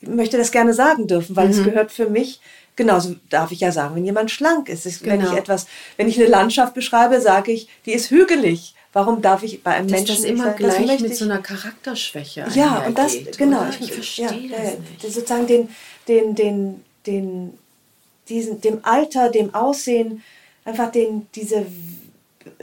Ich 0.00 0.08
möchte 0.08 0.36
das 0.36 0.50
gerne 0.50 0.74
sagen 0.74 1.06
dürfen, 1.06 1.36
weil 1.36 1.46
Mhm. 1.46 1.52
es 1.52 1.62
gehört 1.64 1.92
für 1.92 2.08
mich. 2.10 2.40
Genauso 2.74 3.14
darf 3.30 3.52
ich 3.52 3.60
ja 3.60 3.70
sagen, 3.70 3.94
wenn 3.94 4.04
jemand 4.04 4.30
schlank 4.32 4.68
ist. 4.68 4.84
Ich, 4.86 5.04
Wenn 5.04 5.20
Genau. 5.20 5.32
ich 5.32 5.38
etwas, 5.38 5.66
wenn 5.96 6.08
ich 6.08 6.18
eine 6.18 6.26
Landschaft 6.28 6.74
beschreibe, 6.74 7.20
sage 7.20 7.52
ich, 7.52 7.68
die 7.86 7.92
ist 7.92 8.10
hügelig. 8.10 8.74
Warum 8.94 9.22
darf 9.22 9.42
ich 9.42 9.62
bei 9.62 9.72
einem 9.74 9.88
Dass 9.88 9.98
Menschen 10.00 10.16
das 10.16 10.24
immer 10.24 10.44
sagen, 10.44 10.62
das 10.64 10.74
gleich 10.74 10.86
möchte 10.88 11.02
mit 11.04 11.12
ich- 11.12 11.18
so 11.18 11.24
einer 11.26 11.38
Charakterschwäche 11.38 12.46
ja, 12.54 12.78
und 12.86 12.98
das, 12.98 13.12
einhergeht, 13.12 13.38
genau. 13.38 13.60
oder? 13.60 13.70
Ich, 13.78 13.92
verstehe 13.92 14.24
ja, 14.26 14.32
das 14.58 14.78
nicht. 14.78 15.04
Das 15.04 15.14
Sozusagen 15.14 15.46
den, 15.46 15.68
den, 16.08 16.34
den, 16.34 16.84
den, 17.06 17.58
diesen, 18.28 18.60
dem 18.60 18.80
Alter, 18.84 19.30
dem 19.30 19.54
Aussehen, 19.54 20.22
einfach 20.64 20.90
den, 20.92 21.26
diese 21.34 21.66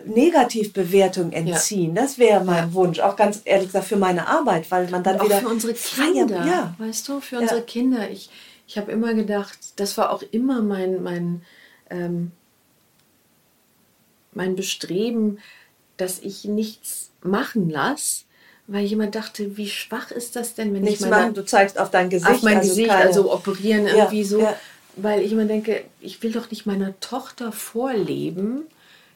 Negativbewertung 0.05 1.31
entziehen. 1.31 1.95
Das 1.95 2.17
wäre 2.17 2.43
mein 2.43 2.73
Wunsch. 2.73 2.99
Auch 2.99 3.15
ganz 3.15 3.41
ehrlich 3.45 3.67
gesagt 3.67 3.85
für 3.87 3.95
meine 3.97 4.27
Arbeit, 4.27 4.69
weil 4.71 4.89
man 4.89 5.03
dann 5.03 5.19
auch 5.19 5.25
wieder. 5.25 5.39
für 5.39 5.47
unsere 5.49 5.73
Kinder, 5.73 6.45
Ja. 6.45 6.75
weißt 6.77 7.07
du, 7.07 7.19
für 7.19 7.35
Ja. 7.35 7.41
unsere 7.41 7.61
Kinder. 7.61 8.09
Ich, 8.09 8.29
ich 8.67 8.77
habe 8.77 8.91
immer 8.91 9.13
gedacht, 9.13 9.57
das 9.77 9.97
war 9.97 10.11
auch 10.11 10.23
immer 10.31 10.61
mein, 10.61 11.01
mein, 11.03 11.41
ähm, 11.89 12.31
mein 14.33 14.55
Bestreben, 14.55 15.39
dass 15.97 16.19
ich 16.19 16.45
nichts 16.45 17.11
machen 17.21 17.69
lasse, 17.69 18.23
weil 18.67 18.89
immer 18.91 19.07
dachte, 19.07 19.57
wie 19.57 19.67
schwach 19.67 20.11
ist 20.11 20.35
das 20.35 20.53
denn, 20.53 20.73
wenn 20.73 20.83
Nichts 20.83 21.01
ich 21.01 21.09
meiner, 21.09 21.23
machen, 21.23 21.33
du 21.33 21.43
zeigst 21.45 21.79
auf 21.79 21.89
dein 21.89 22.09
Gesicht. 22.09 22.29
auf 22.31 22.43
mein 22.43 22.57
also 22.57 22.69
Gesicht, 22.69 22.89
keine- 22.89 23.05
also 23.05 23.33
operieren 23.33 23.85
Ja, 23.87 23.95
irgendwie 23.95 24.23
so, 24.23 24.41
ja. 24.41 24.55
Weil 25.03 25.21
ich 25.21 25.31
immer 25.31 25.45
denke, 25.45 25.83
ich 25.99 26.21
will 26.23 26.31
doch 26.31 26.49
nicht 26.51 26.65
meiner 26.65 26.99
Tochter 26.99 27.51
vorleben, 27.51 28.63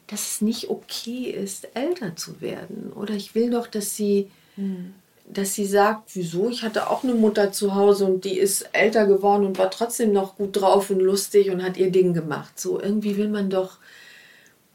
dass 0.07 0.33
es 0.33 0.41
nicht 0.41 0.69
okay 0.69 1.29
ist, 1.31 1.67
älter 1.75 2.15
zu 2.15 2.41
werden. 2.41 2.91
Oder 2.93 3.13
ich 3.13 3.35
will 3.35 3.49
doch, 3.49 3.67
dass 3.67 3.95
sie, 3.95 4.29
Hm. 4.55 4.93
dass 5.25 5.53
sie 5.55 5.65
sagt, 5.65 6.11
wieso? 6.15 6.49
Ich 6.49 6.63
hatte 6.63 6.89
auch 6.89 7.03
eine 7.03 7.13
Mutter 7.15 7.51
zu 7.51 7.73
Hause 7.73 8.05
und 8.05 8.25
die 8.25 8.37
ist 8.37 8.69
älter 8.73 9.05
geworden 9.07 9.45
und 9.45 9.57
war 9.57 9.71
trotzdem 9.71 10.11
noch 10.11 10.35
gut 10.35 10.59
drauf 10.59 10.89
und 10.89 10.99
lustig 10.99 11.49
und 11.49 11.63
hat 11.63 11.77
ihr 11.77 11.89
Ding 11.91 12.13
gemacht. 12.13 12.59
So 12.59 12.79
irgendwie 12.79 13.15
will 13.17 13.29
man 13.29 13.49
doch 13.49 13.77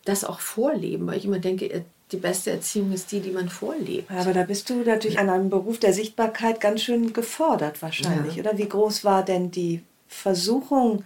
das 0.04 0.24
auch 0.24 0.40
vorleben, 0.40 1.06
weil 1.06 1.18
ich 1.18 1.26
immer 1.26 1.38
denke, 1.38 1.84
die 2.10 2.16
beste 2.16 2.50
Erziehung 2.50 2.92
ist 2.92 3.12
die, 3.12 3.20
die 3.20 3.30
man 3.32 3.50
vorlebt. 3.50 4.10
Aber 4.10 4.32
da 4.32 4.44
bist 4.44 4.70
du 4.70 4.76
natürlich 4.82 5.18
an 5.18 5.28
einem 5.28 5.50
Beruf 5.50 5.78
der 5.78 5.92
Sichtbarkeit 5.92 6.58
ganz 6.58 6.80
schön 6.80 7.12
gefordert 7.12 7.82
wahrscheinlich, 7.82 8.36
Ja. 8.36 8.42
oder? 8.44 8.56
Wie 8.56 8.68
groß 8.68 9.04
war 9.04 9.22
denn 9.22 9.50
die 9.50 9.82
Versuchung, 10.08 11.04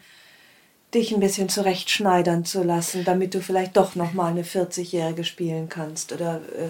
dich 0.94 1.12
ein 1.12 1.20
bisschen 1.20 1.48
zurechtschneidern 1.48 2.44
zu 2.44 2.62
lassen, 2.62 3.04
damit 3.04 3.34
du 3.34 3.40
vielleicht 3.40 3.76
doch 3.76 3.94
noch 3.94 4.12
mal 4.12 4.30
eine 4.30 4.42
40-Jährige 4.42 5.24
spielen 5.24 5.68
kannst? 5.68 6.12
Oder 6.12 6.40
äh, 6.56 6.68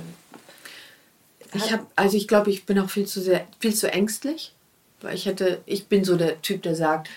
Ich 1.56 1.72
habe, 1.72 1.86
also 1.96 2.16
ich 2.16 2.28
glaube, 2.28 2.50
ich 2.50 2.64
bin 2.64 2.78
auch 2.78 2.90
viel 2.90 3.06
zu 3.06 3.20
sehr, 3.20 3.46
viel 3.58 3.74
zu 3.74 3.90
ängstlich, 3.92 4.54
weil 5.00 5.14
ich 5.14 5.26
hätte, 5.26 5.62
ich 5.66 5.86
bin 5.88 6.04
so 6.04 6.16
der 6.16 6.40
Typ, 6.40 6.62
der 6.62 6.76
sagt, 6.76 7.10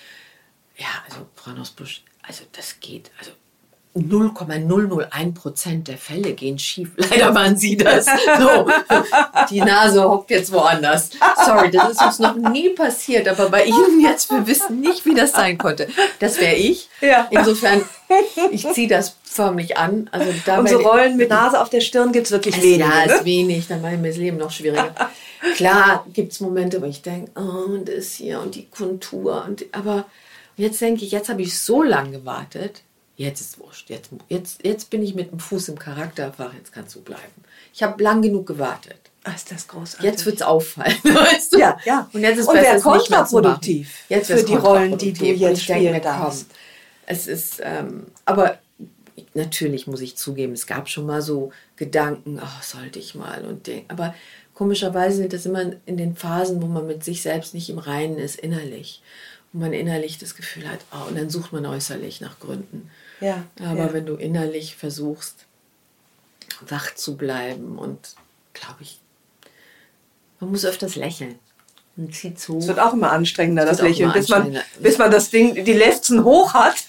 ja, 0.78 0.88
also 1.08 1.28
Frau 1.36 1.52
Nussbusch, 1.52 2.04
also 2.24 2.44
das 2.52 2.80
geht, 2.80 3.12
also 3.20 3.32
0,001 3.96 5.34
Prozent 5.34 5.88
der 5.88 5.98
Fälle 5.98 6.34
gehen 6.34 6.60
schief. 6.60 6.90
Leider 6.98 7.34
waren 7.34 7.56
Sie 7.56 7.78
das. 7.78 8.06
So, 8.06 8.68
die 9.50 9.62
Nase 9.62 10.04
hockt 10.04 10.32
jetzt 10.32 10.52
woanders. 10.52 11.12
Sorry, 11.46 11.72
das 11.72 11.92
ist 11.92 12.02
uns 12.02 12.20
noch 12.20 12.36
nie 12.36 12.70
passiert, 12.70 13.28
aber 13.28 13.50
bei 13.50 13.66
Ihnen 13.66 14.02
jetzt, 14.02 14.30
wir 14.32 14.46
wissen 14.46 14.82
nicht, 14.82 15.06
wie 15.06 15.16
das 15.16 15.32
sein 15.32 15.58
konnte. 15.58 15.88
Das 16.20 16.40
wäre 16.40 16.56
ich. 16.56 16.90
Ja. 17.00 17.28
Insofern, 17.32 17.84
ich 18.52 18.70
ziehe 18.74 18.90
das 18.90 19.16
förmlich 19.24 19.78
an. 19.78 20.10
Also 20.12 20.34
da 20.46 20.60
und 20.60 20.70
so 20.70 20.78
Rollen 20.80 21.16
mit 21.16 21.30
Nase 21.30 21.62
auf 21.62 21.70
der 21.70 21.82
Stirn 21.82 22.12
gibt 22.12 22.26
es 22.26 22.32
wirklich 22.32 22.58
es, 22.58 22.64
wenige. 22.64 22.90
Ja, 22.90 23.06
ne? 23.06 23.14
ist 23.14 23.26
wenig, 23.26 23.68
dann 23.68 23.82
mache 23.82 23.94
ich 23.94 24.00
mir 24.00 24.10
das 24.10 24.18
Leben 24.18 24.38
noch 24.38 24.52
schwieriger. 24.52 24.94
Klar 25.56 26.06
gibt 26.14 26.34
es 26.34 26.42
Momente, 26.42 26.82
wo 26.82 26.86
ich 26.86 27.02
denke, 27.02 27.32
oh, 27.36 27.74
und 27.74 27.88
das 27.88 28.14
hier 28.14 28.42
und 28.42 28.56
die 28.56 28.68
Kontur. 28.68 29.46
Und, 29.48 29.66
aber 29.72 30.06
jetzt 30.58 30.82
denke 30.82 31.06
ich, 31.06 31.12
jetzt 31.12 31.30
habe 31.30 31.42
ich 31.42 31.58
so 31.58 31.82
lange 31.82 32.12
gewartet, 32.12 32.82
jetzt 33.18 33.42
ist 33.42 33.60
wurscht. 33.60 33.90
Jetzt, 33.90 34.12
jetzt, 34.30 34.64
jetzt 34.64 34.90
bin 34.90 35.04
ich 35.04 35.16
mit 35.16 35.32
dem 35.32 35.40
Fuß 35.40 35.70
im 35.70 35.80
Charakterfach, 35.80 36.54
jetzt 36.54 36.72
kannst 36.72 36.96
du 36.96 37.02
bleiben. 37.02 37.44
Ich 37.74 37.84
habe 37.84 38.02
lang 38.04 38.22
genug 38.22 38.46
gewartet. 38.48 39.00
Ah, 39.24 39.32
ist 39.32 39.52
das 39.52 39.68
großartig. 39.68 40.06
Jetzt 40.06 40.26
wird 40.26 40.36
es 40.36 40.42
auffallen, 40.44 40.98
weißt 41.04 41.54
du? 41.54 41.60
Ja, 41.60 41.80
ja. 41.84 42.10
Und 42.14 42.22
jetzt 42.22 42.40
ist 42.40 42.48
Und 42.48 42.54
besser, 42.54 42.68
wär 42.68 42.76
es 42.76 42.86
nicht 42.86 43.10
mehr 43.10 43.26
zu 43.26 43.36
machen. 43.36 43.44
kontraproduktiv 43.44 43.96
Jetzt 44.08 44.32
für 44.32 44.44
die 44.44 44.56
Rollen, 44.56 44.98
die 44.98 45.14
du. 45.14 45.26
Und 45.26 45.36
jetzt 45.36 45.62
ich 45.62 45.68
denke 45.68 45.88
spielen 45.88 46.02
darfst. 46.02 46.50
Komm, 46.50 46.58
es 47.08 47.28
ist, 47.28 47.62
ähm, 47.64 48.08
aber 48.26 48.60
natürlich 49.34 49.88
muss 49.88 50.02
ich 50.02 50.16
zugeben, 50.16 50.54
es 50.54 50.68
gab 50.68 50.90
schon 50.90 51.06
mal 51.06 51.22
so 51.22 51.52
Gedanken, 51.76 52.40
ach, 52.42 52.64
sollte 52.64 53.00
ich 53.00 53.16
mal 53.16 53.46
und 53.46 53.68
den, 53.68 53.86
aber 53.88 54.14
komischerweise 54.54 55.18
sind 55.18 55.34
das 55.34 55.46
immer 55.46 55.74
in 55.86 55.98
den 55.98 56.16
Phasen, 56.16 56.62
wo 56.62 56.68
man 56.68 56.88
mit 56.88 57.04
sich 57.04 57.22
selbst 57.22 57.54
nicht 57.54 57.70
im 57.70 57.78
Reinen 57.78 58.18
ist, 58.18 58.40
innerlich. 58.40 59.02
Wo 59.54 59.60
man 59.60 59.74
innerlich 59.74 60.18
das 60.18 60.36
Gefühl 60.36 60.70
hat, 60.70 60.80
oh, 60.92 61.10
und 61.10 61.18
dann 61.18 61.30
sucht 61.30 61.54
man 61.54 61.66
äußerlich 61.66 62.22
nach 62.22 62.40
Gründen. 62.40 62.90
Ja. 63.22 63.44
Aber 63.60 63.78
ja. 63.80 63.94
wenn 63.94 64.06
du 64.06 64.16
innerlich 64.16 64.76
versuchst, 64.76 65.46
wach 66.68 66.94
zu 66.96 67.18
bleiben 67.18 67.78
und, 67.78 68.16
glaube 68.54 68.82
ich, 68.82 69.00
man 70.40 70.52
muss 70.52 70.66
öfters 70.66 70.96
lächeln. 70.96 71.40
Man 71.96 72.12
zieht 72.12 72.40
so. 72.40 72.58
Es 72.58 72.68
wird 72.68 72.80
auch 72.80 72.94
immer 72.94 73.12
anstrengender, 73.12 73.66
das 73.66 73.80
auch 73.80 73.84
Lächeln, 73.84 74.12
bis 74.12 74.28
man, 74.28 74.60
bis 74.80 74.98
man 74.98 75.12
das 75.12 75.30
Ding, 75.30 75.64
die 75.64 75.74
Lefzen 75.74 76.24
hoch 76.24 76.54
hat. 76.54 76.76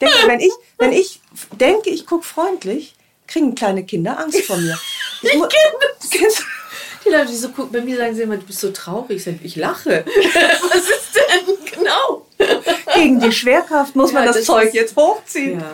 Ich 0.00 0.08
denke, 0.08 0.26
wenn 0.26 0.40
ich, 0.40 0.52
wenn 0.78 0.92
ich 0.92 1.20
denke, 1.60 1.90
ich 1.90 2.06
gucke 2.06 2.24
freundlich, 2.24 2.96
kriegen 3.28 3.54
kleine 3.54 3.84
Kinder 3.84 4.18
Angst 4.18 4.42
vor 4.46 4.56
mir. 4.56 4.76
Ich 5.22 5.30
Kennst- 6.10 6.42
Die 7.04 7.08
Leute, 7.08 7.26
die 7.28 7.36
so 7.36 7.50
gucken, 7.50 7.70
bei 7.72 7.80
mir 7.82 7.96
sagen 7.96 8.16
sie 8.16 8.22
immer, 8.22 8.36
du 8.36 8.44
bist 8.44 8.58
so 8.58 8.72
traurig. 8.72 9.24
Ich, 9.24 9.44
ich 9.44 9.54
lache. 9.54 10.04
Was 10.04 10.90
ist. 10.90 11.11
Gegen 12.94 13.20
die 13.20 13.32
Schwerkraft 13.32 13.94
muss 13.96 14.12
man 14.12 14.22
Ja, 14.22 14.28
das, 14.28 14.36
das 14.38 14.46
Zeug 14.46 14.68
ist- 14.68 14.74
jetzt 14.74 14.96
hochziehen. 14.96 15.60
Ja. 15.60 15.72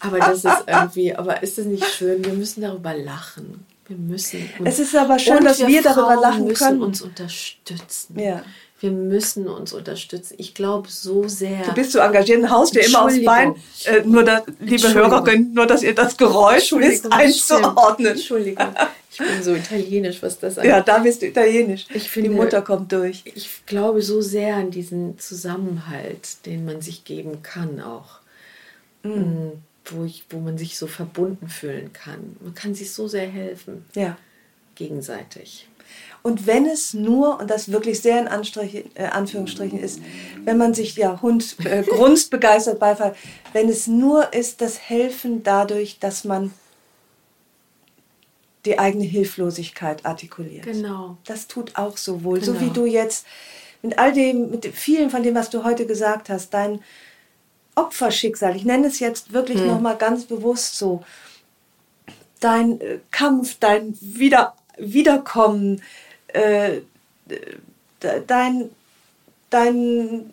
Aber 0.00 0.18
das 0.18 0.44
ist 0.44 0.64
irgendwie, 0.66 1.14
aber 1.14 1.42
ist 1.42 1.58
das 1.58 1.64
nicht 1.66 1.84
schön? 1.84 2.24
Wir 2.24 2.32
müssen 2.32 2.60
darüber 2.60 2.94
lachen. 2.94 3.64
Wir 3.88 3.96
müssen. 3.96 4.48
uns- 4.58 4.68
Es 4.68 4.78
ist 4.78 4.94
aber 4.96 5.18
schön, 5.18 5.42
dass 5.44 5.58
wir 5.66 5.82
darüber 5.82 6.12
Frauen 6.12 6.20
lachen 6.22 6.44
müssen 6.44 6.66
können. 6.68 6.82
uns 6.82 7.02
unterstützen. 7.02 8.18
Ja. 8.18 8.42
Wir 8.80 8.90
müssen 8.92 9.48
uns 9.48 9.72
unterstützen. 9.72 10.34
Ich 10.38 10.54
glaube 10.54 10.88
so 10.88 11.26
sehr. 11.26 11.64
Du 11.64 11.72
bist 11.72 11.90
so 11.92 11.98
engagiert 11.98 12.42
und 12.42 12.50
haust 12.50 12.76
dir 12.76 12.84
immer 12.86 13.06
aufs 13.06 13.24
Bein. 13.24 13.56
Äh, 13.86 14.02
nur, 14.04 14.22
da, 14.22 14.42
liebe. 14.60 14.94
Hörerin, 14.94 15.52
nur, 15.52 15.66
dass 15.66 15.82
ihr 15.82 15.96
das 15.96 16.16
Geräusch 16.16 16.70
wisst 16.72 17.10
einzuordnen. 17.10 18.12
Entschuldigung. 18.12 18.66
Ich 19.20 19.26
bin 19.34 19.42
so 19.42 19.54
italienisch, 19.54 20.22
was 20.22 20.38
das 20.38 20.58
angeht. 20.58 20.70
Ja, 20.70 20.80
da 20.80 20.98
bist 20.98 21.22
du 21.22 21.26
italienisch. 21.26 21.86
Ich 21.92 22.08
finde- 22.10 22.30
die 22.30 22.36
Mutter 22.36 22.62
kommt 22.62 22.92
durch. 22.92 23.22
ich 23.24 23.64
glaube 23.66 24.02
so 24.02 24.20
sehr 24.20 24.56
an 24.56 24.70
diesen 24.70 25.18
Zusammenhalt, 25.18 26.44
den 26.46 26.64
man 26.64 26.80
sich 26.80 27.04
geben 27.04 27.42
kann 27.42 27.80
auch. 27.80 28.20
Mm, 29.02 29.50
Wo, 29.90 30.04
ich, 30.04 30.24
wo 30.30 30.38
man 30.38 30.58
sich 30.58 30.76
so 30.76 30.86
verbunden 30.86 31.48
fühlen 31.48 31.92
kann. 31.94 32.36
Man 32.40 32.54
kann 32.54 32.74
sich 32.74 32.92
so 32.92 33.08
sehr 33.08 33.26
helfen, 33.28 33.86
Ja. 33.94 34.16
gegenseitig. 34.74 35.66
Und 36.22 36.46
wenn 36.46 36.66
es 36.66 36.92
nur, 36.92 37.40
und 37.40 37.48
das 37.50 37.72
wirklich 37.72 38.00
sehr 38.00 38.20
in 38.20 38.26
äh, 38.26 39.04
Anführungsstrichen 39.06 39.78
ist, 39.78 40.00
wenn 40.44 40.58
man 40.58 40.74
sich, 40.74 40.94
ja, 40.96 41.22
Hund 41.22 41.56
äh, 41.64 41.82
grunzt, 41.88 42.30
begeistert, 42.30 42.78
Beifall, 42.78 43.14
wenn 43.54 43.68
es 43.70 43.86
nur 43.86 44.32
ist, 44.34 44.60
das 44.60 44.78
Helfen 44.78 45.42
dadurch, 45.42 45.98
dass 46.00 46.24
man 46.24 46.52
die 48.68 48.78
eigene 48.78 49.04
Hilflosigkeit 49.04 50.04
artikuliert. 50.04 50.64
Genau. 50.64 51.16
Das 51.24 51.46
tut 51.48 51.76
auch 51.76 51.96
so 51.96 52.22
wohl. 52.24 52.42
So 52.44 52.52
Genau. 52.52 52.64
wie 52.64 52.70
du 52.70 52.84
jetzt 52.86 53.26
mit 53.82 53.98
all 53.98 54.12
dem, 54.12 54.50
mit 54.50 54.66
vielen 54.66 55.08
von 55.10 55.22
dem, 55.22 55.34
was 55.34 55.50
du 55.50 55.64
heute 55.64 55.86
gesagt 55.86 56.28
hast, 56.28 56.52
dein 56.52 56.80
Opferschicksal, 57.74 58.56
ich 58.56 58.64
nenne 58.64 58.88
es 58.88 58.98
jetzt 58.98 59.32
wirklich 59.32 59.60
noch 59.62 59.80
mal 59.80 59.96
ganz 59.96 60.24
bewusst 60.24 60.76
so, 60.76 61.02
dein 62.40 62.80
äh, 62.80 62.98
Kampf, 63.10 63.56
dein 63.60 63.96
Wieder 64.00 64.54
Wiederkommen, 64.78 65.82
äh, 66.28 66.80
de- 67.26 67.58
dein, 68.26 68.70
dein, 69.50 70.30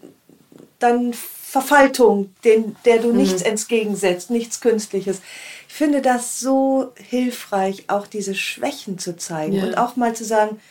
dein 0.80 1.14
Verfaltung, 1.14 2.34
den, 2.44 2.76
der 2.86 2.98
du 3.00 3.12
nichts 3.14 3.42
entgegensetzt, 3.42 4.30
nichts 4.30 4.60
Künstliches. 4.60 5.22
Ich 5.76 5.80
finde 5.80 6.02
das 6.02 6.40
so 6.40 6.94
hilfreich, 6.96 7.84
auch 7.90 8.08
diese 8.08 8.34
Schwächen 8.34 8.98
zu 8.98 9.18
zeigen 9.18 9.56
Ja. 9.58 9.66
und 9.66 9.78
auch 9.78 9.98
mal 9.98 10.16
zu 10.16 10.24
sagen, 10.24 10.62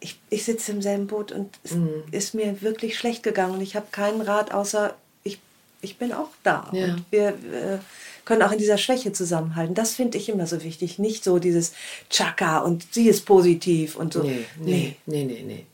ich, 0.00 0.18
ich 0.30 0.42
sitze 0.42 0.72
im 0.72 0.82
selben 0.82 1.06
Boot 1.06 1.30
und 1.30 1.56
es 1.62 1.76
ist 2.10 2.34
mir 2.34 2.60
wirklich 2.60 2.98
schlecht 2.98 3.22
gegangen 3.22 3.54
und 3.54 3.60
ich 3.60 3.76
habe 3.76 3.86
keinen 3.92 4.20
Rat, 4.20 4.52
außer 4.52 4.96
ich, 5.22 5.38
ich 5.80 5.96
bin 5.98 6.12
auch 6.12 6.30
da. 6.42 6.68
Ja. 6.72 6.86
Und 6.86 7.04
wir 7.12 7.28
äh, 7.28 7.78
können 8.24 8.42
auch 8.42 8.50
in 8.50 8.58
dieser 8.58 8.78
Schwäche 8.78 9.12
zusammenhalten. 9.12 9.76
Das 9.76 9.94
finde 9.94 10.18
ich 10.18 10.28
immer 10.28 10.48
so 10.48 10.60
wichtig. 10.64 10.98
Nicht 10.98 11.22
so 11.22 11.38
dieses 11.38 11.72
Chaka 12.10 12.58
und 12.58 12.92
sie 12.92 13.08
ist 13.08 13.26
positiv 13.26 13.94
und 13.94 14.12
so. 14.12 14.24
Nee, 14.24 14.44
nee, 14.58 14.96
nee, 15.06 15.22
nee, 15.22 15.44
nee. 15.46 15.66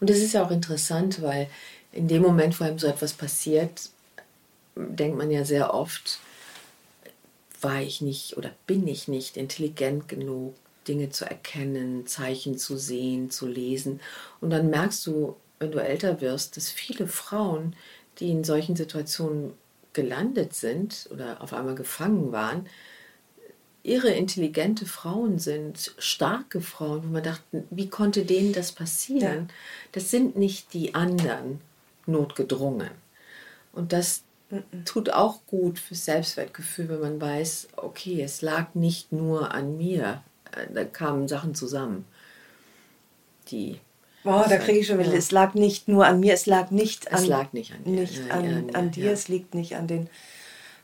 Und 0.00 0.10
das 0.10 0.16
ist 0.18 0.32
ja 0.34 0.44
auch 0.44 0.50
interessant, 0.50 1.22
weil 1.22 1.48
in 1.92 2.08
dem 2.08 2.22
Moment, 2.22 2.58
wo 2.58 2.64
einem 2.64 2.80
so 2.80 2.88
etwas 2.88 3.12
passiert, 3.12 3.88
denkt 4.74 5.16
man 5.16 5.30
ja 5.30 5.44
sehr 5.44 5.72
oft, 5.72 6.18
war 7.64 7.82
ich 7.82 8.00
nicht 8.00 8.36
oder 8.36 8.52
bin 8.66 8.86
ich 8.86 9.08
nicht 9.08 9.36
intelligent 9.36 10.08
genug, 10.08 10.54
Dinge 10.86 11.10
zu 11.10 11.24
erkennen, 11.24 12.06
Zeichen 12.06 12.58
zu 12.58 12.76
sehen, 12.76 13.30
zu 13.30 13.46
lesen. 13.46 14.00
Und 14.40 14.50
dann 14.50 14.70
merkst 14.70 15.06
du, 15.06 15.36
wenn 15.58 15.72
du 15.72 15.82
älter 15.82 16.20
wirst, 16.20 16.56
dass 16.56 16.70
viele 16.70 17.06
Frauen, 17.06 17.74
die 18.18 18.30
in 18.30 18.44
solchen 18.44 18.76
Situationen 18.76 19.54
gelandet 19.92 20.54
sind 20.54 21.08
oder 21.10 21.40
auf 21.40 21.52
einmal 21.52 21.74
gefangen 21.74 22.32
waren, 22.32 22.68
irre 23.82 24.10
intelligente 24.10 24.86
Frauen 24.86 25.38
sind, 25.38 25.94
starke 25.98 26.60
Frauen, 26.60 27.04
wo 27.04 27.08
man 27.08 27.22
dachte, 27.22 27.64
wie 27.70 27.88
konnte 27.88 28.24
denen 28.24 28.52
das 28.52 28.72
passieren? 28.72 29.48
Das 29.92 30.10
sind 30.10 30.36
nicht 30.36 30.72
die 30.72 30.94
anderen 30.94 31.60
notgedrungen. 32.06 32.90
Und 33.72 33.92
das 33.92 34.22
tut 34.84 35.10
auch 35.10 35.40
gut 35.46 35.78
fürs 35.78 36.04
Selbstwertgefühl, 36.04 36.88
wenn 36.88 37.00
man 37.00 37.20
weiß, 37.20 37.68
okay, 37.76 38.22
es 38.22 38.42
lag 38.42 38.74
nicht 38.74 39.12
nur 39.12 39.52
an 39.52 39.76
mir. 39.76 40.22
Äh, 40.52 40.72
Da 40.72 40.84
kamen 40.84 41.28
Sachen 41.28 41.54
zusammen, 41.54 42.04
die 43.50 43.80
Boah, 44.24 44.46
da 44.48 44.56
kriege 44.56 44.78
ich 44.78 44.86
schon 44.86 44.98
wieder. 44.98 45.10
Ja. 45.10 45.18
Es 45.18 45.30
lag 45.32 45.52
nicht 45.52 45.86
nur 45.86 46.06
an 46.06 46.18
mir, 46.18 46.32
es 46.32 46.46
lag 46.46 46.70
nicht 46.70 47.06
Es 47.10 47.22
an, 47.22 47.26
lag 47.26 47.52
nicht 47.52 47.72
an 47.74 47.84
dir, 47.84 48.00
Nicht 48.00 48.26
ja, 48.26 48.34
an, 48.34 48.44
ja, 48.44 48.56
an 48.56 48.74
an 48.74 48.90
dir, 48.90 49.06
ja. 49.06 49.12
es 49.12 49.28
liegt 49.28 49.54
nicht 49.54 49.76
an 49.76 49.86
den 49.86 50.08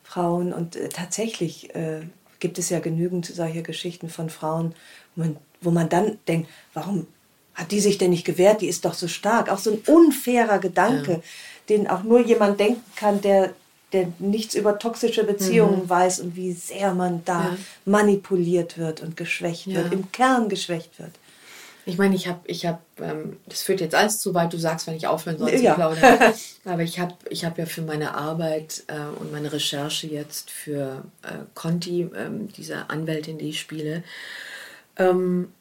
Frauen. 0.03 0.53
Und 0.53 0.77
äh, 0.77 0.91
tatsächlich 0.91 1.75
äh, 1.75 2.03
gibt 2.39 2.59
es 2.59 2.69
ja 2.69 2.81
genügend 2.81 3.25
solche 3.25 3.63
Geschichten 3.63 4.11
von 4.11 4.29
Frauen, 4.29 4.75
wo 5.17 5.23
man, 5.23 5.37
wo 5.63 5.71
man 5.71 5.89
dann 5.89 6.19
denkt, 6.29 6.51
warum 6.75 7.07
hat 7.55 7.73
die 7.73 7.81
sich 7.81 7.97
denn 7.97 8.11
nicht 8.11 8.27
gewehrt? 8.27 8.61
Die 8.61 8.69
ist 8.69 8.85
doch 8.85 8.95
so 8.95 9.09
stark. 9.09 9.51
Auch 9.51 9.59
so 9.59 9.73
ein 9.73 9.79
unfairer 9.87 10.59
Gedanke, 10.59 11.23
den 11.71 11.89
auch 11.89 12.03
nur 12.03 12.21
jemand 12.21 12.61
denken 12.61 12.85
kann, 12.95 13.23
der, 13.23 13.55
der 13.93 14.13
nichts 14.19 14.55
über 14.55 14.79
toxische 14.79 15.25
Beziehungen 15.25 15.89
weiß 15.89 16.21
und 16.21 16.37
wie 16.37 16.53
sehr 16.53 16.95
man 16.95 17.25
da 17.25 17.39
Mhm. 17.41 17.45
Ja. 17.47 17.59
manipuliert 17.87 18.79
wird 18.79 19.01
und 19.03 19.17
geschwächt 19.17 19.67
Ja. 19.67 19.77
wird, 19.83 19.93
im 19.93 20.13
Kern 20.13 20.49
geschwächt 20.49 20.99
wird. 20.99 21.11
Ich 21.87 21.97
meine, 21.99 22.15
ich 22.15 22.29
habe, 22.29 22.41
ich 22.45 22.67
habe, 22.67 22.79
ähm, 23.01 23.39
das 23.47 23.63
führt 23.63 23.81
jetzt 23.81 23.95
alles 23.95 24.19
zu 24.21 24.35
weit, 24.35 24.53
du 24.53 24.59
sagst, 24.59 24.87
wenn 24.87 24.95
ich 24.95 25.07
aufhören 25.07 25.39
soll 25.39 25.51
zu 25.57 25.63
Ja. 25.65 25.75
plaudern. 25.75 26.19
Aber 26.65 26.83
ich 26.83 27.01
habe 27.01 27.15
ich 27.31 27.45
hab 27.45 27.59
ja 27.59 27.67
für 27.67 27.83
meine 27.83 28.15
Arbeit 28.15 28.85
äh, 28.89 29.01
und 29.19 29.33
meine 29.33 29.51
Recherche 29.53 30.07
jetzt 30.07 30.51
für 30.51 31.03
äh, 31.23 31.29
Conti, 31.55 32.09
ähm, 32.15 32.49
diese 32.57 32.91
Anwältin, 32.91 33.39
die 33.39 33.49
ich 33.49 33.61
spiele, 33.61 34.05
ähm, 34.97 35.53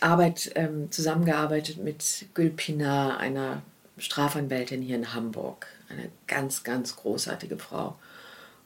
Arbeit 0.00 0.50
ähm, 0.54 0.90
zusammengearbeitet 0.90 1.76
mit 1.84 2.24
Gül 2.32 2.48
Pinar, 2.50 3.18
einer 3.18 3.60
Strafanwältin 3.98 4.80
hier 4.80 4.96
in 4.96 5.12
Hamburg. 5.14 5.66
Eine 5.88 6.10
ganz, 6.26 6.64
ganz 6.64 6.96
großartige 6.96 7.58
Frau. 7.58 7.96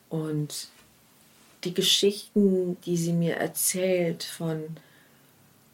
Und 0.08 0.68
die 1.64 1.74
Geschichten, 1.74 2.76
die 2.84 2.96
sie 2.96 3.12
mir 3.12 3.36
erzählt 3.36 4.24
von 4.24 4.76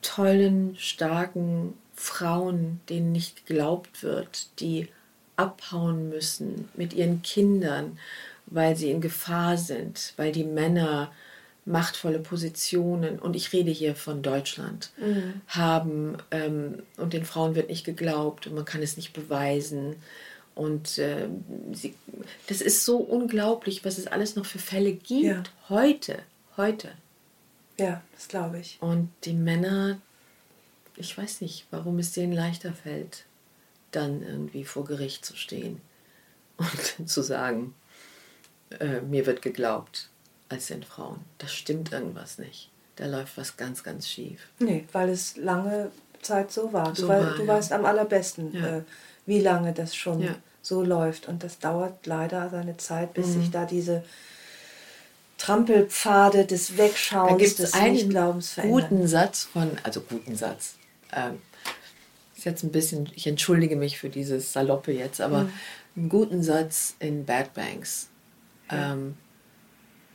tollen, 0.02 0.76
starken 0.76 1.74
Frauen, 1.94 2.80
denen 2.88 3.12
nicht 3.12 3.46
geglaubt 3.46 4.02
wird, 4.02 4.48
die 4.60 4.88
abhauen 5.36 6.08
müssen 6.08 6.68
mit 6.76 6.92
ihren 6.92 7.22
Kindern, 7.22 7.98
weil 8.46 8.76
sie 8.76 8.90
in 8.90 9.00
Gefahr 9.00 9.56
sind, 9.56 10.12
weil 10.16 10.32
die 10.32 10.44
Männer 10.44 11.10
machtvolle 11.64 12.18
Positionen, 12.18 13.18
und 13.18 13.36
ich 13.36 13.52
rede 13.52 13.70
hier 13.70 13.94
von 13.94 14.22
Deutschland, 14.22 14.90
haben 15.48 16.16
ähm, 16.30 16.82
und 16.96 17.12
den 17.12 17.24
Frauen 17.24 17.54
wird 17.54 17.68
nicht 17.68 17.84
geglaubt 17.84 18.46
und 18.46 18.54
man 18.54 18.64
kann 18.64 18.82
es 18.82 18.96
nicht 18.96 19.12
beweisen. 19.12 19.96
Und 20.58 20.98
äh, 20.98 21.28
sie, 21.72 21.94
das 22.48 22.60
ist 22.60 22.84
so 22.84 22.96
unglaublich, 22.96 23.84
was 23.84 23.96
es 23.96 24.08
alles 24.08 24.34
noch 24.34 24.44
für 24.44 24.58
Fälle 24.58 24.92
gibt. 24.92 25.24
Ja. 25.24 25.42
Heute, 25.68 26.18
heute. 26.56 26.90
Ja, 27.78 28.02
das 28.16 28.26
glaube 28.26 28.58
ich. 28.58 28.76
Und 28.80 29.08
die 29.22 29.34
Männer, 29.34 30.00
ich 30.96 31.16
weiß 31.16 31.42
nicht, 31.42 31.66
warum 31.70 32.00
es 32.00 32.10
denen 32.10 32.32
leichter 32.32 32.72
fällt, 32.72 33.24
dann 33.92 34.20
irgendwie 34.24 34.64
vor 34.64 34.84
Gericht 34.84 35.24
zu 35.24 35.36
stehen 35.36 35.80
und 36.56 37.08
zu 37.08 37.22
sagen, 37.22 37.72
äh, 38.80 39.00
mir 39.02 39.26
wird 39.26 39.42
geglaubt, 39.42 40.08
als 40.48 40.66
den 40.66 40.82
Frauen. 40.82 41.20
Das 41.38 41.52
stimmt 41.54 41.92
irgendwas 41.92 42.38
nicht. 42.38 42.68
Da 42.96 43.06
läuft 43.06 43.36
was 43.38 43.56
ganz, 43.56 43.84
ganz 43.84 44.08
schief. 44.08 44.48
Nee, 44.58 44.86
weil 44.90 45.10
es 45.10 45.36
lange 45.36 45.92
Zeit 46.20 46.50
so 46.50 46.72
war. 46.72 46.92
Du, 46.94 47.02
So 47.02 47.08
wei- 47.08 47.20
war, 47.22 47.36
du 47.36 47.42
ja. 47.44 47.48
weißt 47.54 47.70
am 47.72 47.84
allerbesten, 47.84 48.52
Ja. 48.52 48.78
äh, 48.78 48.82
wie 49.24 49.40
lange 49.40 49.72
das 49.72 49.94
schon 49.94 50.20
Ja. 50.20 50.34
Mhm. 50.70 50.74
so 50.76 50.82
läuft. 50.82 51.28
Und 51.28 51.42
das 51.44 51.58
dauert 51.58 52.06
leider 52.06 52.50
seine 52.50 52.76
Zeit, 52.76 53.14
bis 53.14 53.34
sich 53.34 53.50
da 53.50 53.64
diese 53.64 54.04
Trampelpfade 55.38 56.44
des 56.46 56.76
Wegschauens, 56.76 57.30
da 57.30 57.36
gibt 57.36 57.58
des 57.58 57.68
es 57.68 57.74
einen 57.74 57.92
Nichtglaubens 57.94 58.50
verändern. 58.52 58.88
guten 58.90 59.06
Satz 59.06 59.44
von, 59.44 59.70
also 59.84 60.00
guten 60.00 60.34
Satz. 60.34 60.74
Ähm, 61.12 61.38
ist 62.36 62.44
jetzt 62.44 62.62
ein 62.64 62.72
bisschen, 62.72 63.08
ich 63.14 63.26
entschuldige 63.26 63.76
mich 63.76 63.98
für 63.98 64.08
dieses 64.08 64.52
Saloppe 64.52 64.92
jetzt, 64.92 65.20
aber 65.20 65.44
Mhm. 65.44 65.52
einen 65.96 66.08
guten 66.08 66.42
Satz 66.42 66.94
in 66.98 67.24
Bad 67.24 67.54
Banks, 67.54 68.08
ähm, 68.70 69.16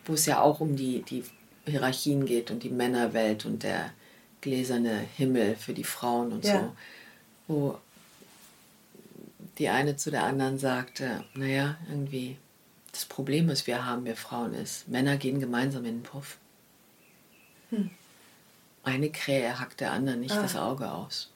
wo 0.06 0.14
es 0.14 0.26
ja 0.26 0.42
auch 0.42 0.60
um 0.60 0.76
die, 0.76 1.02
die 1.04 1.24
Hierarchien 1.66 2.26
geht 2.26 2.52
und 2.52 2.64
die 2.64 2.70
Männerwelt 2.70 3.46
und 3.46 3.64
der 3.64 3.92
gläserne 4.42 5.06
Himmel 5.16 5.56
für 5.56 5.74
die 5.74 5.86
Frauen 5.86 6.34
und 6.34 6.44
Ja. 6.44 6.74
so, 7.48 7.54
wo 7.54 7.78
die 9.58 9.70
eine 9.70 9.96
zu 9.96 10.12
der 10.12 10.24
anderen 10.24 10.58
sagte, 10.58 11.24
naja, 11.36 11.78
irgendwie 11.90 12.38
das 12.92 13.06
Problem, 13.06 13.48
was 13.48 13.68
wir 13.68 13.86
haben, 13.86 14.06
wir 14.06 14.16
Frauen, 14.16 14.54
ist, 14.54 14.88
Männer 14.88 15.18
gehen 15.18 15.40
gemeinsam 15.40 15.86
in 15.86 15.98
den 15.98 16.04
Puff. 16.04 16.38
Eine 18.84 19.10
Krähe 19.10 19.60
hackt 19.60 19.80
der 19.80 19.92
anderen 19.92 20.20
nicht 20.20 20.36
das 20.36 20.56
Auge 20.56 20.92
aus. 20.92 21.32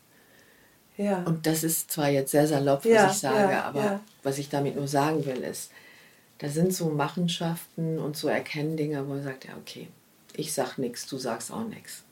Ja. 0.97 1.23
Und 1.23 1.45
das 1.45 1.63
ist 1.63 1.91
zwar 1.91 2.09
jetzt 2.09 2.31
sehr 2.31 2.47
salopp, 2.47 2.79
was 2.79 2.91
Ja, 2.91 3.11
ich 3.11 3.17
sage, 3.17 3.51
ja, 3.51 3.63
aber 3.63 4.01
was 4.23 4.37
ich 4.37 4.49
damit 4.49 4.75
nur 4.75 4.87
sagen 4.87 5.25
will, 5.25 5.37
ist, 5.37 5.71
da 6.39 6.49
sind 6.49 6.73
so 6.73 6.89
Machenschaften 6.89 7.99
und 7.99 8.17
so 8.17 8.27
Erkenndinger, 8.27 9.05
wo 9.05 9.13
man 9.13 9.23
sagt, 9.23 9.45
ja, 9.45 9.51
okay, 9.57 9.87
ich 10.33 10.53
sag 10.53 10.77
nichts, 10.77 11.07
du 11.07 11.17
sagst 11.17 11.51
auch 11.51 11.65
nichts. 11.65 12.03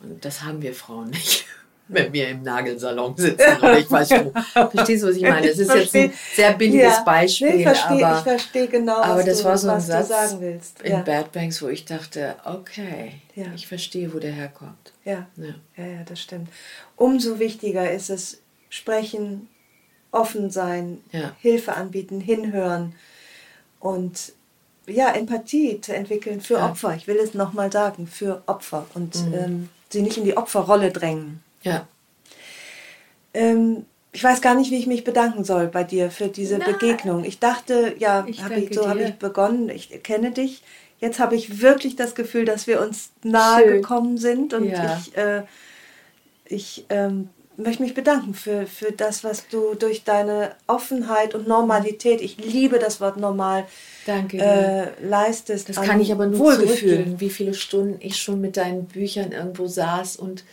Und 0.00 0.24
das 0.24 0.42
haben 0.42 0.62
wir 0.62 0.74
Frauen 0.74 1.10
nicht, 1.10 1.46
wenn 1.88 2.12
wir 2.12 2.28
im 2.28 2.42
Nagelsalon 2.42 3.16
sitzen. 3.16 3.40
Ich 3.78 3.90
weiß 3.90 4.10
nicht, 4.10 4.24
verstehst 4.52 5.02
du, 5.02 5.08
was 5.08 5.16
ich 5.16 5.22
meine? 5.22 5.48
Es 5.48 5.58
ist 5.58 5.74
jetzt 5.74 5.94
ein 5.94 6.12
sehr 6.34 6.52
billiges 6.52 6.82
Ja. 6.96 7.02
Beispiel, 7.02 7.48
Nee, 7.50 7.56
ich 7.56 7.62
verstehe, 7.64 8.06
aber, 8.06 8.18
ich 8.18 8.22
verstehe 8.24 8.68
genau, 8.68 8.96
aber 9.00 9.18
was, 9.18 9.24
das 9.24 9.38
du, 9.38 9.44
war 9.44 9.58
so 9.58 9.68
ein 9.68 9.76
was 9.76 9.86
Satz 9.86 10.08
du 10.08 10.14
sagen 10.14 10.40
willst. 10.40 10.82
in 10.82 10.92
Ja. 10.92 11.00
Bad 11.02 11.32
Banks, 11.32 11.62
wo 11.62 11.68
ich 11.68 11.84
dachte, 11.84 12.36
okay, 12.44 13.20
Ja. 13.34 13.46
ich 13.54 13.66
verstehe, 13.66 14.12
wo 14.12 14.18
der 14.18 14.32
herkommt. 14.32 14.92
Ja. 15.04 15.26
Ja. 15.36 15.54
ja, 15.84 16.02
das 16.06 16.20
stimmt. 16.20 16.48
Umso 16.96 17.38
wichtiger 17.38 17.90
ist 17.90 18.10
es, 18.10 18.38
sprechen, 18.68 19.48
offen 20.10 20.50
sein. 20.50 20.98
Hilfe 21.40 21.74
anbieten, 21.74 22.20
hinhören 22.20 22.94
und 23.80 24.32
ja, 24.86 25.10
Empathie 25.12 25.80
zu 25.80 25.94
entwickeln 25.94 26.40
für. 26.40 26.58
Mhm. 26.58 26.64
Opfer. 26.64 26.94
Ich 26.96 27.06
will 27.06 27.16
es 27.16 27.34
nochmal 27.34 27.70
sagen, 27.70 28.06
für 28.06 28.42
Opfer 28.46 28.86
und 28.94 29.16
ähm, 29.34 29.68
sie 29.90 30.00
nicht 30.02 30.16
in 30.16 30.24
die 30.24 30.36
Opferrolle 30.36 30.90
drängen. 30.90 31.42
Ja, 31.68 31.86
Ähm, 33.34 33.84
ich 34.12 34.24
weiß 34.24 34.40
gar 34.40 34.54
nicht, 34.54 34.70
wie 34.70 34.78
ich 34.78 34.86
mich 34.86 35.04
bedanken 35.04 35.44
soll 35.44 35.68
bei 35.68 35.84
dir 35.84 36.10
für 36.10 36.28
diese 36.28 36.58
Begegnung. 36.58 37.24
Ich 37.24 37.38
dachte, 37.38 37.94
ja, 37.98 38.24
Ich 38.26 38.42
hab 38.42 38.56
ich, 38.56 38.74
so 38.74 38.88
habe 38.88 39.02
ich 39.02 39.14
begonnen. 39.18 39.68
Ich 39.68 40.02
kenne 40.02 40.30
dich. 40.30 40.62
Jetzt 40.98 41.20
habe 41.20 41.36
ich 41.36 41.60
wirklich 41.60 41.94
das 41.94 42.14
Gefühl, 42.14 42.44
dass 42.44 42.66
wir 42.66 42.80
uns 42.80 43.10
nahe 43.22 43.62
Schön. 43.62 43.82
gekommen 43.82 44.18
sind 44.18 44.54
und 44.54 44.70
Ja. 44.70 44.96
ich, 44.98 45.16
äh, 45.16 45.42
ich 46.46 46.86
ähm, 46.88 47.28
möchte 47.56 47.82
mich 47.82 47.94
bedanken 47.94 48.34
für, 48.34 48.66
für 48.66 48.92
das, 48.92 49.22
was 49.22 49.46
du 49.48 49.74
durch 49.74 50.04
deine 50.04 50.52
Offenheit 50.66 51.34
und 51.34 51.46
Normalität, 51.46 52.20
ich 52.20 52.38
liebe 52.38 52.78
das 52.78 53.00
Wort 53.00 53.16
normal, 53.18 53.64
danke 54.06 54.38
äh, 54.38 55.06
leistest. 55.06 55.68
Das 55.68 55.76
an 55.76 55.86
kann 55.86 56.00
ich 56.00 56.10
aber 56.10 56.26
nur 56.26 56.40
Wohlgefühl. 56.40 56.88
zurückgeben, 56.88 57.20
wie 57.20 57.30
viele 57.30 57.54
Stunden 57.54 57.96
ich 58.00 58.16
schon 58.16 58.40
mit 58.40 58.56
deinen 58.56 58.86
Büchern 58.86 59.32
irgendwo 59.32 59.66
saß 59.66 60.16
und 60.16 60.44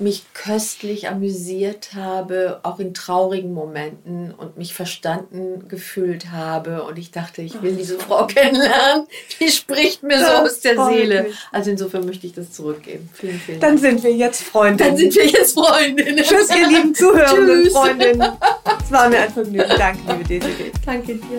mich 0.00 0.24
köstlich 0.32 1.08
amüsiert 1.08 1.90
habe, 1.94 2.60
auch 2.62 2.78
in 2.80 2.94
traurigen 2.94 3.52
Momenten 3.52 4.32
und 4.32 4.56
mich 4.56 4.72
verstanden 4.74 5.68
gefühlt 5.68 6.30
habe. 6.30 6.84
Und 6.84 6.98
ich 6.98 7.10
dachte, 7.10 7.42
ich 7.42 7.60
will 7.62 7.76
diese 7.76 7.98
Frau 7.98 8.26
kennenlernen. 8.28 9.06
Die 9.38 9.50
spricht 9.50 10.02
mir 10.02 10.18
so 10.18 10.24
Das 10.24 10.40
aus 10.40 10.60
der 10.60 10.84
Seele. 10.86 11.22
mich. 11.24 11.34
Also 11.52 11.70
insofern 11.70 12.06
möchte 12.06 12.26
ich 12.26 12.32
das 12.32 12.50
zurückgeben. 12.52 13.08
Vielen, 13.12 13.38
vielen 13.38 13.60
Dann 13.60 13.70
Dank. 13.76 13.80
sind 13.80 14.02
wir 14.02 14.14
jetzt 14.14 14.42
Freunde. 14.42 14.84
Dann 14.84 14.96
sind 14.96 15.14
wir 15.14 15.26
jetzt 15.26 15.54
Freundinnen. 15.54 16.24
Tschüss, 16.24 16.48
ihr 16.50 16.66
lieben 16.68 16.94
Zuhörenden, 16.94 17.62
Tschüss. 17.64 17.72
Freundinnen. 17.72 18.32
Es 18.82 18.90
war 18.92 19.08
mir 19.08 19.20
ein 19.20 19.32
Vergnügen. 19.32 19.68
Danke, 19.78 20.00
liebe 20.08 20.24
Desiree. 20.40 20.72
Danke 20.84 21.14
dir. 21.14 21.38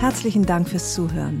Herzlichen 0.00 0.46
Dank 0.46 0.68
fürs 0.68 0.94
Zuhören. 0.94 1.40